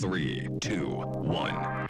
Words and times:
Three, 0.00 0.48
two, 0.62 0.86
one. 0.86 1.86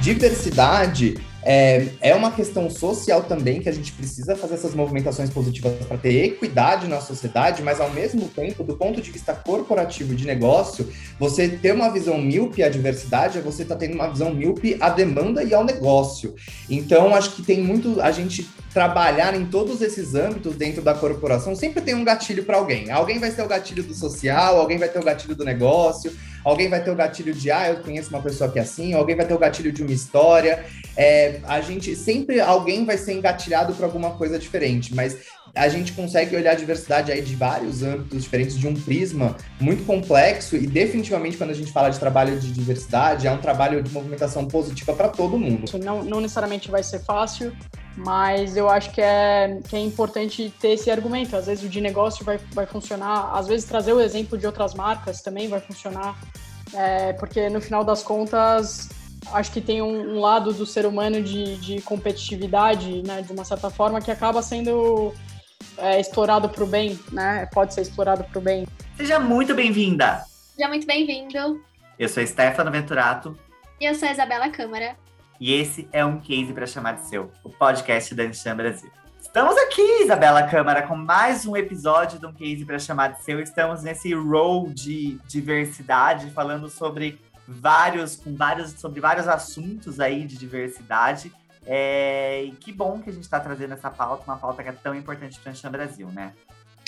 Diversidade 0.00 1.20
é, 1.44 1.88
é 2.00 2.14
uma 2.14 2.30
questão 2.30 2.70
social 2.70 3.22
também 3.22 3.60
que 3.60 3.68
a 3.68 3.72
gente 3.72 3.92
precisa 3.92 4.36
fazer 4.36 4.54
essas 4.54 4.74
movimentações 4.74 5.30
positivas 5.30 5.74
para 5.86 5.96
ter 5.96 6.24
equidade 6.24 6.86
na 6.86 7.00
sociedade, 7.00 7.62
mas 7.62 7.80
ao 7.80 7.90
mesmo 7.90 8.28
tempo, 8.28 8.62
do 8.62 8.76
ponto 8.76 9.00
de 9.00 9.10
vista 9.10 9.34
corporativo 9.34 10.14
de 10.14 10.26
negócio, 10.26 10.88
você 11.18 11.48
ter 11.48 11.74
uma 11.74 11.90
visão 11.90 12.18
míope 12.18 12.62
à 12.62 12.68
diversidade 12.68 13.38
é 13.38 13.40
você 13.40 13.62
estar 13.62 13.74
tá 13.74 13.80
tendo 13.80 13.94
uma 13.94 14.08
visão 14.08 14.32
míope 14.32 14.76
à 14.80 14.88
demanda 14.88 15.42
e 15.42 15.52
ao 15.52 15.64
negócio. 15.64 16.34
Então, 16.70 17.14
acho 17.14 17.32
que 17.32 17.42
tem 17.42 17.60
muito 17.60 18.00
a 18.00 18.12
gente 18.12 18.48
trabalhar 18.72 19.34
em 19.34 19.44
todos 19.44 19.82
esses 19.82 20.14
âmbitos 20.14 20.56
dentro 20.56 20.80
da 20.80 20.94
corporação, 20.94 21.54
sempre 21.54 21.82
tem 21.82 21.94
um 21.94 22.04
gatilho 22.04 22.44
para 22.44 22.56
alguém. 22.56 22.90
Alguém 22.90 23.18
vai 23.18 23.30
ter 23.30 23.42
o 23.42 23.48
gatilho 23.48 23.82
do 23.82 23.94
social, 23.94 24.58
alguém 24.58 24.78
vai 24.78 24.88
ter 24.88 24.98
o 24.98 25.04
gatilho 25.04 25.34
do 25.34 25.44
negócio, 25.44 26.12
alguém 26.44 26.68
vai 26.68 26.82
ter 26.82 26.90
o 26.90 26.94
gatilho 26.94 27.34
de, 27.34 27.50
ah, 27.50 27.68
eu 27.68 27.76
conheço 27.76 28.10
uma 28.10 28.22
pessoa 28.22 28.50
que 28.50 28.58
é 28.58 28.62
assim, 28.62 28.94
alguém 28.94 29.16
vai 29.16 29.26
ter 29.26 29.34
o 29.34 29.38
gatilho 29.38 29.72
de 29.72 29.82
uma 29.82 29.92
história. 29.92 30.64
É, 30.96 31.40
a 31.44 31.60
gente 31.60 31.96
sempre, 31.96 32.40
alguém 32.40 32.84
vai 32.84 32.98
ser 32.98 33.14
engatilhado 33.14 33.74
para 33.74 33.86
alguma 33.86 34.10
coisa 34.10 34.38
diferente, 34.38 34.94
mas 34.94 35.16
a 35.54 35.68
gente 35.68 35.92
consegue 35.92 36.34
olhar 36.34 36.52
a 36.52 36.54
diversidade 36.54 37.12
aí 37.12 37.20
de 37.20 37.36
vários 37.36 37.82
âmbitos 37.82 38.22
diferentes, 38.22 38.58
de 38.58 38.66
um 38.66 38.74
prisma 38.74 39.36
muito 39.60 39.84
complexo, 39.84 40.56
e 40.56 40.66
definitivamente 40.66 41.36
quando 41.36 41.50
a 41.50 41.54
gente 41.54 41.70
fala 41.70 41.90
de 41.90 41.98
trabalho 41.98 42.38
de 42.38 42.50
diversidade, 42.50 43.26
é 43.26 43.30
um 43.30 43.38
trabalho 43.38 43.82
de 43.82 43.92
movimentação 43.92 44.46
positiva 44.46 44.94
para 44.94 45.08
todo 45.08 45.38
mundo. 45.38 45.64
Não, 45.84 46.02
não 46.02 46.20
necessariamente 46.20 46.70
vai 46.70 46.82
ser 46.82 47.00
fácil, 47.00 47.52
mas 47.96 48.56
eu 48.56 48.68
acho 48.68 48.90
que 48.90 49.00
é, 49.00 49.60
que 49.68 49.76
é 49.76 49.80
importante 49.80 50.52
ter 50.60 50.72
esse 50.72 50.90
argumento. 50.90 51.36
Às 51.36 51.46
vezes 51.46 51.64
o 51.64 51.68
de 51.68 51.80
negócio 51.80 52.24
vai, 52.24 52.38
vai 52.52 52.66
funcionar, 52.66 53.30
às 53.34 53.46
vezes 53.46 53.66
trazer 53.66 53.92
o 53.92 54.00
exemplo 54.00 54.38
de 54.38 54.46
outras 54.46 54.74
marcas 54.74 55.20
também 55.20 55.48
vai 55.48 55.60
funcionar, 55.60 56.18
é, 56.74 57.12
porque 57.14 57.48
no 57.48 57.60
final 57.60 57.84
das 57.84 58.02
contas 58.02 58.88
acho 59.32 59.52
que 59.52 59.60
tem 59.60 59.80
um, 59.80 60.16
um 60.16 60.20
lado 60.20 60.52
do 60.52 60.66
ser 60.66 60.86
humano 60.86 61.22
de, 61.22 61.56
de 61.58 61.80
competitividade, 61.82 63.02
né, 63.02 63.22
de 63.22 63.32
uma 63.32 63.44
certa 63.44 63.70
forma, 63.70 64.00
que 64.00 64.10
acaba 64.10 64.42
sendo 64.42 65.14
é, 65.78 66.00
explorado 66.00 66.48
para 66.48 66.64
o 66.64 66.66
bem, 66.66 66.98
né? 67.12 67.48
Pode 67.52 67.74
ser 67.74 67.82
explorado 67.82 68.24
para 68.24 68.38
o 68.38 68.42
bem. 68.42 68.66
Seja 68.96 69.18
muito 69.18 69.54
bem-vinda! 69.54 70.24
Seja 70.56 70.68
muito 70.68 70.86
bem-vindo! 70.86 71.62
Eu 71.98 72.08
sou 72.08 72.26
Stefano 72.26 72.70
Venturato. 72.70 73.38
E 73.80 73.84
eu 73.84 73.94
sou 73.94 74.08
a 74.08 74.12
Isabela 74.12 74.50
Câmara. 74.50 74.96
E 75.42 75.54
esse 75.54 75.88
é 75.92 76.04
um 76.04 76.20
case 76.20 76.52
para 76.52 76.68
chamar 76.68 76.92
de 76.92 77.08
seu, 77.08 77.28
o 77.42 77.50
podcast 77.50 78.14
da 78.14 78.22
Anchan 78.22 78.54
Brasil. 78.54 78.88
Estamos 79.20 79.56
aqui, 79.56 80.04
Isabela 80.04 80.44
Câmara, 80.44 80.86
com 80.86 80.94
mais 80.94 81.44
um 81.44 81.56
episódio 81.56 82.20
de 82.20 82.24
um 82.24 82.32
case 82.32 82.64
para 82.64 82.78
chamar 82.78 83.08
de 83.08 83.24
seu. 83.24 83.40
Estamos 83.40 83.82
nesse 83.82 84.14
role 84.14 84.72
de 84.72 85.18
diversidade, 85.26 86.30
falando 86.30 86.68
sobre 86.70 87.20
vários, 87.44 88.14
com 88.14 88.36
vários, 88.36 88.70
sobre 88.74 89.00
vários 89.00 89.26
assuntos 89.26 89.98
aí 89.98 90.24
de 90.28 90.38
diversidade. 90.38 91.32
É, 91.66 92.44
e 92.44 92.52
que 92.52 92.72
bom 92.72 93.02
que 93.02 93.10
a 93.10 93.12
gente 93.12 93.24
está 93.24 93.40
trazendo 93.40 93.74
essa 93.74 93.90
pauta, 93.90 94.22
uma 94.22 94.36
pauta 94.36 94.62
que 94.62 94.68
é 94.68 94.72
tão 94.72 94.94
importante 94.94 95.40
para 95.40 95.52
o 95.52 95.72
Brasil, 95.72 96.06
né? 96.12 96.34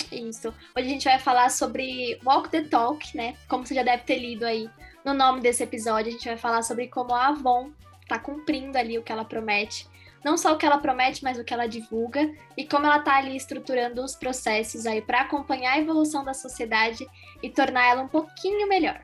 Isso. 0.09 0.47
Hoje 0.73 0.87
a 0.87 0.89
gente 0.89 1.03
vai 1.03 1.19
falar 1.19 1.51
sobre 1.51 2.17
Walk 2.23 2.47
the 2.47 2.63
Talk, 2.63 3.17
né? 3.17 3.35
Como 3.49 3.65
você 3.65 3.75
já 3.75 3.83
deve 3.83 4.03
ter 4.03 4.17
lido 4.17 4.45
aí 4.45 4.69
no 5.03 5.13
nome 5.13 5.41
desse 5.41 5.61
episódio, 5.61 6.07
a 6.07 6.11
gente 6.13 6.25
vai 6.25 6.37
falar 6.37 6.61
sobre 6.61 6.87
como 6.87 7.13
a 7.13 7.27
Avon 7.27 7.69
está 8.05 8.19
cumprindo 8.19 8.77
ali 8.77 8.97
o 8.97 9.03
que 9.03 9.11
ela 9.11 9.25
promete. 9.25 9.87
Não 10.23 10.37
só 10.37 10.53
o 10.53 10.57
que 10.57 10.65
ela 10.65 10.77
promete, 10.77 11.23
mas 11.23 11.37
o 11.37 11.43
que 11.43 11.53
ela 11.53 11.67
divulga 11.67 12.31
e 12.57 12.65
como 12.65 12.85
ela 12.85 12.97
está 12.97 13.17
ali 13.17 13.35
estruturando 13.35 14.03
os 14.03 14.15
processos 14.15 14.85
aí 14.85 15.01
para 15.01 15.21
acompanhar 15.21 15.73
a 15.73 15.79
evolução 15.79 16.23
da 16.23 16.33
sociedade 16.33 17.05
e 17.43 17.49
tornar 17.49 17.85
ela 17.85 18.01
um 18.01 18.07
pouquinho 18.07 18.67
melhor. 18.67 18.99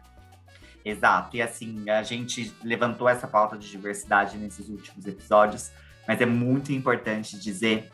Exato. 0.84 1.38
E 1.38 1.42
assim, 1.42 1.88
a 1.90 2.02
gente 2.02 2.56
levantou 2.64 3.08
essa 3.08 3.28
pauta 3.28 3.58
de 3.58 3.70
diversidade 3.70 4.38
nesses 4.38 4.68
últimos 4.68 5.06
episódios, 5.06 5.72
mas 6.08 6.20
é 6.20 6.26
muito 6.26 6.72
importante 6.72 7.38
dizer 7.38 7.92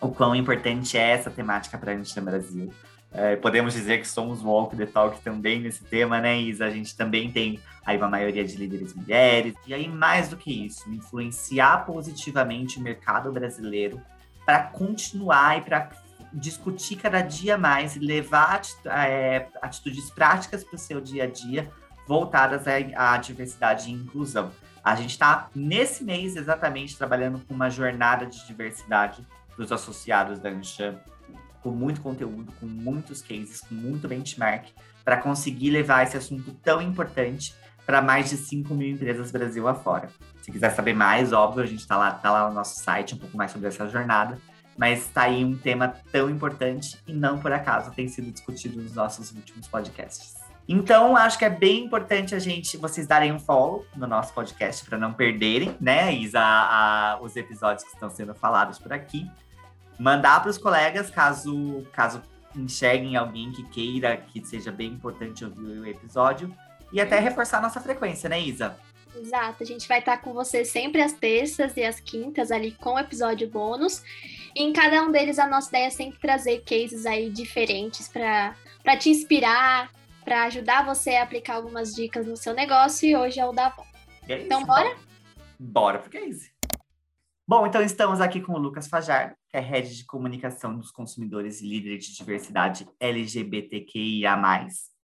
o 0.00 0.08
quão 0.10 0.34
importante 0.34 0.96
é 0.96 1.10
essa 1.10 1.30
temática 1.30 1.76
para 1.76 1.92
a 1.92 1.96
gente 1.96 2.16
no 2.16 2.22
Brasil. 2.22 2.72
É, 3.14 3.36
podemos 3.36 3.74
dizer 3.74 4.00
que 4.00 4.08
somos 4.08 4.42
walk 4.42 4.74
the 4.76 4.86
talk 4.86 5.20
também 5.20 5.60
nesse 5.60 5.84
tema, 5.84 6.20
né, 6.20 6.40
Isa? 6.40 6.64
A 6.64 6.70
gente 6.70 6.96
também 6.96 7.30
tem 7.30 7.60
aí 7.84 7.96
uma 7.96 8.08
maioria 8.08 8.44
de 8.44 8.56
líderes 8.56 8.94
mulheres. 8.94 9.54
E 9.66 9.74
aí, 9.74 9.86
mais 9.86 10.28
do 10.28 10.36
que 10.36 10.66
isso, 10.66 10.90
influenciar 10.90 11.84
positivamente 11.84 12.78
o 12.78 12.82
mercado 12.82 13.30
brasileiro 13.30 14.00
para 14.46 14.62
continuar 14.62 15.58
e 15.58 15.60
para 15.62 15.90
discutir 16.32 16.96
cada 16.96 17.20
dia 17.20 17.58
mais 17.58 17.94
e 17.94 17.98
levar 17.98 18.62
é, 18.86 19.46
atitudes 19.60 20.10
práticas 20.10 20.64
para 20.64 20.76
o 20.76 20.78
seu 20.78 21.00
dia 21.00 21.24
a 21.24 21.26
dia 21.26 21.70
voltadas 22.06 22.64
à, 22.96 23.16
diversidade 23.18 23.90
e 23.90 23.92
inclusão. 23.92 24.50
A 24.82 24.96
gente 24.96 25.10
está, 25.10 25.48
nesse 25.54 26.02
mês, 26.02 26.34
exatamente, 26.34 26.96
trabalhando 26.96 27.40
com 27.46 27.54
uma 27.54 27.70
jornada 27.70 28.26
de 28.26 28.44
diversidade 28.46 29.24
para 29.54 29.64
os 29.64 29.70
associados 29.70 30.38
da 30.38 30.48
Anshan, 30.48 30.98
com 31.62 31.70
muito 31.70 32.00
conteúdo, 32.00 32.52
com 32.58 32.66
muitos 32.66 33.22
cases, 33.22 33.60
com 33.60 33.74
muito 33.74 34.08
benchmark, 34.08 34.68
para 35.04 35.16
conseguir 35.16 35.70
levar 35.70 36.02
esse 36.02 36.16
assunto 36.16 36.52
tão 36.62 36.80
importante 36.80 37.54
para 37.86 38.00
mais 38.00 38.30
de 38.30 38.36
5 38.36 38.74
mil 38.74 38.88
empresas 38.88 39.30
Brasil 39.30 39.66
afora. 39.66 40.08
Se 40.40 40.50
quiser 40.50 40.70
saber 40.70 40.94
mais, 40.94 41.32
óbvio, 41.32 41.62
a 41.62 41.66
gente 41.66 41.80
está 41.80 41.96
lá, 41.96 42.12
tá 42.12 42.30
lá 42.30 42.48
no 42.48 42.54
nosso 42.54 42.80
site 42.82 43.14
um 43.14 43.18
pouco 43.18 43.36
mais 43.36 43.50
sobre 43.50 43.68
essa 43.68 43.88
jornada, 43.88 44.38
mas 44.76 45.00
está 45.06 45.22
aí 45.22 45.44
um 45.44 45.56
tema 45.56 45.88
tão 46.10 46.30
importante 46.30 46.98
e 47.06 47.12
não 47.12 47.38
por 47.38 47.52
acaso 47.52 47.90
tem 47.92 48.08
sido 48.08 48.30
discutido 48.30 48.80
nos 48.80 48.94
nossos 48.94 49.32
últimos 49.32 49.66
podcasts. 49.66 50.42
Então, 50.68 51.16
acho 51.16 51.38
que 51.38 51.44
é 51.44 51.50
bem 51.50 51.84
importante 51.84 52.34
a 52.34 52.38
gente, 52.38 52.76
vocês 52.76 53.06
darem 53.06 53.32
um 53.32 53.38
follow 53.38 53.84
no 53.96 54.06
nosso 54.06 54.32
podcast 54.32 54.84
para 54.84 54.96
não 54.96 55.12
perderem, 55.12 55.76
né, 55.80 56.14
Isa, 56.14 56.38
a, 56.38 57.12
a, 57.14 57.20
os 57.20 57.36
episódios 57.36 57.82
que 57.82 57.92
estão 57.92 58.08
sendo 58.08 58.32
falados 58.32 58.78
por 58.78 58.92
aqui. 58.92 59.28
Mandar 59.98 60.40
para 60.40 60.50
os 60.50 60.58
colegas, 60.58 61.10
caso, 61.10 61.86
caso 61.92 62.22
enxerguem 62.56 63.16
alguém 63.16 63.52
que 63.52 63.62
queira 63.64 64.16
que 64.16 64.44
seja 64.44 64.70
bem 64.70 64.88
importante 64.88 65.44
ouvir 65.44 65.78
o 65.78 65.86
episódio. 65.86 66.54
E 66.92 67.00
até 67.00 67.18
reforçar 67.18 67.58
a 67.58 67.62
nossa 67.62 67.80
frequência, 67.80 68.28
né, 68.28 68.40
Isa? 68.40 68.76
Exato, 69.14 69.62
a 69.62 69.66
gente 69.66 69.86
vai 69.86 69.98
estar 69.98 70.18
com 70.18 70.32
você 70.32 70.64
sempre 70.64 71.02
às 71.02 71.12
terças 71.12 71.76
e 71.76 71.84
às 71.84 72.00
quintas 72.00 72.50
ali 72.50 72.72
com 72.72 72.98
episódio 72.98 73.48
bônus. 73.48 74.02
E 74.54 74.62
em 74.62 74.72
cada 74.72 75.02
um 75.02 75.10
deles 75.10 75.38
a 75.38 75.46
nossa 75.46 75.68
ideia 75.68 75.86
é 75.86 75.90
sempre 75.90 76.18
trazer 76.18 76.62
cases 76.64 77.06
aí 77.06 77.30
diferentes 77.30 78.08
para 78.08 78.96
te 78.98 79.10
inspirar, 79.10 79.90
para 80.24 80.44
ajudar 80.44 80.84
você 80.84 81.16
a 81.16 81.22
aplicar 81.22 81.56
algumas 81.56 81.94
dicas 81.94 82.26
no 82.26 82.36
seu 82.36 82.54
negócio 82.54 83.08
e 83.08 83.16
hoje 83.16 83.40
é 83.40 83.46
o 83.46 83.52
da 83.52 83.66
Avon. 83.66 83.84
É 84.28 84.36
isso, 84.36 84.46
então, 84.46 84.64
bora? 84.64 84.96
Bora 85.58 85.98
pro 85.98 86.10
case. 86.10 86.51
Bom, 87.54 87.66
então 87.66 87.82
estamos 87.82 88.18
aqui 88.22 88.40
com 88.40 88.54
o 88.54 88.58
Lucas 88.58 88.88
Fajardo, 88.88 89.34
que 89.50 89.58
é 89.58 89.60
Head 89.60 89.94
de 89.94 90.06
Comunicação 90.06 90.74
dos 90.74 90.90
Consumidores 90.90 91.60
e 91.60 91.68
Líder 91.68 91.98
de 91.98 92.16
Diversidade 92.16 92.88
LGBTQIA+, 92.98 94.34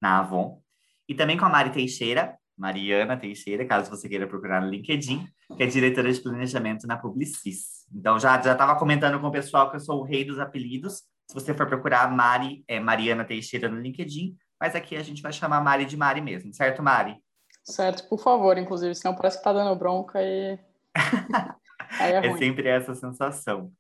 na 0.01 0.21
Avon. 0.21 0.63
E 1.07 1.15
também 1.15 1.37
com 1.37 1.45
a 1.45 1.51
Mari 1.51 1.69
Teixeira, 1.69 2.39
Mariana 2.57 3.19
Teixeira, 3.19 3.67
caso 3.67 3.91
você 3.91 4.09
queira 4.09 4.27
procurar 4.27 4.63
no 4.63 4.71
LinkedIn, 4.71 5.29
que 5.59 5.63
é 5.63 5.67
diretora 5.67 6.11
de 6.11 6.19
planejamento 6.23 6.87
na 6.87 6.97
Publicis. 6.97 7.87
Então, 7.95 8.19
já 8.19 8.37
estava 8.37 8.77
comentando 8.77 9.21
com 9.21 9.27
o 9.27 9.31
pessoal 9.31 9.69
que 9.69 9.77
eu 9.77 9.81
sou 9.81 10.01
o 10.01 10.05
rei 10.05 10.25
dos 10.25 10.39
apelidos. 10.39 11.03
Se 11.27 11.35
você 11.35 11.53
for 11.53 11.67
procurar 11.67 12.11
Mari, 12.11 12.65
é 12.67 12.81
Mariana 12.81 13.27
Teixeira 13.27 13.69
no 13.69 13.79
LinkedIn, 13.79 14.35
mas 14.59 14.75
aqui 14.75 14.97
a 14.97 15.03
gente 15.03 15.21
vai 15.21 15.35
chamar 15.35 15.61
Mari 15.61 15.85
de 15.85 15.99
Mari 15.99 16.23
mesmo, 16.23 16.55
certo, 16.55 16.83
Mari? 16.83 17.15
Certo, 17.63 18.09
por 18.09 18.19
favor, 18.19 18.57
inclusive, 18.57 18.95
senão 18.95 19.15
parece 19.15 19.37
que 19.37 19.45
tá 19.45 19.53
dando 19.53 19.79
bronca 19.79 20.23
e. 20.23 20.59
é, 22.01 22.27
é 22.27 22.37
sempre 22.37 22.69
essa 22.69 22.95
sensação. 22.95 23.73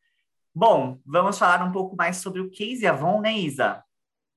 Bom, 0.54 0.98
vamos 1.04 1.38
falar 1.38 1.64
um 1.64 1.72
pouco 1.72 1.94
mais 1.96 2.16
sobre 2.16 2.40
o 2.40 2.50
Case 2.50 2.86
Avon, 2.86 3.20
né, 3.20 3.32
Isa? 3.32 3.82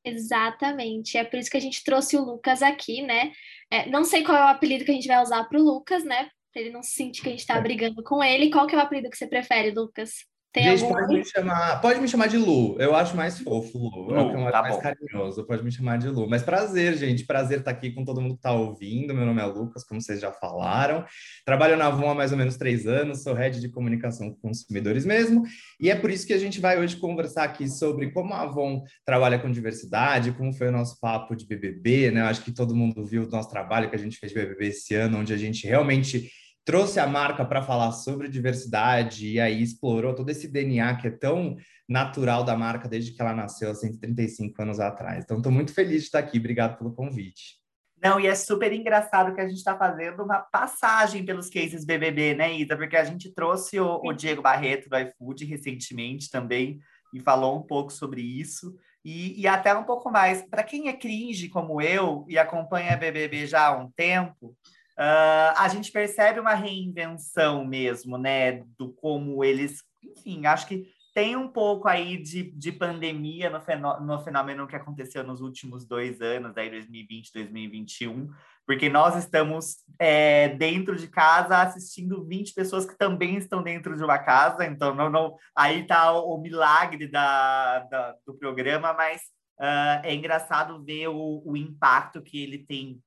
Exatamente. 0.04 1.18
É 1.18 1.24
por 1.24 1.38
isso 1.38 1.50
que 1.50 1.58
a 1.58 1.62
gente 1.62 1.84
trouxe 1.84 2.18
o 2.18 2.24
Lucas 2.24 2.62
aqui, 2.62 3.02
né? 3.02 3.32
É, 3.70 3.90
não 3.90 4.04
sei 4.04 4.24
qual 4.24 4.38
é 4.38 4.44
o 4.44 4.48
apelido 4.48 4.84
que 4.84 4.92
a 4.92 4.94
gente 4.94 5.08
vai 5.08 5.22
usar 5.22 5.44
para 5.46 5.60
o 5.60 5.64
Lucas, 5.64 6.04
né? 6.04 6.30
Para 6.52 6.62
ele 6.62 6.72
não 6.72 6.84
se 6.84 6.92
sentir 6.92 7.22
que 7.22 7.30
a 7.30 7.32
gente 7.32 7.42
está 7.42 7.60
brigando 7.62 8.04
com 8.04 8.24
ele. 8.24 8.52
Qual 8.52 8.68
que 8.68 8.76
é 8.76 8.78
o 8.78 8.82
apelido 8.82 9.10
que 9.10 9.18
você 9.18 9.28
prefere, 9.28 9.72
Lucas? 9.72 10.26
Tem 10.54 10.64
Gente, 10.64 10.84
algum... 10.84 10.96
pode 10.96 11.14
me, 11.14 11.26
chamar, 11.26 11.82
pode 11.82 12.02
me 12.02 12.08
chamar 12.10 12.28
de 12.28 12.38
Lu. 12.38 12.76
Eu 12.78 12.94
acho 12.94 13.16
mais 13.16 13.40
fofo, 13.40 13.78
Lu. 13.78 14.08
Lu 14.08 14.16
é 14.16 14.22
o 14.22 14.30
que 14.30 14.36
eu 14.36 14.52
tá 14.52 14.62
mais 14.62 14.76
bom. 14.76 14.82
carinhoso. 14.82 15.46
Pode 15.46 15.64
me 15.64 15.72
chamar 15.72 15.98
de 15.98 16.10
Lu. 16.10 16.30
Mas 16.30 16.44
prazer, 16.44 16.98
gente. 16.98 17.26
Prazer 17.26 17.60
estar 17.60 17.72
aqui 17.72 17.90
com 17.92 18.04
todo 18.04 18.20
mundo 18.20 18.34
que 18.34 18.40
está 18.40 18.52
ouvindo. 18.52 19.14
Meu 19.14 19.26
nome 19.26 19.40
é 19.42 19.46
Lucas, 19.46 19.86
como 19.86 20.02
vocês 20.02 20.20
já 20.20 20.30
falaram. 20.30 21.06
Trabalho 21.46 21.78
na 21.78 21.88
Avon 21.88 22.10
há 22.10 22.16
mais 22.16 22.34
ou 22.34 22.38
menos 22.38 22.58
três 22.58 22.86
anos. 22.86 23.24
Sou 23.24 23.34
head 23.34 23.62
de 23.62 23.70
comunicação 23.70 24.30
com 24.30 24.50
consumidores 24.50 25.06
mesmo. 25.06 25.44
E 25.80 25.90
é 25.90 25.96
por 25.96 26.12
isso 26.12 26.28
que 26.28 26.34
a 26.34 26.38
gente 26.38 26.60
vai 26.60 26.78
hoje 26.78 26.98
conversar 26.98 27.46
aqui 27.46 27.70
sobre 27.70 28.12
como 28.12 28.34
a 28.34 28.42
Avon 28.42 28.84
trabalha 29.06 29.40
com 29.40 29.50
diversidade, 29.50 30.34
como 30.34 30.52
foi 30.52 30.68
o 30.68 30.72
nosso 30.74 31.00
papo 31.00 31.34
de 31.34 31.48
BBB, 31.48 32.12
né? 32.12 32.22
Eu 32.22 32.26
acho 32.26 32.44
que 32.44 32.52
todo 32.52 32.76
mundo 32.76 33.06
viu 33.06 33.24
o 33.24 33.30
nosso 33.30 33.50
trabalho 33.50 33.90
que 33.90 33.96
a 33.96 34.00
gente 34.00 34.18
fez 34.18 34.34
de 34.34 34.38
BBB 34.38 34.68
esse 34.68 34.94
ano, 34.96 35.20
onde 35.20 35.34
a 35.34 35.38
gente 35.38 35.66
realmente 35.66 36.30
trouxe 36.72 37.02
a 37.02 37.06
marca 37.06 37.44
para 37.44 37.62
falar 37.62 37.92
sobre 37.92 38.30
diversidade 38.30 39.28
e 39.28 39.42
aí 39.42 39.62
explorou 39.62 40.16
todo 40.16 40.30
esse 40.30 40.48
DNA 40.48 40.96
que 40.96 41.08
é 41.08 41.12
tão 41.12 41.58
natural 41.88 42.46
da 42.46 42.56
marca 42.56 42.88
desde 42.88 43.12
que 43.12 43.22
ela 43.22 43.36
nasceu 43.36 43.70
há 43.70 43.76
135 43.76 44.62
anos 44.62 44.80
atrás. 44.80 45.26
Então, 45.26 45.36
estou 45.36 45.52
muito 45.52 45.74
feliz 45.74 46.04
de 46.04 46.06
estar 46.06 46.20
aqui. 46.20 46.40
Obrigado 46.40 46.78
pelo 46.78 46.94
convite. 46.94 47.60
Não, 48.02 48.22
e 48.22 48.26
é 48.26 48.34
super 48.34 48.72
engraçado 48.72 49.36
que 49.36 49.42
a 49.42 49.48
gente 49.50 49.58
está 49.58 49.78
fazendo 49.78 50.24
uma 50.24 50.40
passagem 50.40 51.26
pelos 51.26 51.50
cases 51.50 51.84
BBB, 51.84 52.36
né, 52.36 52.54
Isa? 52.54 52.78
Porque 52.78 52.96
a 52.96 53.04
gente 53.04 53.34
trouxe 53.34 53.78
o, 53.78 54.00
o 54.02 54.14
Diego 54.14 54.42
Barreto 54.42 54.90
do 54.90 54.98
iFood 54.98 55.44
recentemente 55.44 56.30
também 56.30 56.80
e 57.14 57.20
falou 57.20 57.60
um 57.60 57.64
pouco 57.64 57.92
sobre 57.92 58.22
isso. 58.22 58.74
E, 59.04 59.42
e 59.42 59.46
até 59.46 59.76
um 59.76 59.84
pouco 59.84 60.10
mais. 60.10 60.42
Para 60.44 60.64
quem 60.64 60.88
é 60.88 60.94
cringe 60.94 61.50
como 61.50 61.82
eu 61.82 62.26
e 62.30 62.40
acompanha 62.40 62.96
BBB 62.96 63.46
já 63.46 63.68
há 63.68 63.78
um 63.78 63.92
tempo, 63.92 64.56
uh, 65.02 65.54
a 65.58 65.68
gente 65.68 65.92
percebe 65.92 66.40
uma 66.40 66.54
reinvenção 66.54 67.66
mesmo, 67.66 68.18
né? 68.18 68.64
Do 68.78 68.94
como 68.94 69.44
eles. 69.44 69.84
Enfim, 70.04 70.46
acho 70.46 70.68
que 70.68 70.88
tem 71.14 71.36
um 71.36 71.48
pouco 71.48 71.88
aí 71.88 72.18
de, 72.18 72.52
de 72.52 72.72
pandemia 72.72 73.50
no, 73.50 74.00
no 74.00 74.24
fenômeno 74.24 74.68
que 74.68 74.76
aconteceu 74.76 75.24
nos 75.24 75.42
últimos 75.42 75.86
dois 75.86 76.22
anos, 76.22 76.56
aí 76.56 76.70
2020, 76.70 77.34
2021, 77.34 78.30
porque 78.66 78.90
nós 78.90 79.18
estamos 79.18 79.78
é, 80.00 80.50
dentro 80.50 80.96
de 80.96 81.10
casa 81.10 81.62
assistindo 81.62 82.26
20 82.26 82.54
pessoas 82.54 82.86
que 82.86 82.98
também 82.98 83.36
estão 83.36 83.62
dentro 83.62 83.98
de 83.98 84.04
uma 84.04 84.20
casa, 84.20 84.66
então 84.66 84.96
não, 84.96 85.10
não 85.10 85.36
aí 85.54 85.82
está 85.82 86.14
o, 86.14 86.36
o, 86.36 86.42
milagre 86.42 87.08
da, 87.08 87.80
da, 87.80 88.16
do 88.26 88.34
programa, 88.36 88.94
mas 88.94 89.22
uh, 89.60 90.00
é 90.04 90.16
engraçado 90.16 90.82
ver 90.82 91.10
o, 91.10 91.44
o 91.46 91.58
impacto 91.58 92.22
que 92.22 92.42
ele 92.42 92.60
tem 92.60 93.02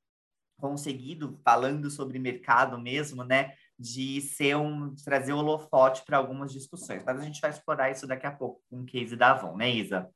conseguido, 0.59 1.39
falando 1.45 1.91
sobre 1.91 2.19
mercado 2.19 2.79
mesmo, 2.79 3.25
né? 3.25 3.55
de 3.79 4.21
ser 4.21 4.57
um 4.57 4.95
trazer 4.95 5.33
holofote 5.33 6.05
para 6.05 6.17
algumas 6.17 6.53
discussões. 6.53 7.03
Mas 7.05 7.21
a 7.21 7.25
gente 7.25 7.41
vai 7.41 7.51
explorar 7.51 7.91
isso 7.91 8.07
daqui 8.07 8.27
a 8.27 8.33
pouco 8.33 8.63
com 8.71 8.81
o 8.81 8.87
case 8.87 9.17
da 9.17 9.33
Avon, 9.33 9.57
né, 9.57 9.71
Isa? 9.71 10.09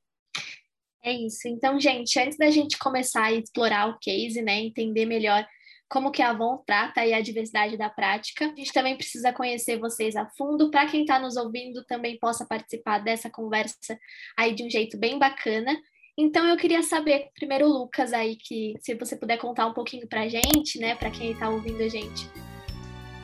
É 1.03 1.13
isso. 1.13 1.49
Então, 1.49 1.79
gente, 1.81 2.19
antes 2.19 2.39
da 2.39 2.51
gente 2.51 2.79
começar 2.79 3.25
a 3.25 3.33
explorar 3.33 3.89
o 3.89 3.99
case, 3.99 4.43
né, 4.43 4.61
entender 4.61 5.07
melhor 5.07 5.47
como 5.89 6.11
que 6.11 6.21
a 6.21 6.31
Avon 6.31 6.63
trata 6.67 7.01
a 7.01 7.21
diversidade 7.21 7.77
da 7.77 7.89
prática, 7.89 8.45
a 8.45 8.55
gente 8.55 8.73
também 8.73 8.97
precisa 8.97 9.33
conhecer 9.33 9.79
vocês 9.79 10.15
a 10.17 10.29
fundo, 10.37 10.71
para 10.71 10.87
quem 10.87 11.01
está 11.01 11.19
nos 11.19 11.37
ouvindo 11.37 11.83
também 11.87 12.19
possa 12.19 12.47
participar 12.47 12.99
dessa 12.99 13.31
conversa 13.31 13.99
aí 14.37 14.55
de 14.55 14.65
um 14.65 14.71
jeito 14.71 14.99
bem 14.99 15.19
bacana. 15.19 15.75
Então 16.19 16.45
eu 16.49 16.57
queria 16.57 16.83
saber, 16.83 17.29
primeiro 17.35 17.69
Lucas 17.69 18.13
aí, 18.13 18.35
que 18.35 18.75
se 18.81 18.95
você 18.97 19.15
puder 19.15 19.39
contar 19.39 19.67
um 19.67 19.73
pouquinho 19.73 20.09
para 20.09 20.23
a 20.23 20.29
gente, 20.29 20.79
né, 20.81 20.97
para 20.97 21.11
quem 21.11 21.31
está 21.31 21.49
ouvindo 21.49 21.81
a 21.81 21.89
gente, 21.89 22.29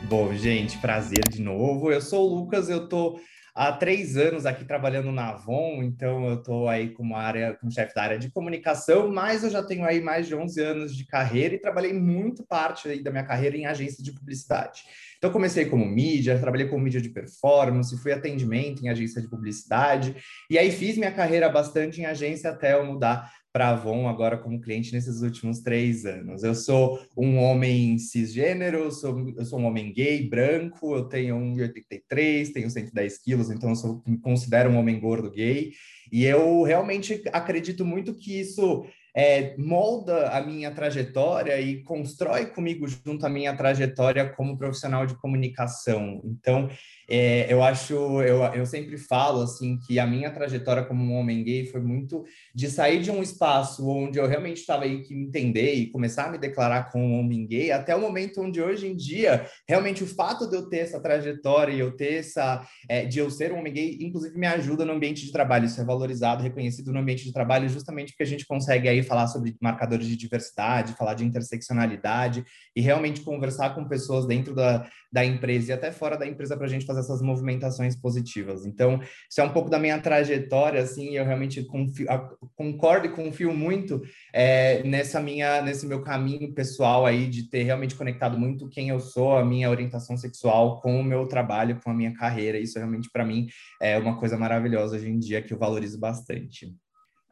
Bom, 0.05 0.35
gente, 0.35 0.77
prazer 0.79 1.27
de 1.31 1.41
novo. 1.41 1.91
Eu 1.91 2.01
sou 2.01 2.31
o 2.31 2.35
Lucas, 2.35 2.69
eu 2.69 2.89
tô 2.89 3.19
há 3.55 3.71
três 3.73 4.17
anos 4.17 4.45
aqui 4.45 4.65
trabalhando 4.65 5.13
na 5.13 5.29
Avon, 5.29 5.83
então 5.83 6.29
eu 6.29 6.43
tô 6.43 6.67
aí 6.67 6.91
como 6.91 7.15
área, 7.15 7.55
como 7.55 7.71
chefe 7.71 7.95
da 7.95 8.03
área 8.03 8.19
de 8.19 8.31
comunicação, 8.31 9.13
mas 9.13 9.45
eu 9.45 9.51
já 9.51 9.63
tenho 9.63 9.85
aí 9.85 10.01
mais 10.01 10.27
de 10.27 10.35
11 10.35 10.61
anos 10.61 10.97
de 10.97 11.07
carreira 11.07 11.55
e 11.55 11.61
trabalhei 11.61 11.93
muito 11.93 12.45
parte 12.45 13.01
da 13.03 13.11
minha 13.11 13.25
carreira 13.25 13.57
em 13.57 13.67
agência 13.67 14.03
de 14.03 14.13
publicidade. 14.13 14.83
Então 15.17 15.31
comecei 15.31 15.67
como 15.67 15.87
mídia, 15.87 16.39
trabalhei 16.39 16.69
como 16.69 16.83
mídia 16.83 17.01
de 17.01 17.09
performance, 17.09 17.97
fui 18.03 18.13
atendimento 18.13 18.85
em 18.85 18.89
agência 18.89 19.23
de 19.23 19.29
publicidade 19.29 20.17
e 20.51 20.59
aí 20.59 20.71
fiz 20.71 20.99
minha 20.99 21.13
carreira 21.13 21.49
bastante 21.49 22.01
em 22.01 22.05
agência 22.05 22.51
até 22.51 22.75
eu 22.75 22.85
mudar 22.85 23.31
para 23.55 23.69
a 23.69 23.71
Avon 23.71 24.09
agora 24.09 24.37
como 24.37 24.61
cliente 24.61 24.93
nesses 24.93 25.23
últimos 25.23 25.61
três 25.61 26.05
anos. 26.05 26.43
Eu 26.43 26.57
sou 26.57 27.01
um 27.17 27.39
homem 27.39 27.97
cisgênero, 27.99 28.79
eu 28.79 28.91
sou, 28.91 29.33
eu 29.37 29.45
sou 29.45 29.61
um 29.61 29.67
homem 29.67 29.93
gay, 29.93 30.29
branco, 30.29 30.97
eu 30.97 31.05
tenho 31.05 31.37
1,83, 31.37 32.53
tenho 32.53 32.69
110 32.69 33.19
quilos, 33.19 33.51
então 33.53 33.71
eu 33.71 33.77
sou, 33.77 34.03
me 34.05 34.19
considero 34.19 34.71
um 34.71 34.77
homem 34.77 34.99
gordo 34.99 35.31
gay. 35.31 35.71
E 36.11 36.25
eu 36.25 36.65
realmente 36.65 37.23
acredito 37.33 37.85
muito 37.85 38.13
que 38.13 38.41
isso 38.41 38.85
é, 39.17 39.57
molda 39.57 40.31
a 40.31 40.45
minha 40.45 40.73
trajetória 40.73 41.61
e 41.61 41.81
constrói 41.85 42.47
comigo 42.47 42.89
junto 42.89 43.25
a 43.25 43.29
minha 43.29 43.57
trajetória 43.57 44.29
como 44.31 44.59
profissional 44.59 45.07
de 45.07 45.15
comunicação. 45.15 46.21
Então, 46.25 46.69
é, 47.09 47.53
eu 47.53 47.63
acho, 47.63 47.95
eu, 48.23 48.43
eu 48.55 48.67
sempre 48.67 48.97
falo 48.97 49.43
assim 49.43 49.79
que 49.79 49.99
a 49.99 50.07
minha 50.07 50.31
trajetória 50.31 50.85
como 50.85 51.05
um 51.05 51.15
homem 51.17 51.43
gay 51.43 51.67
foi 51.67 51.81
muito 51.81 52.25
de 52.55 52.69
sair 52.69 53.01
de 53.01 53.11
um 53.11 53.23
espaço 53.23 53.87
onde 53.89 54.19
eu 54.19 54.27
realmente 54.27 54.59
estava 54.59 54.85
aí 54.85 55.03
que 55.03 55.15
me 55.15 55.27
entender 55.27 55.75
e 55.75 55.91
começar 55.91 56.27
a 56.27 56.31
me 56.31 56.39
declarar 56.39 56.91
como 56.91 57.05
um 57.05 57.21
homem 57.21 57.47
gay, 57.47 57.71
até 57.71 57.95
o 57.95 58.01
momento 58.01 58.41
onde 58.41 58.61
hoje 58.61 58.87
em 58.87 58.97
dia 58.97 59.47
realmente 59.69 60.03
o 60.03 60.07
fato 60.07 60.49
de 60.49 60.57
eu 60.57 60.69
ter 60.69 60.79
essa 60.79 61.01
trajetória 61.01 61.73
e 61.73 61.81
eu 61.81 61.97
ter 61.97 62.15
essa 62.15 62.67
é, 62.89 63.05
de 63.05 63.19
eu 63.19 63.31
ser 63.31 63.53
um 63.53 63.59
homem 63.59 63.73
gay, 63.73 63.99
inclusive 64.01 64.39
me 64.39 64.47
ajuda 64.47 64.85
no 64.85 64.93
ambiente 64.93 65.25
de 65.25 65.33
trabalho, 65.33 65.67
isso 65.67 65.81
é 65.81 65.85
valorizado, 65.85 66.43
reconhecido 66.43 66.93
no 66.93 67.01
ambiente 67.01 67.25
de 67.25 67.33
trabalho, 67.33 67.69
justamente 67.69 68.13
porque 68.13 68.23
a 68.23 68.27
gente 68.27 68.47
consegue 68.47 68.89
aí 68.89 69.03
falar 69.03 69.27
sobre 69.27 69.57
marcadores 69.61 70.07
de 70.07 70.17
diversidade, 70.17 70.95
falar 70.95 71.15
de 71.15 71.25
interseccionalidade 71.25 72.45
e 72.75 72.81
realmente 72.81 73.21
conversar 73.21 73.75
com 73.75 73.89
pessoas 73.89 74.27
dentro 74.27 74.55
da, 74.55 74.89
da 75.15 75.25
empresa 75.25 75.71
e 75.71 75.73
até 75.73 75.93
fora 75.93 76.19
da 76.19 76.27
empresa 76.27 76.57
para 76.57 76.67
a 76.67 76.69
gente 76.69 76.85
fazer 76.85 76.99
essas 76.99 77.23
movimentações 77.23 77.95
positivas. 77.95 78.67
Então, 78.67 79.01
isso 79.31 79.41
é 79.41 79.45
um 79.45 79.53
pouco 79.53 79.71
da 79.71 79.79
minha 79.79 79.97
trajetória, 80.01 80.83
assim, 80.83 81.17
eu 81.17 81.25
realmente 81.25 81.63
confio, 81.63 82.09
concordo 82.57 83.07
e 83.07 83.13
confio 83.13 83.55
muito 83.55 84.03
é, 84.33 84.83
nessa 84.83 85.21
minha, 85.21 85.63
nesse 85.63 85.87
meu 85.87 86.03
caminho 86.03 86.53
pessoal 86.53 87.07
aí 87.07 87.29
de 87.29 87.49
ter 87.49 87.63
realmente 87.63 87.95
conectado 87.95 88.37
muito 88.37 88.69
quem 88.69 88.89
eu 88.89 88.99
sou, 88.99 89.39
a 89.39 89.45
minha 89.45 89.71
orientação 89.71 90.17
sexual 90.17 90.81
com 90.81 90.99
o 90.99 91.05
meu 91.05 91.29
trabalho, 91.29 91.81
com 91.81 91.93
a 91.93 91.95
minha 91.95 92.13
carreira. 92.13 92.59
Isso 92.59 92.77
realmente 92.77 93.09
para 93.13 93.25
mim 93.25 93.47
é 93.81 93.97
uma 93.97 94.19
coisa 94.19 94.37
maravilhosa 94.37 94.97
hoje 94.97 95.09
em 95.09 95.19
dia 95.21 95.41
que 95.41 95.55
eu 95.55 95.59
valorizo 95.59 96.01
bastante. 96.01 96.75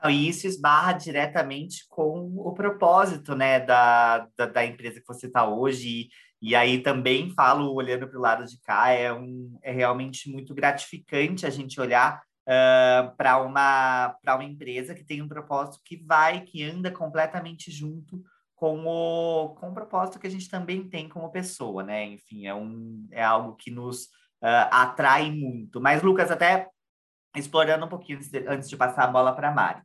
E 0.05 0.29
isso 0.29 0.47
esbarra 0.47 0.93
diretamente 0.93 1.85
com 1.89 2.33
o 2.37 2.53
propósito 2.53 3.35
né, 3.35 3.59
da, 3.59 4.29
da, 4.37 4.47
da 4.47 4.65
empresa 4.65 5.01
que 5.01 5.07
você 5.07 5.27
está 5.27 5.49
hoje. 5.49 6.09
E, 6.43 6.57
aí 6.57 6.83
também 6.83 7.31
falo, 7.31 7.73
olhando 7.73 8.09
para 8.09 8.19
o 8.19 8.21
lado 8.21 8.45
de 8.45 8.61
cá, 8.61 8.91
é, 8.91 9.13
um, 9.13 9.57
é 9.63 9.71
realmente 9.71 10.29
muito 10.29 10.53
gratificante 10.53 11.47
a 11.47 11.51
gente 11.51 11.81
olhar 11.81 12.21
uh, 12.43 13.17
para 13.17 13.41
uma, 13.41 14.17
uma 14.27 14.45
empresa 14.45 14.95
que 14.95 15.05
tem 15.05 15.23
um 15.23 15.29
propósito 15.29 15.81
que 15.85 15.97
vai, 16.05 16.41
que 16.41 16.65
anda 16.65 16.91
completamente 16.91 17.71
junto 17.71 18.21
com 18.57 18.85
o, 18.85 19.55
com 19.55 19.71
o 19.71 19.75
propósito 19.75 20.19
que 20.19 20.27
a 20.27 20.31
gente 20.31 20.49
também 20.49 20.89
tem 20.89 21.09
como 21.09 21.31
pessoa, 21.31 21.83
né? 21.83 22.05
Enfim, 22.07 22.47
é, 22.47 22.55
um, 22.55 23.07
é 23.11 23.23
algo 23.23 23.57
que 23.57 23.71
nos 23.71 24.05
uh, 24.43 24.69
atrai 24.71 25.31
muito. 25.31 25.81
Mas, 25.81 26.03
Lucas, 26.03 26.31
até 26.31 26.69
explorando 27.37 27.87
um 27.87 27.89
pouquinho 27.89 28.21
antes 28.49 28.69
de 28.69 28.77
passar 28.77 29.05
a 29.05 29.11
bola 29.11 29.35
para 29.35 29.49
a 29.49 29.55
Mari. 29.55 29.81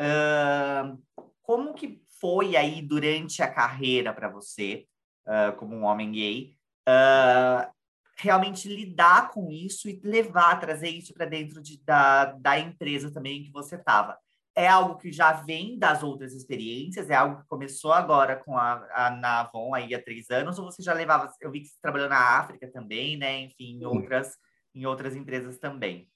Uh, 0.00 1.02
como 1.42 1.74
que 1.74 2.02
foi 2.20 2.56
aí 2.56 2.82
durante 2.82 3.42
a 3.42 3.52
carreira 3.52 4.12
para 4.12 4.28
você, 4.28 4.86
uh, 5.26 5.56
como 5.56 5.74
um 5.74 5.84
homem 5.84 6.12
gay, 6.12 6.56
uh, 6.88 7.70
realmente 8.16 8.68
lidar 8.68 9.30
com 9.30 9.50
isso 9.50 9.88
e 9.88 10.00
levar, 10.02 10.58
trazer 10.58 10.88
isso 10.88 11.12
para 11.12 11.26
dentro 11.26 11.60
de, 11.60 11.82
da, 11.84 12.26
da 12.32 12.58
empresa 12.58 13.12
também 13.12 13.42
que 13.42 13.52
você 13.52 13.76
estava? 13.76 14.18
É 14.54 14.66
algo 14.66 14.96
que 14.96 15.12
já 15.12 15.32
vem 15.32 15.78
das 15.78 16.02
outras 16.02 16.32
experiências? 16.32 17.10
É 17.10 17.14
algo 17.14 17.42
que 17.42 17.46
começou 17.46 17.92
agora 17.92 18.36
com 18.36 18.56
a, 18.56 18.86
a 18.94 19.10
na 19.10 19.40
Avon 19.40 19.74
aí 19.74 19.94
há 19.94 20.02
três 20.02 20.30
anos? 20.30 20.58
Ou 20.58 20.64
você 20.64 20.82
já 20.82 20.94
levava? 20.94 21.30
Eu 21.42 21.50
vi 21.50 21.60
que 21.60 21.68
você 21.68 21.76
trabalhou 21.82 22.08
na 22.08 22.38
África 22.38 22.70
também, 22.72 23.18
né? 23.18 23.40
Enfim, 23.40 23.78
em 23.78 23.84
outras, 23.84 24.32
em 24.74 24.86
outras 24.86 25.14
empresas 25.14 25.58
também. 25.58 26.08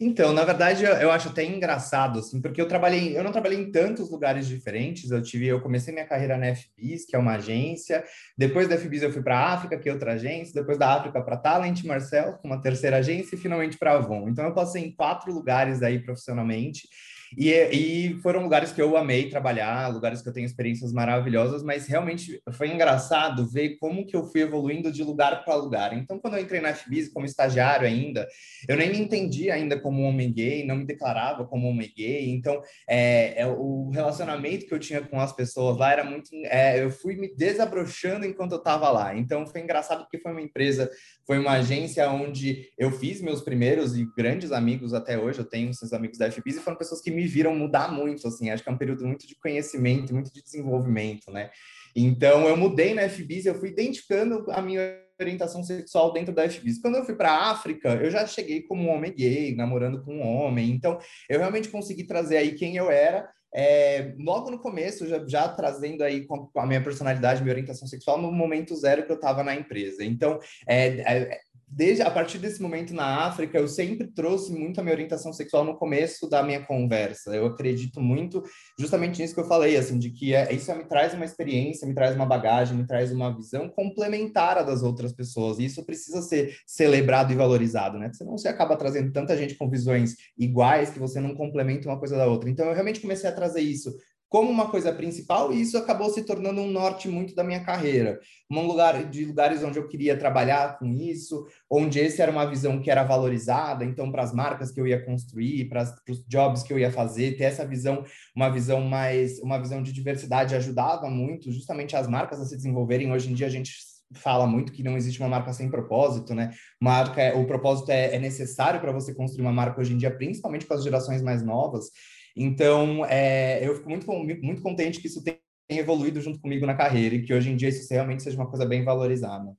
Então, 0.00 0.32
na 0.32 0.44
verdade, 0.44 0.82
eu, 0.82 0.92
eu, 0.94 1.10
acho 1.10 1.28
até 1.28 1.44
engraçado, 1.44 2.20
assim, 2.20 2.40
porque 2.40 2.60
eu 2.60 2.66
trabalhei, 2.66 3.16
eu 3.16 3.22
não 3.22 3.32
trabalhei 3.32 3.58
em 3.58 3.70
tantos 3.70 4.10
lugares 4.10 4.46
diferentes. 4.48 5.10
Eu 5.10 5.22
tive, 5.22 5.46
eu 5.46 5.60
comecei 5.60 5.92
minha 5.92 6.06
carreira 6.06 6.38
na 6.38 6.54
FBIS, 6.54 7.04
que 7.04 7.14
é 7.14 7.18
uma 7.18 7.34
agência. 7.34 8.02
Depois 8.36 8.66
da 8.66 8.78
FBIS 8.78 9.02
eu 9.02 9.12
fui 9.12 9.22
para 9.22 9.38
a 9.38 9.52
África, 9.52 9.78
que 9.78 9.88
é 9.88 9.92
outra 9.92 10.12
agência. 10.14 10.54
Depois 10.54 10.78
da 10.78 10.94
África 10.94 11.22
para 11.22 11.36
Talent 11.36 11.84
Marcel, 11.84 12.38
uma 12.42 12.60
terceira 12.60 12.96
agência, 12.96 13.34
e 13.34 13.38
finalmente 13.38 13.76
para 13.76 13.92
Avon. 13.92 14.28
Então, 14.28 14.44
eu 14.46 14.54
passei 14.54 14.82
em 14.82 14.94
quatro 14.94 15.32
lugares 15.32 15.82
aí 15.82 15.98
profissionalmente. 15.98 16.88
E, 17.36 17.50
e 17.50 18.20
foram 18.20 18.42
lugares 18.42 18.72
que 18.72 18.82
eu 18.82 18.96
amei 18.96 19.28
trabalhar, 19.28 19.88
lugares 19.88 20.20
que 20.22 20.28
eu 20.28 20.32
tenho 20.32 20.46
experiências 20.46 20.92
maravilhosas, 20.92 21.62
mas 21.62 21.86
realmente 21.86 22.40
foi 22.52 22.72
engraçado 22.72 23.48
ver 23.48 23.76
como 23.78 24.06
que 24.06 24.16
eu 24.16 24.24
fui 24.24 24.42
evoluindo 24.42 24.90
de 24.90 25.02
lugar 25.02 25.44
para 25.44 25.54
lugar. 25.54 25.96
Então, 25.96 26.18
quando 26.18 26.36
eu 26.36 26.42
entrei 26.42 26.60
na 26.60 26.74
FBIS 26.74 27.12
como 27.12 27.26
estagiário 27.26 27.86
ainda, 27.86 28.26
eu 28.68 28.76
nem 28.76 28.90
me 28.90 28.98
entendia 28.98 29.54
ainda 29.54 29.78
como 29.78 30.02
homem 30.02 30.32
gay, 30.32 30.66
não 30.66 30.76
me 30.76 30.84
declarava 30.84 31.46
como 31.46 31.68
homem 31.68 31.92
gay. 31.96 32.30
Então, 32.30 32.60
é, 32.88 33.42
é 33.42 33.46
o 33.46 33.90
relacionamento 33.90 34.66
que 34.66 34.74
eu 34.74 34.78
tinha 34.78 35.00
com 35.00 35.20
as 35.20 35.32
pessoas 35.32 35.76
lá 35.76 35.92
era 35.92 36.04
muito... 36.04 36.30
É, 36.44 36.82
eu 36.82 36.90
fui 36.90 37.16
me 37.16 37.34
desabrochando 37.34 38.26
enquanto 38.26 38.52
eu 38.52 38.58
estava 38.58 38.90
lá. 38.90 39.16
Então, 39.16 39.46
foi 39.46 39.60
engraçado 39.60 40.02
porque 40.02 40.18
foi 40.18 40.32
uma 40.32 40.42
empresa, 40.42 40.90
foi 41.26 41.38
uma 41.38 41.52
agência 41.52 42.08
onde 42.10 42.68
eu 42.76 42.90
fiz 42.90 43.20
meus 43.20 43.40
primeiros 43.40 43.96
e 43.96 44.06
grandes 44.16 44.52
amigos 44.52 44.92
até 44.92 45.18
hoje, 45.18 45.38
eu 45.38 45.44
tenho 45.44 45.70
esses 45.70 45.92
amigos 45.92 46.18
da 46.18 46.30
FBIS, 46.30 46.56
e 46.56 46.60
foram 46.60 46.76
pessoas 46.76 47.00
que 47.00 47.10
me 47.10 47.19
me 47.20 47.26
viram 47.26 47.54
mudar 47.54 47.92
muito, 47.92 48.26
assim, 48.26 48.48
acho 48.50 48.62
que 48.62 48.68
é 48.68 48.72
um 48.72 48.78
período 48.78 49.06
muito 49.06 49.26
de 49.26 49.34
conhecimento, 49.34 50.14
muito 50.14 50.32
de 50.32 50.42
desenvolvimento, 50.42 51.30
né? 51.30 51.50
Então, 51.94 52.48
eu 52.48 52.56
mudei 52.56 52.94
na 52.94 53.08
FBIS, 53.08 53.46
eu 53.46 53.54
fui 53.54 53.68
identificando 53.68 54.46
a 54.50 54.62
minha 54.62 54.80
orientação 55.20 55.62
sexual 55.62 56.12
dentro 56.12 56.34
da 56.34 56.48
FBIS. 56.48 56.80
Quando 56.80 56.96
eu 56.96 57.04
fui 57.04 57.14
para 57.14 57.30
a 57.30 57.50
África, 57.50 57.90
eu 57.96 58.10
já 58.10 58.26
cheguei 58.26 58.62
como 58.62 58.84
um 58.84 58.90
homem 58.90 59.12
gay, 59.12 59.54
namorando 59.54 60.02
com 60.02 60.14
um 60.14 60.26
homem. 60.26 60.70
Então, 60.70 60.98
eu 61.28 61.38
realmente 61.38 61.68
consegui 61.68 62.04
trazer 62.04 62.38
aí 62.38 62.54
quem 62.54 62.76
eu 62.76 62.90
era 62.90 63.28
é, 63.54 64.14
logo 64.18 64.50
no 64.50 64.58
começo, 64.58 65.06
já, 65.06 65.26
já 65.26 65.48
trazendo 65.48 66.02
aí 66.02 66.24
com 66.24 66.48
a 66.56 66.66
minha 66.66 66.82
personalidade, 66.82 67.42
minha 67.42 67.52
orientação 67.52 67.86
sexual, 67.86 68.20
no 68.20 68.30
momento 68.30 68.76
zero 68.76 69.04
que 69.04 69.10
eu 69.10 69.16
estava 69.16 69.42
na 69.42 69.54
empresa. 69.54 70.04
Então, 70.04 70.38
é, 70.66 70.86
é, 71.00 71.40
desde 71.70 72.02
a 72.02 72.10
partir 72.10 72.38
desse 72.38 72.60
momento 72.60 72.92
na 72.92 73.26
África, 73.26 73.56
eu 73.56 73.68
sempre 73.68 74.08
trouxe 74.08 74.52
muito 74.52 74.80
a 74.80 74.82
minha 74.82 74.94
orientação 74.94 75.32
sexual 75.32 75.64
no 75.64 75.76
começo 75.76 76.28
da 76.28 76.42
minha 76.42 76.64
conversa. 76.64 77.34
Eu 77.34 77.46
acredito 77.46 78.00
muito 78.00 78.42
justamente 78.78 79.22
nisso 79.22 79.34
que 79.34 79.40
eu 79.40 79.46
falei, 79.46 79.76
assim, 79.76 79.98
de 79.98 80.10
que 80.10 80.34
é, 80.34 80.52
isso 80.52 80.74
me 80.74 80.84
traz 80.84 81.14
uma 81.14 81.24
experiência, 81.24 81.86
me 81.86 81.94
traz 81.94 82.16
uma 82.16 82.26
bagagem, 82.26 82.76
me 82.76 82.86
traz 82.86 83.12
uma 83.12 83.34
visão 83.34 83.68
complementar 83.68 84.58
à 84.58 84.62
das 84.62 84.82
outras 84.82 85.12
pessoas. 85.12 85.58
E 85.58 85.66
isso 85.66 85.84
precisa 85.84 86.20
ser 86.22 86.56
celebrado 86.66 87.32
e 87.32 87.36
valorizado, 87.36 87.98
né? 87.98 88.10
Senão 88.12 88.36
você 88.36 88.48
acaba 88.48 88.76
trazendo 88.76 89.12
tanta 89.12 89.36
gente 89.36 89.54
com 89.54 89.70
visões 89.70 90.16
iguais 90.36 90.90
que 90.90 90.98
você 90.98 91.20
não 91.20 91.34
complementa 91.34 91.88
uma 91.88 91.98
coisa 91.98 92.16
da 92.16 92.26
outra. 92.26 92.50
Então 92.50 92.66
eu 92.66 92.74
realmente 92.74 93.00
comecei 93.00 93.28
a 93.28 93.32
trazer 93.32 93.60
isso 93.60 93.94
como 94.30 94.48
uma 94.48 94.70
coisa 94.70 94.92
principal 94.92 95.52
e 95.52 95.60
isso 95.60 95.76
acabou 95.76 96.08
se 96.08 96.22
tornando 96.22 96.60
um 96.60 96.70
norte 96.70 97.08
muito 97.08 97.34
da 97.34 97.42
minha 97.42 97.64
carreira. 97.64 98.20
Um 98.48 98.64
lugar 98.64 99.10
de 99.10 99.24
lugares 99.24 99.62
onde 99.64 99.76
eu 99.76 99.88
queria 99.88 100.16
trabalhar 100.16 100.78
com 100.78 100.86
isso, 100.86 101.44
onde 101.68 101.98
esse 101.98 102.22
era 102.22 102.30
uma 102.30 102.46
visão 102.46 102.80
que 102.80 102.90
era 102.90 103.02
valorizada, 103.02 103.84
então 103.84 104.10
para 104.10 104.22
as 104.22 104.32
marcas 104.32 104.70
que 104.70 104.80
eu 104.80 104.86
ia 104.86 105.04
construir, 105.04 105.68
para 105.68 105.82
os 106.08 106.24
jobs 106.28 106.62
que 106.62 106.72
eu 106.72 106.78
ia 106.78 106.92
fazer, 106.92 107.36
ter 107.36 107.44
essa 107.44 107.66
visão, 107.66 108.04
uma 108.34 108.48
visão 108.48 108.80
mais, 108.82 109.40
uma 109.40 109.58
visão 109.58 109.82
de 109.82 109.92
diversidade 109.92 110.54
ajudava 110.54 111.10
muito 111.10 111.50
justamente 111.50 111.96
as 111.96 112.06
marcas 112.06 112.40
a 112.40 112.44
se 112.44 112.56
desenvolverem. 112.56 113.10
Hoje 113.10 113.30
em 113.32 113.34
dia 113.34 113.48
a 113.48 113.50
gente 113.50 113.72
fala 114.14 114.46
muito 114.46 114.72
que 114.72 114.82
não 114.82 114.96
existe 114.96 115.20
uma 115.20 115.28
marca 115.28 115.52
sem 115.52 115.68
propósito, 115.68 116.34
né? 116.34 116.52
Marca, 116.80 117.20
é, 117.20 117.34
o 117.34 117.46
propósito 117.46 117.90
é, 117.90 118.14
é 118.14 118.18
necessário 118.18 118.80
para 118.80 118.92
você 118.92 119.12
construir 119.12 119.42
uma 119.42 119.52
marca 119.52 119.80
hoje 119.80 119.92
em 119.92 119.98
dia, 119.98 120.10
principalmente 120.10 120.66
com 120.66 120.74
as 120.74 120.84
gerações 120.84 121.20
mais 121.20 121.42
novas. 121.42 121.90
Então, 122.36 123.04
é, 123.06 123.66
eu 123.66 123.76
fico 123.76 123.88
muito, 123.88 124.06
muito 124.42 124.62
contente 124.62 125.00
que 125.00 125.06
isso 125.06 125.22
tenha 125.22 125.38
evoluído 125.68 126.20
junto 126.20 126.40
comigo 126.40 126.66
na 126.66 126.76
carreira 126.76 127.14
e 127.14 127.22
que 127.22 127.32
hoje 127.32 127.50
em 127.50 127.56
dia 127.56 127.68
isso 127.68 127.92
realmente 127.92 128.22
seja 128.22 128.36
uma 128.36 128.48
coisa 128.48 128.66
bem 128.66 128.84
valorizada. 128.84 129.54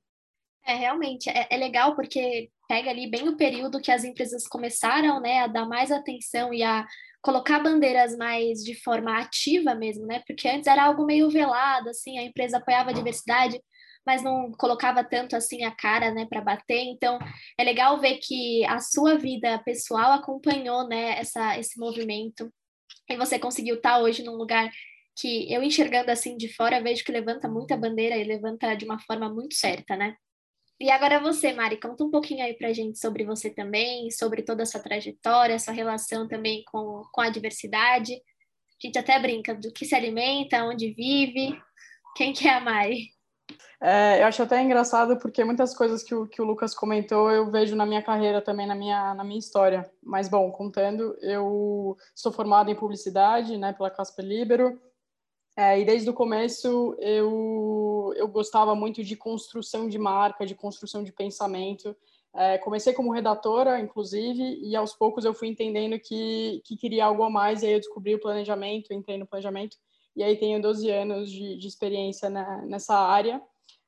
É, 0.65 0.75
realmente, 0.75 1.29
é, 1.29 1.47
é, 1.49 1.57
legal 1.57 1.95
porque 1.95 2.49
pega 2.67 2.89
ali 2.89 3.09
bem 3.09 3.27
o 3.27 3.35
período 3.35 3.81
que 3.81 3.91
as 3.91 4.03
empresas 4.03 4.47
começaram, 4.47 5.19
né, 5.19 5.39
a 5.39 5.47
dar 5.47 5.65
mais 5.65 5.91
atenção 5.91 6.53
e 6.53 6.61
a 6.61 6.85
colocar 7.21 7.59
bandeiras 7.59 8.15
mais 8.15 8.59
de 8.59 8.75
forma 8.75 9.19
ativa 9.19 9.73
mesmo, 9.75 10.05
né, 10.05 10.21
porque 10.25 10.47
antes 10.47 10.67
era 10.67 10.83
algo 10.83 11.05
meio 11.05 11.29
velado, 11.29 11.89
assim, 11.89 12.17
a 12.17 12.23
empresa 12.23 12.57
apoiava 12.57 12.91
a 12.91 12.93
diversidade, 12.93 13.59
mas 14.05 14.23
não 14.23 14.51
colocava 14.51 15.03
tanto 15.03 15.35
assim 15.35 15.63
a 15.63 15.71
cara, 15.71 16.11
né, 16.11 16.25
para 16.29 16.41
bater. 16.41 16.83
Então, 16.83 17.19
é 17.57 17.63
legal 17.63 17.99
ver 17.99 18.17
que 18.17 18.63
a 18.65 18.79
sua 18.79 19.17
vida 19.17 19.59
pessoal 19.65 20.13
acompanhou, 20.13 20.87
né, 20.87 21.19
essa, 21.19 21.57
esse 21.57 21.79
movimento 21.79 22.51
e 23.11 23.17
você 23.17 23.37
conseguiu 23.39 23.75
estar 23.75 23.93
tá 23.93 23.99
hoje 23.99 24.23
num 24.23 24.35
lugar 24.35 24.69
que 25.15 25.51
eu 25.51 25.61
enxergando 25.63 26.11
assim 26.11 26.37
de 26.37 26.53
fora 26.53 26.81
vejo 26.81 27.03
que 27.03 27.11
levanta 27.11 27.47
muita 27.47 27.77
bandeira 27.77 28.17
e 28.17 28.23
levanta 28.23 28.73
de 28.75 28.85
uma 28.85 28.99
forma 28.99 29.29
muito 29.29 29.55
certa, 29.55 29.95
né? 29.95 30.15
E 30.79 30.89
agora 30.89 31.19
você, 31.19 31.53
Mari, 31.53 31.79
conta 31.79 32.03
um 32.03 32.09
pouquinho 32.09 32.43
aí 32.43 32.55
pra 32.55 32.73
gente 32.73 32.97
sobre 32.97 33.23
você 33.23 33.51
também, 33.51 34.09
sobre 34.09 34.41
toda 34.41 34.63
a 34.63 34.65
sua 34.65 34.81
trajetória, 34.81 35.59
sua 35.59 35.73
relação 35.73 36.27
também 36.27 36.63
com, 36.65 37.03
com 37.11 37.21
a 37.21 37.29
diversidade. 37.29 38.13
A 38.13 38.87
gente 38.87 38.97
até 38.97 39.19
brinca 39.19 39.53
do 39.53 39.71
que 39.71 39.85
se 39.85 39.93
alimenta, 39.93 40.63
onde 40.63 40.91
vive. 40.91 41.55
Quem 42.15 42.33
que 42.33 42.47
é 42.47 42.53
a 42.53 42.59
Mari? 42.59 43.11
É, 43.79 44.21
eu 44.21 44.27
acho 44.27 44.43
até 44.43 44.61
engraçado 44.61 45.17
porque 45.17 45.43
muitas 45.43 45.75
coisas 45.75 46.03
que 46.03 46.13
o, 46.13 46.27
que 46.27 46.41
o 46.41 46.45
Lucas 46.45 46.75
comentou 46.75 47.31
eu 47.31 47.49
vejo 47.49 47.75
na 47.75 47.85
minha 47.85 48.01
carreira 48.01 48.41
também, 48.41 48.67
na 48.67 48.75
minha, 48.75 49.13
na 49.13 49.23
minha 49.23 49.39
história. 49.39 49.89
Mas, 50.03 50.29
bom, 50.29 50.51
contando, 50.51 51.17
eu 51.21 51.97
sou 52.15 52.31
formado 52.31 52.69
em 52.69 52.75
publicidade 52.75 53.57
né, 53.57 53.73
pela 53.73 53.89
Casper 53.89 54.25
Libero, 54.25 54.79
é, 55.57 55.79
e 55.79 55.85
desde 55.85 56.09
o 56.09 56.13
começo 56.13 56.95
eu, 56.99 58.13
eu 58.15 58.27
gostava 58.27 58.73
muito 58.73 59.03
de 59.03 59.15
construção 59.15 59.87
de 59.89 59.99
marca, 59.99 60.45
de 60.45 60.55
construção 60.55 61.03
de 61.03 61.11
pensamento. 61.11 61.95
É, 62.33 62.57
comecei 62.57 62.93
como 62.93 63.11
redatora, 63.11 63.79
inclusive, 63.79 64.59
e 64.63 64.75
aos 64.75 64.93
poucos 64.93 65.25
eu 65.25 65.33
fui 65.33 65.49
entendendo 65.49 65.99
que, 65.99 66.61
que 66.63 66.77
queria 66.77 67.05
algo 67.05 67.23
a 67.23 67.29
mais, 67.29 67.61
e 67.61 67.65
aí 67.65 67.73
eu 67.73 67.79
descobri 67.79 68.15
o 68.15 68.21
planejamento, 68.21 68.93
entrei 68.93 69.17
no 69.17 69.27
planejamento, 69.27 69.75
e 70.15 70.23
aí 70.23 70.37
tenho 70.37 70.61
12 70.61 70.89
anos 70.89 71.31
de, 71.31 71.57
de 71.57 71.67
experiência 71.67 72.29
na, 72.29 72.61
nessa 72.65 72.95
área. 72.95 73.41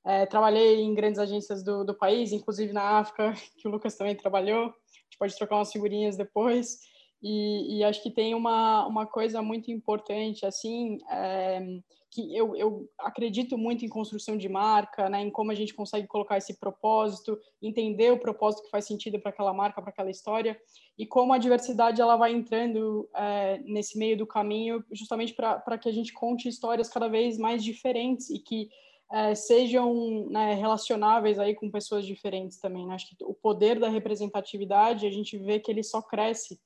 É, 0.06 0.26
trabalhei 0.26 0.82
em 0.82 0.94
grandes 0.94 1.20
agências 1.20 1.64
do, 1.64 1.84
do 1.84 1.94
país, 1.94 2.32
inclusive 2.32 2.74
na 2.74 3.00
África, 3.00 3.34
que 3.58 3.68
o 3.68 3.72
Lucas 3.72 3.96
também 3.96 4.16
trabalhou. 4.16 4.66
A 4.66 5.04
gente 5.06 5.18
pode 5.18 5.36
trocar 5.36 5.56
umas 5.56 5.72
figurinhas 5.72 6.18
depois. 6.18 6.80
E, 7.24 7.78
e 7.78 7.84
acho 7.86 8.04
que 8.04 8.12
tem 8.12 8.36
uma, 8.36 8.86
uma 8.86 9.08
coisa 9.08 9.42
muito 9.42 9.72
importante, 9.72 10.46
assim, 10.46 10.98
é, 11.10 11.80
que 12.12 12.36
eu, 12.36 12.54
eu 12.56 12.90
acredito 13.00 13.58
muito 13.58 13.86
em 13.86 13.90
construção 13.90 14.38
de 14.38 14.50
marca, 14.50 15.10
né, 15.10 15.22
em 15.22 15.32
como 15.32 15.50
a 15.50 15.56
gente 15.56 15.74
consegue 15.74 16.06
colocar 16.06 16.38
esse 16.38 16.60
propósito, 16.60 17.40
entender 17.62 18.12
o 18.12 18.20
propósito 18.20 18.64
que 18.64 18.70
faz 18.70 18.86
sentido 18.86 19.20
para 19.20 19.32
aquela 19.32 19.54
marca, 19.54 19.82
para 19.82 19.90
aquela 19.90 20.12
história, 20.12 20.60
e 20.98 21.06
como 21.06 21.32
a 21.34 21.38
diversidade 21.38 22.02
ela 22.02 22.18
vai 22.18 22.34
entrando 22.34 23.10
é, 23.16 23.60
nesse 23.66 23.98
meio 23.98 24.18
do 24.18 24.28
caminho, 24.28 24.84
justamente 24.92 25.34
para 25.34 25.78
que 25.78 25.88
a 25.88 25.94
gente 25.94 26.12
conte 26.12 26.50
histórias 26.50 26.90
cada 26.90 27.08
vez 27.08 27.38
mais 27.38 27.64
diferentes 27.64 28.30
e 28.30 28.38
que 28.38 28.70
é, 29.12 29.34
sejam 29.34 30.28
né, 30.30 30.56
relacionáveis 30.56 31.40
aí 31.40 31.56
com 31.56 31.72
pessoas 31.72 32.06
diferentes 32.06 32.60
também. 32.60 32.86
Né? 32.86 32.96
Acho 32.96 33.08
que 33.08 33.24
o 33.24 33.34
poder 33.34 33.80
da 33.80 33.88
representatividade, 33.88 35.08
a 35.08 35.12
gente 35.12 35.38
vê 35.38 35.60
que 35.60 35.72
ele 35.72 35.84
só 35.84 36.02
cresce. 36.02 36.60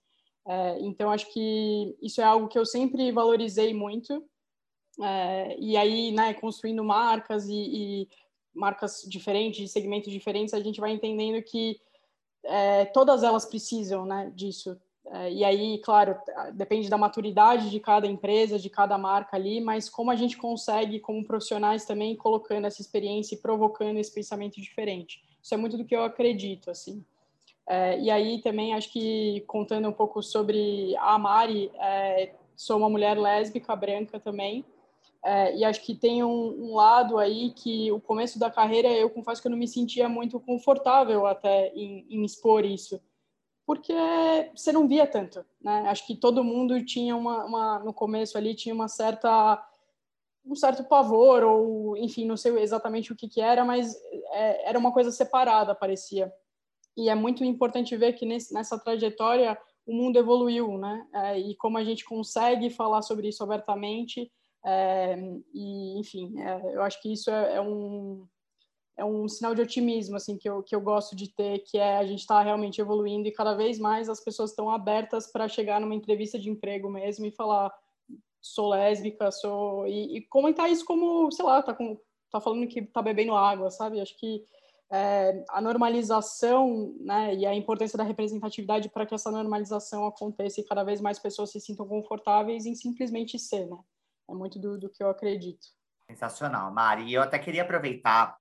É, 0.48 0.80
então, 0.80 1.12
acho 1.12 1.32
que 1.34 1.98
isso 2.02 2.22
é 2.22 2.24
algo 2.24 2.48
que 2.48 2.58
eu 2.58 2.66
sempre 2.66 3.12
valorizei 3.12 3.74
muito. 3.74 4.24
É, 5.02 5.58
e 5.60 5.76
aí, 5.76 6.12
né, 6.12 6.34
construindo 6.34 6.84
marcas 6.84 7.48
e, 7.48 7.54
e, 7.54 8.08
marcas 8.54 9.02
diferentes, 9.08 9.60
de 9.60 9.68
segmentos 9.68 10.12
diferentes, 10.12 10.54
a 10.54 10.60
gente 10.60 10.80
vai 10.80 10.92
entendendo 10.92 11.44
que 11.44 11.80
é, 12.44 12.86
todas 12.86 13.24
elas 13.24 13.46
precisam 13.46 14.06
né, 14.06 14.32
disso. 14.34 14.80
É, 15.10 15.32
e 15.32 15.44
aí, 15.44 15.80
claro, 15.80 16.18
depende 16.54 16.90
da 16.90 16.98
maturidade 16.98 17.70
de 17.70 17.80
cada 17.80 18.08
empresa, 18.08 18.58
de 18.58 18.70
cada 18.70 18.98
marca 18.98 19.36
ali, 19.36 19.60
mas 19.60 19.90
como 19.90 20.12
a 20.12 20.16
gente 20.16 20.38
consegue, 20.38 21.00
como 21.00 21.26
profissionais 21.26 21.86
também, 21.86 22.16
colocando 22.16 22.66
essa 22.66 22.82
experiência 22.82 23.36
e 23.36 23.42
provocando 23.42 23.98
esse 23.98 24.14
pensamento 24.14 24.62
diferente. 24.62 25.22
Isso 25.42 25.54
é 25.54 25.58
muito 25.58 25.78
do 25.78 25.86
que 25.86 25.96
eu 25.96 26.04
acredito, 26.04 26.72
assim. 26.72 27.06
É, 27.68 28.00
e 28.00 28.10
aí 28.10 28.42
também 28.42 28.74
acho 28.74 28.92
que 28.92 29.42
contando 29.48 29.90
um 29.90 29.94
pouco 29.94 30.24
sobre 30.24 30.96
a 30.98 31.18
Mari, 31.18 31.72
é, 31.76 32.34
sou 32.56 32.78
uma 32.78 32.90
mulher 32.90 33.18
lésbica, 33.18 33.76
branca 33.76 34.20
também, 34.20 34.66
é, 35.24 35.56
e 35.58 35.66
acho 35.66 35.82
que 35.82 35.94
tem 35.94 36.24
um, 36.24 36.70
um, 36.70 36.76
lado 36.76 37.18
aí 37.18 37.52
que 37.52 37.92
o 37.92 38.00
começo 38.00 38.40
da 38.40 38.50
carreira 38.50 38.88
eu 38.88 39.10
confesso 39.10 39.42
que 39.42 39.48
eu 39.48 39.52
não 39.52 39.58
me 39.58 39.68
sentia 39.68 40.08
muito 40.08 40.40
confortável 40.40 41.26
até 41.26 41.74
em, 41.76 42.06
em 42.10 42.24
expor 42.24 42.66
isso 42.66 43.02
porque 43.68 43.94
você 44.56 44.72
não 44.72 44.88
via 44.88 45.06
tanto, 45.06 45.46
né? 45.62 45.90
Acho 45.90 46.08
que 46.08 46.16
todo 46.16 46.42
mundo 46.42 46.82
tinha 46.86 47.18
uma, 47.18 47.44
uma, 47.44 47.80
no 47.80 47.94
começo 47.94 48.38
ali 48.38 48.56
tinha 48.56 48.74
uma 48.74 48.88
certa 48.88 49.62
um 50.46 50.56
certo 50.56 50.86
pavor 50.86 51.44
ou 51.44 51.98
enfim 51.98 52.26
não 52.26 52.38
sei 52.38 52.58
exatamente 52.60 53.12
o 53.12 53.16
que 53.16 53.28
que 53.28 53.42
era, 53.42 53.66
mas 53.66 53.94
é, 54.32 54.70
era 54.70 54.80
uma 54.80 54.94
coisa 54.94 55.12
separada 55.12 55.76
parecia. 55.76 56.34
E 56.98 57.10
é 57.10 57.16
muito 57.16 57.44
importante 57.46 57.96
ver 57.96 58.14
que 58.14 58.26
nesse, 58.26 58.54
nessa 58.54 58.78
trajetória 58.78 59.58
o 59.86 59.94
mundo 59.94 60.18
evoluiu, 60.18 60.78
né? 60.78 61.08
É, 61.14 61.40
e 61.40 61.56
como 61.56 61.78
a 61.78 61.84
gente 61.84 62.04
consegue 62.04 62.70
falar 62.70 63.02
sobre 63.04 63.30
isso 63.30 63.44
abertamente 63.44 64.30
é, 64.66 65.18
e 65.54 66.00
enfim, 66.00 66.40
é, 66.42 66.76
eu 66.76 66.82
acho 66.82 67.02
que 67.02 67.14
isso 67.14 67.30
é, 67.32 67.56
é 67.56 67.62
um 67.62 68.28
é 68.98 69.06
um 69.06 69.30
sinal 69.30 69.54
de 69.54 69.62
otimismo 69.62 70.16
assim 70.16 70.38
que 70.38 70.50
eu, 70.50 70.64
que 70.64 70.76
eu 70.76 70.82
gosto 70.82 71.16
de 71.16 71.30
ter, 71.30 71.60
que 71.60 71.78
é 71.78 71.98
a 71.98 72.06
gente 72.06 72.20
está 72.20 72.42
realmente 72.42 72.82
evoluindo 72.82 73.28
e 73.28 73.32
cada 73.32 73.54
vez 73.54 73.78
mais 73.78 74.10
as 74.10 74.20
pessoas 74.20 74.50
estão 74.50 74.72
abertas 74.72 75.32
para 75.32 75.48
chegar 75.48 75.80
numa 75.80 75.94
entrevista 75.94 76.40
de 76.40 76.50
emprego 76.50 76.90
mesmo 76.90 77.26
e 77.26 77.32
falar 77.32 77.72
sou 78.42 78.70
lésbica, 78.70 79.32
sou 79.32 79.88
e, 79.88 80.18
e 80.18 80.22
comentar 80.24 80.70
isso 80.70 80.84
como 80.84 81.32
sei 81.32 81.46
lá 81.46 81.62
tá 81.62 81.74
com 81.76 81.98
tá 82.32 82.42
falando 82.42 82.68
que 82.68 82.82
tá 82.82 83.02
bebendo 83.02 83.36
água, 83.36 83.70
sabe? 83.70 84.02
Acho 84.02 84.18
que 84.18 84.44
é, 84.92 85.44
a 85.50 85.62
normalização, 85.62 86.96
né, 87.00 87.36
e 87.36 87.46
a 87.46 87.54
importância 87.54 87.98
da 87.98 88.04
representatividade 88.04 88.90
para 88.90 89.06
que 89.06 89.14
essa 89.14 89.32
normalização 89.32 90.06
aconteça 90.06 90.62
e 90.62 90.66
cada 90.66 90.84
vez 90.84 91.02
mais 91.02 91.20
pessoas 91.20 91.52
se 91.52 91.60
sintam 91.60 91.88
confortáveis 91.88 92.66
em 92.66 92.76
simplesmente 92.76 93.38
ser, 93.38 93.68
né? 93.68 93.78
É 94.30 94.34
muito 94.34 94.60
do, 94.60 94.78
do 94.78 94.90
que 94.90 95.02
eu 95.02 95.10
acredito. 95.10 95.68
Sensacional, 96.10 96.74
Mari. 96.74 97.14
Eu 97.14 97.22
até 97.22 97.40
queria 97.40 97.64
aproveitar 97.64 98.38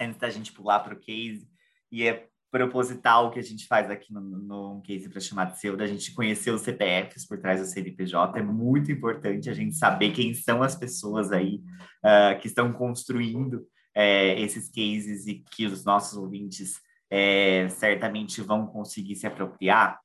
antes 0.00 0.18
da 0.18 0.30
gente 0.30 0.52
pular 0.52 0.80
para 0.80 0.94
o 0.94 1.00
case, 1.00 1.48
e 1.90 2.06
é 2.06 2.28
proposital 2.50 3.26
o 3.26 3.30
que 3.30 3.38
a 3.38 3.42
gente 3.42 3.66
faz 3.66 3.90
aqui 3.90 4.12
no, 4.12 4.20
no 4.20 4.80
case 4.82 5.08
para 5.08 5.20
chamar 5.20 5.46
de 5.46 5.60
seu, 5.60 5.76
da 5.76 5.86
gente 5.86 6.14
conhecer 6.14 6.50
os 6.50 6.62
CPFs 6.62 7.26
por 7.26 7.38
trás 7.38 7.60
do 7.60 7.66
CNPJ. 7.66 8.38
É 8.38 8.42
muito 8.42 8.90
importante 8.90 9.50
a 9.50 9.54
gente 9.54 9.74
saber 9.76 10.12
quem 10.12 10.32
são 10.32 10.62
as 10.62 10.74
pessoas 10.74 11.30
aí 11.30 11.62
uh, 12.04 12.40
que 12.40 12.46
estão 12.46 12.72
construindo 12.72 13.66
é, 13.98 14.40
esses 14.40 14.68
cases 14.68 15.26
e 15.26 15.42
que 15.50 15.66
os 15.66 15.84
nossos 15.84 16.16
ouvintes 16.16 16.80
é, 17.10 17.68
certamente 17.68 18.40
vão 18.40 18.64
conseguir 18.64 19.16
se 19.16 19.26
apropriar. 19.26 19.98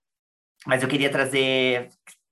Mas 0.65 0.81
eu 0.81 0.89
queria 0.89 1.11
trazer 1.11 1.89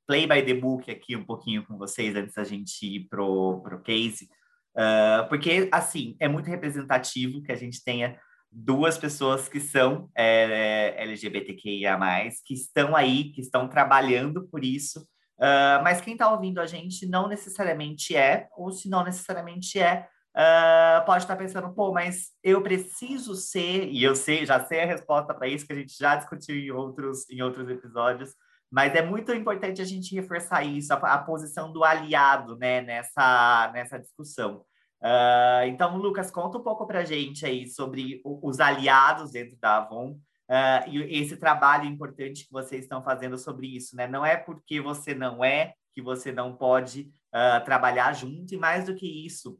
play 0.07 0.25
by 0.25 0.41
the 0.41 0.55
book 0.55 0.89
aqui 0.89 1.15
um 1.15 1.23
pouquinho 1.23 1.63
com 1.63 1.77
vocês 1.77 2.15
antes 2.15 2.33
da 2.33 2.43
gente 2.43 2.83
ir 2.83 3.07
pro, 3.07 3.61
pro 3.61 3.79
case, 3.79 4.27
uh, 4.75 5.29
porque, 5.29 5.69
assim, 5.71 6.15
é 6.19 6.27
muito 6.27 6.49
representativo 6.49 7.43
que 7.43 7.51
a 7.51 7.55
gente 7.55 7.83
tenha 7.83 8.19
duas 8.51 8.97
pessoas 8.97 9.47
que 9.47 9.59
são 9.59 10.09
é, 10.17 10.95
LGBTQIA+, 10.97 11.95
que 12.43 12.55
estão 12.55 12.95
aí, 12.95 13.25
que 13.25 13.39
estão 13.39 13.67
trabalhando 13.69 14.47
por 14.47 14.63
isso, 14.63 15.01
uh, 15.37 15.83
mas 15.83 16.01
quem 16.01 16.13
está 16.13 16.31
ouvindo 16.31 16.59
a 16.59 16.65
gente 16.65 17.05
não 17.05 17.27
necessariamente 17.27 18.15
é, 18.15 18.47
ou 18.57 18.71
se 18.71 18.89
não 18.89 19.03
necessariamente 19.03 19.79
é, 19.79 20.07
uh, 20.35 21.05
pode 21.05 21.23
estar 21.23 21.35
pensando, 21.35 21.73
pô, 21.73 21.91
mas 21.91 22.29
eu 22.43 22.61
preciso 22.61 23.35
ser, 23.35 23.89
e 23.89 24.03
eu 24.03 24.15
sei, 24.15 24.45
já 24.45 24.63
sei 24.65 24.81
a 24.81 24.85
resposta 24.85 25.33
para 25.33 25.47
isso, 25.47 25.65
que 25.65 25.73
a 25.73 25.75
gente 25.75 25.97
já 25.97 26.15
discutiu 26.15 26.55
em 26.55 26.71
outros, 26.71 27.29
em 27.29 27.41
outros 27.41 27.69
episódios, 27.69 28.33
mas 28.71 28.95
é 28.95 29.01
muito 29.01 29.33
importante 29.33 29.81
a 29.81 29.85
gente 29.85 30.15
reforçar 30.15 30.63
isso, 30.63 30.93
a, 30.93 30.95
a 30.95 31.17
posição 31.17 31.71
do 31.71 31.83
aliado, 31.83 32.57
né, 32.57 32.81
nessa, 32.81 33.69
nessa 33.73 33.99
discussão. 33.99 34.63
Uh, 35.01 35.65
então, 35.65 35.97
Lucas, 35.97 36.29
conta 36.29 36.59
um 36.59 36.63
pouco 36.63 36.85
para 36.85 36.99
a 36.99 37.05
gente 37.05 37.45
aí 37.45 37.67
sobre 37.67 38.21
o, 38.23 38.47
os 38.47 38.59
aliados 38.59 39.31
dentro 39.31 39.57
da 39.59 39.77
Avon 39.77 40.11
uh, 40.11 40.87
e 40.87 41.19
esse 41.19 41.35
trabalho 41.37 41.85
importante 41.85 42.45
que 42.45 42.51
vocês 42.51 42.83
estão 42.83 43.03
fazendo 43.03 43.35
sobre 43.35 43.67
isso, 43.75 43.95
né? 43.95 44.07
Não 44.07 44.23
é 44.23 44.37
porque 44.37 44.79
você 44.79 45.15
não 45.15 45.43
é 45.43 45.73
que 45.91 46.01
você 46.01 46.31
não 46.31 46.55
pode 46.55 47.09
uh, 47.33 47.65
trabalhar 47.65 48.13
junto, 48.13 48.53
e 48.53 48.57
mais 48.57 48.85
do 48.85 48.95
que 48.95 49.25
isso, 49.25 49.59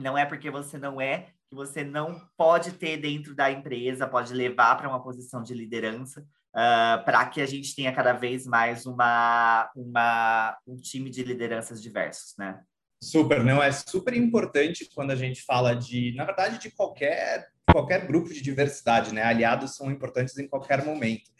não 0.00 0.16
é 0.16 0.24
porque 0.24 0.50
você 0.50 0.78
não 0.78 1.00
é 1.00 1.26
que 1.48 1.54
você 1.54 1.84
não 1.84 2.20
pode 2.36 2.72
ter 2.72 2.96
dentro 2.96 3.34
da 3.34 3.50
empresa, 3.50 4.06
pode 4.06 4.32
levar 4.32 4.76
para 4.76 4.88
uma 4.88 5.02
posição 5.02 5.42
de 5.42 5.52
liderança, 5.52 6.20
uh, 6.20 7.04
para 7.04 7.26
que 7.26 7.40
a 7.40 7.46
gente 7.46 7.74
tenha 7.74 7.92
cada 7.92 8.12
vez 8.12 8.46
mais 8.46 8.86
uma, 8.86 9.70
uma, 9.74 10.56
um 10.66 10.76
time 10.76 11.10
de 11.10 11.22
lideranças 11.24 11.82
diversos, 11.82 12.36
né? 12.38 12.60
Super, 13.02 13.42
não 13.42 13.62
é 13.62 13.72
super 13.72 14.14
importante 14.14 14.88
quando 14.94 15.10
a 15.10 15.16
gente 15.16 15.42
fala 15.42 15.74
de, 15.74 16.14
na 16.14 16.24
verdade, 16.24 16.58
de 16.58 16.70
qualquer 16.70 17.48
qualquer 17.72 18.06
grupo 18.06 18.32
de 18.32 18.42
diversidade, 18.42 19.14
né? 19.14 19.22
Aliados 19.22 19.76
são 19.76 19.90
importantes 19.90 20.36
em 20.38 20.48
qualquer 20.48 20.84
momento. 20.84 21.30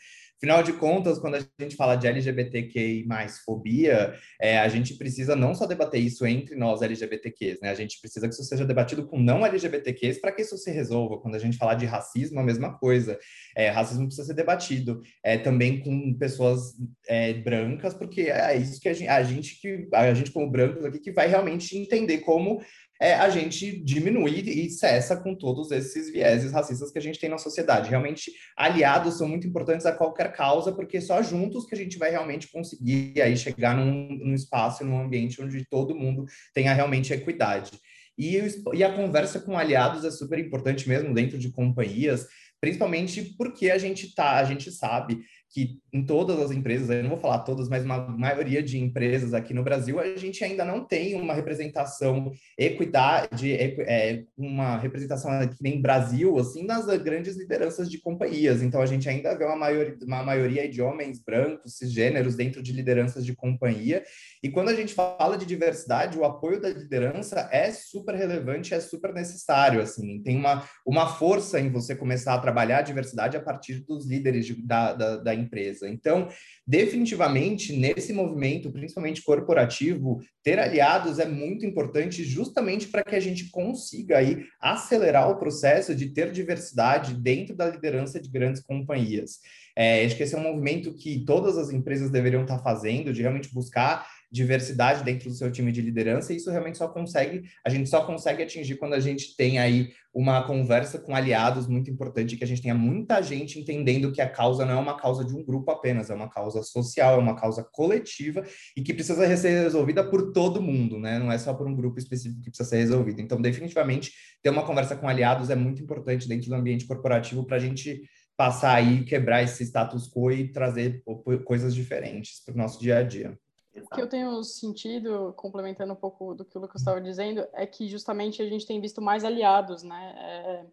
Afinal 0.42 0.62
de 0.62 0.72
contas, 0.72 1.18
quando 1.18 1.34
a 1.34 1.46
gente 1.60 1.76
fala 1.76 1.96
de 1.96 2.06
LGBTQI 2.06 3.04
mais 3.04 3.40
fobia, 3.40 4.14
é, 4.40 4.58
a 4.58 4.68
gente 4.68 4.94
precisa 4.94 5.36
não 5.36 5.54
só 5.54 5.66
debater 5.66 6.00
isso 6.00 6.26
entre 6.26 6.56
nós 6.56 6.80
LGBTQs, 6.80 7.60
né? 7.60 7.68
A 7.68 7.74
gente 7.74 8.00
precisa 8.00 8.26
que 8.26 8.32
isso 8.32 8.44
seja 8.44 8.64
debatido 8.64 9.06
com 9.06 9.18
não 9.18 9.44
LGBTQs 9.44 10.18
para 10.18 10.32
que 10.32 10.40
isso 10.40 10.56
se 10.56 10.70
resolva. 10.70 11.18
Quando 11.18 11.34
a 11.34 11.38
gente 11.38 11.58
falar 11.58 11.74
de 11.74 11.84
racismo, 11.84 12.40
a 12.40 12.42
mesma 12.42 12.72
coisa. 12.78 13.18
É, 13.54 13.68
racismo 13.68 14.06
precisa 14.06 14.28
ser 14.28 14.32
debatido 14.32 15.02
é, 15.22 15.36
também 15.36 15.80
com 15.80 16.14
pessoas 16.14 16.72
é, 17.06 17.34
brancas, 17.34 17.92
porque 17.92 18.22
é 18.22 18.56
isso 18.56 18.80
que 18.80 18.88
a 18.88 18.94
gente, 18.94 19.08
a 19.08 19.22
gente 19.22 19.60
que 19.60 19.88
a 19.92 20.14
gente 20.14 20.30
como 20.30 20.50
brancos 20.50 20.86
aqui 20.86 21.00
que 21.00 21.12
vai 21.12 21.26
realmente 21.26 21.76
entender 21.76 22.18
como 22.20 22.62
é, 23.00 23.14
a 23.14 23.30
gente 23.30 23.82
diminuir 23.82 24.46
e 24.46 24.68
cessa 24.68 25.16
com 25.16 25.34
todos 25.34 25.70
esses 25.70 26.12
vieses 26.12 26.52
racistas 26.52 26.90
que 26.90 26.98
a 26.98 27.02
gente 27.02 27.18
tem 27.18 27.30
na 27.30 27.38
sociedade. 27.38 27.88
Realmente, 27.88 28.30
aliados 28.54 29.16
são 29.16 29.26
muito 29.26 29.46
importantes 29.46 29.86
a 29.86 29.92
qualquer 29.92 30.32
causa, 30.32 30.70
porque 30.70 31.00
só 31.00 31.22
juntos 31.22 31.64
que 31.64 31.74
a 31.74 31.78
gente 31.78 31.98
vai 31.98 32.10
realmente 32.10 32.50
conseguir 32.52 33.20
aí 33.22 33.36
chegar 33.36 33.74
num, 33.74 34.08
num 34.18 34.34
espaço, 34.34 34.84
num 34.84 35.00
ambiente 35.00 35.40
onde 35.40 35.64
todo 35.64 35.94
mundo 35.94 36.26
tenha 36.52 36.74
realmente 36.74 37.12
equidade. 37.12 37.72
E, 38.18 38.38
e 38.74 38.84
a 38.84 38.92
conversa 38.94 39.40
com 39.40 39.56
aliados 39.56 40.04
é 40.04 40.10
super 40.10 40.38
importante 40.38 40.86
mesmo 40.86 41.14
dentro 41.14 41.38
de 41.38 41.50
companhias, 41.50 42.26
principalmente 42.60 43.34
porque 43.38 43.70
a 43.70 43.78
gente 43.78 44.14
tá, 44.14 44.36
a 44.36 44.44
gente 44.44 44.70
sabe 44.70 45.20
que 45.52 45.80
em 45.92 46.04
todas 46.04 46.38
as 46.38 46.52
empresas, 46.52 46.88
eu 46.88 47.02
não 47.02 47.10
vou 47.10 47.18
falar 47.18 47.40
todas, 47.40 47.68
mas 47.68 47.84
uma 47.84 47.98
maioria 47.98 48.62
de 48.62 48.78
empresas 48.78 49.34
aqui 49.34 49.52
no 49.52 49.64
Brasil, 49.64 49.98
a 49.98 50.16
gente 50.16 50.44
ainda 50.44 50.64
não 50.64 50.84
tem 50.84 51.20
uma 51.20 51.34
representação 51.34 52.30
equidade, 52.56 53.52
é, 53.52 54.24
uma 54.38 54.78
representação 54.78 55.32
aqui 55.32 55.56
nem 55.60 55.82
Brasil, 55.82 56.38
assim, 56.38 56.64
nas 56.64 56.86
grandes 56.98 57.36
lideranças 57.36 57.90
de 57.90 57.98
companhias. 57.98 58.62
Então, 58.62 58.80
a 58.80 58.86
gente 58.86 59.08
ainda 59.08 59.36
vê 59.36 59.44
uma 59.44 59.56
maioria, 59.56 59.96
uma 60.02 60.22
maioria 60.22 60.68
de 60.68 60.80
homens 60.80 61.20
brancos, 61.20 61.76
cisgêneros, 61.76 62.36
dentro 62.36 62.62
de 62.62 62.72
lideranças 62.72 63.26
de 63.26 63.34
companhia. 63.34 64.04
E 64.42 64.48
quando 64.48 64.68
a 64.68 64.74
gente 64.74 64.94
fala 64.94 65.36
de 65.36 65.44
diversidade, 65.44 66.16
o 66.16 66.24
apoio 66.24 66.60
da 66.60 66.68
liderança 66.68 67.48
é 67.50 67.72
super 67.72 68.14
relevante, 68.14 68.72
é 68.72 68.78
super 68.78 69.12
necessário, 69.12 69.80
assim. 69.80 70.22
Tem 70.22 70.36
uma, 70.36 70.64
uma 70.86 71.08
força 71.08 71.58
em 71.58 71.70
você 71.70 71.96
começar 71.96 72.34
a 72.34 72.38
trabalhar 72.38 72.78
a 72.78 72.82
diversidade 72.82 73.36
a 73.36 73.40
partir 73.40 73.84
dos 73.84 74.06
líderes 74.06 74.46
de, 74.46 74.54
da, 74.64 74.92
da, 74.92 75.16
da 75.16 75.39
empresa. 75.40 75.88
Então, 75.88 76.28
definitivamente, 76.66 77.72
nesse 77.72 78.12
movimento, 78.12 78.70
principalmente 78.70 79.22
corporativo, 79.22 80.20
ter 80.42 80.58
aliados 80.58 81.18
é 81.18 81.26
muito 81.26 81.66
importante 81.66 82.22
justamente 82.22 82.86
para 82.86 83.02
que 83.02 83.16
a 83.16 83.20
gente 83.20 83.50
consiga 83.50 84.18
aí 84.18 84.44
acelerar 84.60 85.28
o 85.28 85.38
processo 85.38 85.94
de 85.94 86.10
ter 86.10 86.30
diversidade 86.30 87.14
dentro 87.14 87.56
da 87.56 87.68
liderança 87.68 88.20
de 88.20 88.30
grandes 88.30 88.62
companhias. 88.62 89.40
É, 89.76 90.04
acho 90.04 90.16
que 90.16 90.22
esse 90.22 90.34
é 90.34 90.38
um 90.38 90.42
movimento 90.42 90.94
que 90.94 91.24
todas 91.24 91.56
as 91.56 91.70
empresas 91.70 92.10
deveriam 92.10 92.42
estar 92.42 92.58
fazendo, 92.58 93.12
de 93.12 93.22
realmente 93.22 93.52
buscar 93.52 94.06
diversidade 94.30 95.02
dentro 95.02 95.28
do 95.28 95.34
seu 95.34 95.50
time 95.50 95.72
de 95.72 95.80
liderança, 95.80 96.32
e 96.32 96.36
isso 96.36 96.50
realmente 96.50 96.78
só 96.78 96.88
consegue, 96.88 97.42
a 97.66 97.70
gente 97.70 97.88
só 97.88 98.04
consegue 98.04 98.42
atingir 98.42 98.76
quando 98.76 98.94
a 98.94 99.00
gente 99.00 99.36
tem 99.36 99.58
aí 99.58 99.90
uma 100.12 100.42
conversa 100.44 100.98
com 100.98 101.14
aliados 101.14 101.66
muito 101.66 101.90
importante, 101.90 102.36
que 102.36 102.44
a 102.44 102.46
gente 102.46 102.62
tenha 102.62 102.74
muita 102.74 103.22
gente 103.22 103.58
entendendo 103.58 104.12
que 104.12 104.20
a 104.20 104.28
causa 104.28 104.64
não 104.64 104.74
é 104.74 104.76
uma 104.76 104.96
causa 104.96 105.24
de 105.24 105.34
um 105.34 105.44
grupo 105.44 105.70
apenas, 105.70 106.10
é 106.10 106.14
uma 106.14 106.28
causa 106.28 106.62
social, 106.62 107.14
é 107.14 107.18
uma 107.18 107.36
causa 107.36 107.64
coletiva 107.72 108.44
e 108.76 108.82
que 108.82 108.94
precisa 108.94 109.36
ser 109.36 109.62
resolvida 109.62 110.02
por 110.08 110.32
todo 110.32 110.62
mundo, 110.62 110.98
né? 110.98 111.18
Não 111.18 111.30
é 111.30 111.38
só 111.38 111.54
por 111.54 111.66
um 111.66 111.74
grupo 111.74 111.98
específico 111.98 112.40
que 112.42 112.50
precisa 112.50 112.68
ser 112.68 112.78
resolvido. 112.78 113.20
Então, 113.20 113.40
definitivamente, 113.40 114.12
ter 114.42 114.50
uma 114.50 114.64
conversa 114.64 114.96
com 114.96 115.08
aliados 115.08 115.50
é 115.50 115.56
muito 115.56 115.82
importante 115.82 116.28
dentro 116.28 116.48
do 116.48 116.54
ambiente 116.54 116.86
corporativo 116.86 117.44
para 117.44 117.56
a 117.56 117.60
gente 117.60 118.02
passar 118.36 118.76
aí, 118.76 119.04
quebrar 119.04 119.42
esse 119.42 119.62
status 119.64 120.08
quo 120.08 120.32
e 120.32 120.50
trazer 120.50 121.02
coisas 121.44 121.74
diferentes 121.74 122.42
para 122.44 122.54
o 122.54 122.56
nosso 122.56 122.80
dia 122.80 122.98
a 122.98 123.02
dia. 123.02 123.38
O 123.76 123.94
que 123.94 124.00
eu 124.00 124.08
tenho 124.08 124.42
sentido, 124.42 125.32
complementando 125.36 125.92
um 125.92 125.96
pouco 125.96 126.34
do 126.34 126.44
que 126.44 126.58
o 126.58 126.60
Lucas 126.60 126.80
estava 126.80 127.00
dizendo, 127.00 127.46
é 127.52 127.64
que 127.66 127.88
justamente 127.88 128.42
a 128.42 128.48
gente 128.48 128.66
tem 128.66 128.80
visto 128.80 129.00
mais 129.00 129.24
aliados, 129.24 129.82
né? 129.82 130.14
É, 130.18 130.66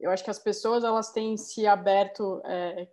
eu 0.00 0.10
acho 0.10 0.24
que 0.24 0.30
as 0.30 0.38
pessoas 0.38 0.82
elas 0.82 1.12
têm 1.12 1.36
se 1.36 1.66
aberto 1.66 2.40
é, 2.44 2.88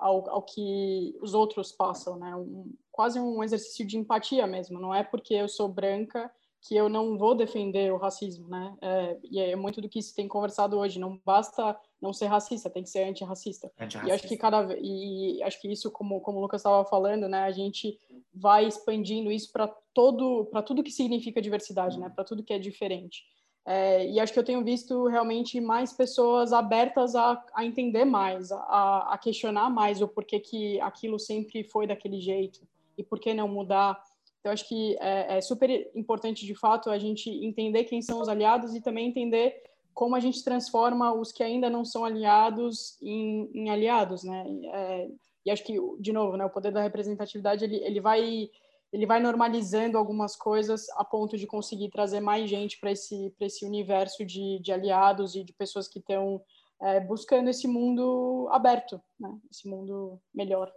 ao, 0.00 0.30
ao, 0.30 0.42
que 0.42 1.16
os 1.20 1.34
outros 1.34 1.70
passam, 1.70 2.16
né? 2.16 2.34
Um, 2.34 2.72
quase 2.90 3.20
um 3.20 3.42
exercício 3.44 3.86
de 3.86 3.98
empatia 3.98 4.46
mesmo. 4.46 4.80
Não 4.80 4.94
é 4.94 5.02
porque 5.02 5.34
eu 5.34 5.48
sou 5.48 5.68
branca 5.68 6.30
que 6.66 6.74
eu 6.74 6.88
não 6.88 7.18
vou 7.18 7.34
defender 7.34 7.92
o 7.92 7.98
racismo, 7.98 8.48
né? 8.48 8.74
É, 8.80 9.18
e 9.22 9.38
é 9.38 9.54
muito 9.54 9.82
do 9.82 9.88
que 9.88 10.00
se 10.00 10.14
tem 10.14 10.26
conversado 10.26 10.78
hoje. 10.78 10.98
Não 10.98 11.20
basta 11.22 11.78
não 12.00 12.10
ser 12.10 12.26
racista, 12.26 12.70
tem 12.70 12.82
que 12.82 12.88
ser 12.88 13.04
antirracista. 13.04 13.70
antirracista. 13.78 14.08
E 14.08 14.12
acho 14.12 14.26
que 14.26 14.36
cada 14.36 14.74
e 14.80 15.42
acho 15.42 15.60
que 15.60 15.70
isso, 15.70 15.90
como 15.90 16.22
como 16.22 16.38
o 16.38 16.40
Lucas 16.40 16.62
estava 16.62 16.82
falando, 16.86 17.28
né? 17.28 17.42
A 17.42 17.52
gente 17.52 18.00
vai 18.32 18.66
expandindo 18.66 19.30
isso 19.30 19.52
para 19.52 19.68
todo 19.92 20.46
para 20.46 20.62
tudo 20.62 20.82
que 20.82 20.90
significa 20.90 21.42
diversidade, 21.42 22.00
né? 22.00 22.08
Para 22.08 22.24
tudo 22.24 22.42
que 22.42 22.54
é 22.54 22.58
diferente. 22.58 23.24
É, 23.66 24.06
e 24.06 24.18
acho 24.18 24.32
que 24.32 24.38
eu 24.38 24.44
tenho 24.44 24.64
visto 24.64 25.06
realmente 25.06 25.60
mais 25.60 25.92
pessoas 25.92 26.50
abertas 26.50 27.14
a, 27.14 27.42
a 27.54 27.64
entender 27.64 28.04
mais, 28.06 28.52
a, 28.52 29.14
a 29.14 29.18
questionar 29.18 29.70
mais 29.70 30.00
o 30.00 30.08
porquê 30.08 30.40
que 30.40 30.80
aquilo 30.80 31.18
sempre 31.18 31.64
foi 31.64 31.86
daquele 31.86 32.20
jeito 32.20 32.60
e 32.96 33.02
por 33.02 33.20
que 33.20 33.34
não 33.34 33.48
mudar. 33.48 34.02
Então, 34.44 34.52
acho 34.52 34.68
que 34.68 34.94
é, 35.00 35.38
é, 35.38 35.40
super 35.40 35.70
importante, 35.94 36.44
de 36.44 36.54
fato, 36.54 36.90
a 36.90 36.98
gente 36.98 37.30
entender 37.30 37.84
quem 37.84 38.02
são 38.02 38.20
os 38.20 38.28
aliados 38.28 38.74
e 38.74 38.80
também 38.82 39.08
entender 39.08 39.62
como 39.94 40.14
a 40.14 40.20
gente 40.20 40.44
transforma 40.44 41.14
os 41.14 41.32
que 41.32 41.42
ainda 41.42 41.70
não 41.70 41.82
são 41.82 42.04
aliados 42.04 43.00
em, 43.00 43.50
em 43.54 43.70
aliados, 43.70 44.22
né? 44.22 44.44
É, 44.66 45.08
e 45.46 45.50
acho 45.50 45.64
que, 45.64 45.78
de 45.98 46.12
novo, 46.12 46.36
né, 46.36 46.44
o 46.44 46.50
poder 46.50 46.72
da 46.72 46.82
representatividade, 46.82 47.64
ele, 47.64 47.76
ele 47.76 48.02
vai 48.02 48.50
ele 48.92 49.06
vai 49.06 49.18
normalizando 49.18 49.96
algumas 49.96 50.36
coisas 50.36 50.90
a 50.90 51.04
ponto 51.04 51.38
de 51.38 51.46
conseguir 51.46 51.88
trazer 51.88 52.20
mais 52.20 52.48
gente 52.48 52.78
para 52.78 52.92
esse, 52.92 53.34
esse 53.40 53.64
universo 53.64 54.26
de, 54.26 54.60
de 54.60 54.72
aliados 54.72 55.34
e 55.34 55.42
de 55.42 55.54
pessoas 55.54 55.88
que 55.88 56.00
estão 56.00 56.40
é, 56.82 57.00
buscando 57.00 57.48
esse 57.48 57.66
mundo 57.66 58.46
aberto, 58.52 59.00
né? 59.18 59.34
esse 59.50 59.66
mundo 59.66 60.20
melhor, 60.34 60.70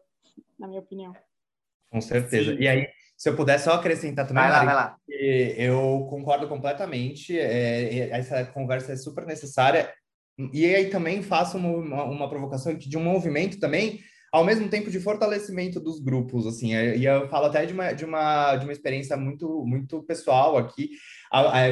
na 0.57 0.67
minha 0.67 0.79
opinião. 0.79 1.13
Com 1.91 2.01
certeza. 2.01 2.53
E 2.55 2.67
aí, 2.67 2.87
se 3.17 3.29
eu 3.29 3.35
puder 3.35 3.59
só 3.59 3.73
acrescentar 3.73 4.27
também, 4.27 4.43
vai 4.43 4.51
lá, 4.51 4.63
vai 4.63 4.75
lá. 4.75 4.95
eu 5.09 6.05
concordo 6.09 6.47
completamente. 6.47 7.37
É, 7.37 8.09
essa 8.11 8.45
conversa 8.45 8.93
é 8.93 8.95
super 8.95 9.25
necessária. 9.25 9.91
E 10.53 10.63
aí 10.65 10.91
também 10.91 11.23
faço 11.23 11.57
uma, 11.57 12.03
uma 12.03 12.29
provocação 12.29 12.75
de 12.75 12.95
um 12.95 13.03
movimento 13.03 13.59
também 13.59 13.99
ao 14.31 14.43
mesmo 14.43 14.69
tempo 14.69 14.91
de 14.91 14.99
fortalecimento 14.99 15.79
dos 15.79 15.99
grupos, 15.99 16.45
assim, 16.45 16.75
e 16.75 17.05
eu 17.05 17.29
falo 17.29 17.45
até 17.45 17.65
de 17.65 17.73
uma, 17.73 17.93
de 17.93 18.03
uma, 18.03 18.55
de 18.57 18.65
uma 18.65 18.73
experiência 18.73 19.15
muito, 19.15 19.65
muito 19.65 20.03
pessoal 20.03 20.57
aqui, 20.57 20.91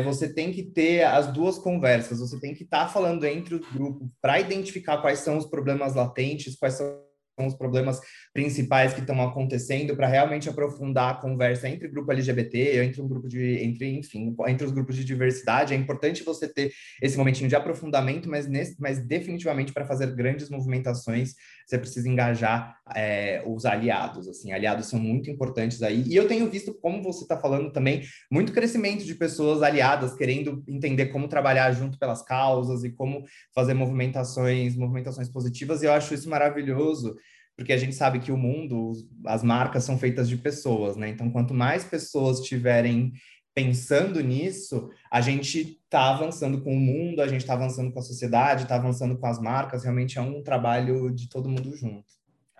você 0.04 0.34
tem 0.34 0.52
que 0.52 0.64
ter 0.64 1.04
as 1.04 1.28
duas 1.32 1.58
conversas, 1.58 2.20
você 2.20 2.40
tem 2.40 2.54
que 2.54 2.64
estar 2.64 2.86
tá 2.86 2.88
falando 2.88 3.26
entre 3.26 3.56
os 3.56 3.72
grupos 3.72 4.08
para 4.22 4.40
identificar 4.40 4.98
quais 5.00 5.20
são 5.20 5.38
os 5.38 5.46
problemas 5.46 5.96
latentes, 5.96 6.56
quais 6.56 6.76
são 6.76 7.05
os 7.44 7.56
problemas 7.56 8.00
principais 8.34 8.94
que 8.94 9.00
estão 9.00 9.22
acontecendo 9.22 9.96
para 9.96 10.08
realmente 10.08 10.48
aprofundar 10.48 11.12
a 11.12 11.16
conversa 11.16 11.68
entre 11.68 11.88
o 11.88 11.92
grupo 11.92 12.12
LGBT, 12.12 12.84
entre 12.84 13.02
um 13.02 13.08
grupo 13.08 13.28
de, 13.28 13.64
entre, 13.64 13.98
enfim, 13.98 14.36
entre 14.48 14.66
os 14.66 14.72
grupos 14.72 14.96
de 14.96 15.04
diversidade. 15.04 15.74
É 15.74 15.78
importante 15.78 16.24
você 16.24 16.48
ter 16.48 16.72
esse 17.02 17.18
momentinho 17.18 17.50
de 17.50 17.56
aprofundamento, 17.56 18.30
mas, 18.30 18.48
nesse, 18.48 18.76
mas 18.80 19.00
definitivamente 19.00 19.74
para 19.74 19.86
fazer 19.86 20.14
grandes 20.16 20.50
movimentações, 20.50 21.34
você 21.66 21.78
precisa 21.78 22.08
engajar 22.08 22.78
é, 22.96 23.42
os 23.46 23.66
aliados. 23.66 24.28
Assim, 24.28 24.52
aliados 24.52 24.88
são 24.88 25.00
muito 25.00 25.30
importantes 25.30 25.82
aí. 25.82 26.04
E 26.08 26.16
eu 26.16 26.28
tenho 26.28 26.50
visto, 26.50 26.74
como 26.74 27.02
você 27.02 27.24
está 27.24 27.38
falando 27.38 27.72
também, 27.72 28.04
muito 28.32 28.54
crescimento 28.54 29.04
de 29.04 29.16
pessoas 29.16 29.64
aliadas 29.64 30.14
querendo 30.14 30.64
entender 30.68 31.08
como 31.08 31.28
trabalhar 31.28 31.72
junto 31.72 31.98
pelas 31.98 32.22
causas 32.22 32.84
e 32.84 32.92
como 32.92 33.24
fazer 33.54 33.74
movimentações, 33.74 34.76
movimentações 34.76 35.30
positivas. 35.30 35.82
E 35.82 35.86
eu 35.86 35.94
acho 35.94 36.14
isso 36.14 36.30
maravilhoso 36.30 37.16
porque 37.56 37.72
a 37.72 37.78
gente 37.78 37.96
sabe 37.96 38.20
que 38.20 38.32
o 38.32 38.38
mundo, 38.38 38.94
as 39.26 39.44
marcas 39.44 39.84
são 39.84 39.98
feitas 39.98 40.28
de 40.28 40.38
pessoas, 40.38 40.98
né? 40.98 41.10
Então, 41.10 41.30
quanto 41.32 41.54
mais 41.54 41.86
pessoas 41.86 42.42
tiverem 42.42 43.14
pensando 43.54 44.22
nisso, 44.22 44.90
a 45.10 45.22
gente 45.22 45.80
está 45.84 46.10
avançando 46.10 46.62
com 46.62 46.74
o 46.76 46.80
mundo, 46.80 47.22
a 47.22 47.28
gente 47.28 47.42
está 47.42 47.54
avançando 47.54 47.92
com 47.94 48.00
a 48.00 48.04
sociedade, 48.04 48.64
está 48.64 48.76
avançando 48.76 49.18
com 49.18 49.26
as 49.26 49.40
marcas. 49.40 49.84
Realmente 49.84 50.20
é 50.20 50.22
um 50.22 50.44
trabalho 50.44 51.10
de 51.10 51.30
todo 51.30 51.50
mundo 51.50 51.74
junto. 51.76 52.06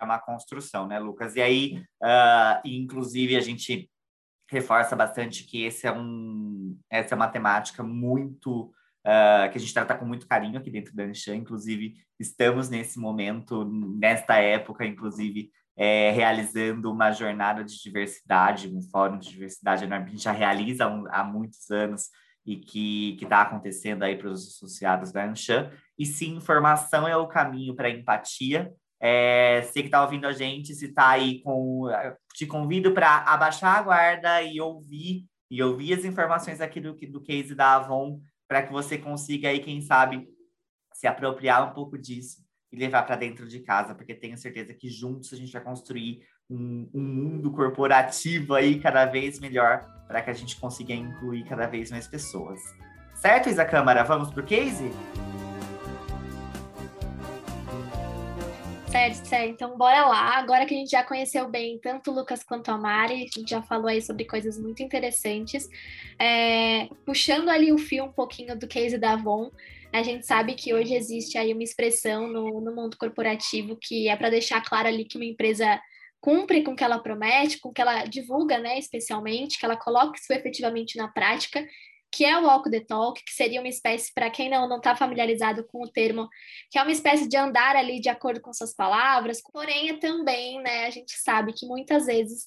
É 0.00 0.04
uma 0.04 0.18
construção, 0.18 0.86
né, 0.86 0.98
Lucas? 0.98 1.36
E 1.36 1.42
aí, 1.42 1.82
uh, 2.02 2.60
inclusive, 2.64 3.36
a 3.36 3.40
gente 3.40 3.90
reforça 4.48 4.96
bastante 4.96 5.44
que 5.44 5.64
esse 5.64 5.86
é 5.86 5.92
um, 5.92 6.78
essa 6.90 7.14
é 7.14 7.16
uma 7.16 7.28
temática 7.28 7.82
muito 7.82 8.72
uh, 9.06 9.50
que 9.50 9.56
a 9.56 9.60
gente 9.60 9.72
trata 9.72 9.94
com 9.94 10.04
muito 10.04 10.26
carinho 10.26 10.58
aqui 10.58 10.70
dentro 10.70 10.94
da 10.94 11.04
Anshan. 11.04 11.36
Inclusive, 11.36 11.94
estamos 12.18 12.68
nesse 12.68 12.98
momento, 12.98 13.64
nesta 13.64 14.36
época, 14.38 14.84
inclusive, 14.84 15.50
é, 15.76 16.10
realizando 16.10 16.90
uma 16.90 17.12
jornada 17.12 17.62
de 17.62 17.80
diversidade, 17.80 18.68
um 18.68 18.80
fórum 18.80 19.18
de 19.18 19.28
diversidade 19.28 19.84
a 19.84 19.98
gente 20.00 20.22
já 20.22 20.32
realiza 20.32 20.88
um, 20.88 21.04
há 21.10 21.22
muitos 21.22 21.70
anos 21.70 22.08
e 22.44 22.56
que 22.56 23.18
está 23.20 23.42
acontecendo 23.42 24.02
aí 24.02 24.16
para 24.16 24.28
os 24.28 24.46
associados 24.48 25.12
da 25.12 25.24
Anshan. 25.24 25.70
E 25.98 26.06
sim, 26.06 26.36
informação 26.36 27.06
é 27.06 27.16
o 27.16 27.28
caminho 27.28 27.74
para 27.74 27.90
empatia. 27.90 28.72
É, 28.98 29.62
você 29.62 29.80
que 29.80 29.88
está 29.88 30.02
ouvindo 30.02 30.26
a 30.26 30.32
gente, 30.32 30.74
se 30.74 30.86
está 30.86 31.10
aí 31.10 31.42
com. 31.42 31.88
Te 32.34 32.46
convido 32.46 32.92
para 32.92 33.18
abaixar 33.24 33.76
a 33.76 33.82
guarda 33.82 34.42
e 34.42 34.60
ouvir 34.60 35.26
e 35.50 35.62
ouvir 35.62 35.94
as 35.94 36.04
informações 36.04 36.60
aqui 36.60 36.80
do, 36.80 36.94
do 36.94 37.20
case 37.20 37.54
da 37.54 37.74
Avon 37.74 38.20
para 38.48 38.62
que 38.62 38.72
você 38.72 38.96
consiga 38.96 39.48
aí, 39.48 39.60
quem 39.60 39.80
sabe, 39.80 40.28
se 40.92 41.06
apropriar 41.06 41.70
um 41.70 41.74
pouco 41.74 41.98
disso 41.98 42.44
e 42.72 42.76
levar 42.76 43.02
para 43.02 43.16
dentro 43.16 43.46
de 43.46 43.60
casa, 43.60 43.94
porque 43.94 44.14
tenho 44.14 44.36
certeza 44.36 44.74
que 44.74 44.88
juntos 44.88 45.32
a 45.32 45.36
gente 45.36 45.52
vai 45.52 45.62
construir 45.62 46.22
um, 46.48 46.88
um 46.94 47.02
mundo 47.02 47.50
corporativo 47.52 48.54
aí 48.54 48.80
cada 48.80 49.04
vez 49.04 49.38
melhor 49.40 49.84
para 50.06 50.22
que 50.22 50.30
a 50.30 50.34
gente 50.34 50.56
consiga 50.56 50.94
incluir 50.94 51.44
cada 51.44 51.66
vez 51.66 51.90
mais 51.90 52.06
pessoas. 52.06 52.60
Certo, 53.14 53.48
Isa 53.48 53.64
Câmara? 53.64 54.04
Vamos 54.04 54.30
para 54.30 54.42
o 54.42 54.46
case? 54.46 54.90
Certo, 58.96 59.26
certo. 59.26 59.50
Então, 59.50 59.76
bora 59.76 60.06
lá. 60.06 60.38
Agora 60.38 60.64
que 60.64 60.74
a 60.74 60.78
gente 60.78 60.90
já 60.90 61.04
conheceu 61.04 61.46
bem 61.50 61.78
tanto 61.78 62.10
o 62.10 62.14
Lucas 62.14 62.42
quanto 62.42 62.70
a 62.70 62.78
Mari, 62.78 63.14
a 63.14 63.38
gente 63.38 63.50
já 63.50 63.60
falou 63.60 63.88
aí 63.88 64.00
sobre 64.00 64.24
coisas 64.24 64.58
muito 64.58 64.82
interessantes. 64.82 65.68
É, 66.18 66.88
puxando 67.04 67.50
ali 67.50 67.70
o 67.70 67.76
fio 67.76 68.04
um 68.04 68.12
pouquinho 68.12 68.58
do 68.58 68.66
case 68.66 68.96
da 68.96 69.12
Avon, 69.12 69.50
a 69.92 70.02
gente 70.02 70.24
sabe 70.24 70.54
que 70.54 70.72
hoje 70.72 70.94
existe 70.94 71.36
aí 71.36 71.52
uma 71.52 71.62
expressão 71.62 72.26
no, 72.26 72.58
no 72.62 72.74
mundo 72.74 72.96
corporativo 72.96 73.76
que 73.78 74.08
é 74.08 74.16
para 74.16 74.30
deixar 74.30 74.62
claro 74.62 74.88
ali 74.88 75.04
que 75.04 75.18
uma 75.18 75.26
empresa 75.26 75.78
cumpre 76.18 76.62
com 76.62 76.72
o 76.72 76.76
que 76.76 76.82
ela 76.82 76.98
promete, 76.98 77.60
com 77.60 77.68
o 77.68 77.72
que 77.74 77.82
ela 77.82 78.06
divulga, 78.06 78.58
né, 78.58 78.78
especialmente, 78.78 79.58
que 79.58 79.66
ela 79.66 79.76
coloque 79.76 80.18
isso 80.18 80.32
efetivamente 80.32 80.96
na 80.96 81.06
prática 81.06 81.62
que 82.16 82.24
é 82.24 82.38
o 82.38 82.46
walk 82.46 82.70
the 82.70 82.80
talk, 82.80 83.22
que 83.22 83.30
seria 83.30 83.60
uma 83.60 83.68
espécie, 83.68 84.10
para 84.14 84.30
quem 84.30 84.48
não 84.48 84.74
está 84.74 84.96
familiarizado 84.96 85.62
com 85.64 85.82
o 85.82 85.88
termo, 85.88 86.30
que 86.70 86.78
é 86.78 86.82
uma 86.82 86.90
espécie 86.90 87.28
de 87.28 87.36
andar 87.36 87.76
ali 87.76 88.00
de 88.00 88.08
acordo 88.08 88.40
com 88.40 88.54
suas 88.54 88.74
palavras, 88.74 89.42
porém 89.52 89.90
é 89.90 89.98
também, 89.98 90.58
né, 90.62 90.86
a 90.86 90.90
gente 90.90 91.12
sabe 91.12 91.52
que 91.52 91.66
muitas 91.66 92.06
vezes 92.06 92.46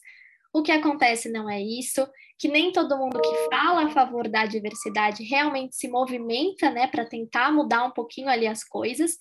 o 0.52 0.64
que 0.64 0.72
acontece 0.72 1.32
não 1.32 1.48
é 1.48 1.62
isso, 1.62 2.08
que 2.40 2.48
nem 2.48 2.72
todo 2.72 2.98
mundo 2.98 3.22
que 3.22 3.56
fala 3.56 3.86
a 3.86 3.92
favor 3.92 4.28
da 4.28 4.48
diversidade 4.48 5.24
realmente 5.24 5.76
se 5.76 5.88
movimenta, 5.88 6.72
né, 6.72 6.88
para 6.88 7.06
tentar 7.06 7.52
mudar 7.52 7.84
um 7.84 7.92
pouquinho 7.92 8.28
ali 8.28 8.48
as 8.48 8.64
coisas, 8.64 9.20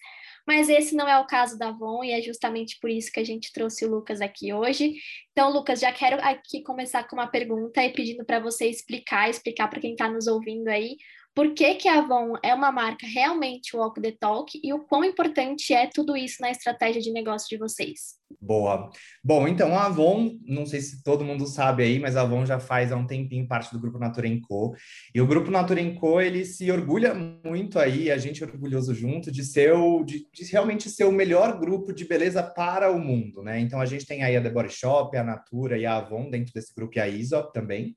mas 0.49 0.71
esse 0.71 0.97
não 0.97 1.07
é 1.07 1.19
o 1.19 1.27
caso 1.27 1.59
da 1.59 1.69
Avon 1.69 2.03
e 2.03 2.11
é 2.11 2.23
justamente 2.23 2.79
por 2.81 2.89
isso 2.89 3.13
que 3.13 3.21
a 3.21 3.25
gente 3.25 3.53
trouxe 3.53 3.85
o 3.85 3.91
Lucas 3.91 4.23
aqui 4.23 4.51
hoje. 4.51 4.95
Então, 5.31 5.53
Lucas, 5.53 5.79
já 5.79 5.93
quero 5.93 6.17
aqui 6.23 6.63
começar 6.63 7.07
com 7.07 7.17
uma 7.17 7.27
pergunta 7.27 7.85
e 7.85 7.93
pedindo 7.93 8.25
para 8.25 8.41
você 8.41 8.65
explicar, 8.65 9.29
explicar 9.29 9.69
para 9.69 9.79
quem 9.79 9.91
está 9.91 10.09
nos 10.09 10.27
ouvindo 10.27 10.69
aí, 10.69 10.97
por 11.39 11.55
que, 11.55 11.77
que 11.77 11.87
a 11.87 12.01
Avon 12.01 12.33
é 12.43 12.53
uma 12.53 12.73
marca 12.73 13.07
realmente 13.07 13.77
walk 13.77 14.03
the 14.03 14.11
talk 14.11 14.61
e 14.61 14.73
o 14.73 14.81
quão 14.81 15.05
importante 15.05 15.73
é 15.73 15.87
tudo 15.87 16.17
isso 16.17 16.39
na 16.41 16.51
estratégia 16.51 17.01
de 17.01 17.13
negócio 17.13 17.49
de 17.49 17.57
vocês? 17.57 18.17
Boa. 18.41 18.91
Bom, 19.23 19.47
então 19.47 19.79
a 19.79 19.87
Avon, 19.87 20.37
não 20.45 20.67
sei 20.67 20.81
se 20.81 21.01
todo 21.01 21.25
mundo 21.25 21.47
sabe 21.47 21.85
aí, 21.85 22.01
mas 22.01 22.17
a 22.17 22.23
Avon 22.23 22.45
já 22.45 22.59
faz 22.59 22.91
há 22.91 22.97
um 22.97 23.07
tempinho 23.07 23.47
parte 23.47 23.73
do 23.73 23.79
grupo 23.79 24.01
Natura 24.01 24.29
Co. 24.49 24.75
E 25.15 25.21
o 25.21 25.29
grupo 25.29 25.49
Natura 25.49 25.81
Co, 25.95 26.21
ele 26.21 26.45
se 26.45 26.73
orgulha 26.73 27.15
muito 27.15 27.79
aí, 27.79 28.11
a 28.11 28.19
gente 28.19 28.43
é 28.43 28.47
orgulhoso 28.47 28.93
junto 28.93 29.31
de 29.31 29.45
ser 29.45 29.75
o, 29.75 30.03
de, 30.03 30.27
de, 30.35 30.45
realmente 30.51 30.91
ser 30.91 31.05
o 31.05 31.13
melhor 31.13 31.57
grupo 31.61 31.93
de 31.93 32.05
beleza 32.05 32.43
para 32.43 32.91
o 32.91 32.99
mundo, 32.99 33.45
né? 33.45 33.61
Então 33.61 33.81
a 33.81 33.87
gente 33.87 34.05
tem 34.05 34.25
aí 34.25 34.37
a 34.37 34.43
The 34.43 34.51
Body 34.51 34.73
Shop, 34.73 35.17
a 35.17 35.23
Natura 35.23 35.79
e 35.79 35.87
a 35.87 35.99
Avon 35.99 36.31
dentro 36.31 36.53
desse 36.53 36.75
grupo 36.75 36.99
e 36.99 37.01
a 37.01 37.07
Isop 37.07 37.53
também. 37.53 37.95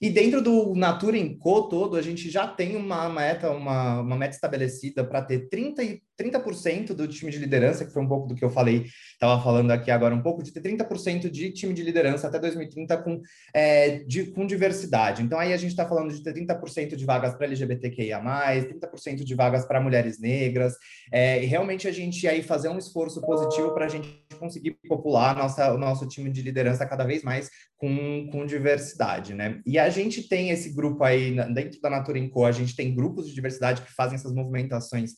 E 0.00 0.10
dentro 0.10 0.40
do 0.40 0.74
Natura 0.74 1.18
Co 1.40 1.62
todo, 1.62 1.96
a 1.96 2.02
gente 2.02 2.30
já 2.30 2.46
tem 2.46 2.76
uma 2.76 3.08
meta, 3.08 3.50
uma, 3.50 4.00
uma 4.00 4.16
meta 4.16 4.34
estabelecida 4.34 5.04
para 5.04 5.22
ter 5.22 5.48
30, 5.48 5.82
30% 6.20 6.94
do 6.94 7.08
time 7.08 7.32
de 7.32 7.38
liderança, 7.38 7.84
que 7.84 7.92
foi 7.92 8.02
um 8.02 8.08
pouco 8.08 8.28
do 8.28 8.34
que 8.34 8.44
eu 8.44 8.50
falei, 8.50 8.86
estava 9.12 9.42
falando 9.42 9.70
aqui 9.72 9.90
agora 9.90 10.14
um 10.14 10.22
pouco, 10.22 10.42
de 10.42 10.52
ter 10.52 10.60
30% 10.60 11.28
de 11.28 11.52
time 11.52 11.74
de 11.74 11.82
liderança 11.82 12.28
até 12.28 12.38
2030 12.38 12.96
com, 12.98 13.20
é, 13.52 13.98
de, 14.04 14.26
com 14.26 14.46
diversidade. 14.46 15.22
Então 15.22 15.38
aí 15.38 15.52
a 15.52 15.56
gente 15.56 15.70
está 15.70 15.86
falando 15.86 16.12
de 16.12 16.22
ter 16.22 16.32
30% 16.32 16.94
de 16.94 17.04
vagas 17.04 17.34
para 17.34 17.46
LGBTQIA, 17.46 18.20
30% 18.20 19.24
de 19.24 19.34
vagas 19.34 19.66
para 19.66 19.80
mulheres 19.80 20.20
negras, 20.20 20.74
é, 21.12 21.42
e 21.42 21.46
realmente 21.46 21.88
a 21.88 21.92
gente 21.92 22.26
aí 22.28 22.42
fazer 22.42 22.68
um 22.68 22.78
esforço 22.78 23.20
positivo 23.20 23.72
para 23.72 23.86
a 23.86 23.88
gente 23.88 24.27
conseguir 24.38 24.78
popular 24.88 25.36
nossa, 25.36 25.72
o 25.72 25.78
nosso 25.78 26.06
time 26.06 26.30
de 26.30 26.42
liderança 26.42 26.86
cada 26.86 27.04
vez 27.04 27.22
mais 27.22 27.50
com, 27.76 28.28
com 28.30 28.46
diversidade, 28.46 29.34
né? 29.34 29.60
E 29.66 29.78
a 29.78 29.90
gente 29.90 30.28
tem 30.28 30.50
esse 30.50 30.74
grupo 30.74 31.04
aí, 31.04 31.34
dentro 31.52 31.80
da 31.80 31.90
Natura 31.90 32.18
Co, 32.30 32.44
a 32.44 32.52
gente 32.52 32.74
tem 32.74 32.94
grupos 32.94 33.28
de 33.28 33.34
diversidade 33.34 33.82
que 33.82 33.92
fazem 33.92 34.16
essas 34.16 34.32
movimentações 34.32 35.12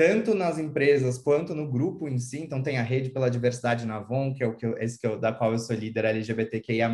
tanto 0.00 0.34
nas 0.34 0.58
empresas 0.58 1.18
quanto 1.18 1.54
no 1.54 1.70
grupo 1.70 2.08
em 2.08 2.18
si. 2.18 2.38
Então, 2.38 2.62
tem 2.62 2.78
a 2.78 2.82
Rede 2.82 3.10
pela 3.10 3.30
Diversidade 3.30 3.86
na 3.86 3.96
Avon, 3.96 4.32
que 4.32 4.42
é 4.42 4.46
o 4.46 4.56
que 4.56 4.64
eu, 4.64 4.78
esse 4.78 4.98
que 4.98 5.06
eu, 5.06 5.20
da 5.20 5.30
qual 5.30 5.52
eu 5.52 5.58
sou 5.58 5.76
líder 5.76 6.06
LGBTQIA+, 6.06 6.88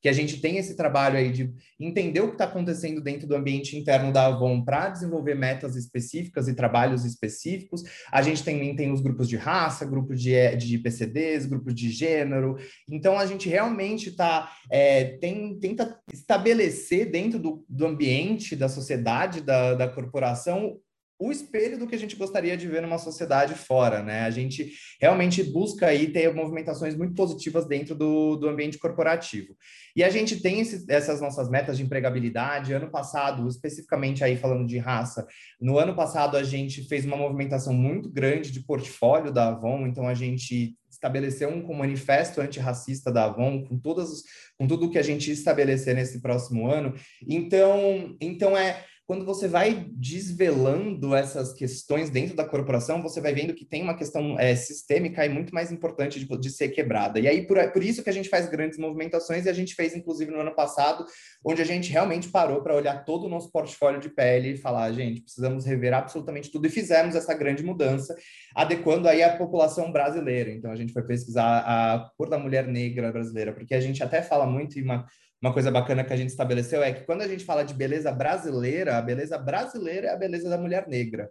que 0.00 0.08
a 0.08 0.12
gente 0.12 0.40
tem 0.40 0.58
esse 0.58 0.76
trabalho 0.76 1.16
aí 1.16 1.30
de 1.32 1.52
entender 1.78 2.20
o 2.20 2.28
que 2.28 2.34
está 2.34 2.44
acontecendo 2.44 3.00
dentro 3.00 3.26
do 3.26 3.34
ambiente 3.34 3.76
interno 3.76 4.12
da 4.12 4.26
Avon 4.26 4.64
para 4.64 4.88
desenvolver 4.88 5.34
metas 5.34 5.76
específicas 5.76 6.48
e 6.48 6.54
trabalhos 6.54 7.04
específicos. 7.04 7.82
A 8.12 8.22
gente 8.22 8.44
também 8.44 8.76
tem 8.76 8.92
os 8.92 9.00
grupos 9.00 9.28
de 9.28 9.36
raça, 9.36 9.84
grupos 9.84 10.20
de, 10.20 10.56
de 10.56 10.78
PCDs, 10.78 11.46
grupos 11.46 11.74
de 11.74 11.90
gênero. 11.90 12.56
Então, 12.88 13.18
a 13.18 13.26
gente 13.26 13.48
realmente 13.48 14.12
tá, 14.12 14.52
é, 14.70 15.04
tem, 15.18 15.58
tenta 15.58 15.98
estabelecer 16.12 17.10
dentro 17.10 17.38
do, 17.38 17.64
do 17.68 17.86
ambiente, 17.86 18.54
da 18.54 18.68
sociedade, 18.68 19.40
da, 19.40 19.74
da 19.74 19.88
corporação, 19.88 20.78
o 21.18 21.32
espelho 21.32 21.78
do 21.78 21.86
que 21.86 21.94
a 21.94 21.98
gente 21.98 22.14
gostaria 22.14 22.56
de 22.56 22.68
ver 22.68 22.80
numa 22.80 22.98
sociedade 22.98 23.54
fora, 23.54 24.02
né? 24.02 24.20
A 24.20 24.30
gente 24.30 24.72
realmente 25.00 25.42
busca 25.42 25.86
aí 25.86 26.12
ter 26.12 26.32
movimentações 26.32 26.94
muito 26.94 27.14
positivas 27.14 27.66
dentro 27.66 27.94
do, 27.94 28.36
do 28.36 28.48
ambiente 28.48 28.78
corporativo. 28.78 29.56
E 29.96 30.04
a 30.04 30.10
gente 30.10 30.40
tem 30.40 30.60
esse, 30.60 30.84
essas 30.88 31.20
nossas 31.20 31.50
metas 31.50 31.76
de 31.76 31.82
empregabilidade. 31.82 32.72
Ano 32.72 32.90
passado, 32.90 33.48
especificamente 33.48 34.22
aí 34.22 34.36
falando 34.36 34.66
de 34.66 34.78
raça, 34.78 35.26
no 35.60 35.76
ano 35.76 35.96
passado 35.96 36.36
a 36.36 36.44
gente 36.44 36.86
fez 36.86 37.04
uma 37.04 37.16
movimentação 37.16 37.72
muito 37.72 38.08
grande 38.08 38.52
de 38.52 38.60
portfólio 38.60 39.32
da 39.32 39.48
Avon, 39.48 39.86
então 39.86 40.06
a 40.06 40.14
gente 40.14 40.76
estabeleceu 40.88 41.48
um 41.48 41.74
manifesto 41.74 42.40
antirracista 42.40 43.10
da 43.12 43.24
Avon 43.24 43.64
com 43.64 43.78
todas 43.78 44.22
com 44.56 44.66
tudo 44.66 44.90
que 44.90 44.98
a 44.98 45.02
gente 45.02 45.30
estabelecer 45.30 45.94
nesse 45.94 46.20
próximo 46.20 46.68
ano. 46.68 46.94
Então, 47.26 48.16
então 48.20 48.56
é 48.56 48.84
quando 49.08 49.24
você 49.24 49.48
vai 49.48 49.86
desvelando 49.90 51.16
essas 51.16 51.54
questões 51.54 52.10
dentro 52.10 52.36
da 52.36 52.44
corporação, 52.44 53.02
você 53.02 53.22
vai 53.22 53.32
vendo 53.32 53.54
que 53.54 53.64
tem 53.64 53.82
uma 53.82 53.96
questão 53.96 54.38
é, 54.38 54.54
sistêmica 54.54 55.24
e 55.24 55.30
muito 55.30 55.54
mais 55.54 55.72
importante 55.72 56.20
de, 56.20 56.26
de, 56.38 56.50
ser 56.50 56.68
quebrada. 56.68 57.18
E 57.18 57.26
aí, 57.26 57.46
por, 57.46 57.56
por 57.72 57.82
isso 57.82 58.02
que 58.02 58.10
a 58.10 58.12
gente 58.12 58.28
faz 58.28 58.50
grandes 58.50 58.78
movimentações, 58.78 59.46
e 59.46 59.48
a 59.48 59.52
gente 59.54 59.74
fez, 59.74 59.96
inclusive, 59.96 60.30
no 60.30 60.40
ano 60.40 60.54
passado, 60.54 61.06
onde 61.42 61.62
a 61.62 61.64
gente 61.64 61.90
realmente 61.90 62.28
parou 62.28 62.60
para 62.60 62.76
olhar 62.76 63.02
todo 63.06 63.24
o 63.24 63.30
nosso 63.30 63.50
portfólio 63.50 63.98
de 63.98 64.10
pele 64.10 64.50
e 64.50 64.56
falar, 64.58 64.92
gente, 64.92 65.22
precisamos 65.22 65.64
rever 65.64 65.94
absolutamente 65.94 66.50
tudo, 66.50 66.66
e 66.66 66.70
fizemos 66.70 67.14
essa 67.14 67.32
grande 67.32 67.62
mudança, 67.62 68.14
adequando 68.54 69.08
aí 69.08 69.22
a 69.22 69.38
população 69.38 69.90
brasileira. 69.90 70.50
Então, 70.50 70.70
a 70.70 70.76
gente 70.76 70.92
foi 70.92 71.02
pesquisar 71.02 71.60
a 71.60 72.10
cor 72.14 72.28
da 72.28 72.38
mulher 72.38 72.68
negra 72.68 73.10
brasileira, 73.10 73.54
porque 73.54 73.74
a 73.74 73.80
gente 73.80 74.02
até 74.02 74.20
fala 74.20 74.44
muito 74.44 74.78
em 74.78 74.82
uma 74.82 75.06
uma 75.40 75.52
coisa 75.52 75.70
bacana 75.70 76.04
que 76.04 76.12
a 76.12 76.16
gente 76.16 76.30
estabeleceu 76.30 76.82
é 76.82 76.92
que 76.92 77.04
quando 77.04 77.22
a 77.22 77.28
gente 77.28 77.44
fala 77.44 77.64
de 77.64 77.74
beleza 77.74 78.10
brasileira, 78.10 78.98
a 78.98 79.02
beleza 79.02 79.38
brasileira 79.38 80.08
é 80.08 80.12
a 80.12 80.16
beleza 80.16 80.48
da 80.48 80.58
mulher 80.58 80.88
negra. 80.88 81.30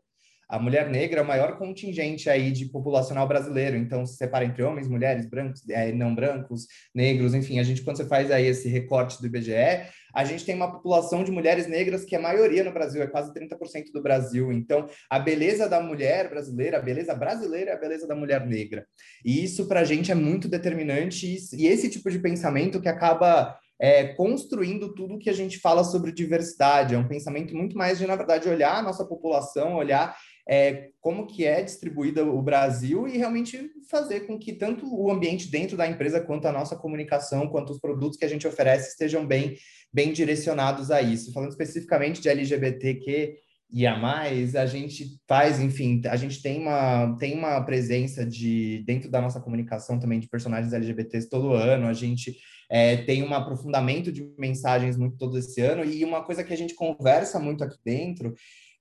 A 0.50 0.58
mulher 0.58 0.90
negra 0.90 1.20
é 1.20 1.24
o 1.24 1.28
maior 1.28 1.58
contingente 1.58 2.30
aí 2.30 2.52
de 2.52 2.68
populacional 2.68 3.28
brasileiro, 3.28 3.76
então 3.76 4.06
se 4.06 4.16
separa 4.16 4.46
entre 4.46 4.64
homens, 4.64 4.88
mulheres, 4.88 5.26
brancos, 5.26 5.68
é, 5.68 5.92
não 5.92 6.16
brancos, 6.16 6.68
negros, 6.96 7.34
enfim, 7.34 7.60
a 7.60 7.64
gente 7.64 7.82
quando 7.82 7.98
você 7.98 8.06
faz 8.06 8.32
aí 8.32 8.46
esse 8.46 8.70
recorte 8.70 9.20
do 9.20 9.28
IBGE, 9.28 9.86
a 10.14 10.24
gente 10.24 10.46
tem 10.46 10.56
uma 10.56 10.72
população 10.72 11.22
de 11.22 11.32
mulheres 11.32 11.68
negras 11.68 12.06
que 12.06 12.16
é 12.16 12.18
a 12.18 12.22
maioria 12.22 12.64
no 12.64 12.72
Brasil, 12.72 13.04
é 13.04 13.08
quase 13.08 13.34
30% 13.34 13.92
do 13.94 14.02
Brasil. 14.02 14.54
Então, 14.54 14.88
a 15.10 15.20
beleza 15.20 15.68
da 15.68 15.82
mulher 15.82 16.30
brasileira, 16.30 16.78
a 16.78 16.82
beleza 16.82 17.14
brasileira 17.14 17.72
é 17.72 17.74
a 17.74 17.78
beleza 17.78 18.08
da 18.08 18.16
mulher 18.16 18.48
negra. 18.48 18.88
E 19.26 19.44
isso 19.44 19.68
para 19.68 19.82
a 19.82 19.84
gente 19.84 20.14
é 20.14 20.16
muito 20.16 20.48
determinante 20.48 21.38
e 21.54 21.68
esse 21.68 21.90
tipo 21.90 22.10
de 22.10 22.20
pensamento 22.20 22.80
que 22.80 22.88
acaba 22.88 23.60
é, 23.80 24.06
construindo 24.06 24.94
tudo 24.94 25.20
que 25.20 25.30
a 25.30 25.34
gente 25.34 25.60
fala 25.60 25.84
sobre 25.84 26.12
diversidade. 26.12 26.96
É 26.96 26.98
um 26.98 27.08
pensamento 27.08 27.56
muito 27.56 27.78
mais 27.78 27.98
de, 27.98 28.08
na 28.08 28.16
verdade, 28.16 28.50
olhar 28.50 28.78
a 28.78 28.82
nossa 28.82 29.06
população, 29.06 29.76
olhar 29.76 30.16
é, 30.50 30.90
como 31.02 31.28
que 31.28 31.46
é 31.46 31.62
distribuída 31.62 32.26
o 32.26 32.42
Brasil 32.42 33.08
e 33.08 33.18
realmente 33.18 33.70
fazer 33.90 34.22
com 34.22 34.40
que 34.40 34.54
tanto 34.54 34.88
o 34.88 35.12
ambiente 35.12 35.52
dentro 35.52 35.76
da 35.76 35.88
empresa 35.88 36.22
quanto 36.22 36.48
a 36.48 36.52
nossa 36.52 36.76
comunicação, 36.76 37.50
quanto 37.50 37.72
os 37.72 37.80
produtos 37.80 38.18
que 38.18 38.26
a 38.26 38.30
gente 38.30 38.48
oferece 38.48 38.92
estejam 38.92 39.26
bem, 39.26 39.56
bem 39.94 40.14
direcionados 40.14 40.90
a 40.90 41.02
isso. 41.02 41.34
Falando 41.34 41.52
especificamente 41.52 42.22
de 42.22 42.30
LGBTQ 42.30 43.36
e 43.70 43.86
a 43.86 43.98
mais, 43.98 44.56
a 44.56 44.66
gente 44.66 45.20
faz, 45.28 45.60
enfim, 45.60 46.02
a 46.06 46.16
gente 46.16 46.42
tem 46.42 46.62
uma, 46.62 47.18
tem 47.18 47.38
uma 47.38 47.60
presença 47.62 48.26
de 48.26 48.82
dentro 48.88 49.12
da 49.12 49.22
nossa 49.22 49.42
comunicação 49.42 50.00
também 50.00 50.22
de 50.22 50.30
personagens 50.30 50.74
LGBTs 50.74 51.30
todo 51.30 51.52
ano, 51.52 51.88
a 51.88 51.94
gente 51.94 52.38
é, 52.70 52.98
tem 52.98 53.24
um 53.24 53.34
aprofundamento 53.34 54.12
de 54.12 54.30
mensagens 54.38 54.98
muito 54.98 55.18
todo 55.18 55.38
esse 55.38 55.62
ano, 55.62 55.86
e 55.86 56.04
uma 56.04 56.24
coisa 56.24 56.44
que 56.44 56.54
a 56.54 56.58
gente 56.58 56.74
conversa 56.74 57.40
muito 57.40 57.64
aqui 57.64 57.78
dentro 57.84 58.34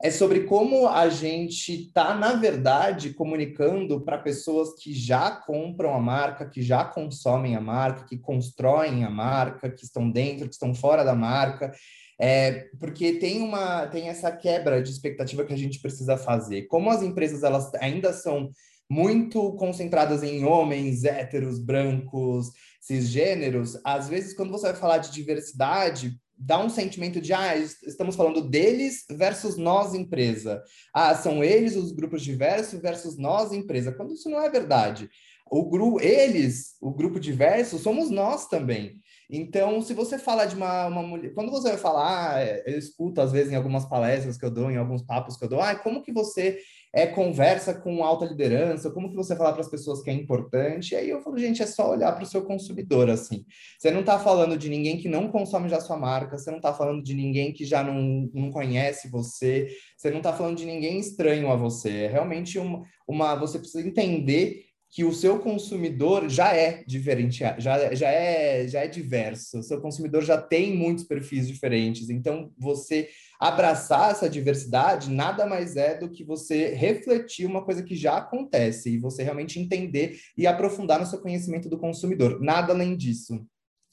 é 0.02 0.10
sobre 0.10 0.40
como 0.40 0.88
a 0.88 1.08
gente 1.08 1.86
está, 1.86 2.14
na 2.14 2.34
verdade, 2.34 3.14
comunicando 3.14 4.00
para 4.02 4.18
pessoas 4.18 4.74
que 4.74 4.92
já 4.92 5.30
compram 5.30 5.94
a 5.94 6.00
marca, 6.00 6.48
que 6.48 6.60
já 6.60 6.84
consomem 6.84 7.56
a 7.56 7.60
marca, 7.60 8.04
que 8.04 8.18
constroem 8.18 9.04
a 9.04 9.10
marca, 9.10 9.70
que 9.70 9.84
estão 9.84 10.10
dentro, 10.10 10.48
que 10.48 10.54
estão 10.54 10.74
fora 10.74 11.02
da 11.02 11.14
marca. 11.14 11.72
É, 12.18 12.68
porque 12.78 13.14
tem 13.14 13.42
uma 13.42 13.86
tem 13.86 14.08
essa 14.08 14.32
quebra 14.32 14.82
de 14.82 14.90
expectativa 14.90 15.44
que 15.44 15.52
a 15.52 15.58
gente 15.58 15.80
precisa 15.80 16.16
fazer. 16.16 16.62
Como 16.66 16.90
as 16.90 17.02
empresas 17.02 17.42
elas 17.42 17.72
ainda 17.76 18.12
são 18.12 18.50
muito 18.88 19.52
concentradas 19.54 20.22
em 20.22 20.44
homens 20.44 21.04
héteros, 21.04 21.58
brancos, 21.58 22.50
cisgêneros, 22.80 23.78
às 23.84 24.08
vezes 24.08 24.34
quando 24.34 24.52
você 24.52 24.66
vai 24.68 24.76
falar 24.76 24.98
de 24.98 25.10
diversidade, 25.10 26.16
dá 26.38 26.62
um 26.62 26.68
sentimento 26.68 27.20
de 27.20 27.32
ah, 27.32 27.56
estamos 27.56 28.14
falando 28.14 28.42
deles 28.42 29.04
versus 29.10 29.56
nós 29.56 29.94
empresa. 29.94 30.62
Ah, 30.94 31.14
são 31.14 31.42
eles 31.42 31.76
os 31.76 31.92
grupos 31.92 32.22
diversos 32.22 32.80
versus 32.80 33.16
nós 33.16 33.52
empresa. 33.52 33.92
Quando 33.92 34.12
isso 34.12 34.28
não 34.28 34.40
é 34.40 34.50
verdade. 34.50 35.08
O 35.50 35.64
grupo, 35.64 36.00
eles, 36.00 36.76
o 36.80 36.90
grupo 36.92 37.20
diverso, 37.20 37.78
somos 37.78 38.10
nós 38.10 38.48
também. 38.48 39.00
Então, 39.30 39.80
se 39.80 39.92
você 39.94 40.18
fala 40.18 40.44
de 40.44 40.54
uma, 40.54 40.86
uma 40.86 41.02
mulher, 41.02 41.34
quando 41.34 41.50
você 41.50 41.70
vai 41.70 41.78
falar, 41.78 42.36
ah, 42.36 42.44
eu 42.66 42.78
escuto 42.78 43.20
às 43.20 43.32
vezes 43.32 43.52
em 43.52 43.56
algumas 43.56 43.84
palestras 43.84 44.36
que 44.36 44.44
eu 44.44 44.50
dou, 44.50 44.70
em 44.70 44.76
alguns 44.76 45.02
papos 45.02 45.36
que 45.36 45.44
eu 45.44 45.48
dou, 45.48 45.60
ah, 45.60 45.74
como 45.74 46.02
que 46.02 46.12
você 46.12 46.58
é 46.94 47.06
conversa 47.06 47.74
com 47.74 48.02
alta 48.02 48.24
liderança, 48.24 48.90
como 48.90 49.10
que 49.10 49.16
você 49.16 49.36
fala 49.36 49.52
para 49.52 49.60
as 49.60 49.68
pessoas 49.68 50.02
que 50.02 50.10
é 50.10 50.12
importante? 50.12 50.92
E 50.92 50.96
aí 50.96 51.10
eu 51.10 51.20
falo, 51.20 51.38
gente, 51.38 51.62
é 51.62 51.66
só 51.66 51.90
olhar 51.90 52.12
para 52.12 52.24
o 52.24 52.26
seu 52.26 52.42
consumidor, 52.42 53.10
assim. 53.10 53.44
Você 53.78 53.90
não 53.90 54.00
está 54.00 54.18
falando 54.18 54.56
de 54.56 54.68
ninguém 54.68 54.96
que 54.96 55.08
não 55.08 55.28
consome 55.28 55.68
já 55.68 55.80
sua 55.80 55.96
marca, 55.96 56.38
você 56.38 56.50
não 56.50 56.58
está 56.58 56.72
falando 56.72 57.02
de 57.02 57.14
ninguém 57.14 57.52
que 57.52 57.64
já 57.64 57.82
não, 57.82 58.30
não 58.32 58.50
conhece 58.50 59.10
você, 59.10 59.68
você 59.96 60.10
não 60.10 60.18
está 60.18 60.32
falando 60.32 60.56
de 60.56 60.64
ninguém 60.64 60.98
estranho 60.98 61.50
a 61.50 61.56
você. 61.56 62.04
É 62.04 62.08
realmente 62.08 62.58
uma, 62.58 62.82
uma 63.06 63.34
você 63.34 63.58
precisa 63.58 63.86
entender 63.86 64.66
que 64.88 65.04
o 65.04 65.12
seu 65.12 65.38
consumidor 65.38 66.28
já 66.28 66.54
é 66.54 66.82
diferente, 66.86 67.40
já, 67.58 67.94
já, 67.94 68.10
é, 68.10 68.66
já 68.66 68.80
é 68.80 68.88
diverso, 68.88 69.58
o 69.58 69.62
seu 69.62 69.80
consumidor 69.80 70.24
já 70.24 70.40
tem 70.40 70.74
muitos 70.74 71.04
perfis 71.04 71.46
diferentes, 71.48 72.08
então 72.08 72.50
você 72.56 73.08
abraçar 73.38 74.10
essa 74.10 74.28
diversidade 74.28 75.10
nada 75.10 75.46
mais 75.46 75.76
é 75.76 75.96
do 75.96 76.10
que 76.10 76.24
você 76.24 76.74
refletir 76.74 77.46
uma 77.46 77.64
coisa 77.64 77.82
que 77.82 77.94
já 77.94 78.16
acontece 78.16 78.94
e 78.94 78.98
você 78.98 79.22
realmente 79.22 79.58
entender 79.58 80.18
e 80.36 80.46
aprofundar 80.46 80.98
no 80.98 81.06
seu 81.06 81.20
conhecimento 81.20 81.68
do 81.68 81.78
consumidor. 81.78 82.40
Nada 82.40 82.72
além 82.72 82.96
disso. 82.96 83.46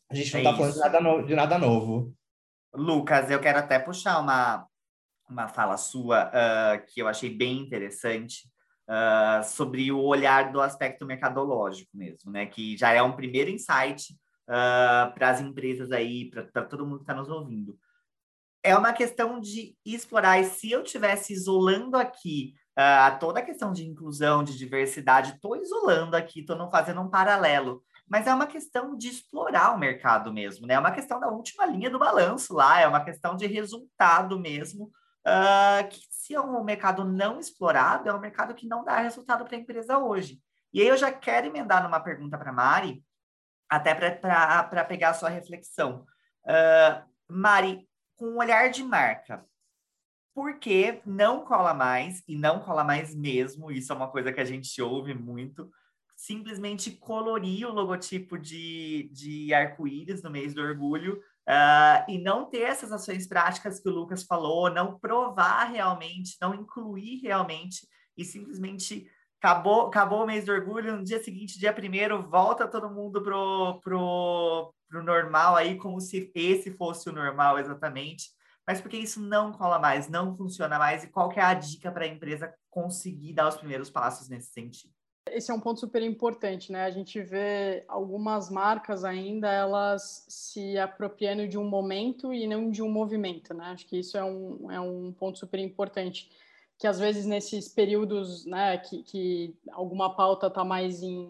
A 0.10 0.15
gente 0.15 0.32
não 0.34 0.39
está 0.39 0.51
é 0.51 0.56
falando 0.56 0.73
de 0.73 0.79
nada, 0.79 1.01
no, 1.01 1.25
de 1.25 1.36
nada 1.36 1.58
novo. 1.58 2.13
Lucas, 2.73 3.29
eu 3.29 3.39
quero 3.39 3.60
até 3.60 3.79
puxar 3.79 4.19
uma, 4.19 4.65
uma 5.29 5.47
fala 5.47 5.77
sua 5.77 6.27
uh, 6.27 6.86
que 6.88 7.01
eu 7.01 7.08
achei 7.08 7.29
bem 7.29 7.60
interessante 7.60 8.49
uh, 8.89 9.43
sobre 9.43 9.91
o 9.91 9.99
olhar 9.99 10.51
do 10.51 10.62
aspecto 10.62 11.06
mercadológico 11.06 11.91
mesmo, 11.93 12.32
né? 12.32 12.45
Que 12.45 12.77
já 12.77 12.91
é 12.91 13.01
um 13.01 13.15
primeiro 13.15 13.49
insight 13.49 14.13
uh, 14.47 15.13
para 15.13 15.29
as 15.29 15.41
empresas 15.41 15.91
aí, 15.91 16.29
para 16.29 16.65
todo 16.65 16.86
mundo 16.86 16.99
que 16.99 17.03
está 17.03 17.13
nos 17.13 17.29
ouvindo 17.29 17.77
é 18.63 18.76
uma 18.78 18.93
questão 18.93 19.39
de 19.39 19.76
explorar. 19.86 20.39
E 20.39 20.45
se 20.45 20.71
eu 20.71 20.84
tivesse 20.84 21.34
isolando 21.34 21.97
aqui 21.97 22.56
uh, 22.80 23.19
toda 23.19 23.41
a 23.41 23.45
questão 23.45 23.73
de 23.73 23.86
inclusão, 23.86 24.43
de 24.43 24.58
diversidade, 24.58 25.34
estou 25.34 25.58
isolando 25.58 26.15
aqui, 26.15 26.39
estou 26.39 26.56
não 26.56 26.71
fazendo 26.71 27.02
um 27.02 27.10
paralelo. 27.10 27.84
Mas 28.08 28.26
é 28.26 28.34
uma 28.34 28.47
questão 28.47 28.95
de 28.97 29.10
explorar 29.10 29.76
o 29.76 29.80
mercado 29.80 30.32
mesmo, 30.32 30.65
né? 30.65 30.76
É 30.76 30.80
uma 30.80 30.91
questão 30.91 31.19
da 31.19 31.28
última 31.28 31.65
linha 31.65 31.89
do 31.89 31.99
balanço 31.99 32.54
lá, 32.54 32.80
é 32.80 32.88
uma 32.88 33.04
questão 33.04 33.36
de 33.36 33.45
resultado 33.45 34.39
mesmo. 34.39 34.91
Uh, 35.26 35.88
que 35.89 36.02
se 36.10 36.34
é 36.34 36.39
um 36.39 36.63
mercado 36.63 37.06
não 37.06 37.39
explorado, 37.39 38.10
é 38.10 38.13
um 38.13 38.19
mercado 38.19 38.54
que 38.54 38.67
não 38.67 38.84
dá 38.84 38.97
resultado 38.99 39.45
para 39.45 39.56
a 39.56 39.60
empresa 39.60 39.97
hoje. 39.97 40.41
E 40.73 40.82
aí 40.82 40.88
eu 40.88 40.97
já 40.97 41.12
quero 41.12 41.47
emendar 41.47 41.84
numa 41.84 41.99
pergunta 41.99 42.38
para 42.38 42.52
Mari, 42.52 43.04
até 43.69 43.95
para 43.95 44.86
pegar 44.86 45.10
a 45.10 45.13
sua 45.13 45.30
reflexão. 45.30 46.06
Uh, 46.45 47.04
Mari, 47.28 47.88
com 48.23 48.29
um 48.29 48.38
olhar 48.38 48.69
de 48.69 48.81
marca. 48.81 49.45
Porque 50.33 51.01
não 51.05 51.43
cola 51.43 51.73
mais, 51.73 52.23
e 52.25 52.38
não 52.38 52.62
cola 52.62 52.81
mais 52.81 53.13
mesmo, 53.13 53.69
isso 53.69 53.91
é 53.91 53.95
uma 53.95 54.09
coisa 54.09 54.31
que 54.31 54.39
a 54.39 54.45
gente 54.45 54.81
ouve 54.81 55.13
muito, 55.13 55.69
simplesmente 56.15 56.89
colorir 56.89 57.67
o 57.67 57.73
logotipo 57.73 58.39
de, 58.39 59.09
de 59.12 59.53
arco-íris 59.53 60.23
no 60.23 60.31
mês 60.31 60.53
do 60.53 60.62
orgulho 60.62 61.17
uh, 61.49 62.09
e 62.09 62.17
não 62.17 62.49
ter 62.49 62.62
essas 62.62 62.93
ações 62.93 63.27
práticas 63.27 63.81
que 63.81 63.89
o 63.89 63.93
Lucas 63.93 64.23
falou, 64.23 64.69
não 64.69 64.97
provar 64.97 65.65
realmente, 65.65 66.38
não 66.41 66.55
incluir 66.55 67.19
realmente 67.21 67.86
e 68.17 68.23
simplesmente 68.23 69.05
acabou, 69.43 69.88
acabou 69.88 70.23
o 70.23 70.25
mês 70.25 70.45
do 70.45 70.53
orgulho, 70.53 70.95
no 70.95 71.03
dia 71.03 71.21
seguinte, 71.21 71.60
dia 71.60 71.73
primeiro, 71.73 72.23
volta 72.23 72.65
todo 72.65 72.89
mundo 72.89 73.21
pro, 73.21 73.82
pro, 73.82 74.73
para 74.89 74.99
o 75.01 75.03
normal 75.03 75.58
aí, 75.58 75.75
como 75.77 75.99
se 75.99 76.32
esse 76.34 76.71
fosse 76.71 77.10
o 77.10 77.13
normal 77.13 77.60
exatamente, 77.60 78.29
mas 78.65 78.79
porque 78.79 78.95
isso 78.95 79.19
não 79.19 79.51
cola 79.51 79.77
mais, 79.77 80.08
não 80.08 80.34
funciona 80.38 80.79
mais, 80.79 81.03
e 81.03 81.08
qual 81.08 81.27
que 81.27 81.41
é 81.41 81.43
a 81.43 81.53
dica 81.53 81.91
para 81.91 82.06
a 82.06 82.08
empresa 82.08 82.53
conseguir 82.69 83.34
dar 83.34 83.49
os 83.49 83.58
primeiros 83.58 83.89
passos 83.89 84.29
nesse 84.29 84.53
sentido? 84.53 84.93
Esse 85.29 85.51
é 85.51 85.53
um 85.53 85.60
ponto 85.60 85.79
super 85.79 86.01
importante, 86.01 86.71
né? 86.71 86.86
A 86.86 86.91
gente 86.91 87.21
vê 87.21 87.86
algumas 87.88 88.49
marcas 88.49 89.03
ainda 89.03 89.51
elas 89.51 90.25
se 90.27 90.77
apropriando 90.77 91.47
de 91.47 91.58
um 91.58 91.67
momento 91.67 92.34
e 92.34 92.45
não 92.45 92.69
de 92.69 92.82
um 92.82 92.89
movimento, 92.89 93.53
né? 93.53 93.65
Acho 93.67 93.86
que 93.88 93.97
isso 93.97 94.17
é 94.17 94.23
um, 94.23 94.69
é 94.69 94.79
um 94.79 95.13
ponto 95.13 95.39
super 95.39 95.60
importante, 95.60 96.29
que 96.77 96.88
às 96.88 96.99
vezes 96.99 97.25
nesses 97.25 97.67
períodos, 97.67 98.45
né, 98.45 98.77
que, 98.77 99.03
que 99.03 99.55
alguma 99.71 100.15
pauta 100.15 100.47
está 100.47 100.63
mais 100.63 101.01
em 101.01 101.29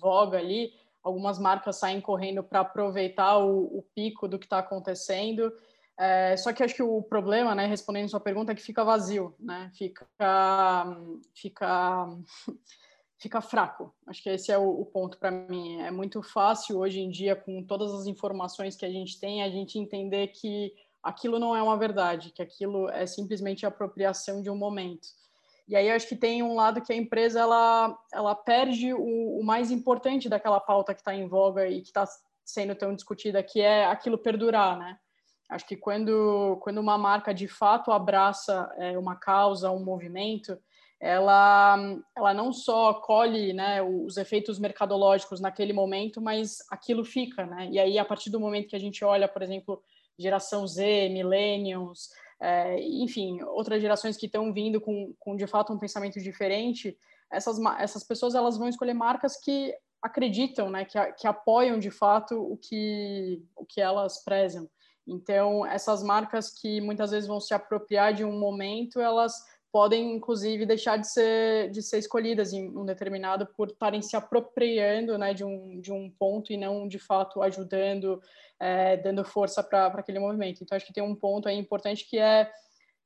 voga 0.00 0.38
ali, 0.38 0.72
algumas 1.02 1.38
marcas 1.38 1.76
saem 1.76 2.00
correndo 2.00 2.42
para 2.42 2.60
aproveitar 2.60 3.38
o, 3.38 3.78
o, 3.78 3.82
pico 3.94 4.28
do 4.28 4.38
que 4.38 4.46
está 4.46 4.58
acontecendo. 4.58 5.52
É, 5.98 6.36
só 6.36 6.52
que 6.52 6.62
acho 6.62 6.74
que 6.74 6.82
o 6.82 7.02
problema, 7.02 7.54
né, 7.54 7.66
respondendo 7.66 8.08
sua 8.08 8.20
pergunta, 8.20 8.52
é 8.52 8.54
que 8.54 8.62
fica 8.62 8.84
vazio, 8.84 9.34
né? 9.38 9.70
Fica, 9.74 10.06
fica, 11.34 12.08
fica 13.18 13.40
fraco. 13.40 13.94
Acho 14.06 14.22
que 14.22 14.30
esse 14.30 14.50
é 14.50 14.58
o, 14.58 14.80
o 14.80 14.86
ponto 14.86 15.18
para 15.18 15.30
mim. 15.30 15.80
É 15.80 15.90
muito 15.90 16.22
fácil 16.22 16.78
hoje 16.78 17.00
em 17.00 17.10
dia, 17.10 17.36
com 17.36 17.62
todas 17.62 17.92
as 17.92 18.06
informações 18.06 18.76
que 18.76 18.86
a 18.86 18.90
gente 18.90 19.18
tem, 19.20 19.42
a 19.42 19.50
gente 19.50 19.78
entender 19.78 20.28
que 20.28 20.72
aquilo 21.02 21.38
não 21.38 21.54
é 21.56 21.62
uma 21.62 21.76
verdade, 21.76 22.30
que 22.30 22.42
aquilo 22.42 22.88
é 22.90 23.06
simplesmente 23.06 23.66
apropriação 23.66 24.42
de 24.42 24.50
um 24.50 24.56
momento. 24.56 25.08
E 25.68 25.76
aí 25.76 25.90
acho 25.90 26.08
que 26.08 26.16
tem 26.16 26.42
um 26.42 26.54
lado 26.54 26.82
que 26.82 26.92
a 26.92 26.96
empresa 26.96 27.40
ela, 27.40 27.98
ela 28.12 28.34
perde 28.34 28.92
o, 28.92 29.38
o 29.38 29.44
mais 29.44 29.70
importante 29.70 30.28
daquela 30.28 30.60
pauta 30.60 30.94
que 30.94 31.00
está 31.00 31.14
em 31.14 31.26
voga 31.26 31.68
e 31.68 31.80
que 31.80 31.88
está 31.88 32.06
sendo 32.44 32.74
tão 32.74 32.94
discutida, 32.94 33.42
que 33.42 33.60
é 33.60 33.86
aquilo 33.86 34.18
perdurar, 34.18 34.78
né? 34.78 34.98
Acho 35.48 35.66
que 35.66 35.76
quando, 35.76 36.58
quando 36.62 36.78
uma 36.78 36.96
marca 36.96 37.32
de 37.34 37.46
fato 37.46 37.92
abraça 37.92 38.72
é, 38.78 38.98
uma 38.98 39.16
causa, 39.16 39.70
um 39.70 39.84
movimento, 39.84 40.58
ela, 40.98 41.76
ela 42.16 42.32
não 42.32 42.52
só 42.52 42.94
colhe 42.94 43.52
né, 43.52 43.82
os 43.82 44.16
efeitos 44.16 44.58
mercadológicos 44.58 45.40
naquele 45.40 45.72
momento, 45.72 46.20
mas 46.20 46.58
aquilo 46.70 47.04
fica, 47.04 47.44
né? 47.44 47.68
E 47.70 47.78
aí, 47.78 47.98
a 47.98 48.04
partir 48.04 48.30
do 48.30 48.40
momento 48.40 48.68
que 48.68 48.76
a 48.76 48.80
gente 48.80 49.04
olha, 49.04 49.28
por 49.28 49.42
exemplo, 49.42 49.82
geração 50.18 50.66
Z, 50.66 51.08
millennials, 51.10 52.10
é, 52.40 52.80
enfim, 52.80 53.40
outras 53.42 53.80
gerações 53.80 54.16
que 54.16 54.26
estão 54.26 54.52
vindo 54.52 54.80
com, 54.80 55.14
com, 55.18 55.36
de 55.36 55.46
fato, 55.46 55.72
um 55.72 55.78
pensamento 55.78 56.20
diferente, 56.20 56.98
essas, 57.30 57.56
essas 57.78 58.04
pessoas 58.04 58.34
elas 58.34 58.58
vão 58.58 58.68
escolher 58.68 58.94
marcas 58.94 59.38
que 59.38 59.74
acreditam, 60.02 60.68
né, 60.68 60.84
que, 60.84 60.98
que 61.12 61.26
apoiam, 61.26 61.78
de 61.78 61.90
fato, 61.90 62.34
o 62.36 62.56
que, 62.56 63.40
o 63.56 63.64
que 63.64 63.80
elas 63.80 64.24
prezam. 64.24 64.68
Então, 65.06 65.64
essas 65.64 66.02
marcas 66.02 66.50
que 66.50 66.80
muitas 66.80 67.10
vezes 67.12 67.28
vão 67.28 67.40
se 67.40 67.54
apropriar 67.54 68.12
de 68.12 68.24
um 68.24 68.38
momento, 68.38 69.00
elas 69.00 69.34
podem, 69.72 70.14
inclusive, 70.14 70.66
deixar 70.66 70.98
de 70.98 71.10
ser, 71.10 71.70
de 71.70 71.82
ser 71.82 71.98
escolhidas 71.98 72.52
em 72.52 72.68
um 72.76 72.84
determinado 72.84 73.46
por 73.56 73.68
estarem 73.68 74.02
se 74.02 74.14
apropriando 74.14 75.16
né, 75.16 75.32
de, 75.32 75.42
um, 75.42 75.80
de 75.80 75.90
um 75.90 76.10
ponto 76.10 76.52
e 76.52 76.58
não, 76.58 76.86
de 76.86 76.98
fato, 76.98 77.42
ajudando, 77.42 78.20
é, 78.60 78.98
dando 78.98 79.24
força 79.24 79.62
para 79.62 79.86
aquele 79.86 80.18
movimento. 80.18 80.62
Então, 80.62 80.76
acho 80.76 80.86
que 80.86 80.92
tem 80.92 81.02
um 81.02 81.14
ponto 81.14 81.48
aí 81.48 81.56
importante 81.56 82.06
que 82.08 82.18
é, 82.18 82.52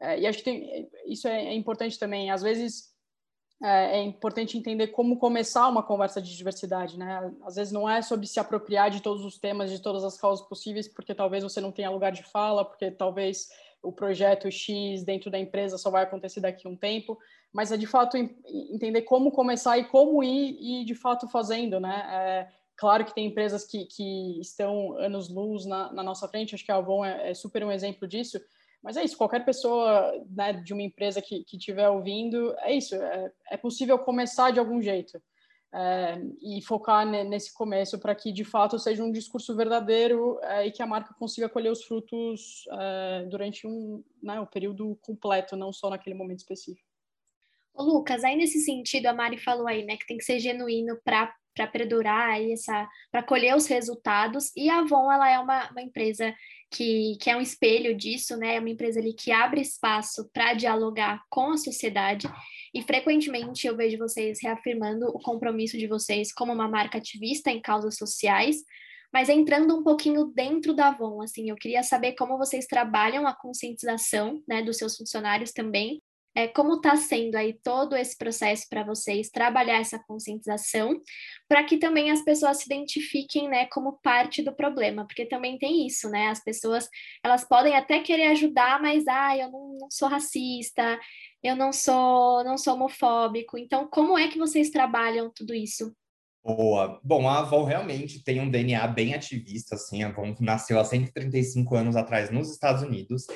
é 0.00 0.18
e 0.18 0.26
acho 0.26 0.38
que 0.38 0.44
tem, 0.44 0.90
isso 1.06 1.28
é, 1.28 1.46
é 1.46 1.54
importante 1.54 1.98
também, 1.98 2.32
às 2.32 2.42
vezes 2.42 2.96
é, 3.62 4.00
é, 4.00 4.02
importante 4.02 4.58
entender 4.58 4.88
como 4.88 5.18
começar 5.18 5.66
uma 5.68 5.82
conversa 5.82 6.20
de 6.20 6.36
diversidade, 6.36 6.98
né? 6.98 7.32
Às 7.42 7.54
vezes 7.54 7.72
não 7.72 7.88
é 7.88 8.02
sobre 8.02 8.26
se 8.26 8.38
apropriar 8.38 8.90
de 8.90 9.00
todos 9.00 9.24
os 9.24 9.38
temas, 9.38 9.70
de 9.70 9.80
todas 9.80 10.04
as 10.04 10.18
causas 10.18 10.46
possíveis, 10.46 10.86
porque 10.86 11.14
talvez 11.14 11.42
você 11.42 11.58
não 11.58 11.72
tenha 11.72 11.90
lugar 11.90 12.12
de 12.12 12.22
fala, 12.22 12.64
porque 12.66 12.90
talvez 12.90 13.48
o 13.86 13.92
projeto 13.92 14.50
X 14.50 15.04
dentro 15.04 15.30
da 15.30 15.38
empresa 15.38 15.78
só 15.78 15.90
vai 15.90 16.02
acontecer 16.02 16.40
daqui 16.40 16.66
a 16.66 16.70
um 16.70 16.76
tempo, 16.76 17.16
mas 17.52 17.70
é 17.70 17.76
de 17.76 17.86
fato 17.86 18.16
entender 18.16 19.02
como 19.02 19.30
começar 19.30 19.78
e 19.78 19.84
como 19.84 20.22
ir 20.22 20.58
e 20.60 20.84
de 20.84 20.94
fato 20.94 21.28
fazendo, 21.28 21.78
né? 21.78 22.06
É, 22.10 22.48
claro 22.76 23.04
que 23.04 23.14
tem 23.14 23.26
empresas 23.26 23.64
que, 23.64 23.86
que 23.86 24.40
estão 24.40 24.98
anos-luz 24.98 25.64
na, 25.66 25.92
na, 25.92 26.02
nossa 26.02 26.28
frente, 26.28 26.54
acho 26.54 26.64
que 26.64 26.72
a 26.72 26.76
Avon 26.76 27.04
é, 27.04 27.30
é, 27.30 27.34
super 27.34 27.64
um 27.64 27.70
exemplo 27.70 28.08
disso, 28.08 28.40
mas 28.82 28.96
é 28.96 29.04
isso, 29.04 29.16
qualquer 29.16 29.44
pessoa 29.44 30.12
né, 30.30 30.52
de 30.52 30.72
uma 30.72 30.82
empresa 30.82 31.22
que 31.22 31.44
estiver 31.52 31.88
ouvindo, 31.88 32.54
é 32.60 32.72
isso, 32.72 32.94
é, 32.94 33.32
é 33.52 33.56
possível 33.56 33.98
começar 33.98 34.50
de 34.50 34.58
algum 34.58 34.82
jeito 34.82 35.20
é, 35.74 36.20
e 36.40 36.62
focar 36.62 37.06
nesse 37.06 37.52
começo 37.52 37.98
para 37.98 38.14
que 38.14 38.32
de 38.32 38.44
fato 38.44 38.78
seja 38.78 39.02
um 39.02 39.12
discurso 39.12 39.54
verdadeiro 39.56 40.38
é, 40.42 40.66
e 40.66 40.70
que 40.70 40.82
a 40.82 40.86
marca 40.86 41.14
consiga 41.14 41.48
colher 41.48 41.70
os 41.70 41.84
frutos 41.84 42.64
é, 42.72 43.26
durante 43.28 43.66
um, 43.66 44.02
né, 44.22 44.44
período 44.52 44.96
completo, 45.02 45.56
não 45.56 45.72
só 45.72 45.90
naquele 45.90 46.16
momento 46.16 46.38
específico. 46.38 46.86
Ô, 47.74 47.82
Lucas, 47.82 48.24
aí 48.24 48.36
nesse 48.36 48.60
sentido, 48.60 49.06
a 49.06 49.12
Mari 49.12 49.36
falou 49.38 49.66
aí, 49.66 49.84
né, 49.84 49.96
que 49.96 50.06
tem 50.06 50.16
que 50.16 50.24
ser 50.24 50.38
genuíno 50.38 50.98
para 51.04 51.34
para 51.56 51.66
perdurar 51.66 52.28
aí 52.28 52.52
essa 52.52 52.86
para 53.10 53.22
colher 53.22 53.56
os 53.56 53.66
resultados. 53.66 54.52
E 54.54 54.68
a 54.68 54.80
Avon 54.80 55.10
ela 55.10 55.28
é 55.30 55.38
uma, 55.38 55.70
uma 55.70 55.80
empresa 55.80 56.34
que, 56.70 57.16
que 57.18 57.30
é 57.30 57.36
um 57.36 57.40
espelho 57.40 57.96
disso 57.96 58.36
né? 58.36 58.56
É 58.56 58.60
uma 58.60 58.68
empresa 58.68 59.00
ali 59.00 59.14
que 59.14 59.32
abre 59.32 59.62
espaço 59.62 60.28
para 60.32 60.52
dialogar 60.52 61.22
com 61.30 61.52
a 61.52 61.56
sociedade 61.56 62.28
e 62.76 62.82
frequentemente 62.82 63.66
eu 63.66 63.76
vejo 63.76 63.98
vocês 63.98 64.38
reafirmando 64.42 65.06
o 65.06 65.20
compromisso 65.20 65.78
de 65.78 65.86
vocês 65.86 66.32
como 66.32 66.52
uma 66.52 66.68
marca 66.68 66.98
ativista 66.98 67.50
em 67.50 67.60
causas 67.60 67.96
sociais 67.96 68.56
mas 69.12 69.30
entrando 69.30 69.74
um 69.74 69.82
pouquinho 69.82 70.26
dentro 70.26 70.74
da 70.74 70.88
Avon, 70.88 71.22
assim, 71.22 71.48
eu 71.48 71.56
queria 71.56 71.82
saber 71.82 72.12
como 72.12 72.36
vocês 72.36 72.66
trabalham 72.66 73.26
a 73.26 73.34
conscientização, 73.34 74.42
né, 74.46 74.62
dos 74.62 74.76
seus 74.76 74.96
funcionários 74.96 75.52
também, 75.52 76.02
é, 76.34 76.46
como 76.48 76.74
está 76.74 76.94
sendo 76.96 77.34
aí 77.36 77.58
todo 77.64 77.96
esse 77.96 78.14
processo 78.14 78.66
para 78.68 78.84
vocês 78.84 79.30
trabalhar 79.30 79.80
essa 79.80 79.98
conscientização, 79.98 81.00
para 81.48 81.64
que 81.64 81.78
também 81.78 82.10
as 82.10 82.22
pessoas 82.22 82.58
se 82.58 82.66
identifiquem, 82.66 83.48
né, 83.48 83.64
como 83.72 83.98
parte 84.02 84.42
do 84.42 84.54
problema, 84.54 85.06
porque 85.06 85.24
também 85.24 85.56
tem 85.56 85.86
isso, 85.86 86.10
né, 86.10 86.28
as 86.28 86.44
pessoas, 86.44 86.86
elas 87.24 87.42
podem 87.42 87.74
até 87.74 88.00
querer 88.00 88.26
ajudar, 88.26 88.82
mas, 88.82 89.08
ah, 89.08 89.34
eu 89.34 89.50
não, 89.50 89.78
não 89.80 89.90
sou 89.90 90.08
racista, 90.08 91.00
eu 91.46 91.56
não 91.56 91.72
sou, 91.72 92.44
não 92.44 92.58
sou 92.58 92.74
homofóbico, 92.74 93.56
então 93.58 93.86
como 93.88 94.18
é 94.18 94.28
que 94.28 94.38
vocês 94.38 94.70
trabalham 94.70 95.30
tudo 95.34 95.54
isso? 95.54 95.92
Boa. 96.44 97.00
Bom, 97.02 97.28
a 97.28 97.40
Avon 97.40 97.64
realmente 97.64 98.22
tem 98.22 98.40
um 98.40 98.48
DNA 98.48 98.86
bem 98.86 99.14
ativista, 99.14 99.74
assim, 99.74 100.02
a 100.02 100.08
Avon 100.08 100.34
nasceu 100.40 100.78
há 100.78 100.84
135 100.84 101.74
anos 101.74 101.96
atrás 101.96 102.30
nos 102.30 102.50
Estados 102.50 102.82
Unidos, 102.82 103.26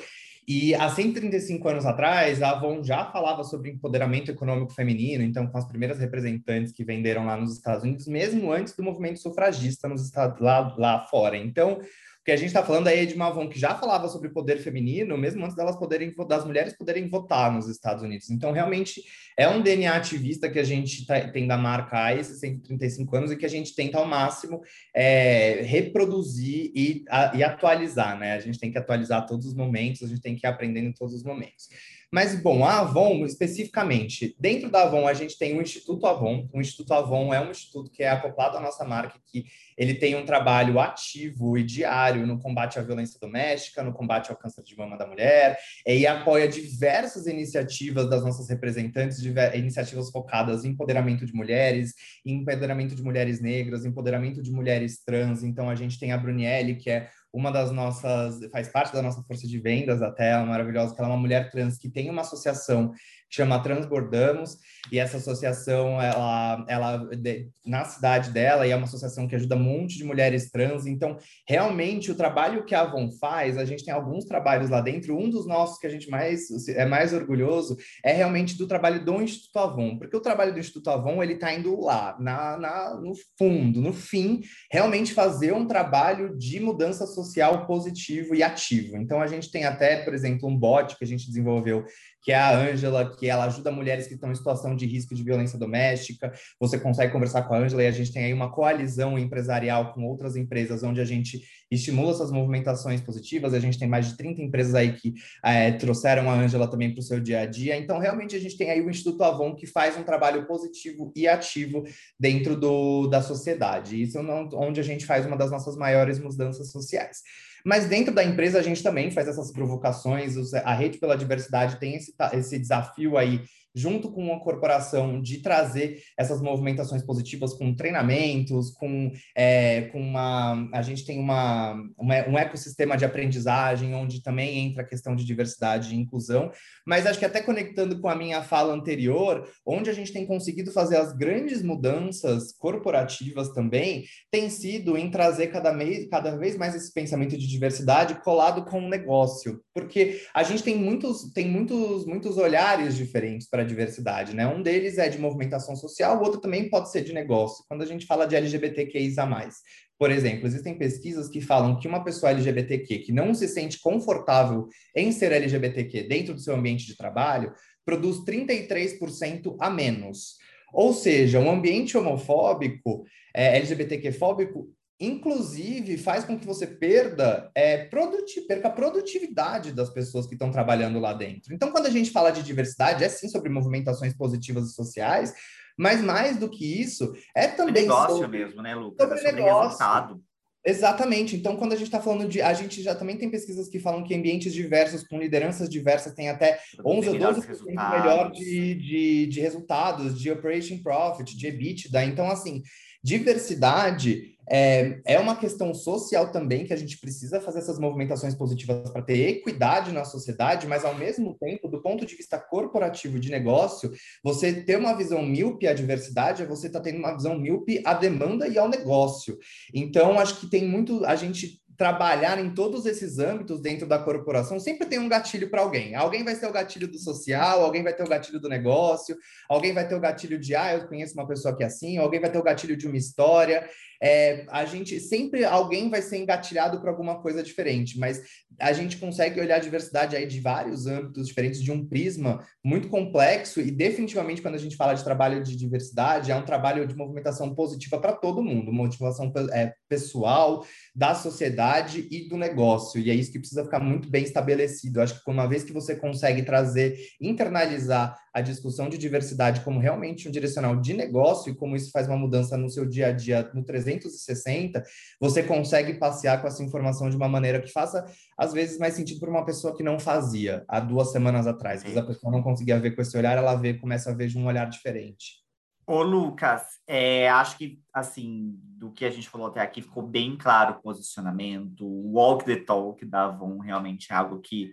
e 0.47 0.73
há 0.73 0.89
135 0.89 1.67
anos 1.69 1.85
atrás, 1.85 2.41
a 2.41 2.51
Avon 2.51 2.83
já 2.83 3.05
falava 3.11 3.43
sobre 3.43 3.69
empoderamento 3.69 4.31
econômico 4.31 4.73
feminino, 4.73 5.23
então 5.23 5.47
com 5.47 5.57
as 5.57 5.67
primeiras 5.67 5.99
representantes 5.99 6.71
que 6.73 6.83
venderam 6.83 7.25
lá 7.25 7.37
nos 7.37 7.53
Estados 7.53 7.83
Unidos, 7.83 8.07
mesmo 8.07 8.51
antes 8.51 8.75
do 8.75 8.83
movimento 8.83 9.19
sufragista 9.19 9.87
nos 9.87 10.03
Estados 10.03 10.39
lá, 10.39 10.75
lá 10.77 11.05
fora. 11.07 11.37
Então, 11.37 11.79
o 12.21 12.23
que 12.23 12.31
a 12.31 12.35
gente 12.35 12.49
está 12.49 12.63
falando 12.63 12.87
aí 12.87 12.99
é 12.99 13.05
de 13.05 13.15
uma 13.15 13.31
que 13.49 13.59
já 13.59 13.73
falava 13.73 14.07
sobre 14.07 14.29
poder 14.29 14.59
feminino, 14.59 15.17
mesmo 15.17 15.43
antes 15.43 15.55
delas 15.55 15.75
poderem, 15.75 16.13
das 16.27 16.45
mulheres 16.45 16.77
poderem 16.77 17.09
votar 17.09 17.51
nos 17.51 17.67
Estados 17.67 18.03
Unidos. 18.03 18.29
Então, 18.29 18.51
realmente, 18.51 19.01
é 19.35 19.49
um 19.49 19.59
DNA 19.59 19.91
ativista 19.91 20.47
que 20.47 20.59
a 20.59 20.63
gente 20.63 21.03
tá, 21.07 21.19
tem 21.29 21.47
da 21.47 21.57
marca 21.57 22.05
há 22.05 22.13
esses 22.13 22.39
135 22.39 23.15
anos 23.15 23.31
e 23.31 23.37
que 23.37 23.45
a 23.45 23.49
gente 23.49 23.73
tenta 23.73 23.97
ao 23.97 24.05
máximo 24.05 24.61
é, 24.95 25.63
reproduzir 25.63 26.71
e, 26.75 27.03
a, 27.09 27.35
e 27.35 27.43
atualizar, 27.43 28.19
né? 28.19 28.33
A 28.33 28.39
gente 28.39 28.59
tem 28.59 28.71
que 28.71 28.77
atualizar 28.77 29.25
todos 29.25 29.47
os 29.47 29.55
momentos, 29.55 30.03
a 30.03 30.07
gente 30.07 30.21
tem 30.21 30.35
que 30.35 30.45
ir 30.45 30.49
aprendendo 30.49 30.89
em 30.89 30.93
todos 30.93 31.15
os 31.15 31.23
momentos. 31.23 31.69
Mas, 32.13 32.35
bom, 32.35 32.65
a 32.65 32.79
Avon, 32.79 33.25
especificamente, 33.25 34.35
dentro 34.37 34.69
da 34.69 34.83
Avon, 34.83 35.07
a 35.07 35.13
gente 35.13 35.37
tem 35.37 35.57
o 35.57 35.61
Instituto 35.61 36.05
Avon. 36.05 36.45
O 36.51 36.59
Instituto 36.59 36.93
Avon 36.93 37.33
é 37.33 37.39
um 37.39 37.49
instituto 37.49 37.89
que 37.89 38.03
é 38.03 38.09
acoplado 38.09 38.57
à 38.57 38.59
nossa 38.59 38.83
marca, 38.83 39.17
que 39.25 39.45
ele 39.77 39.93
tem 39.93 40.13
um 40.15 40.25
trabalho 40.25 40.77
ativo 40.77 41.57
e 41.57 41.63
diário 41.63 42.27
no 42.27 42.37
combate 42.37 42.77
à 42.77 42.81
violência 42.81 43.17
doméstica, 43.17 43.81
no 43.81 43.93
combate 43.93 44.29
ao 44.29 44.35
câncer 44.35 44.61
de 44.61 44.77
mama 44.77 44.97
da 44.97 45.07
mulher, 45.07 45.57
e 45.87 46.05
apoia 46.05 46.49
diversas 46.49 47.27
iniciativas 47.27 48.09
das 48.09 48.25
nossas 48.25 48.49
representantes, 48.49 49.23
iniciativas 49.55 50.11
focadas 50.11 50.65
em 50.65 50.71
empoderamento 50.71 51.25
de 51.25 51.33
mulheres, 51.33 51.93
empoderamento 52.25 52.93
de 52.93 53.01
mulheres 53.01 53.39
negras, 53.39 53.85
empoderamento 53.85 54.41
de 54.41 54.51
mulheres 54.51 55.01
trans. 55.01 55.43
Então, 55.43 55.69
a 55.69 55.75
gente 55.75 55.97
tem 55.97 56.11
a 56.11 56.17
Brunielli, 56.17 56.75
que 56.75 56.89
é 56.89 57.09
uma 57.33 57.51
das 57.51 57.71
nossas, 57.71 58.39
faz 58.51 58.67
parte 58.67 58.93
da 58.93 59.01
nossa 59.01 59.23
força 59.23 59.47
de 59.47 59.59
vendas 59.59 60.01
até, 60.01 60.31
ela 60.31 60.43
é 60.43 60.45
maravilhosa, 60.45 60.93
que 60.93 61.01
ela 61.01 61.09
é 61.09 61.13
uma 61.13 61.19
mulher 61.19 61.49
trans 61.49 61.77
que 61.77 61.89
tem 61.89 62.09
uma 62.09 62.21
associação 62.21 62.91
chama 63.31 63.61
Transbordamos, 63.61 64.57
e 64.91 64.99
essa 64.99 65.17
associação, 65.17 66.01
ela, 66.01 66.65
ela 66.67 66.97
de, 67.15 67.49
na 67.65 67.85
cidade 67.85 68.29
dela, 68.31 68.67
e 68.67 68.71
é 68.71 68.75
uma 68.75 68.85
associação 68.85 69.27
que 69.27 69.35
ajuda 69.35 69.55
um 69.55 69.63
monte 69.63 69.97
de 69.97 70.03
mulheres 70.03 70.51
trans, 70.51 70.85
então, 70.85 71.17
realmente, 71.47 72.11
o 72.11 72.15
trabalho 72.15 72.65
que 72.65 72.75
a 72.75 72.81
Avon 72.81 73.09
faz, 73.19 73.57
a 73.57 73.65
gente 73.65 73.85
tem 73.85 73.93
alguns 73.93 74.25
trabalhos 74.25 74.69
lá 74.69 74.81
dentro, 74.81 75.17
um 75.17 75.29
dos 75.29 75.47
nossos 75.47 75.77
que 75.79 75.87
a 75.87 75.89
gente 75.89 76.09
mais 76.09 76.41
é 76.69 76.85
mais 76.85 77.13
orgulhoso 77.13 77.77
é 78.03 78.11
realmente 78.11 78.57
do 78.57 78.67
trabalho 78.67 79.03
do 79.03 79.21
Instituto 79.21 79.57
Avon, 79.59 79.97
porque 79.97 80.17
o 80.17 80.21
trabalho 80.21 80.53
do 80.53 80.59
Instituto 80.59 80.89
Avon, 80.89 81.23
ele 81.23 81.33
está 81.33 81.53
indo 81.53 81.79
lá, 81.79 82.17
na, 82.19 82.57
na, 82.57 82.95
no 82.95 83.13
fundo, 83.37 83.81
no 83.81 83.93
fim, 83.93 84.41
realmente 84.69 85.13
fazer 85.13 85.53
um 85.53 85.65
trabalho 85.65 86.37
de 86.37 86.59
mudança 86.59 87.05
social 87.05 87.65
positivo 87.65 88.35
e 88.35 88.43
ativo. 88.43 88.97
Então, 88.97 89.21
a 89.21 89.27
gente 89.27 89.51
tem 89.51 89.65
até, 89.65 90.03
por 90.03 90.13
exemplo, 90.13 90.49
um 90.49 90.57
bot 90.57 90.97
que 90.97 91.03
a 91.03 91.07
gente 91.07 91.27
desenvolveu 91.27 91.85
que 92.21 92.31
é 92.31 92.35
a 92.35 92.55
Ângela, 92.55 93.15
que 93.15 93.27
ela 93.27 93.45
ajuda 93.45 93.71
mulheres 93.71 94.07
que 94.07 94.13
estão 94.13 94.31
em 94.31 94.35
situação 94.35 94.75
de 94.75 94.85
risco 94.85 95.15
de 95.15 95.23
violência 95.23 95.57
doméstica. 95.57 96.31
Você 96.59 96.79
consegue 96.79 97.11
conversar 97.11 97.43
com 97.43 97.53
a 97.53 97.57
Ângela 97.57 97.83
e 97.83 97.87
a 97.87 97.91
gente 97.91 98.13
tem 98.13 98.25
aí 98.25 98.33
uma 98.33 98.51
coalizão 98.51 99.17
empresarial 99.17 99.93
com 99.93 100.05
outras 100.05 100.35
empresas, 100.35 100.83
onde 100.83 101.01
a 101.01 101.05
gente 101.05 101.41
estimula 101.71 102.11
essas 102.11 102.31
movimentações 102.31 103.01
positivas. 103.01 103.53
A 103.53 103.59
gente 103.59 103.79
tem 103.79 103.87
mais 103.87 104.07
de 104.07 104.17
30 104.17 104.41
empresas 104.41 104.75
aí 104.75 104.93
que 104.93 105.13
é, 105.43 105.71
trouxeram 105.71 106.29
a 106.29 106.33
Ângela 106.33 106.69
também 106.69 106.91
para 106.91 106.99
o 106.99 107.03
seu 107.03 107.19
dia 107.19 107.41
a 107.41 107.45
dia. 107.45 107.77
Então, 107.77 107.97
realmente, 107.97 108.35
a 108.35 108.39
gente 108.39 108.57
tem 108.57 108.69
aí 108.69 108.81
o 108.81 108.89
Instituto 108.89 109.23
Avon, 109.23 109.55
que 109.55 109.65
faz 109.65 109.97
um 109.97 110.03
trabalho 110.03 110.45
positivo 110.45 111.11
e 111.15 111.27
ativo 111.27 111.83
dentro 112.19 112.55
do, 112.55 113.07
da 113.07 113.21
sociedade. 113.21 114.01
Isso 114.01 114.17
é 114.17 114.21
onde 114.53 114.79
a 114.79 114.83
gente 114.83 115.05
faz 115.05 115.25
uma 115.25 115.37
das 115.37 115.49
nossas 115.49 115.75
maiores 115.75 116.19
mudanças 116.19 116.71
sociais. 116.71 117.21
Mas 117.65 117.85
dentro 117.85 118.13
da 118.13 118.23
empresa 118.23 118.59
a 118.59 118.61
gente 118.61 118.83
também 118.83 119.11
faz 119.11 119.27
essas 119.27 119.51
provocações, 119.51 120.35
a 120.53 120.73
Rede 120.73 120.97
pela 120.97 121.17
Diversidade 121.17 121.79
tem 121.79 121.95
esse, 121.95 122.13
esse 122.33 122.59
desafio 122.59 123.17
aí 123.17 123.41
junto 123.75 124.11
com 124.11 124.23
uma 124.23 124.39
corporação, 124.39 125.21
de 125.21 125.41
trazer 125.41 126.01
essas 126.17 126.41
movimentações 126.41 127.03
positivas 127.03 127.53
com 127.53 127.73
treinamentos, 127.73 128.71
com, 128.71 129.11
é, 129.35 129.83
com 129.91 130.01
uma. 130.01 130.69
A 130.73 130.81
gente 130.81 131.05
tem 131.05 131.19
uma, 131.19 131.73
uma, 131.97 132.27
um 132.27 132.37
ecossistema 132.37 132.97
de 132.97 133.05
aprendizagem, 133.05 133.95
onde 133.95 134.21
também 134.21 134.59
entra 134.59 134.81
a 134.81 134.87
questão 134.87 135.15
de 135.15 135.25
diversidade 135.25 135.93
e 135.93 135.99
inclusão, 135.99 136.51
mas 136.85 137.05
acho 137.05 137.19
que 137.19 137.25
até 137.25 137.41
conectando 137.41 137.99
com 137.99 138.07
a 138.07 138.15
minha 138.15 138.43
fala 138.43 138.73
anterior, 138.73 139.47
onde 139.65 139.89
a 139.89 139.93
gente 139.93 140.13
tem 140.13 140.25
conseguido 140.25 140.71
fazer 140.71 140.97
as 140.97 141.13
grandes 141.13 141.61
mudanças 141.61 142.51
corporativas 142.51 143.49
também, 143.49 144.03
tem 144.29 144.49
sido 144.49 144.97
em 144.97 145.09
trazer 145.09 145.47
cada, 145.47 145.71
mês, 145.71 146.07
cada 146.09 146.35
vez 146.35 146.57
mais 146.57 146.75
esse 146.75 146.93
pensamento 146.93 147.37
de 147.37 147.47
diversidade 147.47 148.21
colado 148.21 148.65
com 148.65 148.79
o 148.79 148.89
negócio, 148.89 149.61
porque 149.73 150.21
a 150.33 150.43
gente 150.43 150.63
tem 150.63 150.75
muitos, 150.75 151.31
tem 151.33 151.47
muitos, 151.47 152.05
muitos 152.05 152.37
olhares 152.37 152.95
diferentes 152.95 153.47
para 153.49 153.60
para 153.61 153.63
a 153.63 153.67
diversidade, 153.67 154.35
né? 154.35 154.47
Um 154.47 154.61
deles 154.61 154.97
é 154.97 155.07
de 155.07 155.19
movimentação 155.19 155.75
social, 155.75 156.17
o 156.17 156.23
outro 156.23 156.41
também 156.41 156.69
pode 156.69 156.91
ser 156.91 157.03
de 157.03 157.13
negócio. 157.13 157.63
Quando 157.67 157.83
a 157.83 157.85
gente 157.85 158.05
fala 158.05 158.25
de 158.25 158.35
LGBTQIA+, 158.35 159.49
por 159.97 160.11
exemplo, 160.11 160.47
existem 160.47 160.77
pesquisas 160.77 161.29
que 161.29 161.39
falam 161.39 161.79
que 161.79 161.87
uma 161.87 162.03
pessoa 162.03 162.31
LGBTQ 162.31 162.99
que 162.99 163.11
não 163.11 163.33
se 163.33 163.47
sente 163.47 163.79
confortável 163.79 164.67
em 164.95 165.11
ser 165.11 165.31
LGBTQ 165.31 166.03
dentro 166.03 166.33
do 166.33 166.39
seu 166.39 166.55
ambiente 166.55 166.87
de 166.87 166.97
trabalho, 166.97 167.53
produz 167.85 168.17
33% 168.25 169.55
a 169.59 169.69
menos. 169.69 170.37
Ou 170.73 170.93
seja, 170.93 171.39
um 171.39 171.51
ambiente 171.51 171.97
homofóbico, 171.97 173.03
é, 173.35 173.57
LGBTQ-fóbico, 173.57 174.69
inclusive 175.01 175.97
faz 175.97 176.23
com 176.23 176.37
que 176.37 176.45
você 176.45 176.67
perda 176.67 177.51
é, 177.55 177.85
produti 177.85 178.41
perca 178.41 178.67
a 178.67 178.71
produtividade 178.71 179.71
das 179.71 179.89
pessoas 179.89 180.27
que 180.27 180.35
estão 180.35 180.51
trabalhando 180.51 180.99
lá 180.99 181.11
dentro. 181.11 181.53
Então, 181.53 181.71
quando 181.71 181.87
a 181.87 181.89
gente 181.89 182.11
fala 182.11 182.31
de 182.31 182.43
diversidade, 182.43 183.03
é 183.03 183.09
sim 183.09 183.27
sobre 183.27 183.49
movimentações 183.49 184.13
positivas 184.13 184.69
e 184.69 184.73
sociais, 184.73 185.33
mas 185.77 186.01
mais 186.01 186.37
do 186.37 186.49
que 186.49 186.79
isso, 186.79 187.11
é 187.35 187.47
também. 187.47 187.83
negócio 187.83 188.17
sobre, 188.17 188.39
mesmo, 188.39 188.61
né, 188.61 188.75
Lucas? 188.75 189.01
Sobre, 189.01 189.19
é 189.19 189.29
sobre 189.29 189.41
negócio. 189.41 189.69
resultado. 189.69 190.23
Exatamente. 190.63 191.35
Então, 191.35 191.55
quando 191.55 191.73
a 191.73 191.75
gente 191.75 191.87
está 191.87 191.99
falando 191.99 192.29
de. 192.29 192.39
A 192.39 192.53
gente 192.53 192.83
já 192.83 192.93
também 192.93 193.17
tem 193.17 193.31
pesquisas 193.31 193.67
que 193.67 193.79
falam 193.79 194.03
que 194.03 194.13
ambientes 194.13 194.53
diversos, 194.53 195.03
com 195.03 195.17
lideranças 195.17 195.67
diversas, 195.67 196.13
tem 196.13 196.29
até 196.29 196.59
11 196.85 197.09
ou 197.09 197.15
12% 197.15 197.65
melhor 197.65 198.31
de, 198.31 198.75
de, 198.75 199.25
de 199.25 199.41
resultados, 199.41 200.19
de 200.19 200.29
operation 200.29 200.77
profit, 200.83 201.35
de 201.35 201.47
EBITDA. 201.47 202.05
Então, 202.05 202.29
assim, 202.29 202.61
diversidade 203.03 204.30
é, 204.49 205.01
é 205.05 205.19
uma 205.19 205.35
questão 205.35 205.73
social 205.73 206.31
também 206.31 206.65
que 206.65 206.73
a 206.73 206.77
gente 206.77 206.97
precisa 206.97 207.39
fazer 207.41 207.59
essas 207.59 207.79
movimentações 207.79 208.35
positivas 208.35 208.89
para 208.89 209.01
ter 209.01 209.29
equidade 209.29 209.91
na 209.91 210.03
sociedade, 210.03 210.67
mas 210.67 210.83
ao 210.83 210.95
mesmo 210.95 211.35
tempo, 211.39 211.67
do 211.67 211.81
ponto 211.81 212.05
de 212.05 212.15
vista 212.15 212.37
corporativo 212.39 213.19
de 213.19 213.31
negócio, 213.31 213.91
você 214.23 214.53
ter 214.53 214.77
uma 214.77 214.93
visão 214.95 215.21
míope 215.23 215.67
à 215.67 215.73
diversidade 215.73 216.43
é 216.43 216.45
você 216.45 216.67
estar 216.67 216.79
tá 216.79 216.83
tendo 216.83 216.99
uma 216.99 217.15
visão 217.15 217.37
míope 217.37 217.81
à 217.85 217.93
demanda 217.93 218.47
e 218.47 218.57
ao 218.57 218.69
negócio. 218.69 219.37
Então, 219.73 220.19
acho 220.19 220.39
que 220.39 220.47
tem 220.47 220.67
muito. 220.67 221.05
A 221.05 221.15
gente 221.15 221.61
trabalhar 221.81 222.37
em 222.37 222.53
todos 222.53 222.85
esses 222.85 223.17
âmbitos 223.17 223.59
dentro 223.59 223.87
da 223.87 223.97
corporação, 223.97 224.59
sempre 224.59 224.85
tem 224.85 224.99
um 224.99 225.09
gatilho 225.09 225.49
para 225.49 225.61
alguém. 225.61 225.95
Alguém 225.95 226.23
vai 226.23 226.35
ter 226.35 226.45
o 226.45 226.51
gatilho 226.51 226.87
do 226.87 226.99
social, 226.99 227.63
alguém 227.63 227.81
vai 227.81 227.91
ter 227.91 228.03
o 228.03 228.07
gatilho 228.07 228.39
do 228.39 228.47
negócio, 228.47 229.17
alguém 229.49 229.73
vai 229.73 229.87
ter 229.87 229.95
o 229.95 229.99
gatilho 229.99 230.37
de, 230.37 230.55
ah, 230.55 230.75
eu 230.75 230.87
conheço 230.87 231.15
uma 231.15 231.27
pessoa 231.27 231.57
que 231.57 231.63
é 231.63 231.65
assim, 231.65 231.97
alguém 231.97 232.19
vai 232.19 232.31
ter 232.31 232.37
o 232.37 232.43
gatilho 232.43 232.77
de 232.77 232.85
uma 232.85 232.97
história. 232.97 233.67
É, 234.03 234.45
a 234.49 234.65
gente 234.65 234.99
sempre 234.99 235.45
alguém 235.45 235.89
vai 235.89 236.01
ser 236.01 236.17
engatilhado 236.17 236.79
para 236.81 236.89
alguma 236.89 237.21
coisa 237.21 237.43
diferente, 237.43 237.99
mas 237.99 238.21
a 238.59 238.73
gente 238.73 238.97
consegue 238.97 239.39
olhar 239.39 239.57
a 239.57 239.59
diversidade 239.59 240.15
aí 240.15 240.25
de 240.25 240.39
vários 240.39 240.87
âmbitos 240.87 241.27
diferentes, 241.27 241.61
de 241.61 241.71
um 241.71 241.85
prisma 241.85 242.43
muito 242.63 242.89
complexo, 242.89 243.61
e 243.61 243.69
definitivamente, 243.69 244.41
quando 244.41 244.55
a 244.55 244.59
gente 244.59 244.75
fala 244.75 244.93
de 244.93 245.03
trabalho 245.03 245.43
de 245.43 245.55
diversidade, 245.55 246.31
é 246.31 246.35
um 246.35 246.45
trabalho 246.45 246.87
de 246.87 246.95
movimentação 246.95 247.53
positiva 247.53 247.99
para 247.99 248.13
todo 248.13 248.43
mundo, 248.43 248.73
motivação 248.73 249.31
é, 249.53 249.73
pessoal, 249.87 250.65
da 250.95 251.13
sociedade 251.13 252.07
e 252.09 252.27
do 252.27 252.37
negócio. 252.37 252.99
E 252.99 253.11
é 253.11 253.13
isso 253.13 253.31
que 253.31 253.39
precisa 253.39 253.63
ficar 253.63 253.79
muito 253.79 254.09
bem 254.09 254.23
estabelecido. 254.23 254.99
Eu 254.99 255.03
acho 255.03 255.23
que 255.23 255.31
uma 255.31 255.47
vez 255.47 255.63
que 255.63 255.73
você 255.73 255.95
consegue 255.95 256.43
trazer, 256.43 256.97
internalizar 257.19 258.17
a 258.33 258.41
discussão 258.41 258.87
de 258.87 258.97
diversidade 258.97 259.61
como 259.61 259.79
realmente 259.79 260.27
um 260.27 260.31
direcional 260.31 260.75
de 260.75 260.93
negócio 260.93 261.51
e 261.51 261.55
como 261.55 261.75
isso 261.75 261.91
faz 261.91 262.07
uma 262.07 262.17
mudança 262.17 262.57
no 262.57 262.69
seu 262.69 262.85
dia 262.85 263.07
a 263.07 263.11
dia 263.11 263.49
no 263.53 263.63
360, 263.63 264.83
você 265.19 265.43
consegue 265.43 265.95
passear 265.95 266.41
com 266.41 266.47
essa 266.47 266.63
informação 266.63 267.09
de 267.09 267.15
uma 267.15 267.27
maneira 267.27 267.61
que 267.61 267.71
faça, 267.71 268.05
às 268.37 268.53
vezes, 268.53 268.77
mais 268.77 268.93
sentido 268.93 269.19
para 269.19 269.29
uma 269.29 269.45
pessoa 269.45 269.75
que 269.75 269.83
não 269.83 269.99
fazia 269.99 270.63
há 270.67 270.79
duas 270.79 271.11
semanas 271.11 271.45
atrás. 271.47 271.83
Vezes 271.83 271.97
a 271.97 272.05
pessoa 272.05 272.31
não 272.31 272.41
conseguia 272.41 272.79
ver 272.79 272.95
com 272.95 273.01
esse 273.01 273.17
olhar, 273.17 273.37
ela 273.37 273.55
vê, 273.55 273.73
começa 273.73 274.11
a 274.11 274.13
ver 274.13 274.27
de 274.27 274.37
um 274.37 274.45
olhar 274.45 274.69
diferente. 274.69 275.41
Ô, 275.85 276.03
Lucas, 276.03 276.63
é, 276.87 277.29
acho 277.29 277.57
que, 277.57 277.81
assim, 277.93 278.55
do 278.77 278.91
que 278.91 279.03
a 279.03 279.09
gente 279.09 279.27
falou 279.27 279.47
até 279.47 279.59
aqui, 279.59 279.81
ficou 279.81 280.03
bem 280.03 280.37
claro 280.37 280.75
o 280.75 280.81
posicionamento. 280.81 281.85
O 281.85 282.13
walk 282.13 282.45
the 282.45 282.55
talk 282.55 283.03
da 283.05 283.25
Avon 283.25 283.57
realmente 283.57 284.11
é 284.11 284.15
algo 284.15 284.39
que 284.39 284.71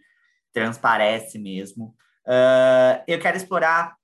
transparece 0.52 1.38
mesmo. 1.38 1.94
Uh, 2.28 3.02
eu 3.06 3.18
quero 3.18 3.38
explorar, 3.38 3.96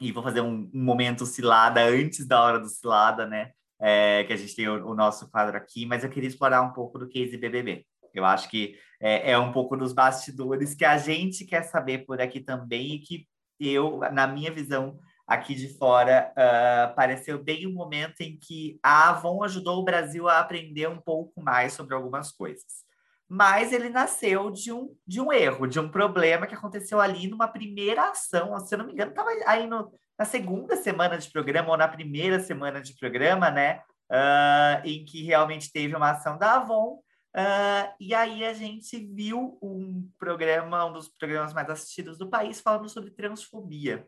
e 0.00 0.12
vou 0.12 0.22
fazer 0.22 0.40
um, 0.40 0.70
um, 0.72 0.84
momento 0.84 1.26
cilada 1.26 1.82
antes 1.82 2.24
da 2.24 2.40
hora 2.40 2.60
do 2.60 2.68
cilada, 2.68 3.26
né? 3.26 3.50
É, 3.80 4.24
que 4.24 4.32
a 4.32 4.36
gente 4.36 4.54
tem 4.54 4.68
o, 4.68 4.90
o, 4.90 4.94
nosso 4.94 5.28
quadro 5.28 5.56
aqui, 5.56 5.84
mas 5.86 6.04
eu 6.04 6.10
queria 6.10 6.28
explorar 6.28 6.62
um 6.62 6.72
pouco 6.72 6.98
do 6.98 7.08
case 7.08 7.36
BBB. 7.36 7.84
Eu 8.14 8.24
acho 8.24 8.48
que 8.48 8.76
é, 9.00 9.32
é 9.32 9.38
um 9.38 9.52
pouco 9.52 9.76
dos 9.76 9.92
bastidores 9.92 10.74
que 10.74 10.84
a 10.84 10.98
gente 10.98 11.44
quer 11.44 11.62
saber 11.62 12.04
por 12.04 12.20
aqui 12.20 12.40
também 12.40 12.94
e 12.94 12.98
que 13.00 13.26
eu, 13.60 13.98
na 14.12 14.26
minha 14.26 14.52
visão, 14.52 14.98
aqui 15.26 15.54
de 15.54 15.76
fora, 15.76 16.32
uh, 16.32 16.94
pareceu 16.94 17.42
bem 17.42 17.66
o 17.66 17.70
um 17.70 17.74
momento 17.74 18.20
em 18.20 18.36
que 18.36 18.78
a 18.82 19.10
Avon 19.10 19.42
ajudou 19.44 19.78
o 19.78 19.84
Brasil 19.84 20.28
a 20.28 20.38
aprender 20.38 20.88
um 20.88 20.98
pouco 20.98 21.40
mais 21.40 21.72
sobre 21.72 21.94
algumas 21.94 22.32
coisas. 22.32 22.87
Mas 23.28 23.72
ele 23.72 23.90
nasceu 23.90 24.50
de 24.50 24.72
um, 24.72 24.96
de 25.06 25.20
um 25.20 25.30
erro, 25.30 25.66
de 25.66 25.78
um 25.78 25.90
problema 25.90 26.46
que 26.46 26.54
aconteceu 26.54 26.98
ali 26.98 27.28
numa 27.28 27.46
primeira 27.46 28.10
ação. 28.10 28.58
Se 28.60 28.74
eu 28.74 28.78
não 28.78 28.86
me 28.86 28.92
engano, 28.92 29.10
estava 29.10 29.30
aí 29.46 29.66
no, 29.66 29.92
na 30.18 30.24
segunda 30.24 30.76
semana 30.76 31.18
de 31.18 31.30
programa 31.30 31.70
ou 31.70 31.76
na 31.76 31.86
primeira 31.86 32.40
semana 32.40 32.80
de 32.80 32.96
programa, 32.96 33.50
né? 33.50 33.82
Uh, 34.10 34.86
em 34.86 35.04
que 35.04 35.22
realmente 35.22 35.70
teve 35.70 35.94
uma 35.94 36.12
ação 36.12 36.38
da 36.38 36.54
Avon. 36.54 37.00
Uh, 37.36 37.92
e 38.00 38.14
aí 38.14 38.44
a 38.44 38.54
gente 38.54 38.98
viu 39.14 39.58
um 39.62 40.10
programa, 40.18 40.86
um 40.86 40.92
dos 40.92 41.08
programas 41.08 41.52
mais 41.52 41.68
assistidos 41.68 42.16
do 42.16 42.30
país, 42.30 42.60
falando 42.60 42.88
sobre 42.88 43.10
transfobia. 43.10 44.06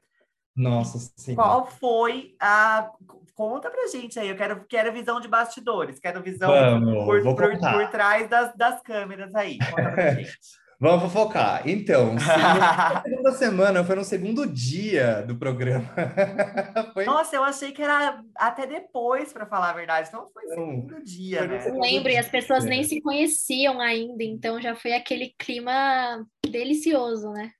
Nossa, 0.56 0.98
sim. 1.16 1.34
Qual 1.34 1.66
foi 1.66 2.34
a. 2.40 2.90
Conta 3.34 3.70
pra 3.70 3.86
gente 3.86 4.18
aí, 4.18 4.28
eu 4.28 4.36
quero, 4.36 4.64
quero 4.66 4.92
visão 4.92 5.18
de 5.18 5.26
bastidores, 5.26 5.98
quero 5.98 6.22
visão 6.22 6.50
Vamos, 6.50 7.04
por, 7.04 7.22
por, 7.22 7.58
por, 7.58 7.90
trás 7.90 8.28
das, 8.28 8.54
das 8.54 8.82
câmeras 8.82 9.34
aí. 9.34 9.58
Conta 9.58 9.90
pra 9.90 10.10
gente. 10.14 10.38
Vamos 10.82 11.12
focar. 11.12 11.68
Então, 11.68 12.14
na 12.16 13.02
segunda 13.02 13.32
semana 13.32 13.84
foi 13.84 13.96
no 13.96 14.04
segundo 14.04 14.46
dia 14.46 15.20
do 15.20 15.36
programa. 15.36 15.86
foi... 16.94 17.04
Nossa, 17.04 17.36
eu 17.36 17.44
achei 17.44 17.70
que 17.70 17.82
era 17.82 18.22
até 18.34 18.66
depois, 18.66 19.30
para 19.30 19.44
falar 19.44 19.70
a 19.70 19.74
verdade. 19.74 20.08
Então 20.08 20.30
foi 20.32 20.42
no 20.44 20.54
segundo 20.54 21.04
dia, 21.04 21.46
né? 21.46 21.68
Eu 21.68 21.78
lembro, 21.78 22.10
e 22.10 22.16
as 22.16 22.28
pessoas 22.28 22.64
nem 22.64 22.82
se 22.82 22.98
conheciam 23.02 23.78
ainda, 23.78 24.24
então 24.24 24.58
já 24.58 24.74
foi 24.74 24.94
aquele 24.94 25.34
clima 25.38 26.24
delicioso, 26.46 27.30
né? 27.30 27.52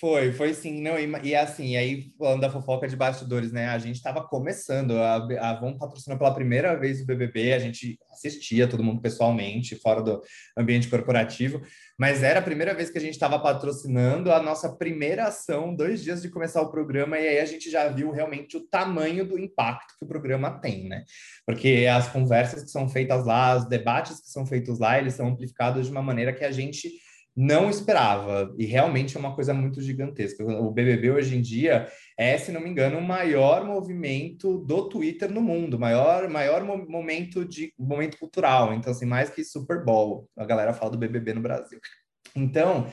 Foi, 0.00 0.32
foi 0.32 0.54
sim, 0.54 0.80
não, 0.80 0.98
e, 0.98 1.06
e 1.28 1.34
assim, 1.34 1.76
aí 1.76 2.10
falando 2.18 2.40
da 2.40 2.50
fofoca 2.50 2.88
de 2.88 2.96
bastidores, 2.96 3.52
né, 3.52 3.68
a 3.68 3.78
gente 3.78 3.96
estava 3.96 4.26
começando, 4.26 4.96
a, 4.96 5.16
a 5.16 5.54
patrocinou 5.78 6.16
pela 6.16 6.34
primeira 6.34 6.74
vez 6.74 7.02
o 7.02 7.06
BBB, 7.06 7.52
a 7.52 7.58
gente 7.58 7.98
assistia 8.10 8.66
todo 8.66 8.82
mundo 8.82 9.02
pessoalmente, 9.02 9.76
fora 9.76 10.02
do 10.02 10.22
ambiente 10.56 10.88
corporativo, 10.88 11.60
mas 11.98 12.22
era 12.22 12.40
a 12.40 12.42
primeira 12.42 12.72
vez 12.74 12.88
que 12.88 12.96
a 12.96 13.00
gente 13.00 13.12
estava 13.12 13.38
patrocinando 13.38 14.32
a 14.32 14.42
nossa 14.42 14.74
primeira 14.74 15.26
ação, 15.26 15.76
dois 15.76 16.02
dias 16.02 16.22
de 16.22 16.30
começar 16.30 16.62
o 16.62 16.70
programa, 16.70 17.18
e 17.18 17.28
aí 17.28 17.38
a 17.38 17.46
gente 17.46 17.70
já 17.70 17.86
viu 17.88 18.10
realmente 18.10 18.56
o 18.56 18.66
tamanho 18.66 19.26
do 19.26 19.38
impacto 19.38 19.94
que 19.98 20.04
o 20.06 20.08
programa 20.08 20.50
tem, 20.60 20.88
né, 20.88 21.04
porque 21.46 21.86
as 21.90 22.08
conversas 22.08 22.64
que 22.64 22.70
são 22.70 22.88
feitas 22.88 23.26
lá, 23.26 23.54
os 23.56 23.68
debates 23.68 24.18
que 24.18 24.30
são 24.30 24.46
feitos 24.46 24.78
lá, 24.78 24.98
eles 24.98 25.12
são 25.12 25.28
amplificados 25.28 25.84
de 25.84 25.92
uma 25.92 26.02
maneira 26.02 26.32
que 26.32 26.44
a 26.44 26.50
gente 26.50 26.90
não 27.36 27.68
esperava, 27.68 28.54
e 28.56 28.64
realmente 28.64 29.16
é 29.16 29.20
uma 29.20 29.34
coisa 29.34 29.52
muito 29.52 29.80
gigantesca. 29.80 30.44
O 30.44 30.70
BBB 30.70 31.10
hoje 31.10 31.36
em 31.36 31.42
dia 31.42 31.88
é, 32.16 32.38
se 32.38 32.52
não 32.52 32.60
me 32.60 32.70
engano, 32.70 32.98
o 32.98 33.02
maior 33.02 33.64
movimento 33.64 34.58
do 34.58 34.88
Twitter 34.88 35.32
no 35.32 35.42
mundo, 35.42 35.78
maior 35.78 36.28
maior 36.28 36.62
momento 36.64 37.44
de 37.44 37.72
momento 37.76 38.18
cultural, 38.18 38.72
então 38.72 38.92
assim, 38.92 39.04
mais 39.04 39.30
que 39.30 39.44
Super 39.44 39.84
Bowl, 39.84 40.28
a 40.36 40.44
galera 40.44 40.72
fala 40.72 40.92
do 40.92 40.98
BBB 40.98 41.34
no 41.34 41.40
Brasil. 41.40 41.80
Então, 42.36 42.86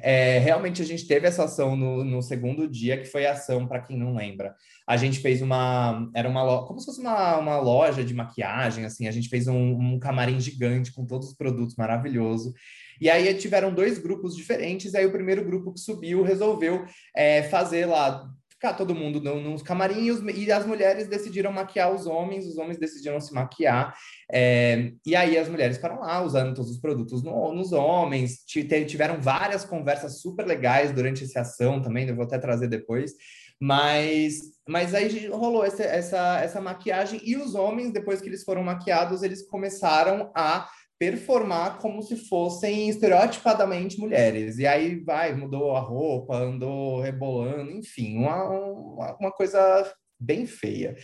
é, 0.00 0.38
realmente 0.38 0.80
a 0.80 0.84
gente 0.84 1.06
teve 1.08 1.26
essa 1.26 1.44
ação 1.44 1.76
no, 1.76 2.04
no 2.04 2.22
segundo 2.22 2.68
dia, 2.68 2.96
que 2.96 3.04
foi 3.04 3.26
a 3.26 3.32
ação, 3.32 3.66
para 3.66 3.80
quem 3.82 3.98
não 3.98 4.14
lembra. 4.14 4.54
A 4.88 4.96
gente 4.96 5.20
fez 5.20 5.42
uma. 5.42 6.10
Era 6.14 6.26
uma 6.28 6.66
como 6.66 6.80
se 6.80 6.86
fosse 6.86 7.00
uma, 7.00 7.36
uma 7.36 7.60
loja 7.60 8.02
de 8.02 8.14
maquiagem, 8.14 8.86
assim. 8.86 9.06
A 9.06 9.10
gente 9.12 9.28
fez 9.28 9.46
um, 9.46 9.74
um 9.74 9.98
camarim 9.98 10.40
gigante 10.40 10.92
com 10.92 11.04
todos 11.04 11.28
os 11.28 11.34
produtos 11.34 11.76
maravilhoso. 11.76 12.54
E 12.98 13.10
aí 13.10 13.32
tiveram 13.34 13.74
dois 13.74 13.98
grupos 13.98 14.34
diferentes. 14.34 14.94
Aí 14.94 15.04
o 15.04 15.12
primeiro 15.12 15.44
grupo 15.44 15.74
que 15.74 15.80
subiu 15.80 16.22
resolveu 16.22 16.86
é, 17.14 17.42
fazer 17.42 17.84
lá 17.84 18.30
ficar 18.58 18.74
todo 18.74 18.94
mundo 18.94 19.20
nos 19.20 19.62
camarinhos 19.62 20.20
e 20.34 20.50
as 20.50 20.66
mulheres 20.66 21.06
decidiram 21.06 21.52
maquiar 21.52 21.94
os 21.94 22.06
homens, 22.06 22.44
os 22.44 22.58
homens 22.58 22.76
decidiram 22.76 23.20
se 23.20 23.32
maquiar. 23.32 23.94
É, 24.30 24.92
e 25.06 25.14
aí 25.14 25.38
as 25.38 25.48
mulheres 25.48 25.76
ficaram 25.76 26.00
lá 26.00 26.20
usando 26.20 26.54
todos 26.54 26.72
os 26.72 26.80
produtos 26.80 27.22
no, 27.22 27.52
nos 27.54 27.72
homens, 27.72 28.42
tiveram 28.44 29.20
várias 29.20 29.64
conversas 29.64 30.20
super 30.20 30.44
legais 30.44 30.90
durante 30.90 31.22
essa 31.22 31.42
ação 31.42 31.80
também, 31.80 32.08
eu 32.08 32.16
vou 32.16 32.24
até 32.24 32.36
trazer 32.36 32.66
depois. 32.66 33.12
Mas, 33.60 34.40
mas 34.68 34.94
aí 34.94 35.26
rolou 35.28 35.64
essa, 35.64 35.82
essa, 35.82 36.40
essa 36.40 36.60
maquiagem 36.60 37.20
e 37.24 37.36
os 37.36 37.54
homens, 37.54 37.92
depois 37.92 38.20
que 38.20 38.28
eles 38.28 38.44
foram 38.44 38.62
maquiados, 38.62 39.22
eles 39.22 39.46
começaram 39.48 40.30
a 40.34 40.68
performar 40.98 41.78
como 41.78 42.02
se 42.02 42.16
fossem 42.28 42.88
estereotipadamente 42.88 44.00
mulheres. 44.00 44.58
E 44.58 44.66
aí 44.66 44.96
vai, 44.96 45.32
mudou 45.34 45.76
a 45.76 45.80
roupa, 45.80 46.36
andou 46.36 47.00
rebolando, 47.00 47.70
enfim, 47.70 48.18
uma, 48.18 48.48
uma, 48.48 49.16
uma 49.16 49.32
coisa 49.32 49.92
bem 50.18 50.46
feia. 50.46 50.96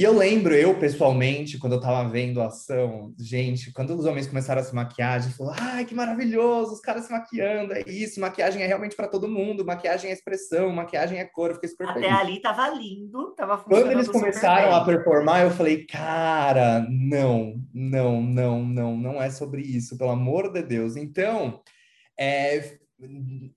E 0.00 0.02
eu 0.02 0.16
lembro, 0.16 0.54
eu 0.54 0.78
pessoalmente, 0.78 1.58
quando 1.58 1.74
eu 1.74 1.80
tava 1.80 2.08
vendo 2.08 2.40
a 2.40 2.46
ação, 2.46 3.12
gente, 3.18 3.70
quando 3.70 3.90
os 3.90 4.06
homens 4.06 4.26
começaram 4.26 4.62
a 4.62 4.64
se 4.64 4.74
maquiagem, 4.74 5.30
falou: 5.30 5.52
ai, 5.54 5.84
que 5.84 5.94
maravilhoso, 5.94 6.72
os 6.72 6.80
caras 6.80 7.04
se 7.04 7.12
maquiando, 7.12 7.74
é 7.74 7.82
isso, 7.86 8.18
maquiagem 8.18 8.62
é 8.62 8.66
realmente 8.66 8.96
para 8.96 9.08
todo 9.08 9.28
mundo, 9.28 9.62
maquiagem 9.62 10.08
é 10.08 10.14
expressão, 10.14 10.72
maquiagem 10.72 11.18
é 11.18 11.26
cor, 11.26 11.50
eu 11.50 11.56
fiquei 11.56 11.68
super 11.68 11.86
Até 11.90 12.00
feliz. 12.00 12.18
ali 12.18 12.40
tava 12.40 12.70
lindo, 12.70 13.34
tava 13.36 13.58
Quando 13.58 13.92
eles 13.92 14.08
começaram 14.08 14.74
a 14.74 14.82
performar, 14.86 15.42
eu 15.42 15.50
falei: 15.50 15.84
cara, 15.84 16.86
não, 16.88 17.62
não, 17.74 18.22
não, 18.22 18.64
não, 18.64 18.96
não 18.96 19.22
é 19.22 19.28
sobre 19.28 19.60
isso, 19.60 19.98
pelo 19.98 20.12
amor 20.12 20.50
de 20.50 20.62
Deus. 20.62 20.96
Então, 20.96 21.60
é, 22.18 22.78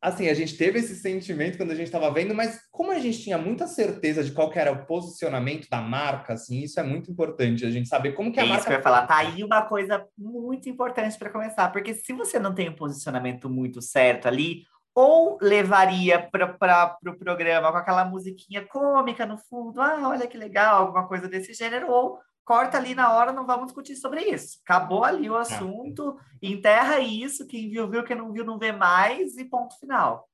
assim, 0.02 0.28
a 0.30 0.34
gente 0.34 0.58
teve 0.58 0.80
esse 0.80 0.96
sentimento 0.96 1.58
quando 1.58 1.72
a 1.72 1.76
gente 1.76 1.88
estava 1.88 2.12
vendo, 2.12 2.34
mas 2.34 2.60
como 2.72 2.92
a 2.92 3.00
gente 3.00 3.22
tinha 3.22 3.38
muita 3.38 3.68
certeza 3.68 4.24
de 4.24 4.32
qual 4.32 4.52
era 4.54 4.72
o 4.72 4.86
posicionamento 4.86 5.68
da 5.70 5.82
marca, 5.82 6.34
assim, 6.34 6.62
isso 6.62 6.80
é 6.80 6.84
muito 6.84 7.12
importante, 7.12 7.66
a 7.66 7.72
gente 7.72 7.88
saber 7.88 8.14
como 8.14 8.32
que 8.32 8.40
a 8.40 8.44
é 8.44 8.46
marca... 8.46 8.60
Isso 8.60 8.68
que 8.68 8.74
eu 8.74 8.78
ia 8.78 8.84
falar, 8.84 9.08
tá 9.08 9.18
aí 9.18 9.44
uma 9.44 9.64
coisa 9.64 10.06
muito 10.18 10.70
importante 10.70 11.18
para 11.18 11.30
começar, 11.30 11.72
porque 11.72 11.94
se 11.94 12.14
você 12.14 12.40
não 12.40 12.54
tem 12.54 12.70
um 12.70 12.76
posicionamento 12.76 13.50
muito 13.50 13.82
certo 13.82 14.28
ali, 14.28 14.64
ou 14.96 15.38
levaria 15.42 16.20
para 16.20 16.46
o 16.46 17.00
pro 17.02 17.18
programa 17.18 17.72
com 17.72 17.78
aquela 17.78 18.06
musiquinha 18.06 18.66
cômica 18.66 19.26
no 19.26 19.38
fundo, 19.38 19.82
ah, 19.82 20.08
olha 20.08 20.28
que 20.28 20.38
legal, 20.38 20.82
alguma 20.82 21.08
coisa 21.08 21.28
desse 21.28 21.54
gênero, 21.54 21.90
ou 21.90 22.20
corta 22.46 22.78
ali 22.78 22.94
na 22.94 23.14
hora, 23.14 23.32
não 23.32 23.46
vamos 23.46 23.68
discutir 23.68 23.96
sobre 23.96 24.22
isso. 24.22 24.60
Acabou 24.64 25.04
ali 25.04 25.30
o 25.30 25.36
assunto, 25.36 26.18
enterra 26.42 27.00
isso, 27.00 27.48
quem 27.48 27.70
viu, 27.70 27.90
viu, 27.90 28.04
quem 28.04 28.16
não 28.16 28.32
viu, 28.32 28.46
não 28.46 28.60
vê 28.60 28.72
mais, 28.72 29.38
e 29.38 29.46
ponto 29.46 29.80
final. 29.80 30.30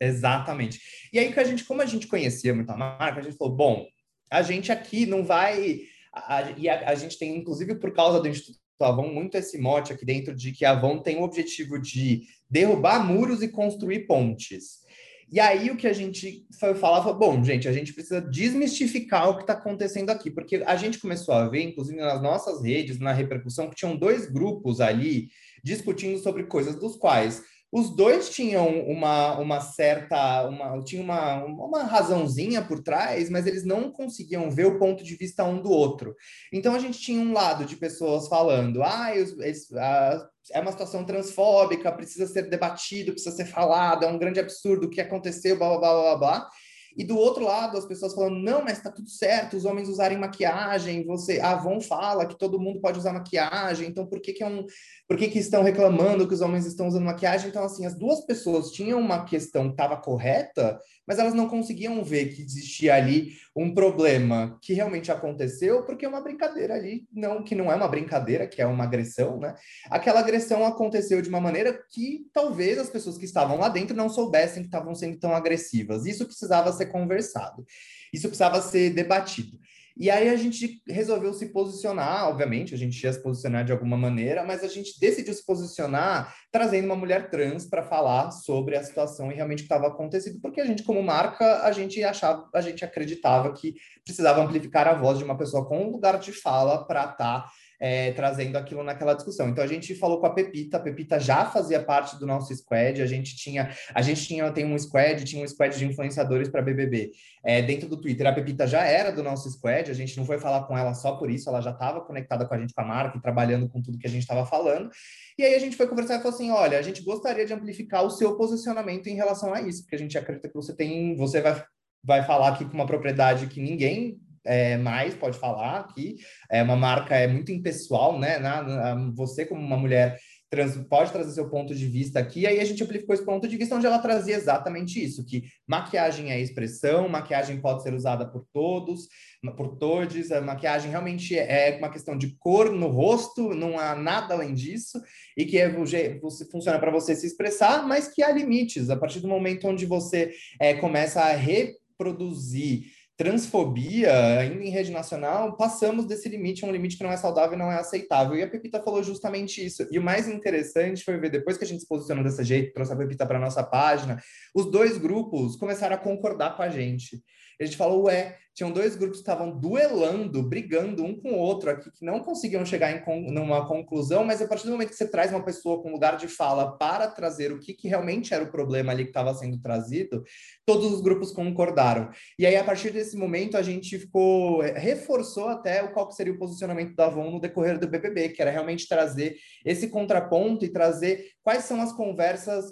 Exatamente. 0.00 0.80
E 1.12 1.18
aí 1.18 1.32
que 1.32 1.40
a 1.40 1.44
gente, 1.44 1.64
como 1.64 1.82
a 1.82 1.86
gente 1.86 2.06
conhecia 2.06 2.54
muito 2.54 2.70
a 2.70 2.76
marca, 2.76 3.20
a 3.20 3.22
gente 3.22 3.36
falou, 3.36 3.54
bom, 3.54 3.86
a 4.30 4.42
gente 4.42 4.70
aqui 4.70 5.06
não 5.06 5.24
vai. 5.24 5.80
A, 6.12 6.36
a, 6.36 6.50
e 6.52 6.68
a, 6.68 6.90
a 6.90 6.94
gente 6.94 7.18
tem, 7.18 7.36
inclusive, 7.36 7.76
por 7.76 7.92
causa 7.92 8.20
do 8.20 8.28
Instituto 8.28 8.60
Avon, 8.80 9.08
muito 9.08 9.36
esse 9.36 9.58
mote 9.58 9.92
aqui 9.92 10.04
dentro 10.04 10.34
de 10.34 10.52
que 10.52 10.64
a 10.64 10.72
Avon 10.72 10.98
tem 10.98 11.16
o 11.16 11.22
objetivo 11.22 11.80
de 11.80 12.26
derrubar 12.48 13.04
muros 13.04 13.42
e 13.42 13.48
construir 13.48 14.06
pontes. 14.06 14.84
E 15.30 15.40
aí 15.40 15.70
o 15.70 15.76
que 15.76 15.88
a 15.88 15.92
gente 15.92 16.46
foi 16.58 16.74
falar 16.74 17.02
foi, 17.02 17.12
bom, 17.14 17.42
gente, 17.42 17.66
a 17.66 17.72
gente 17.72 17.92
precisa 17.92 18.20
desmistificar 18.20 19.28
o 19.28 19.34
que 19.36 19.40
está 19.40 19.54
acontecendo 19.54 20.10
aqui, 20.10 20.30
porque 20.30 20.62
a 20.64 20.76
gente 20.76 21.00
começou 21.00 21.34
a 21.34 21.48
ver, 21.48 21.62
inclusive 21.62 21.98
nas 21.98 22.22
nossas 22.22 22.62
redes, 22.62 23.00
na 23.00 23.12
repercussão, 23.12 23.68
que 23.68 23.74
tinham 23.74 23.96
dois 23.96 24.30
grupos 24.30 24.80
ali 24.80 25.28
discutindo 25.64 26.18
sobre 26.18 26.44
coisas 26.44 26.76
dos 26.76 26.96
quais 26.96 27.42
os 27.76 27.90
dois 27.90 28.30
tinham 28.30 28.66
uma, 28.88 29.38
uma 29.38 29.60
certa, 29.60 30.48
uma, 30.48 30.82
tinha 30.82 31.02
uma, 31.02 31.44
uma 31.44 31.82
razãozinha 31.82 32.62
por 32.62 32.82
trás, 32.82 33.28
mas 33.28 33.46
eles 33.46 33.66
não 33.66 33.90
conseguiam 33.90 34.50
ver 34.50 34.64
o 34.64 34.78
ponto 34.78 35.04
de 35.04 35.14
vista 35.14 35.44
um 35.44 35.60
do 35.60 35.70
outro. 35.70 36.16
Então 36.50 36.74
a 36.74 36.78
gente 36.78 36.98
tinha 36.98 37.20
um 37.20 37.34
lado 37.34 37.66
de 37.66 37.76
pessoas 37.76 38.28
falando, 38.28 38.82
ah, 38.82 39.14
eles, 39.14 39.70
ah 39.74 40.26
é 40.52 40.60
uma 40.60 40.72
situação 40.72 41.04
transfóbica, 41.04 41.92
precisa 41.92 42.26
ser 42.26 42.48
debatido, 42.48 43.12
precisa 43.12 43.36
ser 43.36 43.44
falado, 43.44 44.06
é 44.06 44.08
um 44.08 44.18
grande 44.18 44.40
absurdo 44.40 44.86
o 44.86 44.90
que 44.90 45.00
aconteceu, 45.00 45.58
blá 45.58 45.68
blá 45.68 45.78
blá 45.78 46.02
blá 46.02 46.16
blá. 46.16 46.50
E 46.96 47.04
do 47.04 47.18
outro 47.18 47.44
lado, 47.44 47.76
as 47.76 47.84
pessoas 47.84 48.14
falando, 48.14 48.38
não, 48.38 48.64
mas 48.64 48.80
tá 48.80 48.90
tudo 48.90 49.10
certo, 49.10 49.54
os 49.54 49.66
homens 49.66 49.86
usarem 49.86 50.16
maquiagem, 50.16 51.04
você, 51.04 51.38
a 51.40 51.50
Avon 51.50 51.78
fala 51.78 52.24
que 52.24 52.38
todo 52.38 52.58
mundo 52.58 52.80
pode 52.80 52.98
usar 52.98 53.12
maquiagem, 53.12 53.86
então 53.86 54.06
por 54.06 54.18
que 54.18 54.32
que 54.32 54.42
é 54.42 54.46
um, 54.46 54.64
por 55.08 55.16
que 55.16 55.28
que 55.28 55.38
estão 55.38 55.62
reclamando 55.62 56.26
que 56.26 56.34
os 56.34 56.40
homens 56.40 56.66
estão 56.66 56.88
usando 56.88 57.04
maquiagem? 57.04 57.48
Então, 57.48 57.62
assim, 57.62 57.86
as 57.86 57.94
duas 57.94 58.24
pessoas 58.26 58.72
tinham 58.72 58.98
uma 58.98 59.24
questão 59.24 59.66
que 59.66 59.74
estava 59.74 59.96
correta, 59.96 60.78
mas 61.06 61.18
elas 61.18 61.32
não 61.32 61.48
conseguiam 61.48 62.02
ver 62.02 62.34
que 62.34 62.42
existia 62.42 62.94
ali 62.96 63.34
um 63.54 63.72
problema 63.72 64.58
que 64.60 64.72
realmente 64.72 65.12
aconteceu, 65.12 65.84
porque 65.84 66.04
é 66.04 66.08
uma 66.08 66.20
brincadeira 66.20 66.74
ali, 66.74 67.06
não 67.12 67.44
que 67.44 67.54
não 67.54 67.70
é 67.70 67.76
uma 67.76 67.86
brincadeira, 67.86 68.48
que 68.48 68.60
é 68.60 68.66
uma 68.66 68.84
agressão, 68.84 69.38
né? 69.38 69.54
Aquela 69.88 70.20
agressão 70.20 70.66
aconteceu 70.66 71.22
de 71.22 71.28
uma 71.28 71.40
maneira 71.40 71.78
que 71.90 72.26
talvez 72.32 72.76
as 72.76 72.90
pessoas 72.90 73.16
que 73.16 73.24
estavam 73.24 73.58
lá 73.58 73.68
dentro 73.68 73.96
não 73.96 74.08
soubessem 74.08 74.62
que 74.62 74.68
estavam 74.68 74.94
sendo 74.94 75.18
tão 75.18 75.34
agressivas. 75.34 76.04
Isso 76.04 76.26
precisava 76.26 76.72
ser 76.72 76.86
conversado. 76.86 77.64
Isso 78.12 78.26
precisava 78.28 78.60
ser 78.60 78.90
debatido. 78.90 79.56
E 79.98 80.10
aí 80.10 80.28
a 80.28 80.36
gente 80.36 80.82
resolveu 80.86 81.32
se 81.32 81.46
posicionar, 81.46 82.28
obviamente, 82.28 82.74
a 82.74 82.76
gente 82.76 83.02
ia 83.02 83.10
se 83.10 83.22
posicionar 83.22 83.64
de 83.64 83.72
alguma 83.72 83.96
maneira, 83.96 84.44
mas 84.44 84.62
a 84.62 84.68
gente 84.68 85.00
decidiu 85.00 85.32
se 85.32 85.44
posicionar 85.44 86.34
trazendo 86.52 86.84
uma 86.84 86.96
mulher 86.96 87.30
trans 87.30 87.64
para 87.64 87.82
falar 87.82 88.30
sobre 88.30 88.76
a 88.76 88.84
situação 88.84 89.32
e 89.32 89.34
realmente 89.34 89.60
o 89.60 89.66
que 89.66 89.72
estava 89.72 89.86
acontecendo, 89.86 90.38
porque 90.42 90.60
a 90.60 90.66
gente, 90.66 90.82
como 90.82 91.02
marca, 91.02 91.62
a 91.62 91.72
gente 91.72 92.02
achava, 92.04 92.46
a 92.54 92.60
gente 92.60 92.84
acreditava 92.84 93.52
que 93.54 93.74
precisava 94.04 94.42
amplificar 94.42 94.86
a 94.86 94.94
voz 94.94 95.16
de 95.16 95.24
uma 95.24 95.38
pessoa 95.38 95.66
com 95.66 95.86
um 95.86 95.90
lugar 95.90 96.18
de 96.18 96.32
fala 96.32 96.86
para 96.86 97.00
estar 97.00 97.16
tá 97.16 97.50
é, 97.80 98.12
trazendo 98.12 98.56
aquilo 98.56 98.82
naquela 98.82 99.14
discussão. 99.14 99.48
Então 99.48 99.62
a 99.62 99.66
gente 99.66 99.94
falou 99.94 100.20
com 100.20 100.26
a 100.26 100.34
Pepita, 100.34 100.76
a 100.76 100.80
Pepita 100.80 101.20
já 101.20 101.44
fazia 101.46 101.82
parte 101.82 102.18
do 102.18 102.26
nosso 102.26 102.54
squad, 102.54 103.02
a 103.02 103.06
gente 103.06 103.36
tinha, 103.36 103.70
a 103.94 104.02
gente 104.02 104.26
tinha, 104.26 104.50
tem 104.50 104.64
um 104.64 104.78
squad, 104.78 105.24
tinha 105.24 105.44
um 105.44 105.48
squad 105.48 105.76
de 105.76 105.86
influenciadores 105.86 106.48
para 106.48 106.62
BBB. 106.62 107.10
É, 107.44 107.62
dentro 107.62 107.88
do 107.88 107.96
Twitter, 107.96 108.26
a 108.26 108.32
Pepita 108.32 108.66
já 108.66 108.84
era 108.84 109.10
do 109.10 109.22
nosso 109.22 109.50
squad, 109.50 109.90
a 109.90 109.94
gente 109.94 110.16
não 110.16 110.24
foi 110.24 110.38
falar 110.38 110.64
com 110.64 110.76
ela 110.76 110.94
só 110.94 111.16
por 111.16 111.30
isso, 111.30 111.48
ela 111.48 111.60
já 111.60 111.70
estava 111.70 112.00
conectada 112.00 112.46
com 112.46 112.54
a 112.54 112.58
gente, 112.58 112.74
com 112.74 112.80
a 112.80 112.84
marca, 112.84 113.18
e 113.18 113.20
trabalhando 113.20 113.68
com 113.68 113.80
tudo 113.80 113.98
que 113.98 114.06
a 114.06 114.10
gente 114.10 114.22
estava 114.22 114.44
falando. 114.44 114.90
E 115.38 115.44
aí 115.44 115.54
a 115.54 115.58
gente 115.58 115.76
foi 115.76 115.86
conversar 115.86 116.16
e 116.16 116.18
falou 116.18 116.34
assim: 116.34 116.50
olha, 116.50 116.78
a 116.78 116.82
gente 116.82 117.02
gostaria 117.02 117.46
de 117.46 117.52
amplificar 117.52 118.04
o 118.04 118.10
seu 118.10 118.36
posicionamento 118.36 119.06
em 119.06 119.14
relação 119.14 119.54
a 119.54 119.60
isso, 119.60 119.82
porque 119.82 119.94
a 119.94 119.98
gente 119.98 120.16
acredita 120.18 120.48
que 120.48 120.54
você 120.54 120.74
tem, 120.74 121.14
você 121.16 121.40
vai 121.40 121.62
vai 122.06 122.22
falar 122.22 122.50
aqui 122.50 122.64
com 122.64 122.74
uma 122.74 122.86
propriedade 122.86 123.48
que 123.48 123.60
ninguém 123.60 124.20
é, 124.46 124.76
mais 124.76 125.14
pode 125.14 125.38
falar 125.38 125.80
aqui. 125.80 126.16
É 126.50 126.62
uma 126.62 126.76
marca 126.76 127.14
é 127.16 127.26
muito 127.26 127.52
impessoal, 127.52 128.18
né? 128.18 128.38
Na, 128.38 128.94
você, 129.14 129.44
como 129.44 129.60
uma 129.60 129.76
mulher 129.76 130.16
trans, 130.48 130.76
pode 130.88 131.12
trazer 131.12 131.32
seu 131.32 131.48
ponto 131.48 131.74
de 131.74 131.86
vista 131.86 132.18
aqui. 132.18 132.40
E 132.40 132.46
aí 132.46 132.60
a 132.60 132.64
gente 132.64 132.82
amplificou 132.82 133.14
esse 133.14 133.24
ponto 133.24 133.48
de 133.48 133.56
vista 133.56 133.74
onde 133.74 133.86
ela 133.86 133.98
trazia 133.98 134.36
exatamente 134.36 135.02
isso: 135.02 135.24
que 135.24 135.44
maquiagem 135.66 136.30
é 136.30 136.40
expressão, 136.40 137.08
maquiagem 137.08 137.60
pode 137.60 137.82
ser 137.82 137.94
usada 137.94 138.26
por 138.26 138.46
todos, 138.52 139.08
por 139.56 139.76
todos. 139.76 140.30
A 140.30 140.40
maquiagem 140.40 140.90
realmente 140.90 141.36
é 141.36 141.76
uma 141.78 141.90
questão 141.90 142.16
de 142.16 142.36
cor 142.38 142.70
no 142.72 142.88
rosto, 142.88 143.54
não 143.54 143.78
há 143.78 143.94
nada 143.94 144.34
além 144.34 144.54
disso, 144.54 145.00
e 145.36 145.44
que 145.44 145.58
é, 145.58 145.68
você, 145.68 146.20
funciona 146.50 146.78
para 146.78 146.90
você 146.90 147.14
se 147.14 147.26
expressar, 147.26 147.86
mas 147.86 148.08
que 148.08 148.22
há 148.22 148.30
limites. 148.30 148.90
A 148.90 148.96
partir 148.96 149.20
do 149.20 149.28
momento 149.28 149.68
onde 149.68 149.84
você 149.84 150.32
é, 150.60 150.74
começa 150.74 151.20
a 151.20 151.34
reproduzir 151.34 152.95
transfobia, 153.16 154.38
ainda 154.38 154.62
em 154.62 154.68
rede 154.68 154.90
nacional, 154.90 155.56
passamos 155.56 156.04
desse 156.04 156.28
limite, 156.28 156.66
um 156.66 156.70
limite 156.70 156.98
que 156.98 157.02
não 157.02 157.10
é 157.10 157.16
saudável 157.16 157.54
e 157.54 157.58
não 157.58 157.72
é 157.72 157.78
aceitável. 157.78 158.36
E 158.36 158.42
a 158.42 158.48
Pepita 158.48 158.82
falou 158.82 159.02
justamente 159.02 159.64
isso. 159.64 159.86
E 159.90 159.98
o 159.98 160.02
mais 160.02 160.28
interessante 160.28 161.02
foi 161.02 161.16
ver, 161.16 161.30
depois 161.30 161.56
que 161.56 161.64
a 161.64 161.66
gente 161.66 161.80
se 161.80 161.88
posicionou 161.88 162.22
desse 162.22 162.44
jeito, 162.44 162.74
trouxe 162.74 162.92
a 162.92 162.96
Pepita 162.96 163.26
para 163.26 163.38
nossa 163.38 163.62
página, 163.62 164.22
os 164.54 164.70
dois 164.70 164.98
grupos 164.98 165.56
começaram 165.56 165.96
a 165.96 165.98
concordar 165.98 166.56
com 166.56 166.62
a 166.62 166.68
gente. 166.68 167.22
A 167.60 167.64
gente 167.64 167.76
falou, 167.76 168.04
ué, 168.04 168.36
tinham 168.56 168.72
dois 168.72 168.96
grupos 168.96 169.18
que 169.18 169.22
estavam 169.22 169.50
duelando, 169.50 170.42
brigando 170.42 171.04
um 171.04 171.14
com 171.14 171.32
o 171.32 171.38
outro 171.38 171.70
aqui, 171.70 171.90
que 171.90 172.02
não 172.02 172.20
conseguiam 172.20 172.64
chegar 172.64 172.90
em 172.90 173.30
numa 173.30 173.68
conclusão, 173.68 174.24
mas 174.24 174.40
a 174.40 174.48
partir 174.48 174.64
do 174.64 174.72
momento 174.72 174.88
que 174.88 174.96
você 174.96 175.06
traz 175.06 175.30
uma 175.30 175.44
pessoa 175.44 175.82
com 175.82 175.92
lugar 175.92 176.16
de 176.16 176.26
fala 176.26 176.74
para 176.78 177.06
trazer 177.06 177.52
o 177.52 177.58
que, 177.58 177.74
que 177.74 177.86
realmente 177.86 178.32
era 178.32 178.42
o 178.42 178.50
problema 178.50 178.92
ali 178.92 179.04
que 179.04 179.10
estava 179.10 179.34
sendo 179.34 179.60
trazido, 179.60 180.24
todos 180.64 180.90
os 180.90 181.02
grupos 181.02 181.32
concordaram. 181.32 182.10
E 182.38 182.46
aí, 182.46 182.56
a 182.56 182.64
partir 182.64 182.90
desse 182.90 183.14
momento, 183.14 183.58
a 183.58 183.62
gente 183.62 183.98
ficou, 183.98 184.62
eh, 184.62 184.78
reforçou 184.78 185.48
até 185.48 185.82
o 185.82 185.92
qual 185.92 186.10
seria 186.10 186.32
o 186.32 186.38
posicionamento 186.38 186.96
da 186.96 187.06
Avon 187.06 187.30
no 187.30 187.40
decorrer 187.40 187.78
do 187.78 187.86
BBB, 187.86 188.30
que 188.30 188.40
era 188.40 188.50
realmente 188.50 188.88
trazer 188.88 189.36
esse 189.66 189.88
contraponto 189.88 190.64
e 190.64 190.72
trazer 190.72 191.26
quais 191.42 191.64
são 191.64 191.82
as 191.82 191.92
conversas 191.92 192.64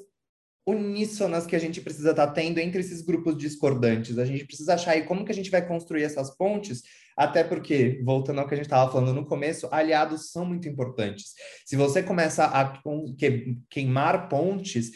uníssonas 0.66 1.46
que 1.46 1.54
a 1.54 1.58
gente 1.58 1.80
precisa 1.80 2.10
estar 2.10 2.26
tá 2.26 2.32
tendo 2.32 2.58
entre 2.58 2.80
esses 2.80 3.02
grupos 3.02 3.36
discordantes. 3.36 4.18
A 4.18 4.24
gente 4.24 4.46
precisa 4.46 4.74
achar 4.74 4.92
aí 4.92 5.04
como 5.04 5.24
que 5.24 5.32
a 5.32 5.34
gente 5.34 5.50
vai 5.50 5.66
construir 5.66 6.04
essas 6.04 6.34
pontes, 6.36 6.82
até 7.16 7.44
porque, 7.44 8.00
voltando 8.02 8.40
ao 8.40 8.48
que 8.48 8.54
a 8.54 8.56
gente 8.56 8.66
estava 8.66 8.90
falando 8.90 9.12
no 9.12 9.26
começo, 9.26 9.68
aliados 9.70 10.30
são 10.30 10.44
muito 10.44 10.68
importantes. 10.68 11.32
Se 11.66 11.76
você 11.76 12.02
começa 12.02 12.44
a 12.44 12.80
queimar 13.68 14.28
pontes, 14.28 14.90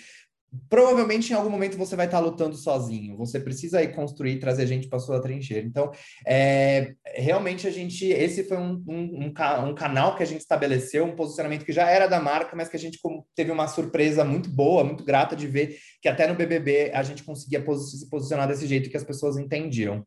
provavelmente 0.69 1.31
em 1.31 1.37
algum 1.37 1.51
momento 1.51 1.77
você 1.77 1.95
vai 1.95 2.07
estar 2.07 2.21
lutando 2.21 2.57
sozinho. 2.57 3.17
Você 3.17 3.39
precisa 3.39 3.79
aí 3.79 3.89
construir, 3.89 4.39
trazer 4.39 4.67
gente 4.67 4.89
para 4.89 4.99
sua 4.99 5.21
trincheira. 5.21 5.67
Então, 5.67 5.91
é, 6.27 6.95
realmente 7.05 7.67
a 7.67 7.71
gente, 7.71 8.07
esse 8.07 8.45
foi 8.45 8.57
um, 8.57 8.83
um, 8.87 9.27
um, 9.27 9.75
canal 9.75 10.17
que 10.17 10.23
a 10.23 10.27
gente 10.27 10.41
estabeleceu, 10.41 11.05
um 11.05 11.17
posicionamento 11.17 11.65
que 11.65 11.73
já 11.73 11.89
era 11.89 12.07
da 12.07 12.21
marca, 12.21 12.57
mas 12.57 12.69
que 12.69 12.77
a 12.77 12.81
gente 12.81 12.99
teve 13.35 13.51
uma 13.51 13.69
surpresa 13.69 14.25
muito 14.25 14.49
boa, 14.49 14.85
muito 14.85 15.05
grata 15.05 15.37
de 15.37 15.47
ver 15.47 15.79
que 16.01 16.09
até 16.09 16.27
no 16.27 16.35
BBB 16.35 16.93
a 16.95 17.03
gente 17.03 17.23
conseguia 17.23 17.65
se 17.77 18.09
posicionar 18.09 18.49
desse 18.49 18.67
jeito 18.67 18.91
que 18.91 18.97
as 18.97 19.05
pessoas 19.05 19.37
entendiam. 19.37 20.07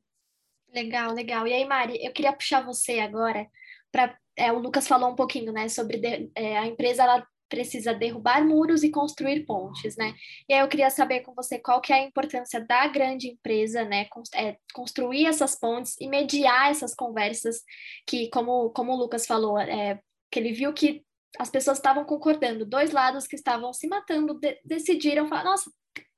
Legal, 0.73 1.13
legal. 1.13 1.45
E 1.47 1.53
aí, 1.53 1.65
Mari, 1.65 2.03
eu 2.03 2.13
queria 2.13 2.33
puxar 2.33 2.65
você 2.65 2.99
agora 2.99 3.45
para 3.91 4.15
é, 4.35 4.51
o 4.51 4.59
Lucas 4.59 4.87
falou 4.87 5.11
um 5.11 5.15
pouquinho, 5.15 5.51
né, 5.51 5.67
sobre 5.67 5.97
de, 5.97 6.31
é, 6.35 6.57
a 6.57 6.65
empresa 6.65 7.03
ela 7.03 7.27
precisa 7.51 7.93
derrubar 7.93 8.47
muros 8.47 8.81
e 8.81 8.89
construir 8.89 9.45
pontes, 9.45 9.97
né? 9.97 10.15
E 10.47 10.53
aí 10.53 10.61
eu 10.61 10.69
queria 10.69 10.89
saber 10.89 11.19
com 11.19 11.35
você 11.35 11.59
qual 11.59 11.81
que 11.81 11.91
é 11.91 11.97
a 11.97 12.03
importância 12.03 12.65
da 12.65 12.87
grande 12.87 13.27
empresa, 13.27 13.83
né? 13.83 14.07
É, 14.33 14.55
construir 14.73 15.25
essas 15.25 15.59
pontes 15.59 15.95
e 15.99 16.07
mediar 16.07 16.71
essas 16.71 16.95
conversas 16.95 17.61
que, 18.07 18.29
como, 18.29 18.69
como 18.69 18.93
o 18.93 18.95
Lucas 18.95 19.27
falou, 19.27 19.59
é, 19.59 19.99
que 20.31 20.39
ele 20.39 20.53
viu 20.53 20.73
que 20.73 21.03
as 21.37 21.49
pessoas 21.49 21.77
estavam 21.77 22.05
concordando, 22.05 22.65
dois 22.65 22.91
lados 22.91 23.27
que 23.27 23.35
estavam 23.35 23.73
se 23.73 23.87
matando 23.87 24.33
de, 24.39 24.57
decidiram 24.63 25.27
falar, 25.27 25.43
nossa, 25.43 25.69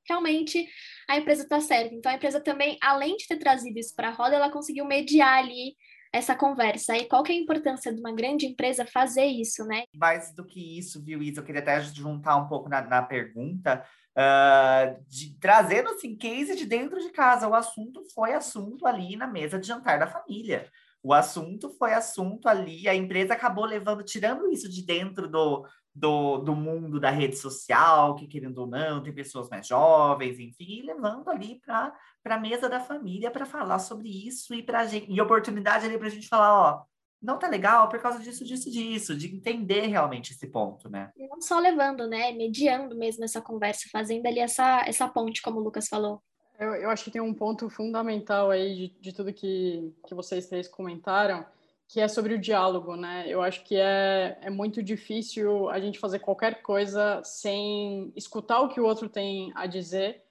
realmente 0.08 0.68
a 1.10 1.18
empresa 1.18 1.44
está 1.44 1.60
certa. 1.60 1.96
Então 1.96 2.12
a 2.12 2.16
empresa 2.16 2.40
também, 2.40 2.78
além 2.80 3.18
de 3.18 3.28
ter 3.28 3.38
trazido 3.38 3.80
isso 3.80 3.96
para 3.96 4.10
a 4.10 4.12
roda, 4.12 4.36
ela 4.36 4.52
conseguiu 4.52 4.86
mediar 4.86 5.40
ali 5.40 5.76
essa 6.14 6.36
conversa. 6.36 6.96
E 6.96 7.06
qual 7.06 7.24
que 7.24 7.32
é 7.32 7.36
a 7.36 7.40
importância 7.40 7.92
de 7.92 8.00
uma 8.00 8.14
grande 8.14 8.46
empresa 8.46 8.86
fazer 8.86 9.26
isso, 9.26 9.66
né? 9.66 9.84
Mais 9.96 10.32
do 10.34 10.46
que 10.46 10.78
isso, 10.78 11.04
viu, 11.04 11.24
Isa? 11.24 11.42
Eu 11.42 11.44
queria 11.44 11.62
até 11.62 11.82
juntar 11.82 12.38
um 12.38 12.48
pouco 12.48 12.70
na, 12.70 12.82
na 12.82 13.02
pergunta. 13.02 13.84
Uh, 14.16 15.04
de, 15.08 15.36
trazendo 15.40 15.90
assim 15.90 16.16
case 16.16 16.56
de 16.56 16.68
dentro 16.68 17.00
de 17.00 17.10
casa. 17.10 17.48
O 17.48 17.56
assunto 17.56 18.04
foi 18.14 18.34
assunto 18.34 18.86
ali 18.86 19.16
na 19.16 19.26
mesa 19.26 19.60
de 19.60 19.66
jantar 19.66 19.98
da 19.98 20.06
família. 20.06 20.70
O 21.02 21.14
assunto 21.14 21.70
foi 21.72 21.94
assunto 21.94 22.48
ali, 22.48 22.88
a 22.88 22.96
empresa 22.96 23.34
acabou 23.34 23.66
levando, 23.66 24.04
tirando 24.04 24.50
isso 24.50 24.70
de 24.70 24.86
dentro 24.86 25.28
do, 25.28 25.68
do, 25.96 26.40
do 26.40 26.56
mundo 26.56 27.00
da 27.00 27.10
rede 27.10 27.36
social, 27.38 28.16
que 28.16 28.28
querendo 28.28 28.60
ou 28.60 28.68
não, 28.68 29.04
tem 29.04 29.14
pessoas 29.14 29.50
mais 29.50 29.68
jovens, 29.68 30.40
enfim, 30.40 30.66
e 30.68 30.82
levando 30.82 31.30
ali 31.30 31.62
para 31.64 31.94
a 32.26 32.40
mesa 32.40 32.68
da 32.68 32.80
família 32.80 33.30
para 33.30 33.46
falar 33.46 33.80
sobre 33.80 34.10
isso 34.10 34.54
e 34.56 34.64
para 34.64 34.86
gente, 34.86 35.12
e 35.12 35.22
oportunidade 35.22 35.86
ali 35.86 35.98
para 35.98 36.08
a 36.08 36.12
gente 36.12 36.28
falar, 36.28 36.54
ó, 36.54 36.84
não 37.22 37.40
tá 37.40 37.48
legal 37.48 37.88
por 37.88 38.00
causa 38.00 38.20
disso, 38.20 38.44
disso, 38.44 38.70
disso, 38.70 39.16
de 39.16 39.34
entender 39.34 39.88
realmente 39.88 40.34
esse 40.34 40.48
ponto, 40.48 40.90
né? 40.90 41.10
E 41.16 41.26
não 41.28 41.42
só 41.42 41.58
levando, 41.58 42.06
né? 42.06 42.34
Mediando 42.34 42.98
mesmo 42.98 43.24
essa 43.24 43.42
conversa, 43.42 43.88
fazendo 43.90 44.26
ali 44.26 44.40
essa, 44.40 44.84
essa 44.86 45.08
ponte, 45.08 45.42
como 45.42 45.60
o 45.60 45.64
Lucas 45.64 45.88
falou. 45.88 46.22
Eu, 46.60 46.76
eu 46.76 46.90
acho 46.90 47.04
que 47.04 47.12
tem 47.12 47.22
um 47.22 47.34
ponto 47.34 47.70
fundamental 47.70 48.52
aí 48.52 48.76
de, 48.76 49.00
de 49.00 49.14
tudo 49.14 49.34
que, 49.34 49.94
que 50.06 50.14
vocês 50.14 50.48
três 50.48 50.68
comentaram, 50.68 51.46
que 51.88 52.00
é 52.00 52.08
sobre 52.08 52.34
o 52.34 52.40
diálogo, 52.40 52.96
né? 52.96 53.26
Eu 53.28 53.42
acho 53.42 53.64
que 53.64 53.76
é, 53.76 54.38
é 54.42 54.50
muito 54.50 54.82
difícil 54.82 55.70
a 55.70 55.80
gente 55.80 56.00
fazer 56.00 56.20
qualquer 56.20 56.62
coisa 56.62 57.22
sem 57.24 58.12
escutar 58.16 58.62
o 58.62 58.70
que 58.70 58.80
o 58.80 58.86
outro 58.86 59.08
tem 59.08 59.52
a 59.56 59.68
dizer 59.68 60.24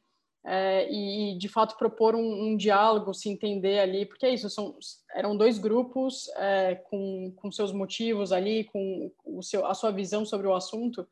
é, 0.45 0.91
e, 0.91 1.39
de 1.39 1.49
fato, 1.49 1.77
propor 1.77 2.17
um, 2.17 2.49
um, 2.49 2.57
diálogo, 2.57 3.15
se 3.15 3.29
entender 3.29 3.79
ali, 3.79 4.05
porque 4.05 4.27
é 4.27 4.35
isso, 4.35 4.51
são, 4.51 4.77
eram 5.15 5.37
dois 5.37 5.57
grupos 5.57 6.29
é, 6.37 6.75
com, 6.75 7.33
com 7.37 7.53
seus 7.53 7.73
motivos 7.73 8.33
ali, 8.33 8.65
com 8.65 9.13
o 9.25 9.43
seu, 9.43 9.65
a 9.65 9.75
sua 9.75 9.93
visão 9.93 10.25
sobre 10.25 10.49
o 10.49 10.55
assunto, 10.55 11.07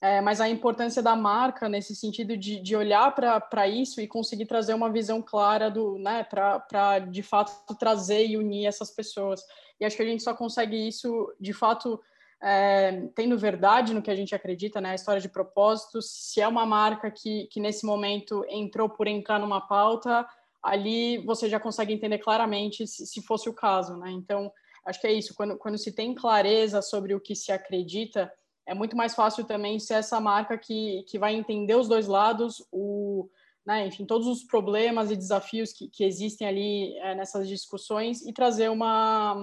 é, 0.00 0.20
mas 0.20 0.40
a 0.40 0.48
importância 0.48 1.02
da 1.02 1.14
marca 1.14 1.68
nesse 1.68 1.94
sentido 1.94 2.34
de, 2.36 2.58
de 2.60 2.74
olhar 2.74 3.14
para 3.14 3.68
isso 3.68 4.00
e 4.00 4.08
conseguir 4.08 4.46
trazer 4.46 4.72
uma 4.72 4.90
visão 4.90 5.20
clara 5.20 5.70
do, 5.70 5.98
né, 5.98 6.24
para 6.24 6.98
de 7.00 7.22
fato 7.22 7.74
trazer 7.76 8.26
e 8.26 8.38
unir 8.38 8.66
essas 8.66 8.90
pessoas. 8.90 9.42
E 9.78 9.84
acho 9.84 9.96
que 9.96 10.02
a 10.02 10.06
gente 10.06 10.22
só 10.22 10.32
consegue 10.32 10.88
isso 10.88 11.30
de 11.38 11.52
fato 11.52 12.00
é, 12.42 13.08
tendo 13.14 13.36
verdade 13.36 13.92
no 13.92 14.00
que 14.00 14.10
a 14.10 14.16
gente 14.16 14.34
acredita, 14.34 14.80
né, 14.80 14.92
a 14.92 14.94
história 14.94 15.20
de 15.20 15.28
propósitos. 15.28 16.10
Se 16.10 16.40
é 16.40 16.48
uma 16.48 16.64
marca 16.64 17.10
que, 17.10 17.46
que 17.48 17.60
nesse 17.60 17.84
momento 17.84 18.42
entrou 18.48 18.88
por 18.88 19.06
entrar 19.06 19.38
numa 19.38 19.60
pauta, 19.60 20.26
ali 20.62 21.18
você 21.18 21.46
já 21.46 21.60
consegue 21.60 21.92
entender 21.92 22.18
claramente 22.18 22.86
se, 22.86 23.06
se 23.06 23.20
fosse 23.22 23.50
o 23.50 23.54
caso, 23.54 23.98
né? 23.98 24.10
Então 24.10 24.50
acho 24.86 24.98
que 24.98 25.06
é 25.06 25.12
isso. 25.12 25.34
Quando, 25.34 25.58
quando 25.58 25.76
se 25.76 25.92
tem 25.92 26.14
clareza 26.14 26.80
sobre 26.80 27.14
o 27.14 27.20
que 27.20 27.34
se 27.34 27.52
acredita 27.52 28.32
é 28.66 28.74
muito 28.74 28.96
mais 28.96 29.14
fácil 29.14 29.44
também 29.44 29.78
ser 29.78 29.94
essa 29.94 30.20
marca 30.20 30.56
que, 30.56 31.04
que 31.08 31.18
vai 31.18 31.34
entender 31.34 31.74
os 31.74 31.88
dois 31.88 32.06
lados, 32.06 32.64
o, 32.70 33.28
né, 33.66 33.86
enfim, 33.86 34.04
todos 34.04 34.26
os 34.26 34.42
problemas 34.44 35.10
e 35.10 35.16
desafios 35.16 35.72
que, 35.72 35.88
que 35.88 36.04
existem 36.04 36.46
ali 36.46 36.96
é, 36.98 37.14
nessas 37.14 37.48
discussões 37.48 38.22
e 38.22 38.32
trazer 38.32 38.70
uma, 38.70 39.34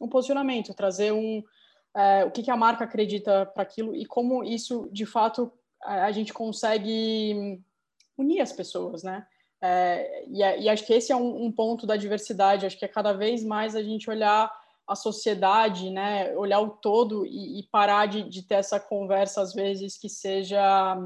um 0.00 0.08
posicionamento, 0.08 0.74
trazer 0.74 1.12
um, 1.12 1.42
é, 1.96 2.24
o 2.24 2.30
que, 2.30 2.42
que 2.42 2.50
a 2.50 2.56
marca 2.56 2.84
acredita 2.84 3.46
para 3.46 3.62
aquilo 3.62 3.94
e 3.94 4.04
como 4.04 4.42
isso, 4.44 4.88
de 4.92 5.06
fato, 5.06 5.52
a, 5.82 6.10
gente 6.12 6.32
consegue 6.32 7.60
unir 8.16 8.40
as 8.40 8.52
pessoas, 8.52 9.02
né? 9.02 9.26
É, 9.60 10.24
e, 10.26 10.40
e, 10.40 10.68
acho 10.68 10.84
que 10.84 10.92
esse 10.92 11.12
é 11.12 11.16
um, 11.16 11.44
um 11.44 11.52
ponto 11.52 11.86
da 11.86 11.96
diversidade, 11.96 12.66
acho 12.66 12.78
que 12.78 12.84
é 12.84 12.88
cada 12.88 13.12
vez 13.12 13.42
mais 13.44 13.74
a 13.74 13.82
gente 13.82 14.10
olhar 14.10 14.52
a 14.86 14.94
sociedade, 14.94 15.90
né, 15.90 16.36
olhar 16.36 16.60
o 16.60 16.70
todo 16.70 17.24
e, 17.26 17.60
e 17.60 17.62
parar 17.70 18.06
de, 18.06 18.22
de, 18.28 18.42
ter 18.42 18.56
essa 18.56 18.78
conversa 18.78 19.40
às 19.40 19.54
vezes 19.54 19.96
que 19.96 20.08
seja 20.08 20.96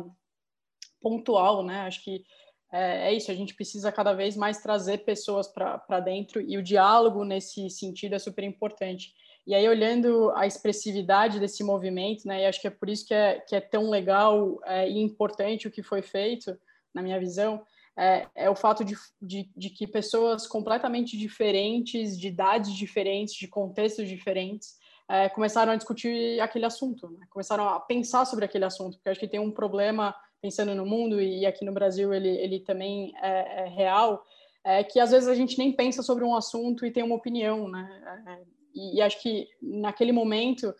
pontual, 1.00 1.64
né? 1.64 1.82
Acho 1.82 2.02
que 2.02 2.24
é, 2.72 3.08
é 3.08 3.14
isso. 3.14 3.30
A 3.30 3.34
gente 3.34 3.54
precisa 3.54 3.92
cada 3.92 4.12
vez 4.12 4.36
mais 4.36 4.58
trazer 4.58 4.98
pessoas 4.98 5.46
para 5.46 6.00
dentro 6.00 6.40
e 6.40 6.58
o 6.58 6.62
diálogo 6.62 7.24
nesse 7.24 7.70
sentido 7.70 8.14
é 8.14 8.18
super 8.18 8.42
importante. 8.42 9.14
E 9.46 9.54
aí 9.54 9.66
olhando 9.66 10.30
a 10.32 10.46
expressividade 10.46 11.40
desse 11.40 11.62
movimento, 11.62 12.26
né? 12.26 12.42
E 12.42 12.46
acho 12.46 12.60
que 12.60 12.66
é 12.66 12.70
por 12.70 12.88
isso 12.88 13.06
que 13.06 13.14
é, 13.14 13.38
que 13.40 13.54
é 13.54 13.60
tão 13.60 13.88
legal 13.88 14.58
é, 14.66 14.88
e 14.88 14.98
importante 14.98 15.68
o 15.68 15.70
que 15.70 15.82
foi 15.82 16.02
feito, 16.02 16.58
na 16.92 17.00
minha 17.00 17.18
visão 17.18 17.64
é, 17.98 18.28
é 18.36 18.48
o 18.48 18.54
fato 18.54 18.84
de, 18.84 18.96
de, 19.20 19.50
de, 19.56 19.70
que 19.70 19.84
pessoas 19.84 20.46
completamente 20.46 21.18
diferentes, 21.18 22.16
de 22.16 22.28
idades 22.28 22.72
diferentes, 22.72 23.34
de 23.34 23.48
contextos 23.48 24.08
diferentes, 24.08 24.78
é, 25.10 25.28
começaram 25.28 25.72
a 25.72 25.76
discutir 25.76 26.38
aquele 26.40 26.64
assunto, 26.64 27.10
né? 27.10 27.26
começaram 27.28 27.68
a 27.68 27.80
pensar 27.80 28.24
sobre 28.24 28.44
aquele 28.44 28.64
assunto, 28.64 28.96
porque 28.96 29.08
acho 29.08 29.18
que 29.18 29.26
tem 29.26 29.40
um 29.40 29.50
problema, 29.50 30.14
pensando 30.40 30.76
no 30.76 30.86
mundo, 30.86 31.20
e 31.20 31.44
aqui 31.44 31.64
no 31.64 31.72
Brasil 31.72 32.14
ele, 32.14 32.28
ele 32.28 32.60
também 32.60 33.12
é, 33.20 33.64
é 33.64 33.68
real, 33.68 34.22
é 34.64 34.84
que 34.84 35.00
às 35.00 35.10
vezes 35.10 35.28
a 35.28 35.34
gente 35.34 35.58
nem 35.58 35.72
pensa 35.72 36.00
sobre 36.00 36.24
um 36.24 36.36
assunto 36.36 36.86
e 36.86 36.92
tem 36.92 37.02
uma 37.02 37.16
opinião, 37.16 37.68
né? 37.68 38.22
É, 38.28 38.38
e, 38.74 38.96
e 38.98 39.02
acho 39.02 39.20
que 39.20 39.48
naquele 39.60 40.12
momento 40.12 40.72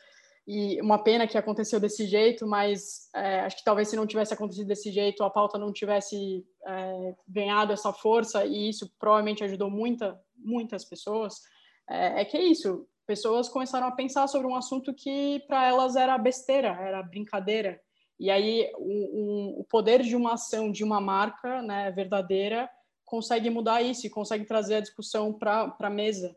e 0.51 0.81
uma 0.81 0.99
pena 0.99 1.27
que 1.27 1.37
aconteceu 1.37 1.79
desse 1.79 2.07
jeito, 2.07 2.47
mas 2.47 3.11
é, 3.15 3.41
acho 3.41 3.59
que 3.59 3.65
talvez 3.65 3.89
se 3.89 3.97
não 3.97 4.07
tivesse 4.07 4.33
acontecido 4.33 4.67
desse 4.67 4.91
jeito, 4.91 5.23
a 5.23 5.29
pauta 5.29 5.59
não 5.59 5.71
tivesse 5.71 6.43
é, 6.67 7.15
ganhado 7.29 7.71
essa 7.71 7.93
força, 7.93 8.47
e 8.47 8.71
isso 8.71 8.91
provavelmente 8.99 9.45
ajudou 9.45 9.69
muita, 9.69 10.19
muitas 10.35 10.87
pessoas. 10.87 11.43
É, 11.87 12.23
é 12.23 12.25
que 12.25 12.35
é 12.35 12.43
isso, 12.45 12.89
pessoas 13.07 13.51
começaram 13.51 13.89
a 13.89 13.93
pensar 13.93 14.27
sobre 14.27 14.47
um 14.47 14.57
assunto 14.57 14.95
que 14.95 15.45
para 15.47 15.69
elas 15.69 15.97
era 15.97 16.17
besteira, 16.17 16.69
era 16.69 17.03
brincadeira. 17.03 17.79
E 18.19 18.31
aí 18.31 18.73
o, 18.79 19.59
o, 19.59 19.61
o 19.61 19.65
poder 19.65 20.03
de 20.03 20.17
uma 20.17 20.33
ação 20.33 20.73
de 20.73 20.83
uma 20.83 20.99
marca 20.99 21.61
né, 21.61 21.91
verdadeira 21.91 22.71
consegue 23.05 23.51
mudar 23.51 23.83
isso 23.83 24.07
e 24.07 24.11
consegue 24.11 24.47
trazer 24.47 24.77
a 24.77 24.81
discussão 24.81 25.31
para 25.31 25.77
a 25.79 25.91
mesa. 25.91 26.35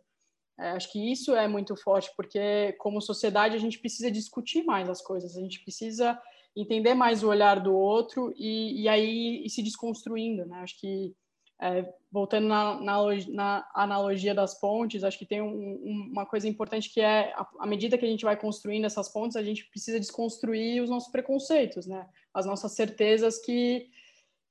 É, 0.59 0.71
acho 0.71 0.91
que 0.91 1.11
isso 1.11 1.35
é 1.35 1.47
muito 1.47 1.75
forte, 1.75 2.11
porque 2.15 2.73
como 2.73 3.01
sociedade 3.01 3.55
a 3.55 3.59
gente 3.59 3.79
precisa 3.79 4.11
discutir 4.11 4.63
mais 4.63 4.89
as 4.89 5.01
coisas, 5.01 5.35
a 5.35 5.41
gente 5.41 5.61
precisa 5.61 6.19
entender 6.55 6.93
mais 6.93 7.23
o 7.23 7.29
olhar 7.29 7.59
do 7.59 7.73
outro 7.73 8.33
e, 8.35 8.81
e 8.81 8.87
aí 8.87 9.43
ir 9.45 9.49
se 9.49 9.63
desconstruindo, 9.63 10.45
né? 10.45 10.59
Acho 10.59 10.79
que, 10.79 11.15
é, 11.61 11.87
voltando 12.11 12.47
na, 12.47 12.79
na, 12.81 13.01
na, 13.29 13.71
analogia 13.73 14.35
das 14.35 14.59
pontes, 14.59 15.03
acho 15.03 15.17
que 15.17 15.25
tem 15.25 15.41
um, 15.41 16.09
uma 16.11 16.25
coisa 16.25 16.47
importante 16.47 16.93
que 16.93 16.99
é, 16.99 17.33
à 17.59 17.65
medida 17.65 17.97
que 17.97 18.05
a 18.05 18.09
gente 18.09 18.25
vai 18.25 18.35
construindo 18.35 18.85
essas 18.85 19.07
pontes, 19.07 19.37
a 19.37 19.43
gente 19.43 19.65
precisa 19.65 19.99
desconstruir 19.99 20.81
os 20.81 20.89
nossos 20.89 21.11
preconceitos, 21.11 21.87
né? 21.87 22.07
As 22.33 22.45
nossas 22.45 22.73
certezas 22.73 23.37
que 23.39 23.89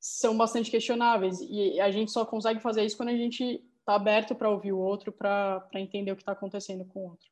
são 0.01 0.37
bastante 0.37 0.71
questionáveis 0.71 1.41
e 1.43 1.79
a 1.79 1.91
gente 1.91 2.11
só 2.11 2.25
consegue 2.25 2.61
fazer 2.61 2.85
isso 2.85 2.97
quando 2.97 3.11
a 3.11 3.17
gente 3.17 3.63
está 3.91 3.95
aberto 3.95 4.35
para 4.35 4.51
ouvir 4.51 4.73
o 4.73 4.79
outro, 4.79 5.13
para 5.13 5.69
entender 5.75 6.13
o 6.13 6.17
que 6.17 6.23
está 6.23 6.33
acontecendo 6.33 6.85
com 6.85 7.01
o 7.01 7.11
outro. 7.11 7.29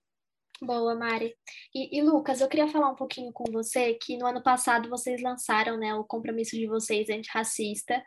Boa, 0.60 0.94
Mari. 0.94 1.34
E, 1.72 1.98
e, 1.98 2.02
Lucas, 2.02 2.40
eu 2.40 2.48
queria 2.48 2.66
falar 2.66 2.90
um 2.90 2.96
pouquinho 2.96 3.32
com 3.32 3.44
você 3.52 3.94
que 3.94 4.16
no 4.16 4.26
ano 4.26 4.42
passado 4.42 4.88
vocês 4.88 5.22
lançaram 5.22 5.78
né, 5.78 5.94
o 5.94 6.02
compromisso 6.02 6.56
de 6.56 6.66
vocês 6.66 7.08
antirracista 7.08 8.02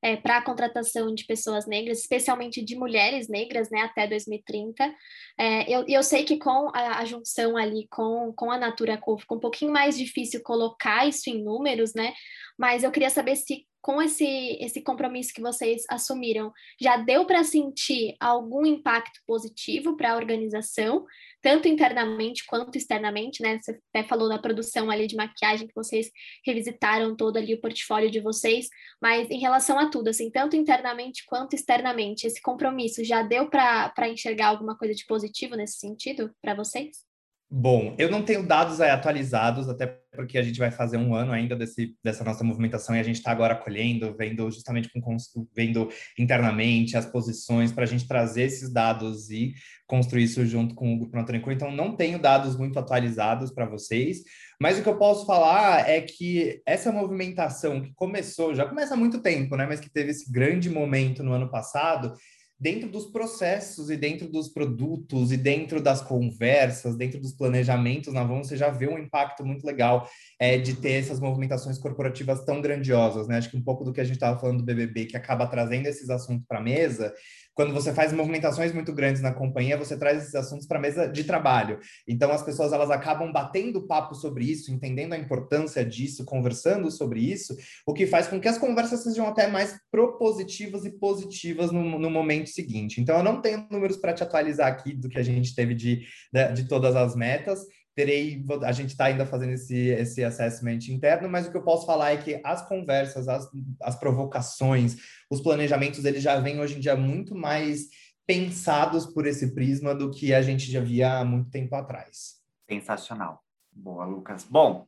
é, 0.00 0.16
para 0.16 0.36
a 0.36 0.42
contratação 0.42 1.12
de 1.12 1.24
pessoas 1.24 1.66
negras, 1.66 1.98
especialmente 1.98 2.64
de 2.64 2.76
mulheres 2.76 3.28
negras, 3.28 3.70
né, 3.70 3.80
até 3.80 4.06
2030. 4.06 4.94
É, 5.36 5.68
eu, 5.68 5.84
eu 5.88 6.02
sei 6.02 6.24
que 6.24 6.38
com 6.38 6.70
a, 6.72 7.00
a, 7.00 7.04
junção 7.04 7.56
ali 7.56 7.88
com, 7.90 8.32
com 8.36 8.52
a 8.52 8.58
Natura 8.58 8.96
Co 8.98 9.18
ficou 9.18 9.38
um 9.38 9.40
pouquinho 9.40 9.72
mais 9.72 9.98
difícil 9.98 10.42
colocar 10.44 11.08
isso 11.08 11.28
em 11.28 11.42
números, 11.42 11.92
né? 11.92 12.14
Mas 12.56 12.84
eu 12.84 12.92
queria 12.92 13.10
saber 13.10 13.34
se 13.34 13.66
com 13.86 14.02
esse, 14.02 14.58
esse 14.60 14.82
compromisso 14.82 15.32
que 15.32 15.40
vocês 15.40 15.84
assumiram, 15.88 16.52
já 16.80 16.96
deu 16.96 17.24
para 17.24 17.44
sentir 17.44 18.16
algum 18.18 18.66
impacto 18.66 19.20
positivo 19.24 19.96
para 19.96 20.10
a 20.10 20.16
organização, 20.16 21.06
tanto 21.40 21.68
internamente 21.68 22.44
quanto 22.46 22.76
externamente, 22.76 23.40
né? 23.40 23.60
Você 23.62 23.78
até 23.94 24.02
falou 24.08 24.28
da 24.28 24.40
produção 24.40 24.90
ali 24.90 25.06
de 25.06 25.14
maquiagem, 25.14 25.68
que 25.68 25.74
vocês 25.74 26.10
revisitaram 26.44 27.14
todo 27.14 27.36
ali 27.36 27.54
o 27.54 27.60
portfólio 27.60 28.10
de 28.10 28.18
vocês, 28.18 28.66
mas 29.00 29.30
em 29.30 29.38
relação 29.38 29.78
a 29.78 29.88
tudo, 29.88 30.08
assim, 30.08 30.32
tanto 30.32 30.56
internamente 30.56 31.22
quanto 31.24 31.54
externamente, 31.54 32.26
esse 32.26 32.42
compromisso 32.42 33.04
já 33.04 33.22
deu 33.22 33.48
para 33.48 34.08
enxergar 34.08 34.48
alguma 34.48 34.76
coisa 34.76 34.96
de 34.96 35.06
positivo 35.06 35.54
nesse 35.54 35.78
sentido 35.78 36.34
para 36.42 36.56
vocês? 36.56 37.05
Bom, 37.48 37.94
eu 37.96 38.10
não 38.10 38.24
tenho 38.24 38.44
dados 38.44 38.80
atualizados, 38.80 39.68
até 39.68 39.86
porque 39.86 40.36
a 40.36 40.42
gente 40.42 40.58
vai 40.58 40.72
fazer 40.72 40.96
um 40.96 41.14
ano 41.14 41.30
ainda 41.30 41.54
desse, 41.54 41.94
dessa 42.02 42.24
nossa 42.24 42.42
movimentação 42.42 42.96
e 42.96 42.98
a 42.98 43.04
gente 43.04 43.16
está 43.16 43.30
agora 43.30 43.54
colhendo, 43.54 44.16
vendo 44.16 44.50
justamente 44.50 44.90
com, 44.90 45.16
vendo 45.54 45.88
internamente 46.18 46.96
as 46.96 47.06
posições 47.06 47.70
para 47.70 47.84
a 47.84 47.86
gente 47.86 48.08
trazer 48.08 48.42
esses 48.42 48.72
dados 48.72 49.30
e 49.30 49.54
construir 49.86 50.24
isso 50.24 50.44
junto 50.44 50.74
com 50.74 50.92
o 50.92 50.98
Grupo 50.98 51.16
Naturico. 51.16 51.52
Então, 51.52 51.70
não 51.70 51.94
tenho 51.94 52.18
dados 52.18 52.56
muito 52.56 52.80
atualizados 52.80 53.52
para 53.52 53.66
vocês, 53.66 54.22
mas 54.60 54.78
o 54.78 54.82
que 54.82 54.88
eu 54.88 54.98
posso 54.98 55.24
falar 55.24 55.88
é 55.88 56.00
que 56.00 56.60
essa 56.66 56.90
movimentação 56.90 57.80
que 57.80 57.92
começou, 57.94 58.56
já 58.56 58.66
começa 58.66 58.94
há 58.94 58.96
muito 58.96 59.20
tempo, 59.20 59.56
né? 59.56 59.66
Mas 59.66 59.78
que 59.78 59.88
teve 59.88 60.10
esse 60.10 60.32
grande 60.32 60.68
momento 60.68 61.22
no 61.22 61.32
ano 61.32 61.48
passado, 61.48 62.12
dentro 62.58 62.88
dos 62.88 63.06
processos 63.06 63.90
e 63.90 63.96
dentro 63.96 64.28
dos 64.28 64.48
produtos 64.48 65.30
e 65.30 65.36
dentro 65.36 65.80
das 65.80 66.00
conversas, 66.00 66.96
dentro 66.96 67.20
dos 67.20 67.32
planejamentos 67.32 68.14
na 68.14 68.22
Avon, 68.22 68.42
você 68.42 68.56
já 68.56 68.70
vê 68.70 68.88
um 68.88 68.98
impacto 68.98 69.44
muito 69.44 69.66
legal 69.66 70.08
é, 70.40 70.56
de 70.56 70.74
ter 70.74 70.92
essas 70.92 71.20
movimentações 71.20 71.78
corporativas 71.78 72.44
tão 72.44 72.60
grandiosas, 72.62 73.28
né? 73.28 73.36
Acho 73.36 73.50
que 73.50 73.56
um 73.56 73.62
pouco 73.62 73.84
do 73.84 73.92
que 73.92 74.00
a 74.00 74.04
gente 74.04 74.16
estava 74.16 74.38
falando 74.38 74.58
do 74.58 74.64
BBB, 74.64 75.06
que 75.06 75.16
acaba 75.16 75.46
trazendo 75.46 75.86
esses 75.86 76.08
assuntos 76.08 76.46
para 76.46 76.58
a 76.58 76.62
mesa, 76.62 77.12
quando 77.56 77.72
você 77.72 77.92
faz 77.92 78.12
movimentações 78.12 78.70
muito 78.70 78.92
grandes 78.92 79.22
na 79.22 79.32
companhia, 79.32 79.78
você 79.78 79.96
traz 79.96 80.22
esses 80.22 80.34
assuntos 80.34 80.66
para 80.66 80.78
a 80.78 80.80
mesa 80.80 81.08
de 81.08 81.24
trabalho. 81.24 81.80
Então 82.06 82.30
as 82.30 82.42
pessoas 82.42 82.70
elas 82.70 82.90
acabam 82.90 83.32
batendo 83.32 83.86
papo 83.86 84.14
sobre 84.14 84.44
isso, 84.44 84.70
entendendo 84.70 85.14
a 85.14 85.18
importância 85.18 85.82
disso, 85.82 86.26
conversando 86.26 86.90
sobre 86.90 87.20
isso, 87.20 87.56
o 87.86 87.94
que 87.94 88.06
faz 88.06 88.28
com 88.28 88.38
que 88.38 88.46
as 88.46 88.58
conversas 88.58 89.02
sejam 89.02 89.26
até 89.26 89.46
mais 89.46 89.74
propositivas 89.90 90.84
e 90.84 90.90
positivas 90.90 91.72
no, 91.72 91.98
no 91.98 92.10
momento 92.10 92.50
seguinte. 92.50 93.00
Então 93.00 93.16
eu 93.16 93.24
não 93.24 93.40
tenho 93.40 93.66
números 93.70 93.96
para 93.96 94.12
te 94.12 94.22
atualizar 94.22 94.68
aqui 94.68 94.92
do 94.92 95.08
que 95.08 95.18
a 95.18 95.22
gente 95.22 95.54
teve 95.54 95.74
de, 95.74 96.02
de, 96.30 96.52
de 96.52 96.68
todas 96.68 96.94
as 96.94 97.16
metas, 97.16 97.60
terei, 97.96 98.44
a 98.62 98.72
gente 98.72 98.90
está 98.90 99.06
ainda 99.06 99.24
fazendo 99.24 99.52
esse, 99.52 99.88
esse 99.88 100.22
assessment 100.22 100.80
interno, 100.90 101.30
mas 101.30 101.46
o 101.46 101.50
que 101.50 101.56
eu 101.56 101.64
posso 101.64 101.86
falar 101.86 102.12
é 102.12 102.18
que 102.18 102.38
as 102.44 102.68
conversas, 102.68 103.26
as, 103.26 103.48
as 103.82 103.98
provocações, 103.98 104.96
os 105.30 105.40
planejamentos, 105.40 106.04
eles 106.04 106.22
já 106.22 106.38
vêm 106.38 106.60
hoje 106.60 106.76
em 106.76 106.80
dia 106.80 106.94
muito 106.94 107.34
mais 107.34 107.88
pensados 108.26 109.06
por 109.06 109.26
esse 109.26 109.54
prisma 109.54 109.94
do 109.94 110.10
que 110.10 110.34
a 110.34 110.42
gente 110.42 110.70
já 110.70 110.80
via 110.80 111.20
há 111.20 111.24
muito 111.24 111.48
tempo 111.48 111.74
atrás. 111.74 112.34
Sensacional. 112.68 113.42
Boa, 113.72 114.04
Lucas. 114.04 114.44
Bom, 114.44 114.86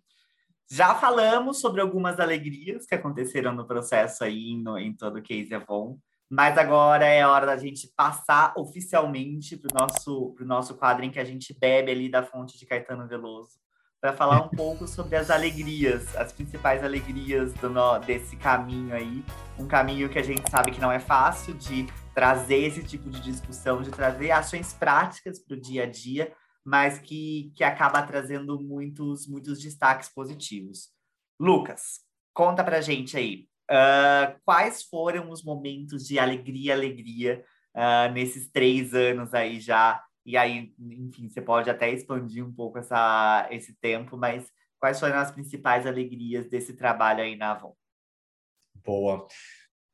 já 0.70 0.94
falamos 0.94 1.60
sobre 1.60 1.80
algumas 1.80 2.20
alegrias 2.20 2.84
que 2.84 2.94
aconteceram 2.94 3.54
no 3.54 3.66
processo 3.66 4.22
aí 4.22 4.54
no, 4.54 4.76
em 4.76 4.92
todo 4.92 5.16
o 5.18 5.22
Case 5.22 5.54
Avon. 5.54 5.98
Mas 6.30 6.58
agora 6.58 7.06
é 7.06 7.26
hora 7.26 7.46
da 7.46 7.56
gente 7.56 7.88
passar 7.96 8.52
oficialmente 8.56 9.56
para 9.56 9.70
o 9.72 9.80
nosso, 9.80 10.34
pro 10.34 10.44
nosso 10.44 10.74
quadro 10.76 11.04
em 11.04 11.10
que 11.10 11.18
a 11.18 11.24
gente 11.24 11.56
bebe 11.58 11.90
ali 11.90 12.10
da 12.10 12.22
fonte 12.22 12.58
de 12.58 12.66
Caetano 12.66 13.08
Veloso, 13.08 13.58
para 13.98 14.12
falar 14.12 14.44
um 14.44 14.48
pouco 14.48 14.86
sobre 14.86 15.16
as 15.16 15.30
alegrias, 15.30 16.14
as 16.16 16.32
principais 16.32 16.84
alegrias 16.84 17.54
do 17.54 17.70
no, 17.70 17.98
desse 17.98 18.36
caminho 18.36 18.94
aí. 18.94 19.24
Um 19.58 19.66
caminho 19.66 20.08
que 20.08 20.18
a 20.18 20.22
gente 20.22 20.48
sabe 20.50 20.70
que 20.70 20.80
não 20.80 20.92
é 20.92 21.00
fácil 21.00 21.54
de 21.54 21.86
trazer 22.14 22.58
esse 22.58 22.84
tipo 22.84 23.08
de 23.08 23.20
discussão, 23.22 23.80
de 23.80 23.90
trazer 23.90 24.30
ações 24.30 24.74
práticas 24.74 25.38
para 25.38 25.56
o 25.56 25.60
dia 25.60 25.84
a 25.84 25.86
dia, 25.86 26.32
mas 26.62 26.98
que, 26.98 27.50
que 27.56 27.64
acaba 27.64 28.02
trazendo 28.02 28.60
muitos, 28.60 29.26
muitos 29.26 29.60
destaques 29.60 30.10
positivos. 30.10 30.90
Lucas, 31.40 32.00
conta 32.34 32.62
pra 32.62 32.82
gente 32.82 33.16
aí, 33.16 33.48
Uh, 33.70 34.38
quais 34.44 34.82
foram 34.82 35.30
os 35.30 35.44
momentos 35.44 36.06
de 36.06 36.18
alegria, 36.18 36.72
alegria 36.72 37.44
uh, 37.76 38.12
nesses 38.12 38.50
três 38.50 38.94
anos 38.94 39.34
aí 39.34 39.60
já? 39.60 40.02
E 40.24 40.36
aí, 40.36 40.72
enfim, 40.78 41.28
você 41.28 41.40
pode 41.40 41.70
até 41.70 41.90
expandir 41.90 42.44
um 42.44 42.52
pouco 42.52 42.78
essa, 42.78 43.46
esse 43.50 43.74
tempo, 43.80 44.16
mas 44.16 44.50
quais 44.78 44.98
foram 45.00 45.16
as 45.16 45.30
principais 45.30 45.86
alegrias 45.86 46.48
desse 46.48 46.74
trabalho 46.74 47.22
aí 47.22 47.36
na 47.36 47.52
Avon? 47.52 47.74
Boa. 48.84 49.26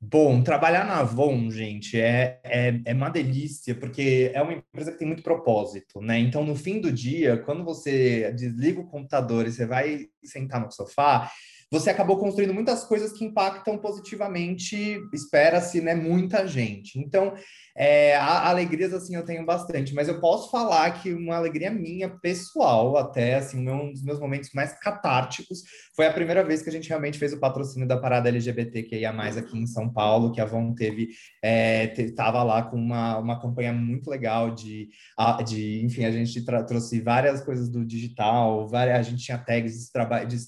Bom, 0.01 0.43
trabalhar 0.43 0.85
na 0.85 0.99
Avon, 0.99 1.51
gente, 1.51 1.99
é, 1.99 2.39
é, 2.45 2.81
é 2.85 2.93
uma 2.93 3.09
delícia, 3.09 3.75
porque 3.75 4.31
é 4.35 4.43
uma 4.43 4.53
empresa 4.53 4.93
que 4.93 4.99
tem 4.99 5.07
muito 5.07 5.23
propósito, 5.23 6.01
né? 6.01 6.19
Então, 6.19 6.45
no 6.45 6.55
fim 6.55 6.79
do 6.81 6.93
dia, 6.93 7.39
quando 7.39 7.65
você 7.65 8.31
desliga 8.33 8.81
o 8.81 8.87
computador 8.87 9.47
e 9.47 9.53
você 9.53 9.65
vai 9.65 10.09
sentar 10.23 10.61
no 10.61 10.71
sofá, 10.71 11.31
você 11.75 11.91
acabou 11.91 12.17
construindo 12.19 12.55
muitas 12.55 12.85
coisas 12.85 13.13
que 13.13 13.25
impactam 13.25 13.77
positivamente, 13.77 14.97
espera-se, 15.13 15.81
né, 15.81 15.93
muita 15.93 16.47
gente. 16.47 17.01
Então, 17.01 17.35
é, 17.77 18.17
alegrias, 18.17 18.95
assim, 18.95 19.17
eu 19.17 19.25
tenho 19.25 19.45
bastante, 19.45 19.93
mas 19.95 20.07
eu 20.07 20.21
posso 20.21 20.51
falar 20.51 21.03
que 21.03 21.13
uma 21.13 21.37
alegria 21.37 21.71
minha, 21.71 22.09
pessoal, 22.09 22.97
até, 22.97 23.35
assim, 23.35 23.69
um 23.69 23.93
dos 23.93 24.03
meus 24.03 24.21
momentos 24.21 24.51
mais 24.55 24.79
catárticos, 24.79 25.63
foi 25.97 26.07
a 26.07 26.13
primeira 26.13 26.45
vez 26.45 26.63
que 26.63 26.69
a 26.69 26.73
gente 26.73 26.89
realmente 26.89 27.19
fez 27.19 27.33
o 27.33 27.41
patrocínio 27.41 27.89
da 27.89 27.97
parada 27.97 28.29
LGBTQIA+, 28.29 29.11
aqui 29.11 29.59
em 29.59 29.67
São 29.67 29.93
Paulo, 29.93 30.31
que 30.31 30.41
a 30.41 30.45
Von 30.45 30.73
teve, 30.73 31.09
é, 31.43 31.93
lá 32.45 32.63
com 32.63 32.77
uma, 32.77 33.19
uma 33.19 33.41
campanha 33.41 33.73
muito 33.73 34.09
legal 34.09 34.55
de, 34.55 34.89
de 35.45 35.85
enfim, 35.85 36.05
a 36.05 36.13
gente 36.13 36.45
trouxe 36.45 37.01
várias 37.01 37.43
coisas 37.43 37.69
do 37.69 37.85
digital, 37.85 38.69
várias, 38.69 38.99
a 38.99 39.03
gente 39.03 39.25
tinha 39.25 39.39
tags, 39.39 39.91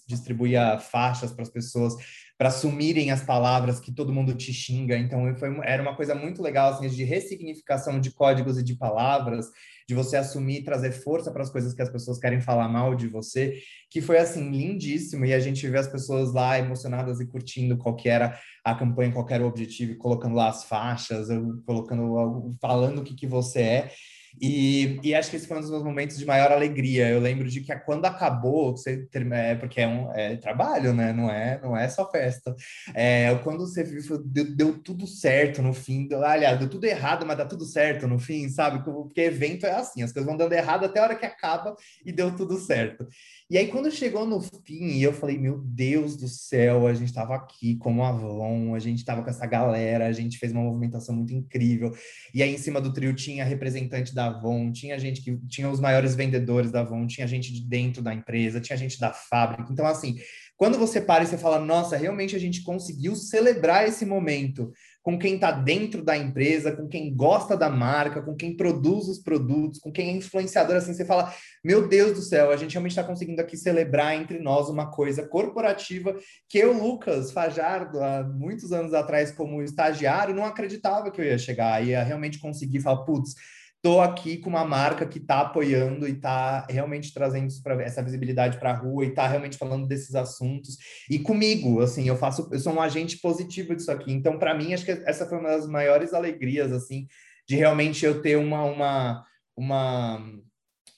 distribuía 0.06 0.78
faixas 0.78 1.32
para 1.32 1.42
as 1.42 1.50
pessoas 1.50 1.94
para 2.38 2.48
assumirem 2.48 3.10
as 3.10 3.22
palavras 3.22 3.80
que 3.80 3.92
todo 3.92 4.12
mundo 4.12 4.34
te 4.34 4.52
xinga. 4.52 4.96
Então, 4.96 5.34
foi, 5.36 5.48
era 5.64 5.82
uma 5.82 5.96
coisa 5.96 6.14
muito 6.14 6.42
legal, 6.42 6.72
assim, 6.72 6.88
de 6.88 7.02
ressignificação 7.02 7.98
de 7.98 8.10
códigos 8.10 8.58
e 8.58 8.62
de 8.62 8.74
palavras, 8.74 9.46
de 9.88 9.94
você 9.94 10.16
assumir 10.16 10.58
e 10.58 10.64
trazer 10.64 10.92
força 10.92 11.30
para 11.30 11.42
as 11.42 11.50
coisas 11.50 11.72
que 11.72 11.80
as 11.80 11.88
pessoas 11.88 12.18
querem 12.18 12.40
falar 12.40 12.68
mal 12.68 12.94
de 12.94 13.08
você, 13.08 13.58
que 13.90 14.02
foi, 14.02 14.18
assim, 14.18 14.50
lindíssimo. 14.50 15.24
E 15.24 15.32
a 15.32 15.40
gente 15.40 15.66
vê 15.66 15.78
as 15.78 15.88
pessoas 15.88 16.34
lá 16.34 16.58
emocionadas 16.58 17.20
e 17.20 17.26
curtindo 17.26 17.78
qual 17.78 17.96
que 17.96 18.08
era 18.08 18.38
a 18.62 18.74
campanha, 18.74 19.12
qual 19.12 19.26
era 19.30 19.44
o 19.44 19.48
objetivo, 19.48 19.96
colocando 19.96 20.34
lá 20.34 20.48
as 20.48 20.64
faixas, 20.64 21.28
colocando, 21.64 22.54
falando 22.60 23.00
o 23.00 23.04
que, 23.04 23.14
que 23.14 23.26
você 23.26 23.60
é. 23.60 23.92
E, 24.40 25.00
e, 25.02 25.14
acho 25.14 25.30
que 25.30 25.36
esse 25.36 25.46
foi 25.46 25.56
um 25.56 25.60
dos 25.60 25.70
meus 25.70 25.82
momentos 25.82 26.18
de 26.18 26.26
maior 26.26 26.52
alegria. 26.52 27.08
Eu 27.08 27.20
lembro 27.20 27.48
de 27.48 27.60
que 27.62 27.74
quando 27.80 28.04
acabou, 28.04 28.76
você 28.76 29.08
é 29.32 29.54
porque 29.54 29.80
é 29.80 29.88
um 29.88 30.12
é 30.12 30.36
trabalho, 30.36 30.92
né? 30.92 31.12
Não 31.12 31.30
é, 31.30 31.58
não 31.62 31.76
é 31.76 31.88
só 31.88 32.10
festa. 32.10 32.54
É, 32.94 33.34
quando 33.42 33.60
você 33.60 33.82
viu, 33.82 34.22
deu, 34.24 34.54
deu, 34.54 34.78
tudo 34.78 35.06
certo 35.06 35.62
no 35.62 35.72
fim. 35.72 36.08
Aliás, 36.22 36.58
deu 36.58 36.68
tudo 36.68 36.84
errado, 36.84 37.24
mas 37.24 37.38
dá 37.38 37.46
tudo 37.46 37.64
certo 37.64 38.06
no 38.06 38.18
fim, 38.18 38.48
sabe? 38.48 38.84
Porque 38.84 39.22
evento 39.22 39.64
é 39.64 39.72
assim, 39.72 40.02
as 40.02 40.12
coisas 40.12 40.28
vão 40.28 40.36
dando 40.36 40.52
errado 40.52 40.84
até 40.84 41.00
a 41.00 41.04
hora 41.04 41.16
que 41.16 41.24
acaba 41.24 41.74
e 42.04 42.12
deu 42.12 42.34
tudo 42.36 42.58
certo. 42.58 43.06
E 43.48 43.56
aí, 43.56 43.68
quando 43.68 43.90
chegou 43.90 44.26
no 44.26 44.40
fim, 44.40 44.98
eu 44.98 45.12
falei, 45.12 45.38
meu 45.38 45.58
Deus 45.58 46.16
do 46.16 46.28
céu, 46.28 46.86
a 46.86 46.92
gente 46.92 47.08
estava 47.08 47.34
aqui 47.34 47.76
como 47.76 48.04
Avon, 48.04 48.74
a 48.74 48.78
gente 48.78 48.98
estava 48.98 49.22
com 49.22 49.30
essa 49.30 49.46
galera, 49.46 50.06
a 50.06 50.12
gente 50.12 50.36
fez 50.36 50.52
uma 50.52 50.62
movimentação 50.62 51.14
muito 51.14 51.32
incrível. 51.32 51.92
E 52.34 52.42
aí, 52.42 52.52
em 52.52 52.58
cima 52.58 52.80
do 52.80 52.92
trio, 52.92 53.14
tinha 53.14 53.44
representante 53.44 54.14
da 54.14 54.25
Avon, 54.28 54.72
tinha 54.72 54.98
gente 54.98 55.22
que 55.22 55.36
tinha 55.48 55.68
os 55.68 55.80
maiores 55.80 56.14
vendedores 56.14 56.70
da 56.70 56.80
Avon, 56.80 57.06
tinha 57.06 57.26
gente 57.26 57.52
de 57.52 57.66
dentro 57.66 58.02
da 58.02 58.14
empresa, 58.14 58.60
tinha 58.60 58.76
gente 58.76 58.98
da 58.98 59.12
fábrica. 59.12 59.72
Então, 59.72 59.86
assim, 59.86 60.16
quando 60.56 60.78
você 60.78 61.00
para 61.00 61.22
e 61.22 61.26
você 61.26 61.36
fala, 61.36 61.60
nossa, 61.60 61.96
realmente 61.96 62.34
a 62.34 62.38
gente 62.38 62.62
conseguiu 62.62 63.14
celebrar 63.14 63.86
esse 63.86 64.06
momento 64.06 64.72
com 65.02 65.18
quem 65.18 65.34
está 65.34 65.52
dentro 65.52 66.02
da 66.02 66.16
empresa, 66.16 66.72
com 66.72 66.88
quem 66.88 67.14
gosta 67.14 67.56
da 67.56 67.68
marca, 67.68 68.22
com 68.22 68.34
quem 68.34 68.56
produz 68.56 69.06
os 69.06 69.18
produtos, 69.18 69.78
com 69.78 69.92
quem 69.92 70.08
é 70.08 70.12
influenciador, 70.12 70.76
assim, 70.76 70.94
você 70.94 71.04
fala, 71.04 71.32
meu 71.62 71.86
Deus 71.86 72.14
do 72.14 72.22
céu, 72.22 72.50
a 72.50 72.56
gente 72.56 72.72
realmente 72.72 72.92
está 72.92 73.04
conseguindo 73.04 73.40
aqui 73.40 73.56
celebrar 73.56 74.16
entre 74.16 74.40
nós 74.40 74.68
uma 74.68 74.90
coisa 74.90 75.28
corporativa 75.28 76.16
que 76.48 76.58
eu, 76.58 76.72
Lucas 76.72 77.30
Fajardo, 77.30 78.02
há 78.02 78.24
muitos 78.24 78.72
anos 78.72 78.94
atrás, 78.94 79.30
como 79.30 79.62
estagiário, 79.62 80.34
não 80.34 80.44
acreditava 80.44 81.10
que 81.10 81.20
eu 81.20 81.24
ia 81.24 81.38
chegar, 81.38 81.86
ia 81.86 82.02
realmente 82.02 82.40
conseguir 82.40 82.80
falar, 82.80 83.04
putz, 83.04 83.34
tô 83.86 84.00
aqui 84.00 84.36
com 84.38 84.50
uma 84.50 84.64
marca 84.64 85.06
que 85.06 85.18
está 85.18 85.42
apoiando 85.42 86.08
e 86.08 86.10
está 86.10 86.66
realmente 86.68 87.14
trazendo 87.14 87.46
pra, 87.62 87.80
essa 87.80 88.02
visibilidade 88.02 88.58
para 88.58 88.72
a 88.72 88.76
rua 88.76 89.04
e 89.04 89.10
está 89.10 89.28
realmente 89.28 89.56
falando 89.56 89.86
desses 89.86 90.16
assuntos. 90.16 90.76
E 91.08 91.20
comigo, 91.20 91.80
assim, 91.80 92.08
eu 92.08 92.16
faço, 92.16 92.48
eu 92.50 92.58
sou 92.58 92.72
um 92.72 92.82
agente 92.82 93.18
positivo 93.18 93.76
disso 93.76 93.92
aqui. 93.92 94.12
Então, 94.12 94.40
para 94.40 94.56
mim, 94.56 94.74
acho 94.74 94.84
que 94.84 94.90
essa 94.90 95.24
foi 95.24 95.38
uma 95.38 95.50
das 95.50 95.68
maiores 95.68 96.12
alegrias, 96.12 96.72
assim, 96.72 97.06
de 97.48 97.54
realmente 97.54 98.04
eu 98.04 98.20
ter 98.20 98.36
uma, 98.36 98.64
uma, 98.64 99.24
uma, 99.56 100.32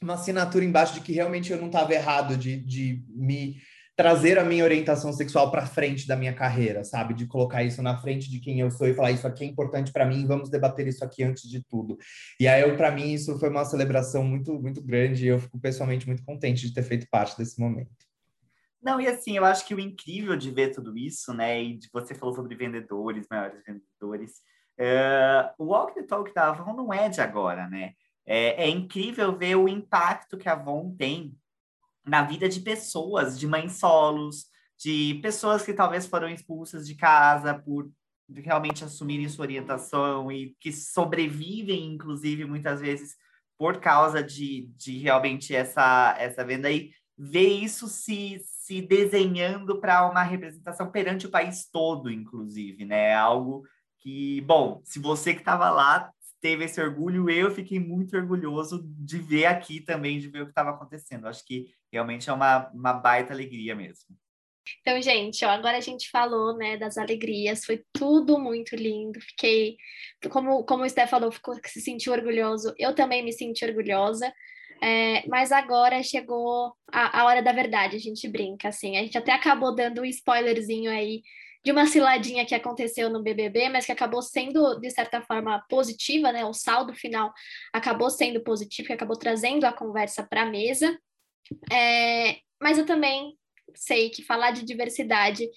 uma 0.00 0.14
assinatura 0.14 0.64
embaixo 0.64 0.94
de 0.94 1.02
que 1.02 1.12
realmente 1.12 1.52
eu 1.52 1.58
não 1.58 1.66
estava 1.66 1.92
errado 1.92 2.38
de, 2.38 2.56
de 2.56 3.04
me 3.10 3.58
trazer 3.98 4.38
a 4.38 4.44
minha 4.44 4.62
orientação 4.62 5.12
sexual 5.12 5.50
para 5.50 5.66
frente 5.66 6.06
da 6.06 6.14
minha 6.14 6.32
carreira, 6.32 6.84
sabe? 6.84 7.14
De 7.14 7.26
colocar 7.26 7.64
isso 7.64 7.82
na 7.82 7.98
frente 7.98 8.30
de 8.30 8.38
quem 8.38 8.60
eu 8.60 8.70
sou 8.70 8.86
e 8.86 8.94
falar 8.94 9.10
isso 9.10 9.26
aqui 9.26 9.42
é 9.42 9.46
importante 9.48 9.90
para 9.90 10.06
mim, 10.06 10.24
vamos 10.24 10.48
debater 10.48 10.86
isso 10.86 11.04
aqui 11.04 11.24
antes 11.24 11.50
de 11.50 11.64
tudo. 11.64 11.98
E 12.38 12.46
aí, 12.46 12.76
para 12.76 12.92
mim, 12.92 13.12
isso 13.12 13.36
foi 13.40 13.48
uma 13.48 13.64
celebração 13.64 14.22
muito, 14.22 14.54
muito 14.54 14.80
grande 14.80 15.24
e 15.24 15.28
eu 15.28 15.40
fico 15.40 15.58
pessoalmente 15.58 16.06
muito 16.06 16.24
contente 16.24 16.64
de 16.64 16.72
ter 16.72 16.84
feito 16.84 17.08
parte 17.10 17.36
desse 17.36 17.60
momento. 17.60 17.90
Não, 18.80 19.00
e 19.00 19.08
assim, 19.08 19.36
eu 19.36 19.44
acho 19.44 19.66
que 19.66 19.74
o 19.74 19.80
incrível 19.80 20.36
de 20.36 20.52
ver 20.52 20.70
tudo 20.70 20.96
isso, 20.96 21.34
né, 21.34 21.60
e 21.60 21.78
de, 21.78 21.88
você 21.92 22.14
falou 22.14 22.32
sobre 22.32 22.54
vendedores, 22.54 23.26
maiores 23.28 23.60
vendedores, 23.66 24.30
uh, 24.78 25.50
o 25.58 25.72
Walk 25.72 25.96
the 25.96 26.04
Talk 26.04 26.32
da 26.32 26.50
Avon 26.50 26.72
não 26.72 26.94
é 26.94 27.08
de 27.08 27.20
agora, 27.20 27.68
né? 27.68 27.94
É, 28.24 28.62
é 28.62 28.68
incrível 28.68 29.36
ver 29.36 29.56
o 29.56 29.66
impacto 29.66 30.38
que 30.38 30.48
a 30.48 30.52
Avon 30.52 30.94
tem 30.96 31.34
na 32.08 32.22
vida 32.22 32.48
de 32.48 32.60
pessoas, 32.60 33.38
de 33.38 33.46
mães 33.46 33.78
solos, 33.78 34.46
de 34.78 35.18
pessoas 35.22 35.62
que 35.62 35.74
talvez 35.74 36.06
foram 36.06 36.28
expulsas 36.28 36.86
de 36.86 36.94
casa 36.94 37.54
por 37.54 37.90
realmente 38.30 38.84
assumirem 38.84 39.28
sua 39.28 39.44
orientação 39.44 40.30
e 40.30 40.54
que 40.60 40.72
sobrevivem, 40.72 41.94
inclusive, 41.94 42.44
muitas 42.44 42.80
vezes 42.80 43.16
por 43.56 43.80
causa 43.80 44.22
de, 44.22 44.70
de 44.76 44.98
realmente 44.98 45.54
essa, 45.54 46.14
essa 46.18 46.44
venda 46.44 46.70
e 46.70 46.90
ver 47.16 47.48
isso 47.48 47.88
se, 47.88 48.40
se 48.44 48.80
desenhando 48.80 49.80
para 49.80 50.08
uma 50.08 50.22
representação 50.22 50.90
perante 50.90 51.26
o 51.26 51.30
país 51.30 51.68
todo, 51.68 52.10
inclusive, 52.10 52.84
né? 52.84 53.14
Algo 53.14 53.64
que, 53.98 54.40
bom, 54.42 54.80
se 54.84 55.00
você 55.00 55.34
que 55.34 55.40
estava 55.40 55.70
lá 55.70 56.12
teve 56.40 56.64
esse 56.64 56.80
orgulho, 56.80 57.28
eu 57.28 57.50
fiquei 57.50 57.80
muito 57.80 58.16
orgulhoso 58.16 58.84
de 58.84 59.18
ver 59.18 59.46
aqui 59.46 59.80
também, 59.80 60.20
de 60.20 60.28
ver 60.28 60.42
o 60.42 60.44
que 60.44 60.52
estava 60.52 60.70
acontecendo. 60.70 61.26
Acho 61.26 61.44
que 61.44 61.66
realmente 61.92 62.28
é 62.28 62.32
uma, 62.32 62.68
uma 62.70 62.92
baita 62.92 63.32
alegria 63.32 63.74
mesmo. 63.74 64.16
Então, 64.80 65.00
gente, 65.00 65.44
ó, 65.44 65.50
agora 65.50 65.78
a 65.78 65.80
gente 65.80 66.10
falou, 66.10 66.56
né, 66.56 66.76
das 66.76 66.98
alegrias, 66.98 67.64
foi 67.64 67.82
tudo 67.92 68.38
muito 68.38 68.76
lindo. 68.76 69.20
Fiquei, 69.20 69.76
como, 70.30 70.64
como 70.64 70.84
o 70.84 70.88
Sté 70.88 71.06
falou, 71.06 71.32
ficou, 71.32 71.54
se 71.64 71.80
sentiu 71.80 72.12
orgulhoso. 72.12 72.74
Eu 72.78 72.94
também 72.94 73.24
me 73.24 73.32
senti 73.32 73.64
orgulhosa. 73.64 74.32
É, 74.80 75.26
mas 75.26 75.50
agora 75.50 76.02
chegou 76.02 76.72
a, 76.92 77.20
a 77.20 77.24
hora 77.24 77.42
da 77.42 77.50
verdade, 77.52 77.96
a 77.96 78.00
gente 78.00 78.28
brinca, 78.28 78.68
assim. 78.68 78.96
A 78.96 79.02
gente 79.02 79.18
até 79.18 79.32
acabou 79.32 79.74
dando 79.74 80.02
um 80.02 80.04
spoilerzinho 80.04 80.90
aí 80.90 81.22
de 81.64 81.72
uma 81.72 81.86
ciladinha 81.86 82.46
que 82.46 82.54
aconteceu 82.54 83.10
no 83.10 83.22
BBB, 83.22 83.68
mas 83.68 83.84
que 83.84 83.92
acabou 83.92 84.22
sendo, 84.22 84.78
de 84.78 84.90
certa 84.90 85.20
forma, 85.20 85.64
positiva, 85.68 86.30
né? 86.30 86.44
O 86.44 86.52
saldo 86.52 86.94
final 86.94 87.32
acabou 87.72 88.08
sendo 88.08 88.40
positivo, 88.42 88.86
que 88.86 88.92
acabou 88.92 89.18
trazendo 89.18 89.64
a 89.64 89.72
conversa 89.72 90.22
para 90.22 90.42
a 90.42 90.46
mesa. 90.46 90.96
É, 91.72 92.36
mas 92.60 92.78
eu 92.78 92.86
também 92.86 93.34
sei 93.74 94.10
que 94.10 94.22
falar 94.22 94.50
de 94.50 94.64
diversidade 94.64 95.48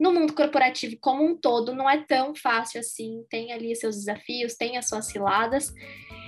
no 0.00 0.12
mundo 0.12 0.32
corporativo 0.32 0.96
como 0.98 1.22
um 1.22 1.36
todo 1.36 1.74
não 1.74 1.88
é 1.88 2.02
tão 2.02 2.34
fácil 2.34 2.80
assim, 2.80 3.22
tem 3.28 3.52
ali 3.52 3.76
seus 3.76 3.96
desafios, 3.96 4.54
tem 4.54 4.78
as 4.78 4.88
suas 4.88 5.06
ciladas. 5.06 5.72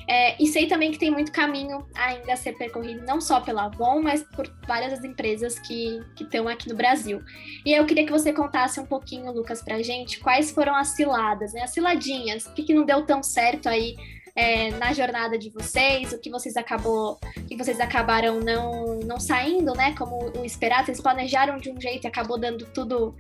É, 0.09 0.37
e 0.43 0.47
sei 0.47 0.66
também 0.66 0.91
que 0.91 0.99
tem 0.99 1.11
muito 1.11 1.33
caminho 1.33 1.87
ainda 1.95 2.35
a 2.35 2.37
ser 2.37 2.53
percorrido, 2.59 3.07
não 3.07 3.20
só 3.20 3.41
pela 3.41 3.66
Avon, 3.66 4.03
mas 4.03 4.23
por 4.35 4.47
várias 4.66 4.93
das 4.93 5.05
empresas 5.05 5.59
que 5.61 6.01
estão 6.20 6.49
aqui 6.49 6.68
no 6.68 6.77
Brasil. 6.77 7.23
E 7.64 7.73
eu 7.73 7.87
queria 7.87 8.05
que 8.05 8.12
você 8.12 8.33
contasse 8.33 8.79
um 8.79 8.85
pouquinho, 8.85 9.33
Lucas, 9.33 9.62
para 9.62 9.77
a 9.77 9.83
gente, 9.83 10.20
quais 10.20 10.51
foram 10.51 10.75
as 10.75 10.89
ciladas, 10.89 11.55
né? 11.55 11.62
as 11.62 11.70
ciladinhas, 11.70 12.45
o 12.47 12.53
que, 12.53 12.64
que 12.64 12.75
não 12.75 12.85
deu 12.85 13.07
tão 13.07 13.23
certo 13.23 13.68
aí 13.68 13.95
é, 14.35 14.70
na 14.72 14.93
jornada 14.93 15.39
de 15.39 15.51
vocês, 15.51 16.12
o 16.12 16.18
que 16.18 16.30
vocês 16.30 16.57
acabou, 16.57 17.18
que 17.47 17.57
vocês 17.57 17.78
acabaram 17.80 18.41
não, 18.41 18.99
não 19.01 19.20
saindo, 19.20 19.74
né? 19.74 19.95
Como 19.97 20.30
o 20.39 20.45
esperado, 20.45 20.87
vocês 20.87 21.01
planejaram 21.01 21.59
de 21.59 21.70
um 21.70 21.80
jeito 21.80 22.05
e 22.05 22.09
acabou 22.09 22.39
dando 22.39 22.66
tudo 22.66 23.14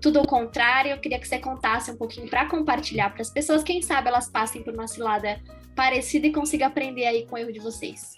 tudo 0.00 0.20
o 0.20 0.26
contrário. 0.26 0.90
Eu 0.90 0.98
queria 0.98 1.18
que 1.18 1.26
você 1.26 1.38
contasse 1.38 1.90
um 1.90 1.96
pouquinho 1.96 2.28
para 2.28 2.46
compartilhar 2.46 3.10
para 3.10 3.22
as 3.22 3.30
pessoas, 3.30 3.62
quem 3.62 3.80
sabe 3.80 4.08
elas 4.08 4.28
passem 4.28 4.62
por 4.62 4.74
uma 4.74 4.86
cilada 4.86 5.40
parecida 5.74 6.26
e 6.26 6.32
consigam 6.32 6.68
aprender 6.68 7.06
aí 7.06 7.26
com 7.26 7.36
o 7.36 7.38
erro 7.38 7.52
de 7.52 7.60
vocês. 7.60 8.16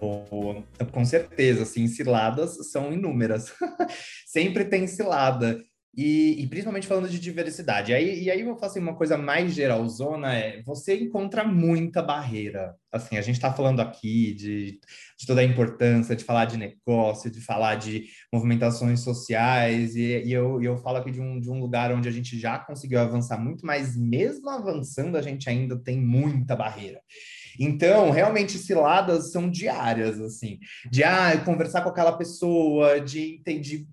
Com 0.00 1.04
certeza, 1.04 1.64
assim, 1.64 1.86
ciladas 1.86 2.56
são 2.70 2.90
inúmeras. 2.90 3.52
Sempre 4.26 4.64
tem 4.64 4.86
cilada. 4.86 5.62
E, 5.92 6.40
e, 6.40 6.46
principalmente 6.46 6.86
falando 6.86 7.08
de 7.08 7.18
diversidade. 7.18 7.92
Aí, 7.92 8.22
e 8.22 8.30
aí 8.30 8.40
eu 8.42 8.56
faço 8.56 8.78
uma 8.78 8.94
coisa 8.94 9.18
mais 9.18 9.52
geralzona, 9.52 10.32
é 10.32 10.62
você 10.62 10.96
encontra 10.96 11.42
muita 11.42 12.00
barreira. 12.00 12.76
Assim, 12.92 13.18
a 13.18 13.20
gente 13.20 13.34
está 13.36 13.52
falando 13.52 13.80
aqui 13.80 14.32
de, 14.34 14.80
de, 15.18 15.26
toda 15.26 15.40
a 15.40 15.44
importância 15.44 16.14
de 16.14 16.22
falar 16.22 16.44
de 16.44 16.56
negócio, 16.56 17.28
de 17.28 17.40
falar 17.40 17.74
de 17.74 18.04
movimentações 18.32 19.00
sociais, 19.00 19.96
e, 19.96 20.22
e 20.26 20.32
eu, 20.32 20.62
eu 20.62 20.76
falo 20.78 20.98
aqui 20.98 21.10
de 21.10 21.20
um, 21.20 21.40
de 21.40 21.50
um 21.50 21.58
lugar 21.58 21.92
onde 21.92 22.08
a 22.08 22.12
gente 22.12 22.38
já 22.38 22.56
conseguiu 22.58 23.00
avançar 23.00 23.38
muito, 23.38 23.66
mas 23.66 23.96
mesmo 23.96 24.48
avançando, 24.48 25.16
a 25.16 25.22
gente 25.22 25.50
ainda 25.50 25.76
tem 25.76 26.00
muita 26.00 26.54
barreira. 26.54 27.00
Então, 27.58 28.10
realmente, 28.10 28.58
ciladas 28.58 29.32
são 29.32 29.50
diárias, 29.50 30.20
assim, 30.20 30.58
de 30.90 31.02
ah, 31.02 31.36
conversar 31.44 31.82
com 31.82 31.88
aquela 31.88 32.12
pessoa, 32.12 33.00
de, 33.00 33.42
de 33.60 33.86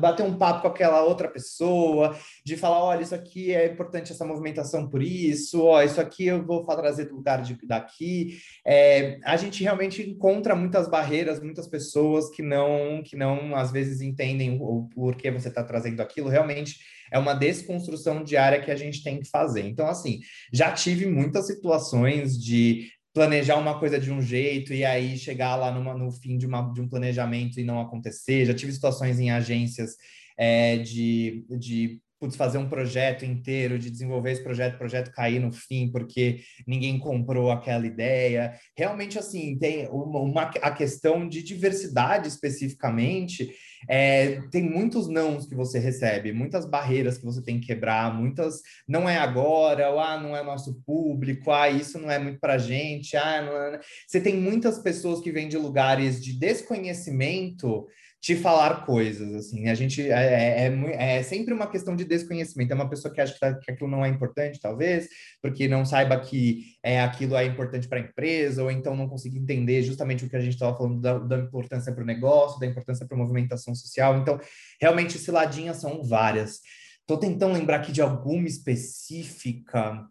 bater 0.00 0.24
um 0.24 0.36
papo 0.36 0.62
com 0.62 0.68
aquela 0.68 1.02
outra 1.02 1.28
pessoa, 1.28 2.16
de 2.44 2.56
falar, 2.56 2.82
olha, 2.82 3.02
isso 3.02 3.14
aqui 3.14 3.52
é 3.54 3.66
importante 3.66 4.12
essa 4.12 4.24
movimentação 4.24 4.88
por 4.88 5.02
isso, 5.02 5.64
ó, 5.64 5.82
isso 5.82 6.00
aqui 6.00 6.26
eu 6.26 6.44
vou 6.44 6.64
trazer 6.64 7.06
do 7.06 7.16
lugar 7.16 7.42
de, 7.42 7.58
daqui. 7.66 8.38
É, 8.66 9.18
a 9.24 9.36
gente 9.36 9.62
realmente 9.62 10.02
encontra 10.02 10.54
muitas 10.54 10.88
barreiras, 10.88 11.42
muitas 11.42 11.66
pessoas 11.66 12.30
que 12.30 12.42
não, 12.42 13.02
que 13.04 13.16
não 13.16 13.56
às 13.56 13.70
vezes 13.72 14.00
entendem 14.00 14.58
o 14.60 14.88
porquê 14.94 15.30
você 15.30 15.48
está 15.48 15.62
trazendo 15.64 16.00
aquilo. 16.00 16.28
Realmente 16.28 16.78
é 17.10 17.18
uma 17.18 17.34
desconstrução 17.34 18.22
diária 18.22 18.60
que 18.60 18.70
a 18.70 18.76
gente 18.76 19.02
tem 19.02 19.18
que 19.18 19.28
fazer. 19.28 19.62
Então, 19.66 19.86
assim, 19.86 20.20
já 20.52 20.72
tive 20.72 21.06
muitas 21.06 21.46
situações 21.46 22.38
de 22.38 22.90
planejar 23.18 23.56
uma 23.56 23.76
coisa 23.80 23.98
de 23.98 24.12
um 24.12 24.22
jeito 24.22 24.72
e 24.72 24.84
aí 24.84 25.18
chegar 25.18 25.56
lá 25.56 25.72
numa, 25.72 25.92
no 25.92 26.12
fim 26.12 26.38
de, 26.38 26.46
uma, 26.46 26.72
de 26.72 26.80
um 26.80 26.88
planejamento 26.88 27.58
e 27.58 27.64
não 27.64 27.80
acontecer. 27.80 28.46
Já 28.46 28.54
tive 28.54 28.72
situações 28.72 29.18
em 29.18 29.32
agências 29.32 29.96
é, 30.38 30.78
de, 30.78 31.44
de 31.58 32.00
putz, 32.20 32.36
fazer 32.36 32.58
um 32.58 32.68
projeto 32.68 33.24
inteiro, 33.24 33.76
de 33.76 33.90
desenvolver 33.90 34.30
esse 34.30 34.44
projeto, 34.44 34.78
projeto 34.78 35.10
cair 35.10 35.40
no 35.40 35.50
fim 35.50 35.90
porque 35.90 36.38
ninguém 36.64 36.96
comprou 36.96 37.50
aquela 37.50 37.88
ideia. 37.88 38.54
Realmente, 38.76 39.18
assim, 39.18 39.58
tem 39.58 39.88
uma, 39.88 40.20
uma 40.20 40.42
a 40.42 40.70
questão 40.70 41.28
de 41.28 41.42
diversidade 41.42 42.28
especificamente 42.28 43.52
é, 43.88 44.40
tem 44.50 44.62
muitos 44.62 45.08
nãos 45.08 45.46
que 45.46 45.54
você 45.54 45.78
recebe, 45.78 46.32
muitas 46.32 46.64
barreiras 46.64 47.18
que 47.18 47.24
você 47.24 47.42
tem 47.42 47.60
que 47.60 47.66
quebrar, 47.66 48.14
muitas 48.14 48.62
não 48.86 49.08
é 49.08 49.18
agora, 49.18 49.90
ou, 49.90 50.00
ah, 50.00 50.18
não 50.18 50.36
é 50.36 50.42
nosso 50.42 50.80
público, 50.86 51.50
ah, 51.50 51.68
isso 51.68 51.98
não 51.98 52.10
é 52.10 52.18
muito 52.18 52.40
para 52.40 52.58
gente, 52.58 53.16
ah, 53.16 53.42
não 53.42 53.52
é... 53.52 53.80
você 54.06 54.20
tem 54.20 54.36
muitas 54.36 54.78
pessoas 54.78 55.20
que 55.20 55.30
vêm 55.30 55.48
de 55.48 55.56
lugares 55.56 56.22
de 56.22 56.38
desconhecimento 56.38 57.86
te 58.20 58.34
falar 58.34 58.84
coisas, 58.84 59.32
assim, 59.32 59.68
a 59.68 59.74
gente 59.74 60.02
é, 60.02 60.66
é, 60.66 60.66
é, 60.66 61.18
é, 61.18 61.22
sempre 61.22 61.54
uma 61.54 61.68
questão 61.68 61.94
de 61.94 62.04
desconhecimento, 62.04 62.72
é 62.72 62.74
uma 62.74 62.90
pessoa 62.90 63.14
que 63.14 63.20
acha 63.20 63.32
que, 63.32 63.38
tá, 63.38 63.54
que 63.54 63.70
aquilo 63.70 63.88
não 63.88 64.04
é 64.04 64.08
importante, 64.08 64.58
talvez, 64.60 65.08
porque 65.40 65.68
não 65.68 65.84
saiba 65.84 66.18
que 66.18 66.74
é, 66.82 67.00
aquilo 67.00 67.36
é 67.36 67.44
importante 67.44 67.86
para 67.86 67.98
a 67.98 68.02
empresa, 68.02 68.62
ou 68.62 68.70
então 68.70 68.96
não 68.96 69.08
consiga 69.08 69.38
entender 69.38 69.82
justamente 69.82 70.24
o 70.24 70.28
que 70.28 70.34
a 70.34 70.40
gente 70.40 70.54
estava 70.54 70.76
falando 70.76 71.00
da, 71.00 71.18
da 71.18 71.38
importância 71.38 71.92
para 71.92 72.02
o 72.02 72.06
negócio, 72.06 72.58
da 72.58 72.66
importância 72.66 73.06
para 73.06 73.16
a 73.16 73.20
movimentação 73.20 73.72
social, 73.74 74.18
então, 74.18 74.40
realmente, 74.80 75.16
ciladinhas 75.16 75.76
são 75.76 76.02
várias. 76.02 76.60
Estou 77.00 77.18
tentando 77.18 77.54
lembrar 77.54 77.76
aqui 77.76 77.92
de 77.92 78.02
alguma 78.02 78.48
específica, 78.48 80.06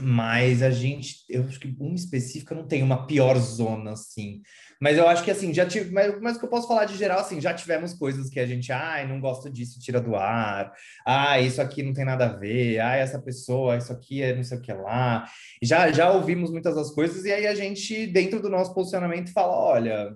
mas 0.00 0.62
a 0.62 0.70
gente, 0.70 1.18
eu 1.28 1.44
acho 1.44 1.60
que 1.60 1.74
uma 1.78 1.94
específica 1.94 2.54
não 2.54 2.66
tem 2.66 2.82
uma 2.82 3.06
pior 3.06 3.38
zona, 3.38 3.92
assim. 3.92 4.42
Mas 4.80 4.98
eu 4.98 5.08
acho 5.08 5.24
que 5.24 5.30
assim, 5.30 5.52
já 5.52 5.66
tive, 5.66 5.90
mas, 5.92 6.20
mas 6.20 6.36
o 6.36 6.38
que 6.38 6.44
eu 6.44 6.50
posso 6.50 6.68
falar 6.68 6.84
de 6.84 6.96
geral, 6.96 7.20
assim, 7.20 7.40
já 7.40 7.54
tivemos 7.54 7.94
coisas 7.94 8.28
que 8.28 8.38
a 8.38 8.46
gente, 8.46 8.70
ai, 8.72 9.06
não 9.06 9.20
gosto 9.20 9.50
disso, 9.50 9.80
tira 9.80 10.00
do 10.00 10.14
ar, 10.14 10.72
ah, 11.06 11.40
isso 11.40 11.60
aqui 11.60 11.82
não 11.82 11.92
tem 11.92 12.04
nada 12.04 12.26
a 12.26 12.32
ver, 12.32 12.80
ah, 12.80 12.96
essa 12.96 13.20
pessoa, 13.20 13.76
isso 13.76 13.92
aqui 13.92 14.22
é 14.22 14.34
não 14.34 14.44
sei 14.44 14.58
o 14.58 14.60
que 14.60 14.72
lá. 14.72 15.26
Já, 15.62 15.90
já 15.92 16.10
ouvimos 16.10 16.50
muitas 16.50 16.74
das 16.74 16.90
coisas, 16.90 17.24
e 17.24 17.32
aí 17.32 17.46
a 17.46 17.54
gente, 17.54 18.06
dentro 18.06 18.40
do 18.40 18.50
nosso 18.50 18.74
posicionamento, 18.74 19.32
fala: 19.32 19.52
olha, 19.52 20.14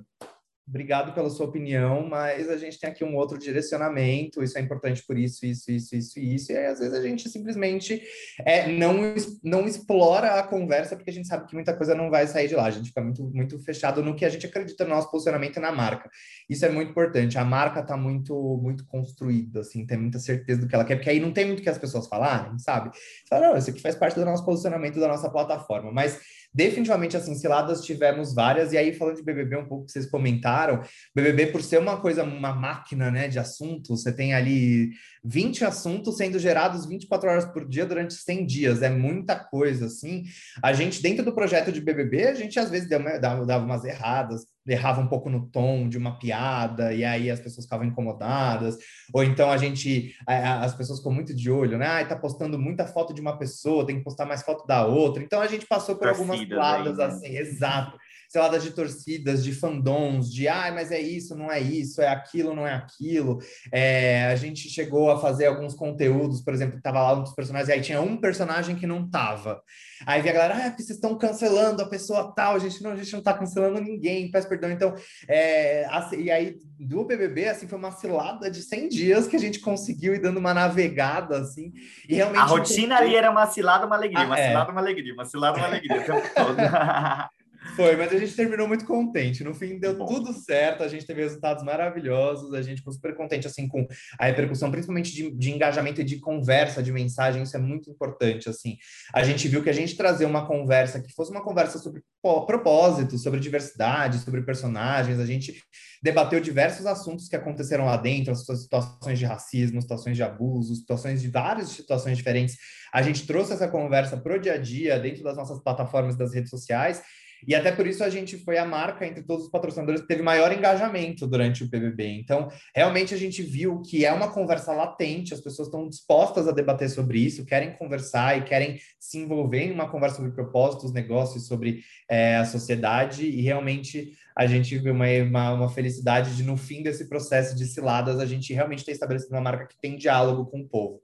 obrigado 0.71 1.13
pela 1.13 1.29
sua 1.29 1.47
opinião, 1.47 2.09
mas 2.09 2.49
a 2.49 2.57
gente 2.57 2.79
tem 2.79 2.89
aqui 2.89 3.05
um 3.05 3.17
outro 3.17 3.37
direcionamento, 3.37 4.43
isso 4.43 4.57
é 4.57 4.61
importante 4.61 5.05
por 5.05 5.19
isso, 5.19 5.45
isso, 5.45 5.71
isso, 5.71 5.97
isso, 5.97 6.19
isso, 6.19 6.53
e 6.53 6.57
aí, 6.57 6.67
às 6.67 6.79
vezes 6.79 6.95
a 6.95 7.03
gente 7.03 7.29
simplesmente 7.29 8.01
é, 8.47 8.69
não, 8.69 9.13
não 9.43 9.67
explora 9.67 10.39
a 10.39 10.43
conversa, 10.45 10.95
porque 10.95 11.11
a 11.11 11.13
gente 11.13 11.27
sabe 11.27 11.47
que 11.47 11.55
muita 11.55 11.77
coisa 11.77 11.93
não 11.93 12.09
vai 12.09 12.27
sair 12.29 12.47
de 12.47 12.55
lá, 12.55 12.67
a 12.67 12.71
gente 12.71 12.89
fica 12.89 13.01
muito, 13.01 13.25
muito 13.35 13.59
fechado 13.59 14.01
no 14.01 14.15
que 14.15 14.25
a 14.25 14.29
gente 14.29 14.47
acredita 14.47 14.85
no 14.85 14.91
nosso 14.91 15.11
posicionamento 15.11 15.57
e 15.57 15.61
na 15.61 15.73
marca. 15.73 16.09
Isso 16.49 16.65
é 16.65 16.69
muito 16.71 16.93
importante, 16.93 17.37
a 17.37 17.45
marca 17.45 17.81
está 17.81 17.97
muito, 17.97 18.33
muito 18.63 18.87
construída, 18.87 19.61
assim, 19.61 19.85
tem 19.85 19.99
muita 19.99 20.21
certeza 20.21 20.61
do 20.61 20.69
que 20.69 20.75
ela 20.75 20.85
quer, 20.85 20.95
porque 20.95 21.11
aí 21.11 21.19
não 21.19 21.33
tem 21.33 21.47
muito 21.47 21.59
o 21.59 21.63
que 21.63 21.69
as 21.69 21.79
pessoas 21.79 22.07
falarem, 22.07 22.57
sabe? 22.61 22.91
Fala, 23.29 23.49
não, 23.49 23.57
isso 23.57 23.71
aqui 23.71 23.83
faz 23.83 23.97
parte 23.97 24.15
do 24.15 24.25
nosso 24.25 24.45
posicionamento 24.45 25.01
da 25.01 25.09
nossa 25.09 25.29
plataforma, 25.29 25.91
mas 25.91 26.21
Definitivamente, 26.53 27.17
assim, 27.17 27.35
ciladas 27.37 27.85
tivemos 27.85 28.35
várias, 28.35 28.73
e 28.73 28.79
aí 28.79 28.93
falando 28.93 29.17
de 29.17 29.23
BBB 29.23 29.57
um 29.57 29.67
pouco 29.67 29.87
que 29.87 29.93
vocês 29.93 30.07
comentaram, 30.07 30.83
BBB 31.15 31.47
por 31.47 31.63
ser 31.63 31.79
uma 31.79 32.01
coisa, 32.01 32.25
uma 32.25 32.53
máquina, 32.53 33.11
né, 33.11 33.29
de 33.29 33.39
assuntos, 33.39 34.03
você 34.03 34.13
tem 34.13 34.35
ali 34.35 34.91
20 35.23 35.65
assuntos 35.65 36.17
sendo 36.17 36.39
gerados 36.39 36.87
24 36.87 37.29
horas 37.31 37.45
por 37.45 37.69
dia 37.69 37.85
durante 37.85 38.15
100 38.15 38.47
dias, 38.47 38.83
é 38.83 38.89
muita 38.89 39.37
coisa, 39.37 39.87
assim. 39.87 40.25
A 40.63 40.73
gente, 40.73 41.03
dentro 41.03 41.25
do 41.25 41.35
projeto 41.35 41.71
de 41.71 41.81
BBB, 41.81 42.29
a 42.29 42.35
gente 42.35 42.59
às 42.59 42.71
vezes 42.71 42.89
dava, 42.89 43.45
dava 43.47 43.65
umas 43.65 43.85
erradas, 43.85 44.47
errava 44.67 45.01
um 45.01 45.09
pouco 45.09 45.29
no 45.29 45.47
tom 45.47 45.89
de 45.89 45.99
uma 45.99 46.19
piada 46.19 46.93
e 46.93 47.05
aí 47.05 47.31
as 47.31 47.41
pessoas 47.41 47.67
ficavam 47.67 47.87
incomodadas, 47.87 48.77
ou 49.13 49.25
então 49.25 49.51
a 49.51 49.57
gente, 49.57 50.15
as 50.27 50.75
pessoas 50.75 50.99
ficam 50.99 51.13
muito 51.13 51.35
de 51.35 51.51
olho, 51.51 51.77
né? 51.77 51.87
Ah, 51.87 52.05
tá 52.05 52.17
postando 52.17 52.59
muita 52.59 52.87
foto 52.87 53.13
de 53.13 53.21
uma 53.21 53.37
pessoa, 53.37 53.87
tem 53.87 53.99
que 53.99 54.05
postar 54.05 54.27
mais 54.27 54.43
foto 54.43 54.67
da 54.67 54.87
outra. 54.87 55.23
Então 55.23 55.41
a 55.41 55.47
gente 55.47 55.67
passou 55.67 55.97
por 55.97 56.09
Torcidas 56.09 56.31
algumas 56.31 56.47
piadas 56.47 56.99
né? 56.99 57.05
assim, 57.05 57.37
exato 57.37 57.99
sei 58.31 58.59
de 58.61 58.71
torcidas, 58.71 59.43
de 59.43 59.53
fandoms, 59.53 60.33
de 60.33 60.47
ah, 60.47 60.71
mas 60.73 60.93
é 60.93 61.01
isso, 61.01 61.35
não 61.35 61.51
é 61.51 61.59
isso, 61.59 62.01
é 62.01 62.07
aquilo, 62.07 62.55
não 62.55 62.65
é 62.65 62.73
aquilo. 62.73 63.41
É, 63.73 64.27
a 64.27 64.37
gente 64.37 64.71
chegou 64.71 65.11
a 65.11 65.19
fazer 65.19 65.47
alguns 65.47 65.75
conteúdos, 65.75 66.41
por 66.41 66.55
exemplo, 66.55 66.81
tava 66.81 67.03
lá 67.03 67.15
um 67.15 67.25
dos 67.25 67.35
personagens, 67.35 67.69
e 67.69 67.73
aí 67.73 67.81
tinha 67.81 68.01
um 68.01 68.17
personagem 68.17 68.77
que 68.77 68.87
não 68.87 69.11
tava. 69.11 69.61
Aí 70.07 70.23
via 70.23 70.31
a 70.31 70.35
galera, 70.35 70.55
ah, 70.55 70.71
vocês 70.71 70.91
estão 70.91 71.19
cancelando 71.19 71.83
a 71.83 71.89
pessoa 71.89 72.33
tal, 72.33 72.55
a 72.55 72.59
gente 72.61 72.81
não, 72.85 72.93
a 72.93 72.97
gente 72.97 73.13
não 73.13 73.21
tá 73.21 73.35
cancelando 73.35 73.81
ninguém, 73.81 74.31
peço 74.31 74.49
perdão. 74.49 74.71
Então, 74.71 74.95
é, 75.29 75.85
assim, 75.91 76.23
e 76.23 76.31
aí 76.31 76.57
do 76.79 77.05
BBB, 77.05 77.49
assim, 77.49 77.67
foi 77.67 77.79
uma 77.79 77.91
cilada 77.91 78.49
de 78.49 78.63
100 78.63 78.89
dias 78.89 79.27
que 79.27 79.35
a 79.35 79.41
gente 79.41 79.59
conseguiu 79.59 80.15
ir 80.15 80.21
dando 80.21 80.39
uma 80.39 80.55
navegada, 80.55 81.41
assim, 81.41 81.73
e 82.09 82.15
realmente... 82.15 82.41
A 82.41 82.45
rotina 82.45 82.97
ali 82.97 83.17
era 83.17 83.29
uma 83.29 83.47
cilada, 83.49 83.87
uma 83.87 83.97
alegria, 83.97 84.25
uma 84.25 84.37
ah, 84.37 84.39
é. 84.39 84.49
cilada, 84.49 84.71
uma 84.71 84.81
alegria, 84.81 85.13
uma 85.13 85.25
cilada, 85.25 85.59
uma 85.59 85.67
alegria 85.67 86.01
o 86.01 86.05
tempo 86.05 86.29
todo. 86.35 86.57
Foi, 87.81 87.97
mas 87.97 88.13
a 88.13 88.19
gente 88.19 88.35
terminou 88.35 88.69
muito 88.69 88.85
contente. 88.85 89.43
No 89.43 89.55
fim, 89.55 89.79
deu 89.79 89.97
Bom. 89.97 90.05
tudo 90.05 90.35
certo, 90.35 90.83
a 90.83 90.89
gente 90.89 91.07
teve 91.07 91.23
resultados 91.23 91.65
maravilhosos, 91.65 92.53
a 92.53 92.61
gente 92.61 92.79
ficou 92.79 92.93
super 92.93 93.17
contente, 93.17 93.47
assim, 93.47 93.67
com 93.67 93.89
a 94.19 94.27
repercussão, 94.27 94.71
principalmente 94.71 95.15
de, 95.15 95.31
de 95.31 95.51
engajamento 95.51 96.03
e 96.03 96.05
de 96.05 96.19
conversa, 96.19 96.83
de 96.83 96.93
mensagem, 96.93 97.43
isso 97.43 97.57
é 97.57 97.61
muito 97.61 97.91
importante, 97.91 98.51
assim. 98.51 98.77
A 99.15 99.25
gente 99.25 99.49
viu 99.49 99.63
que 99.63 99.71
a 99.71 99.73
gente 99.73 99.97
trazer 99.97 100.27
uma 100.27 100.47
conversa 100.47 101.01
que 101.01 101.11
fosse 101.15 101.31
uma 101.31 101.43
conversa 101.43 101.79
sobre 101.79 102.03
propósito, 102.21 103.17
sobre 103.17 103.41
diversidade, 103.41 104.19
sobre 104.19 104.43
personagens, 104.43 105.19
a 105.19 105.25
gente 105.25 105.63
debateu 106.03 106.39
diversos 106.39 106.85
assuntos 106.85 107.29
que 107.29 107.37
aconteceram 107.37 107.87
lá 107.87 107.97
dentro, 107.97 108.33
as 108.33 108.45
situações 108.45 109.19
de 109.19 109.25
racismo, 109.25 109.81
situações 109.81 110.17
de 110.17 110.23
abuso, 110.23 110.75
situações 110.75 111.23
de 111.23 111.29
várias 111.29 111.71
situações 111.71 112.19
diferentes. 112.19 112.57
A 112.93 113.03
gente 113.03 113.27
trouxe 113.27 113.53
essa 113.53 113.69
conversa 113.69 114.17
para 114.17 114.37
o 114.37 114.39
dia 114.39 114.55
a 114.55 114.59
dia, 114.59 114.99
dentro 114.99 115.23
das 115.23 115.37
nossas 115.37 115.63
plataformas 115.63 116.17
das 116.17 116.35
redes 116.35 116.51
sociais, 116.51 117.03
e 117.47 117.55
até 117.55 117.73
por 117.73 117.87
isso 117.87 118.05
a 118.05 118.11
gente 118.11 118.37
foi 118.39 118.59
a 118.59 118.65
marca 118.65 119.07
entre 119.07 119.23
todos 119.23 119.47
os 119.47 119.51
patrocinadores 119.51 120.01
que 120.01 120.09
teve 120.09 120.23
maior 120.23 120.53
engajamento 120.53 121.27
durante 121.27 121.65
o 121.65 121.71
PBB. 121.71 122.07
Então, 122.07 122.49
realmente 122.75 123.15
a 123.15 123.17
gente 123.17 123.43
viu 123.43 123.81
que 123.83 124.05
é 124.05 124.13
uma 124.13 124.33
conversa 124.33 124.73
latente, 124.73 125.35
as 125.35 125.41
pessoas 125.41 125.69
estão 125.69 125.89
dispostas 125.89 126.47
a 126.49 126.53
debater 126.53 126.89
sobre 126.91 127.19
isso, 127.19 127.45
querem 127.45 127.73
conversar 127.73 128.39
e 128.39 128.43
querem 128.43 128.79
se 128.99 129.19
envolver 129.19 129.65
em 129.65 129.73
uma 129.73 129.89
conversa 129.89 130.17
sobre 130.17 130.33
propósitos, 130.33 130.93
negócios, 130.93 131.47
sobre 131.47 131.83
é, 132.09 132.37
a 132.37 132.45
sociedade. 132.45 133.27
E 133.27 133.41
realmente 133.41 134.13
a 134.37 134.47
gente 134.47 134.79
viu 134.79 134.93
uma, 134.93 135.07
uma, 135.07 135.53
uma, 135.53 135.69
felicidade 135.69 136.37
de, 136.37 136.43
no 136.43 136.57
fim 136.57 136.83
desse 136.83 137.09
processo 137.09 137.57
de 137.57 137.67
ciladas, 137.67 138.19
a 138.19 138.27
gente 138.27 138.53
realmente 138.53 138.85
ter 138.85 138.93
estabelecido 138.93 139.35
uma 139.35 139.41
marca 139.41 139.67
que 139.67 139.79
tem 139.81 139.97
diálogo 139.97 140.47
com 140.47 140.61
o 140.61 140.69
povo. 140.69 141.01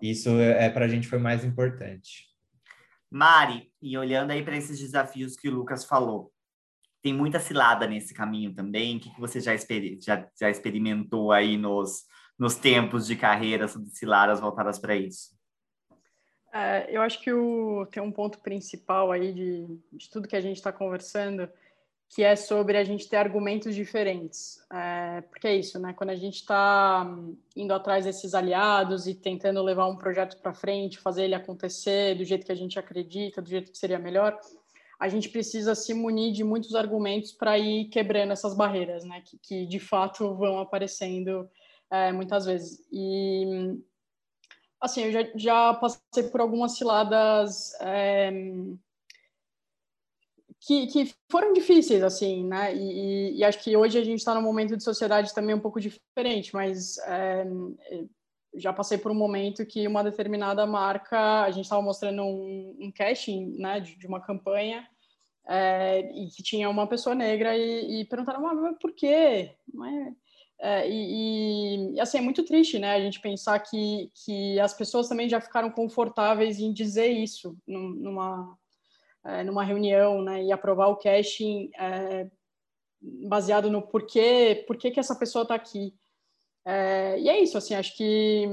Isso 0.00 0.30
é, 0.40 0.68
para 0.68 0.84
a 0.84 0.88
gente 0.88 1.08
foi 1.08 1.18
mais 1.18 1.44
importante. 1.44 2.35
Mari, 3.10 3.72
e 3.80 3.96
olhando 3.96 4.30
aí 4.30 4.42
para 4.42 4.56
esses 4.56 4.78
desafios 4.78 5.36
que 5.36 5.48
o 5.48 5.54
Lucas 5.54 5.84
falou, 5.84 6.32
tem 7.02 7.14
muita 7.14 7.38
cilada 7.38 7.86
nesse 7.86 8.12
caminho 8.12 8.54
também. 8.54 8.96
O 8.96 9.00
que, 9.00 9.20
você 9.20 9.40
já, 9.40 9.54
exper 9.54 9.98
já, 10.00 10.28
já 10.38 10.50
experimentou 10.50 11.30
aí 11.30 11.56
nos, 11.56 12.04
nos 12.38 12.56
tempos 12.56 13.06
de 13.06 13.16
carreira 13.16 13.68
sobre 13.68 13.90
ciladas 13.90 14.40
voltadas 14.40 14.78
para 14.78 14.96
isso? 14.96 15.36
É, 16.52 16.86
eu 16.90 17.02
acho 17.02 17.20
que 17.20 17.32
o, 17.32 17.86
tem 17.86 18.02
um 18.02 18.10
ponto 18.10 18.40
principal 18.40 19.12
aí 19.12 19.32
de, 19.32 19.66
de 19.92 20.10
tudo 20.10 20.26
que 20.26 20.36
a 20.36 20.40
gente 20.40 20.56
está 20.56 20.72
conversando, 20.72 21.48
que 22.08 22.22
é 22.22 22.36
sobre 22.36 22.78
a 22.78 22.84
gente 22.84 23.08
ter 23.08 23.16
argumentos 23.16 23.74
diferentes. 23.74 24.64
É, 24.72 25.20
porque 25.22 25.46
é 25.46 25.56
isso, 25.56 25.78
né? 25.78 25.92
Quando 25.92 26.10
a 26.10 26.16
gente 26.16 26.36
está 26.36 27.06
indo 27.54 27.74
atrás 27.74 28.04
desses 28.04 28.34
aliados 28.34 29.06
e 29.06 29.14
tentando 29.14 29.62
levar 29.62 29.86
um 29.86 29.96
projeto 29.96 30.40
para 30.40 30.54
frente, 30.54 30.98
fazer 30.98 31.24
ele 31.24 31.34
acontecer 31.34 32.14
do 32.16 32.24
jeito 32.24 32.46
que 32.46 32.52
a 32.52 32.56
gente 32.56 32.78
acredita, 32.78 33.42
do 33.42 33.48
jeito 33.48 33.72
que 33.72 33.78
seria 33.78 33.98
melhor, 33.98 34.38
a 34.98 35.08
gente 35.08 35.28
precisa 35.28 35.74
se 35.74 35.92
munir 35.92 36.32
de 36.32 36.42
muitos 36.42 36.74
argumentos 36.74 37.32
para 37.32 37.58
ir 37.58 37.86
quebrando 37.86 38.32
essas 38.32 38.54
barreiras, 38.54 39.04
né? 39.04 39.22
Que, 39.24 39.38
que 39.38 39.66
de 39.66 39.78
fato 39.78 40.34
vão 40.36 40.58
aparecendo 40.58 41.48
é, 41.90 42.12
muitas 42.12 42.46
vezes. 42.46 42.86
E 42.90 43.78
assim, 44.80 45.02
eu 45.04 45.12
já, 45.12 45.28
já 45.34 45.74
passei 45.74 46.30
por 46.30 46.40
algumas 46.40 46.78
ciladas. 46.78 47.74
É, 47.80 48.30
que, 50.60 50.86
que 50.86 51.14
foram 51.30 51.52
difíceis, 51.52 52.02
assim, 52.02 52.44
né? 52.44 52.74
E, 52.74 53.38
e, 53.38 53.44
acho 53.44 53.62
que 53.62 53.76
hoje 53.76 53.98
a 53.98 54.04
gente 54.04 54.18
está 54.18 54.34
num 54.34 54.42
momento 54.42 54.76
de 54.76 54.82
sociedade 54.82 55.34
também 55.34 55.54
um 55.54 55.60
pouco 55.60 55.80
diferente, 55.80 56.54
mas 56.54 56.98
é, 56.98 57.46
já 58.54 58.72
passei 58.72 58.98
por 58.98 59.12
um 59.12 59.14
momento 59.14 59.66
que 59.66 59.86
uma 59.86 60.02
determinada 60.02 60.66
marca, 60.66 61.42
a 61.42 61.50
gente 61.50 61.64
estava 61.64 61.82
mostrando 61.82 62.22
um, 62.22 62.76
um 62.80 62.92
casting, 62.92 63.54
né, 63.58 63.80
de, 63.80 63.96
de 63.96 64.06
uma 64.06 64.20
campanha, 64.20 64.88
é, 65.48 66.00
e 66.12 66.28
que 66.28 66.42
tinha 66.42 66.68
uma 66.68 66.86
pessoa 66.86 67.14
negra 67.14 67.56
e, 67.56 68.00
e 68.00 68.04
perguntaram, 68.06 68.40
mas 68.40 68.76
por 68.80 68.92
quê? 68.92 69.54
Mas, 69.72 70.14
é, 70.58 70.88
e, 70.88 71.94
e, 71.94 72.00
assim, 72.00 72.18
é 72.18 72.22
muito 72.22 72.44
triste, 72.44 72.78
né, 72.78 72.94
a 72.94 73.00
gente 73.00 73.20
pensar 73.20 73.58
que, 73.60 74.10
que 74.24 74.58
as 74.58 74.74
pessoas 74.74 75.08
também 75.08 75.28
já 75.28 75.40
ficaram 75.40 75.70
confortáveis 75.70 76.58
em 76.58 76.72
dizer 76.72 77.08
isso 77.08 77.56
numa 77.66 78.56
é, 79.26 79.44
numa 79.44 79.64
reunião, 79.64 80.22
né, 80.22 80.44
e 80.44 80.52
aprovar 80.52 80.88
o 80.88 80.96
casting 80.96 81.70
é, 81.78 82.30
baseado 83.28 83.70
no 83.70 83.82
porquê, 83.82 84.64
porquê 84.66 84.90
que 84.90 85.00
essa 85.00 85.14
pessoa 85.14 85.42
está 85.42 85.54
aqui. 85.54 85.94
É, 86.64 87.20
e 87.20 87.28
é 87.28 87.40
isso, 87.40 87.56
assim, 87.56 87.74
acho 87.74 87.96
que, 87.96 88.44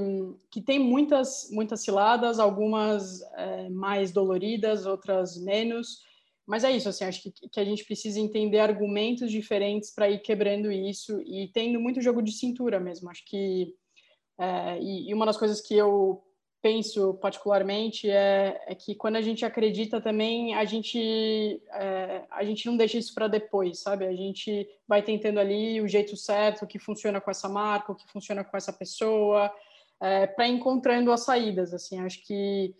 que 0.50 0.60
tem 0.60 0.78
muitas, 0.78 1.48
muitas 1.50 1.82
ciladas, 1.82 2.38
algumas 2.38 3.20
é, 3.36 3.68
mais 3.70 4.12
doloridas, 4.12 4.86
outras 4.86 5.36
menos, 5.36 5.98
mas 6.46 6.62
é 6.62 6.70
isso, 6.70 6.88
assim, 6.88 7.04
acho 7.04 7.22
que, 7.22 7.32
que 7.48 7.58
a 7.58 7.64
gente 7.64 7.84
precisa 7.84 8.20
entender 8.20 8.60
argumentos 8.60 9.32
diferentes 9.32 9.92
para 9.92 10.10
ir 10.10 10.20
quebrando 10.20 10.70
isso 10.70 11.20
e 11.22 11.50
tendo 11.52 11.80
muito 11.80 12.02
jogo 12.02 12.22
de 12.22 12.32
cintura 12.32 12.78
mesmo. 12.78 13.10
Acho 13.10 13.24
que, 13.26 13.74
é, 14.38 14.78
e, 14.78 15.10
e 15.10 15.14
uma 15.14 15.26
das 15.26 15.38
coisas 15.38 15.60
que 15.60 15.74
eu 15.74 16.22
penso 16.64 17.12
particularmente 17.20 18.08
é, 18.08 18.58
é, 18.66 18.74
que 18.74 18.94
quando 18.94 19.16
a 19.16 19.20
gente 19.20 19.44
acredita 19.44 20.00
também 20.00 20.54
a 20.54 20.64
gente 20.64 21.60
é, 21.70 22.22
a 22.30 22.42
gente 22.42 22.64
não 22.64 22.74
deixa 22.74 22.96
isso 22.96 23.12
para 23.12 23.28
depois 23.28 23.80
sabe? 23.80 24.06
A 24.06 24.16
gente 24.16 24.66
vai 24.88 25.02
tentando 25.02 25.38
ali 25.38 25.82
o 25.82 25.86
jeito 25.86 26.16
certo 26.16 26.62
o 26.62 26.66
que 26.66 26.78
funciona 26.78 27.20
com 27.20 27.30
essa 27.30 27.50
marca 27.50 27.92
o 27.92 27.94
que 27.94 28.10
funciona 28.10 28.42
com 28.42 28.56
essa 28.56 28.72
pessoa 28.72 29.52
é, 30.00 30.26
para 30.26 30.48
encontrando 30.48 31.12
as 31.12 31.20
saídas 31.20 31.74
assim. 31.74 32.00
Acho 32.00 32.24
que 32.26 32.74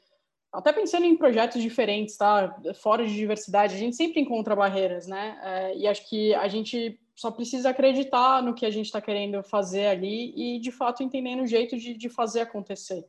até 0.50 0.72
pensando 0.72 1.04
em 1.04 1.14
projetos 1.14 1.60
diferentes 1.60 2.16
tá? 2.16 2.56
Fora 2.80 3.06
de 3.06 3.14
diversidade 3.14 3.74
a 3.74 3.78
gente 3.78 3.96
sempre 3.96 4.18
encontra 4.18 4.56
barreiras 4.56 5.06
né? 5.06 5.38
É, 5.44 5.76
e 5.76 5.86
acho 5.86 6.08
que 6.08 6.34
a 6.36 6.48
gente 6.48 6.98
só 7.14 7.30
precisa 7.30 7.68
acreditar 7.68 8.42
no 8.42 8.54
que 8.54 8.64
a 8.64 8.70
gente 8.70 8.86
está 8.86 9.02
querendo 9.02 9.42
fazer 9.42 9.88
ali 9.88 10.32
e 10.34 10.58
de 10.58 10.72
fato 10.72 11.02
entendendo 11.02 11.42
o 11.42 11.46
jeito 11.46 11.76
de, 11.76 11.92
de 11.92 12.08
fazer 12.08 12.40
acontecer 12.40 13.06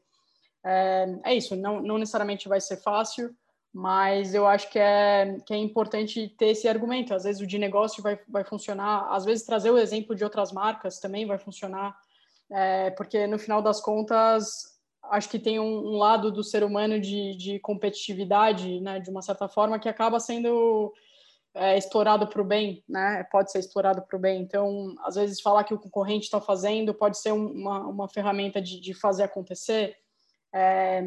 é, 0.66 1.20
é 1.26 1.36
isso, 1.36 1.56
não, 1.56 1.82
não 1.82 1.98
necessariamente 1.98 2.50
vai 2.50 2.60
ser 2.60 2.78
fácil, 2.78 3.34
mas 3.72 4.34
eu 4.34 4.48
acho 4.48 4.70
que 4.70 4.80
é, 4.80 5.38
que 5.46 5.54
é 5.54 5.58
importante 5.58 6.30
ter 6.38 6.48
esse 6.48 6.68
argumento. 6.68 7.14
Às 7.14 7.24
vezes 7.24 7.42
o 7.42 7.48
de 7.48 7.60
negócio 7.60 8.02
vai, 8.02 8.18
vai 8.28 8.44
funcionar, 8.44 9.08
às 9.12 9.26
vezes 9.26 9.46
trazer 9.46 9.70
o 9.70 9.78
exemplo 9.78 10.16
de 10.16 10.24
outras 10.24 10.52
marcas 10.52 11.00
também 11.00 11.26
vai 11.26 11.38
funcionar, 11.38 11.96
é, 12.50 12.90
porque 12.92 13.28
no 13.28 13.38
final 13.38 13.62
das 13.62 13.82
contas, 13.82 14.80
acho 15.04 15.30
que 15.30 15.38
tem 15.38 15.60
um, 15.60 15.94
um, 15.94 15.98
lado 15.98 16.32
do 16.32 16.44
ser 16.44 16.64
humano 16.64 17.00
de, 17.00 17.36
de 17.36 17.60
competitividade, 17.60 18.80
né, 18.80 19.00
de 19.00 19.10
uma 19.10 19.22
certa 19.22 19.48
forma, 19.48 19.78
que 19.78 19.90
acaba 19.90 20.20
sendo 20.20 20.94
é 21.58 21.78
explorado 21.78 22.28
para 22.28 22.42
o 22.42 22.46
bem, 22.46 22.84
né? 22.88 23.26
Pode 23.32 23.50
ser 23.50 23.60
explorado 23.60 24.02
para 24.02 24.18
o 24.18 24.20
bem. 24.20 24.42
Então, 24.42 24.94
às 25.00 25.16
vezes, 25.16 25.40
falar 25.40 25.64
que 25.64 25.74
o 25.74 25.80
concorrente 25.80 26.26
está 26.26 26.42
fazendo 26.42 26.94
pode 26.94 27.18
ser 27.18 27.32
uma, 27.32 27.80
uma 27.88 28.10
ferramenta 28.10 28.62
de, 28.62 28.78
de 28.82 28.94
fazer 28.94 29.24
acontecer. 29.24 29.96
É, 30.56 31.04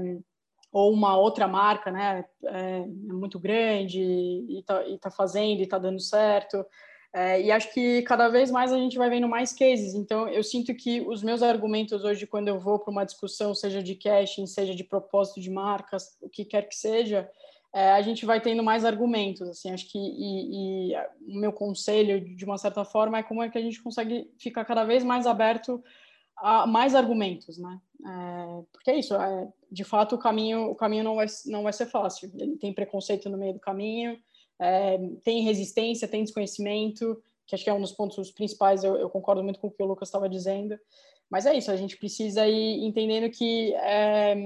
ou 0.70 0.92
uma 0.92 1.16
outra 1.16 1.48
marca, 1.48 1.90
né? 1.90 2.24
É, 2.44 2.80
é 2.80 2.86
muito 2.86 3.38
grande 3.38 4.00
e 4.00 4.58
está 4.58 4.82
tá 5.00 5.10
fazendo 5.10 5.60
e 5.60 5.62
está 5.62 5.78
dando 5.78 6.00
certo. 6.00 6.64
É, 7.12 7.40
e 7.40 7.50
acho 7.50 7.72
que 7.72 8.02
cada 8.02 8.28
vez 8.28 8.50
mais 8.50 8.70
a 8.70 8.76
gente 8.76 8.98
vai 8.98 9.08
vendo 9.08 9.26
mais 9.26 9.52
cases. 9.52 9.94
Então, 9.94 10.28
eu 10.28 10.44
sinto 10.44 10.74
que 10.74 11.00
os 11.00 11.22
meus 11.22 11.42
argumentos 11.42 12.04
hoje, 12.04 12.26
quando 12.26 12.48
eu 12.48 12.60
vou 12.60 12.78
para 12.78 12.90
uma 12.90 13.04
discussão, 13.04 13.54
seja 13.54 13.82
de 13.82 13.94
caching, 13.94 14.46
seja 14.46 14.74
de 14.74 14.84
propósito 14.84 15.40
de 15.40 15.50
marcas, 15.50 16.18
o 16.20 16.28
que 16.28 16.44
quer 16.44 16.68
que 16.68 16.76
seja, 16.76 17.28
é, 17.74 17.92
a 17.92 18.02
gente 18.02 18.26
vai 18.26 18.40
tendo 18.40 18.62
mais 18.62 18.84
argumentos, 18.84 19.48
assim, 19.48 19.70
acho 19.70 19.90
que 19.90 19.98
e, 19.98 20.92
e, 20.92 20.96
o 21.26 21.38
meu 21.38 21.52
conselho, 21.52 22.20
de 22.20 22.44
uma 22.44 22.56
certa 22.56 22.84
forma, 22.84 23.18
é 23.18 23.22
como 23.22 23.42
é 23.42 23.48
que 23.48 23.58
a 23.58 23.62
gente 23.62 23.82
consegue 23.82 24.30
ficar 24.38 24.64
cada 24.64 24.84
vez 24.84 25.04
mais 25.04 25.26
aberto 25.26 25.82
mais 26.66 26.94
argumentos, 26.94 27.58
né? 27.58 27.80
É, 28.06 28.62
porque 28.72 28.90
é 28.90 28.98
isso, 28.98 29.14
é, 29.14 29.48
de 29.70 29.84
fato 29.84 30.14
o 30.14 30.18
caminho, 30.18 30.70
o 30.70 30.74
caminho 30.74 31.04
não 31.04 31.16
vai, 31.16 31.26
não 31.46 31.62
vai 31.64 31.72
ser 31.72 31.86
fácil, 31.86 32.30
ele 32.38 32.56
tem 32.56 32.72
preconceito 32.72 33.28
no 33.28 33.36
meio 33.36 33.54
do 33.54 33.60
caminho, 33.60 34.16
é, 34.60 34.98
tem 35.24 35.42
resistência, 35.42 36.06
tem 36.06 36.22
desconhecimento, 36.22 37.20
que 37.46 37.54
acho 37.54 37.64
que 37.64 37.70
é 37.70 37.74
um 37.74 37.80
dos 37.80 37.92
pontos 37.92 38.30
principais, 38.30 38.84
eu, 38.84 38.96
eu 38.96 39.10
concordo 39.10 39.42
muito 39.42 39.58
com 39.58 39.66
o 39.66 39.70
que 39.70 39.82
o 39.82 39.86
Lucas 39.86 40.08
estava 40.08 40.28
dizendo, 40.28 40.78
mas 41.28 41.44
é 41.44 41.56
isso, 41.56 41.70
a 41.70 41.76
gente 41.76 41.96
precisa 41.96 42.46
ir 42.46 42.84
entendendo 42.84 43.30
que 43.30 43.74
é, 43.74 44.36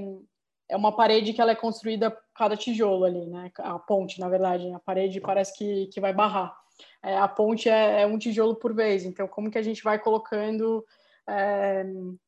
é 0.69 0.77
uma 0.77 0.95
parede 0.95 1.33
que 1.33 1.41
ela 1.41 1.53
é 1.53 1.57
construída 1.57 2.17
cada 2.35 2.57
tijolo 2.57 3.05
ali, 3.05 3.27
né? 3.27 3.53
A 3.59 3.79
ponte, 3.79 4.19
na 4.19 4.29
verdade, 4.29 4.73
a 4.73 4.79
parede 4.79 5.21
parece 5.21 5.57
que, 5.57 5.87
que 5.89 6.01
vai 6.01 6.13
barrar. 6.13 6.57
É, 7.03 7.17
a 7.17 7.29
ponte 7.29 7.69
é, 7.69 8.03
é, 8.03 8.07
um 8.07 8.19
tijolo 8.19 8.57
por 8.57 8.75
vez, 8.75 9.05
então 9.05 9.29
como 9.29 9.51
que 9.51 9.59
a 9.59 9.63
gente 9.63 9.83
vai 9.83 9.99
colocando 9.99 10.85
é, 11.29 11.85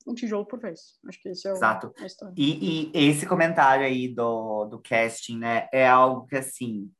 um 0.06 0.14
tijolo 0.14 0.46
por 0.46 0.60
vez? 0.60 0.98
Acho 1.06 1.20
que 1.20 1.28
esse 1.28 1.46
é 1.48 1.52
o, 1.52 1.56
Exato. 1.56 1.92
E, 2.36 2.90
e, 2.92 3.08
esse 3.08 3.26
comentário 3.26 3.84
aí 3.84 4.08
do, 4.08 4.66
do 4.66 4.80
casting, 4.80 5.38
né, 5.38 5.68
é 5.72 5.86
algo 5.86 6.26
que 6.26 6.36
assim 6.36 6.90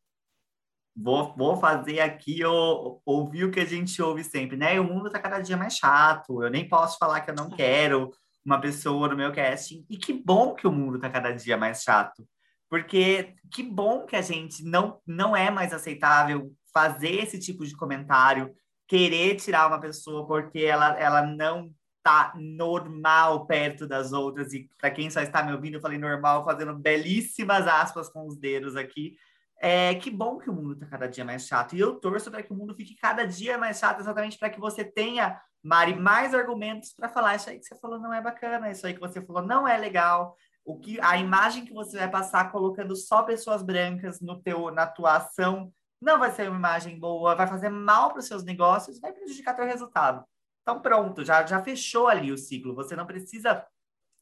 vou, 0.97 1.35
vou 1.37 1.57
fazer 1.57 2.01
aqui 2.01 2.41
eu, 2.41 3.01
ouvir 3.05 3.45
o 3.45 3.51
que 3.51 3.61
a 3.61 3.65
gente 3.65 4.01
ouve 4.01 4.23
sempre, 4.23 4.57
né? 4.57 4.79
O 4.79 4.85
mundo 4.85 5.11
tá 5.11 5.19
cada 5.19 5.41
dia 5.41 5.57
mais 5.57 5.77
chato, 5.77 6.43
eu 6.43 6.51
nem 6.51 6.69
posso 6.69 6.99
falar 6.99 7.21
que 7.21 7.31
eu 7.31 7.35
não 7.35 7.51
quero 7.57 8.13
uma 8.45 8.61
pessoa 8.61 9.09
no 9.09 9.17
meu 9.17 9.33
casting. 9.33 9.85
E 9.89 9.97
que 9.97 10.13
bom 10.13 10.55
que 10.55 10.67
o 10.67 10.73
mundo 10.73 10.99
tá 11.01 11.11
cada 11.11 11.33
dia 11.33 11.57
mais 11.57 11.83
chato. 11.83 12.27
Porque 12.69 13.35
que 13.51 13.63
bom 13.63 14.05
que 14.05 14.17
a 14.17 14.23
gente 14.23 14.65
não, 14.65 15.01
não 15.07 15.37
é 15.37 15.51
mais 15.51 15.73
aceitável 15.73 16.53
fazer 16.73 17.23
esse 17.23 17.39
tipo 17.39 17.65
de 17.65 17.77
comentário, 17.77 18.55
querer 18.87 19.37
tirar 19.37 19.69
uma 19.69 19.81
pessoa 19.81 20.27
porque 20.27 20.61
ela, 20.61 20.99
ela 20.99 21.23
não 21.23 21.71
tá 22.05 22.35
normal 22.37 23.47
perto 23.47 23.87
das 23.87 24.13
outras. 24.13 24.53
E 24.53 24.69
para 24.79 24.91
quem 24.91 25.11
só 25.11 25.23
está 25.23 25.43
me 25.43 25.53
ouvindo, 25.53 25.75
eu 25.75 25.81
falei 25.81 25.99
normal, 25.99 26.45
fazendo 26.45 26.75
belíssimas 26.75 27.67
aspas 27.67 28.11
com 28.11 28.27
os 28.27 28.37
dedos 28.37 28.77
aqui. 28.77 29.17
É, 29.59 29.95
que 29.95 30.11
bom 30.11 30.37
que 30.37 30.51
o 30.51 30.53
mundo 30.53 30.75
está 30.75 30.87
cada 30.87 31.09
dia 31.09 31.25
mais 31.25 31.47
chato. 31.47 31.75
E 31.75 31.81
eu 31.81 31.95
torço 31.95 32.31
para 32.31 32.43
que 32.43 32.53
o 32.53 32.55
mundo 32.55 32.75
fique 32.75 32.95
cada 32.95 33.27
dia 33.27 33.57
mais 33.57 33.79
chato, 33.79 34.01
exatamente 34.01 34.39
para 34.39 34.51
que 34.51 34.61
você 34.61 34.85
tenha, 34.85 35.41
Mari, 35.63 35.95
mais 35.95 36.35
argumentos 36.35 36.93
para 36.93 37.09
falar 37.09 37.37
isso 37.37 37.49
aí 37.49 37.59
que 37.59 37.65
você 37.65 37.75
falou 37.77 37.99
não 37.99 38.13
é 38.13 38.21
bacana, 38.21 38.71
isso 38.71 38.87
aí 38.87 38.93
que 38.93 39.01
você 39.01 39.23
falou 39.25 39.43
não 39.43 39.67
é 39.67 39.79
legal. 39.79 40.37
O 40.63 40.79
que 40.79 41.01
a 41.01 41.17
imagem 41.17 41.65
que 41.65 41.73
você 41.73 41.97
vai 41.97 42.11
passar 42.11 42.53
colocando 42.53 42.95
só 42.95 43.23
pessoas 43.23 43.63
brancas 43.63 44.21
no 44.21 44.43
teu 44.43 44.71
na 44.71 44.87
tua 44.87 45.17
ação 45.17 45.73
não 46.03 46.19
vai 46.19 46.31
ser 46.33 46.51
uma 46.51 46.59
imagem 46.59 46.99
boa, 46.99 47.35
vai 47.35 47.47
fazer 47.47 47.71
mal 47.71 48.11
para 48.11 48.19
os 48.19 48.27
seus 48.27 48.45
negócios, 48.45 49.01
vai 49.01 49.13
prejudicar 49.13 49.57
teu 49.57 49.65
resultado. 49.65 50.23
Então 50.65 50.81
pronto, 50.81 51.25
já 51.25 51.45
já 51.47 51.63
fechou 51.63 52.09
ali 52.09 52.33
o 52.33 52.39
ciclo. 52.39 52.75
Você 52.75 52.97
não 52.97 53.07
precisa 53.07 53.65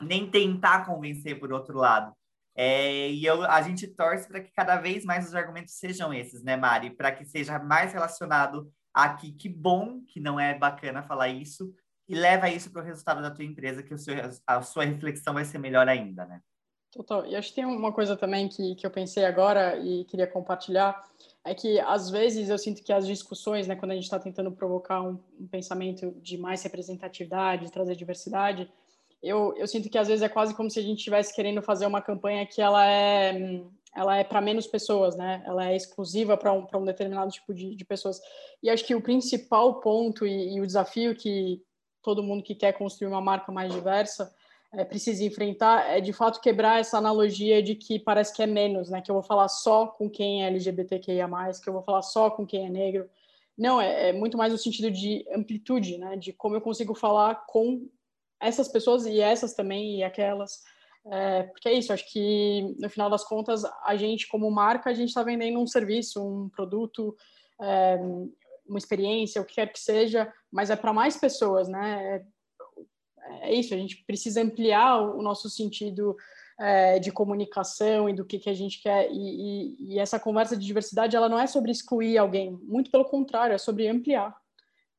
nem 0.03 0.29
tentar 0.29 0.85
convencer 0.85 1.39
por 1.39 1.53
outro 1.53 1.79
lado. 1.79 2.13
É, 2.55 3.09
e 3.09 3.25
eu, 3.25 3.45
a 3.45 3.63
gente 3.63 3.87
torce 3.87 4.29
para 4.29 4.41
que 4.41 4.53
cada 4.53 4.77
vez 4.77 5.05
mais 5.05 5.27
os 5.27 5.35
argumentos 5.35 5.75
sejam 5.75 6.13
esses, 6.13 6.43
né, 6.43 6.57
Mari? 6.57 6.91
Para 6.91 7.13
que 7.13 7.25
seja 7.25 7.59
mais 7.59 7.93
relacionado 7.93 8.71
a 8.93 9.15
que, 9.15 9.33
que 9.33 9.49
bom 9.49 10.03
que 10.05 10.21
não 10.21 10.39
é 10.39 10.59
bacana 10.59 11.03
falar 11.03 11.29
isso, 11.29 11.75
e 12.09 12.15
leva 12.15 12.51
isso 12.51 12.71
para 12.71 12.83
o 12.83 12.85
resultado 12.85 13.23
da 13.23 13.31
tua 13.31 13.45
empresa, 13.45 13.83
que 13.83 13.97
seu, 13.97 14.15
a 14.47 14.61
sua 14.61 14.85
reflexão 14.85 15.33
vai 15.33 15.45
ser 15.45 15.59
melhor 15.59 15.89
ainda, 15.89 16.27
né? 16.27 16.43
Total. 16.91 17.25
E 17.25 17.35
acho 17.35 17.49
que 17.49 17.55
tem 17.55 17.65
uma 17.65 17.91
coisa 17.91 18.17
também 18.17 18.49
que, 18.49 18.75
que 18.75 18.87
eu 18.87 18.91
pensei 18.91 19.25
agora 19.25 19.79
e 19.79 20.05
queria 20.05 20.27
compartilhar, 20.27 21.03
é 21.45 21.55
que 21.55 21.81
às 21.81 22.09
vezes 22.09 22.49
eu 22.49 22.59
sinto 22.59 22.83
que 22.83 22.93
as 22.93 23.07
discussões, 23.07 23.67
né, 23.67 23.75
quando 23.75 23.91
a 23.93 23.95
gente 23.95 24.05
está 24.05 24.19
tentando 24.19 24.53
provocar 24.53 25.03
um, 25.03 25.19
um 25.39 25.47
pensamento 25.47 26.13
de 26.23 26.39
mais 26.39 26.63
representatividade, 26.63 27.67
de 27.67 27.73
trazer 27.73 27.97
diversidade, 27.97 28.71
eu, 29.23 29.55
eu 29.57 29.67
sinto 29.67 29.89
que 29.89 29.99
às 29.99 30.09
vezes 30.09 30.23
é 30.23 30.29
quase 30.29 30.55
como 30.55 30.71
se 30.71 30.79
a 30.79 30.83
gente 30.83 30.99
estivesse 30.99 31.35
querendo 31.35 31.63
fazer 31.63 31.87
uma 31.87 32.03
campanha 32.03 32.47
que 32.47 32.61
ela 32.61 32.85
é 32.87 33.63
ela 33.95 34.17
é 34.17 34.25
para 34.25 34.41
menos 34.41 34.67
pessoas, 34.67 35.15
né? 35.17 35.43
Ela 35.45 35.71
é 35.71 35.77
exclusiva 35.77 36.35
para 36.35 36.53
um, 36.53 36.67
um 36.75 36.85
determinado 36.85 37.31
tipo 37.31 37.53
de, 37.53 37.75
de, 37.77 37.85
pessoas. 37.85 38.19
E 38.63 38.71
acho 38.71 38.87
que 38.87 38.95
o 38.95 39.03
principal 39.03 39.81
ponto 39.81 40.27
e, 40.27 40.55
e, 40.55 40.61
o 40.63 40.67
desafio 40.67 41.15
que 41.15 41.63
todo 42.03 42.23
mundo 42.23 42.43
que 42.43 42.55
quer 42.55 42.73
construir 42.73 43.09
uma 43.09 43.21
marca 43.21 43.53
mais 43.53 43.71
diversa 43.71 44.35
é, 44.75 44.85
precisa 44.85 45.23
enfrentar 45.23 45.91
é 45.91 46.01
de 46.01 46.13
fato 46.13 46.41
quebrar 46.41 46.81
essa 46.81 46.97
analogia 46.97 47.63
de 47.63 47.75
que 47.75 47.99
parece 47.99 48.35
que 48.35 48.43
é 48.43 48.47
menos, 48.47 48.89
né? 48.89 49.03
Que 49.03 49.11
eu 49.11 49.15
vou 49.15 49.23
falar 49.23 49.49
só 49.49 49.87
com 49.87 50.09
quem 50.09 50.43
é 50.43 50.47
LGBTQIA+, 50.47 51.29
que 51.63 51.69
eu 51.69 51.75
vou 51.75 51.83
falar 51.83 52.03
só 52.03 52.31
com 52.31 52.47
quem 52.47 52.67
é 52.67 52.71
negro. 52.71 53.09
Não, 53.57 53.81
é, 53.81 54.09
é 54.09 54.13
muito 54.13 54.39
mais 54.39 54.51
no 54.51 54.59
sentido 54.59 54.91
de 54.91 55.27
amplitude, 55.35 55.99
né? 55.99 56.17
De 56.17 56.33
como 56.33 56.57
eu 56.57 56.61
consigo 56.61 56.95
falar 56.95 57.45
com 57.47 57.87
essas 58.41 58.67
pessoas 58.67 59.05
e 59.05 59.21
essas 59.21 59.53
também 59.53 59.99
e 59.99 60.03
aquelas. 60.03 60.63
É, 61.07 61.43
porque 61.43 61.69
é 61.69 61.73
isso, 61.75 61.93
acho 61.93 62.11
que 62.11 62.75
no 62.79 62.89
final 62.89 63.11
das 63.11 63.25
contas, 63.25 63.65
a 63.85 63.97
gente, 63.97 64.29
como 64.29 64.51
marca, 64.51 64.89
a 64.89 64.95
gente 64.95 65.09
está 65.09 65.23
vendendo 65.23 65.59
um 65.59 65.67
serviço, 65.67 66.25
um 66.25 66.49
produto, 66.49 67.15
é, 67.61 67.99
uma 68.67 68.79
experiência, 68.79 69.43
o 69.43 69.45
que 69.45 69.57
quer 69.57 69.71
que 69.71 69.81
seja, 69.81 70.33
mas 70.51 70.71
é 70.71 70.77
para 70.77 70.93
mais 70.93 71.17
pessoas, 71.17 71.69
né? 71.69 72.25
É, 73.41 73.55
isso, 73.55 73.75
a 73.75 73.77
gente 73.77 74.05
precisa 74.05 74.43
ampliar 74.43 75.01
o 75.01 75.23
nosso 75.23 75.49
sentido 75.49 76.17
é, 76.59 76.99
de 76.99 77.11
comunicação 77.11 78.09
e 78.09 78.13
do 78.13 78.25
que, 78.25 78.39
que 78.39 78.51
a 78.51 78.55
gente 78.55 78.81
quer. 78.83 79.11
E, 79.11 79.17
e, 79.17 79.95
e 79.95 79.99
essa 79.99 80.19
conversa 80.19 80.57
de 80.57 80.67
diversidade, 80.67 81.17
ela 81.17 81.29
não 81.29 81.39
é 81.39 81.47
sobre 81.47 81.71
excluir 81.71 82.19
alguém, 82.19 82.59
muito 82.63 82.91
pelo 82.91 83.05
contrário, 83.05 83.55
é 83.55 83.59
sobre 83.59 83.89
ampliar. 83.89 84.37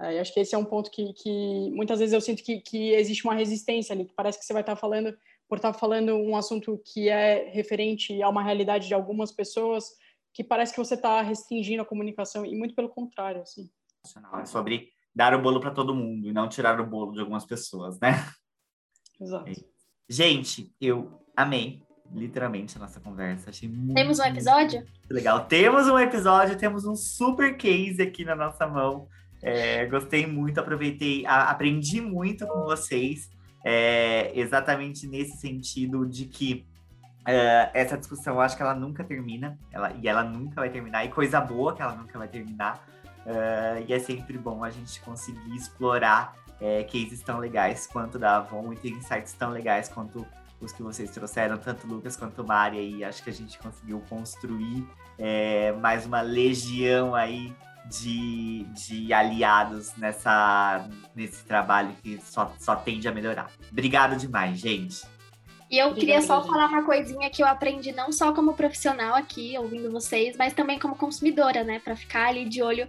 É, 0.01 0.19
acho 0.19 0.33
que 0.33 0.39
esse 0.39 0.55
é 0.55 0.57
um 0.57 0.65
ponto 0.65 0.91
que, 0.91 1.13
que 1.13 1.71
muitas 1.71 1.99
vezes 1.99 2.13
eu 2.13 2.21
sinto 2.21 2.43
que, 2.43 2.59
que, 2.59 2.91
existe 2.91 3.23
uma 3.23 3.35
resistência 3.35 3.93
ali, 3.93 4.05
que 4.05 4.13
parece 4.13 4.39
que 4.39 4.45
você 4.45 4.53
vai 4.53 4.61
estar 4.61 4.75
falando, 4.75 5.15
por 5.47 5.57
estar 5.57 5.73
falando 5.73 6.15
um 6.15 6.35
assunto 6.35 6.81
que 6.83 7.09
é 7.09 7.49
referente 7.51 8.21
a 8.21 8.29
uma 8.29 8.43
realidade 8.43 8.87
de 8.87 8.93
algumas 8.93 9.31
pessoas, 9.31 9.95
que 10.33 10.43
parece 10.43 10.73
que 10.73 10.79
você 10.79 10.95
está 10.95 11.21
restringindo 11.21 11.83
a 11.83 11.85
comunicação, 11.85 12.45
e 12.45 12.55
muito 12.55 12.73
pelo 12.73 12.89
contrário, 12.89 13.41
assim. 13.41 13.69
É 14.41 14.45
sobre 14.45 14.92
dar 15.15 15.33
o 15.33 15.41
bolo 15.41 15.59
para 15.59 15.71
todo 15.71 15.95
mundo 15.95 16.27
e 16.27 16.33
não 16.33 16.47
tirar 16.49 16.79
o 16.79 16.85
bolo 16.85 17.13
de 17.13 17.19
algumas 17.19 17.45
pessoas, 17.45 17.99
né? 17.99 18.25
Exato. 19.19 19.51
Gente, 20.09 20.73
eu 20.81 21.21
amei 21.35 21.81
literalmente 22.13 22.77
a 22.77 22.79
nossa 22.79 22.99
conversa. 22.99 23.49
Achei 23.49 23.69
muito. 23.69 23.95
Temos 23.95 24.19
um 24.19 24.23
episódio? 24.23 24.85
Legal. 25.09 25.45
Temos 25.45 25.87
um 25.87 25.97
episódio, 25.97 26.57
temos 26.57 26.85
um 26.85 26.95
super 26.95 27.57
case 27.57 28.01
aqui 28.01 28.23
na 28.23 28.35
nossa 28.35 28.67
mão. 28.67 29.07
É, 29.41 29.85
gostei 29.87 30.25
muito, 30.25 30.59
aproveitei, 30.59 31.25
a, 31.25 31.49
aprendi 31.49 31.99
muito 31.99 32.47
com 32.47 32.61
vocês, 32.63 33.29
é, 33.65 34.31
exatamente 34.39 35.05
nesse 35.05 35.37
sentido 35.37 36.05
de 36.05 36.27
que 36.27 36.65
é, 37.27 37.69
essa 37.73 37.97
discussão, 37.97 38.35
eu 38.35 38.41
acho 38.41 38.55
que 38.55 38.61
ela 38.61 38.73
nunca 38.73 39.03
termina, 39.03 39.59
ela, 39.69 39.91
e 40.01 40.07
ela 40.07 40.23
nunca 40.23 40.55
vai 40.55 40.69
terminar, 40.69 41.03
e 41.03 41.09
coisa 41.09 41.41
boa 41.41 41.75
que 41.75 41.81
ela 41.81 41.93
nunca 41.93 42.17
vai 42.17 42.29
terminar. 42.29 42.87
É, 43.25 43.83
e 43.87 43.93
é 43.93 43.99
sempre 43.99 44.37
bom 44.37 44.63
a 44.63 44.69
gente 44.69 44.99
conseguir 45.01 45.55
explorar 45.55 46.35
é, 46.59 46.83
cases 46.83 47.21
tão 47.21 47.39
legais 47.39 47.87
quanto 47.87 48.19
da 48.19 48.37
Avon 48.37 48.73
e 48.73 48.75
ter 48.75 48.89
insights 48.89 49.33
tão 49.33 49.51
legais 49.51 49.89
quanto 49.89 50.25
os 50.59 50.71
que 50.71 50.81
vocês 50.81 51.11
trouxeram, 51.11 51.57
tanto 51.57 51.85
Lucas 51.85 52.15
quanto 52.15 52.43
Mari, 52.43 52.97
e 52.97 53.03
acho 53.03 53.21
que 53.23 53.29
a 53.29 53.33
gente 53.33 53.57
conseguiu 53.59 54.01
construir 54.09 54.87
é, 55.17 55.73
mais 55.73 56.05
uma 56.05 56.21
legião 56.21 57.13
aí 57.13 57.53
de, 57.85 58.63
de 58.73 59.13
aliados 59.13 59.93
nessa, 59.97 60.87
nesse 61.13 61.43
trabalho 61.43 61.93
que 62.01 62.19
só, 62.23 62.53
só 62.57 62.75
tende 62.75 63.07
a 63.07 63.11
melhorar. 63.11 63.51
Obrigado 63.69 64.15
demais, 64.15 64.57
gente. 64.57 65.05
E 65.69 65.79
eu 65.79 65.93
queria 65.93 66.21
só 66.21 66.41
falar 66.43 66.67
uma 66.67 66.83
coisinha 66.83 67.29
que 67.29 67.41
eu 67.41 67.47
aprendi 67.47 67.91
não 67.91 68.11
só 68.11 68.31
como 68.31 68.53
profissional 68.53 69.15
aqui, 69.15 69.57
ouvindo 69.57 69.91
vocês, 69.91 70.37
mas 70.37 70.53
também 70.53 70.77
como 70.77 70.95
consumidora, 70.95 71.63
né? 71.63 71.79
Para 71.79 71.95
ficar 71.95 72.27
ali 72.27 72.47
de 72.47 72.61
olho 72.61 72.87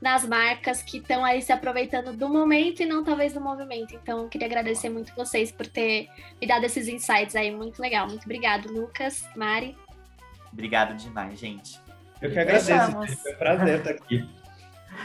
nas 0.00 0.26
marcas 0.26 0.82
que 0.82 0.98
estão 0.98 1.24
aí 1.24 1.42
se 1.42 1.52
aproveitando 1.52 2.16
do 2.16 2.28
momento 2.28 2.82
e 2.82 2.86
não 2.86 3.04
talvez 3.04 3.32
do 3.32 3.40
movimento. 3.40 3.94
Então, 3.94 4.22
eu 4.22 4.28
queria 4.28 4.46
agradecer 4.46 4.88
muito 4.88 5.14
vocês 5.14 5.52
por 5.52 5.66
ter 5.66 6.08
me 6.40 6.46
dado 6.46 6.64
esses 6.64 6.88
insights 6.88 7.36
aí, 7.36 7.50
muito 7.50 7.80
legal. 7.80 8.06
Muito 8.06 8.24
obrigado, 8.24 8.72
Lucas, 8.72 9.24
Mari. 9.36 9.76
Obrigado 10.52 10.96
demais, 10.96 11.38
gente. 11.38 11.78
Eu 12.20 12.30
que 12.30 12.38
agradeço. 12.38 12.92
Foi 12.92 13.32
um 13.32 13.36
prazer 13.36 13.78
estar 13.78 13.90
aqui. 13.90 14.28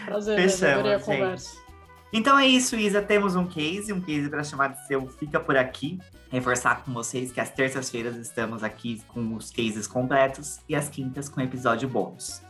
Prazer, 0.06 0.36
Fechamos, 0.42 0.74
adorei 0.74 0.94
a 0.94 0.98
gente. 0.98 1.06
conversa. 1.06 1.66
Então 2.12 2.40
é 2.40 2.48
isso, 2.48 2.76
Isa. 2.76 3.02
Temos 3.02 3.36
um 3.36 3.46
case, 3.46 3.92
um 3.92 4.02
case 4.02 4.30
para 4.30 4.44
chamar 4.44 4.70
de 4.70 4.88
seu 4.88 5.08
Fica 5.08 5.40
Por 5.40 5.58
Aqui. 5.58 6.00
Reforçar 6.32 6.84
com 6.84 6.94
vocês 6.94 7.32
que 7.32 7.40
às 7.40 7.50
terças-feiras 7.50 8.16
estamos 8.16 8.64
aqui 8.64 9.02
com 9.08 9.36
os 9.36 9.52
cases 9.52 9.86
completos 9.88 10.60
e 10.68 10.76
às 10.76 10.90
quintas 10.90 11.30
com 11.30 11.42
episódio 11.42 11.88
bônus. 11.88 12.45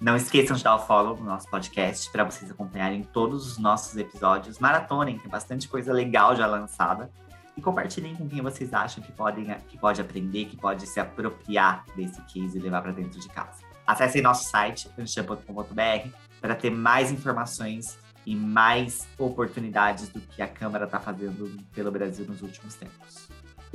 Não 0.00 0.14
esqueçam 0.14 0.56
de 0.56 0.62
dar 0.62 0.76
o 0.76 0.78
follow 0.78 1.16
no 1.16 1.24
nosso 1.24 1.48
podcast 1.48 2.10
para 2.10 2.22
vocês 2.22 2.50
acompanharem 2.50 3.02
todos 3.02 3.46
os 3.46 3.58
nossos 3.58 3.96
episódios. 3.96 4.58
Maratonem, 4.58 5.18
tem 5.18 5.30
bastante 5.30 5.66
coisa 5.68 5.92
legal 5.92 6.36
já 6.36 6.46
lançada. 6.46 7.10
E 7.56 7.62
compartilhem 7.62 8.14
com 8.14 8.28
quem 8.28 8.42
vocês 8.42 8.74
acham 8.74 9.02
que, 9.02 9.10
podem, 9.10 9.46
que 9.66 9.78
pode 9.78 9.98
aprender, 9.98 10.44
que 10.44 10.56
pode 10.58 10.86
se 10.86 11.00
apropriar 11.00 11.86
desse 11.96 12.20
case 12.24 12.58
e 12.58 12.60
levar 12.60 12.82
para 12.82 12.92
dentro 12.92 13.18
de 13.18 13.28
casa. 13.28 13.64
Acessem 13.86 14.20
nosso 14.20 14.50
site, 14.50 14.90
anchan.com.br, 14.98 16.10
para 16.42 16.54
ter 16.54 16.68
mais 16.68 17.10
informações 17.10 17.98
e 18.26 18.36
mais 18.36 19.08
oportunidades 19.16 20.10
do 20.10 20.20
que 20.20 20.42
a 20.42 20.48
Câmara 20.48 20.84
está 20.84 21.00
fazendo 21.00 21.50
pelo 21.72 21.90
Brasil 21.90 22.26
nos 22.26 22.42
últimos 22.42 22.74
tempos. 22.74 23.25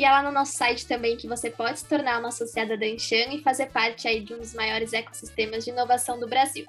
E 0.02 0.04
é 0.04 0.10
lá 0.10 0.24
no 0.24 0.32
nosso 0.32 0.54
site 0.54 0.88
também 0.88 1.16
que 1.16 1.28
você 1.28 1.52
pode 1.52 1.78
se 1.78 1.86
tornar 1.86 2.18
uma 2.18 2.30
associada 2.30 2.76
da 2.76 2.88
Anshan 2.88 3.36
e 3.36 3.44
fazer 3.44 3.68
parte 3.68 4.08
aí 4.08 4.20
de 4.20 4.34
um 4.34 4.40
dos 4.40 4.56
maiores 4.56 4.94
ecossistemas 4.94 5.64
de 5.64 5.70
inovação 5.70 6.20
do 6.20 6.28
Brasil. 6.28 6.66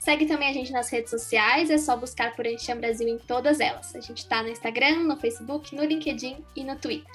Segue 0.00 0.24
também 0.24 0.48
a 0.48 0.54
gente 0.54 0.72
nas 0.72 0.88
redes 0.88 1.10
sociais, 1.10 1.68
é 1.68 1.76
só 1.76 1.94
buscar 1.94 2.34
por 2.34 2.46
Anshan 2.46 2.78
Brasil 2.78 3.06
em 3.06 3.18
todas 3.18 3.60
elas. 3.60 3.94
A 3.94 4.00
gente 4.00 4.20
está 4.20 4.42
no 4.42 4.48
Instagram, 4.48 5.00
no 5.00 5.18
Facebook, 5.18 5.76
no 5.76 5.84
LinkedIn 5.84 6.42
e 6.56 6.64
no 6.64 6.74
Twitter. 6.74 7.14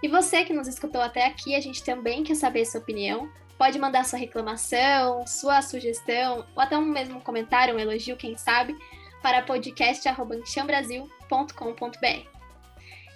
E 0.00 0.06
você 0.06 0.44
que 0.44 0.52
nos 0.52 0.68
escutou 0.68 1.02
até 1.02 1.26
aqui, 1.26 1.56
a 1.56 1.60
gente 1.60 1.82
também 1.82 2.22
quer 2.22 2.36
saber 2.36 2.64
sua 2.64 2.80
opinião. 2.80 3.28
Pode 3.58 3.80
mandar 3.80 4.04
sua 4.04 4.16
reclamação, 4.16 5.26
sua 5.26 5.60
sugestão, 5.60 6.46
ou 6.54 6.62
até 6.62 6.78
um 6.78 6.82
mesmo 6.82 7.20
comentário, 7.20 7.74
um 7.74 7.80
elogio, 7.80 8.16
quem 8.16 8.38
sabe, 8.38 8.76
para 9.20 9.42
podcast.anchambrasil.com.br. 9.42 12.39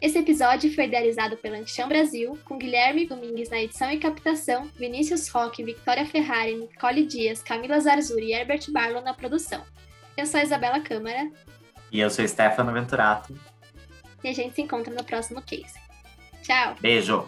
Esse 0.05 0.19
episódio 0.19 0.71
foi 0.75 0.85
idealizado 0.85 1.35
pela 1.39 1.57
Anchan 1.57 1.89
Brasil, 1.89 2.39
com 2.45 2.59
Guilherme 2.59 3.07
Domingues 3.07 3.49
na 3.49 3.63
edição 3.63 3.91
e 3.91 3.99
captação, 3.99 4.69
Vinícius 4.79 5.29
Roque, 5.31 5.65
Victoria 5.65 6.05
Ferrari, 6.05 6.57
Nicole 6.57 7.07
Dias, 7.07 7.43
Camila 7.43 7.81
Zarzuri 7.81 8.27
e 8.27 8.35
Herbert 8.35 8.71
Barlow 8.71 9.01
na 9.01 9.15
produção. 9.15 9.63
Eu 10.15 10.27
sou 10.27 10.41
a 10.41 10.43
Isabela 10.43 10.79
Câmara 10.81 11.31
E 11.91 12.01
eu 12.01 12.11
sou 12.11 12.29
Stefano 12.29 12.71
Venturato. 12.71 13.35
e 14.23 14.29
a 14.29 14.35
gente 14.35 14.55
se 14.55 14.61
encontra 14.61 14.93
no 14.93 15.03
próximo 15.03 15.41
case. 15.41 15.73
Tchau! 16.43 16.77
Beijo! 16.83 17.27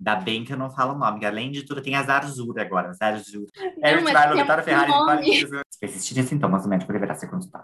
Ainda 0.00 0.16
bem 0.16 0.44
que 0.44 0.52
eu 0.52 0.58
não 0.58 0.72
falo 0.72 0.94
o 0.94 0.98
nome, 0.98 1.20
que 1.20 1.24
além 1.24 1.52
de 1.52 1.62
tudo 1.62 1.80
tem 1.80 1.94
a 1.94 2.02
Zarzura 2.02 2.62
agora. 2.62 2.92
Zarzura. 2.94 3.46
Não, 3.56 3.90
Herbert 3.90 4.12
Barlow, 4.12 4.38
Vitória 4.38 4.64
Ferrari. 4.64 4.90
Nicole 4.90 5.22
Dias. 5.22 5.50
Se 5.70 5.78
persistirem 5.78 6.24
sintomas, 6.24 6.66
o 6.66 6.68
médico 6.68 6.92
deverá 6.92 7.14
ser 7.14 7.28
consultado. 7.28 7.62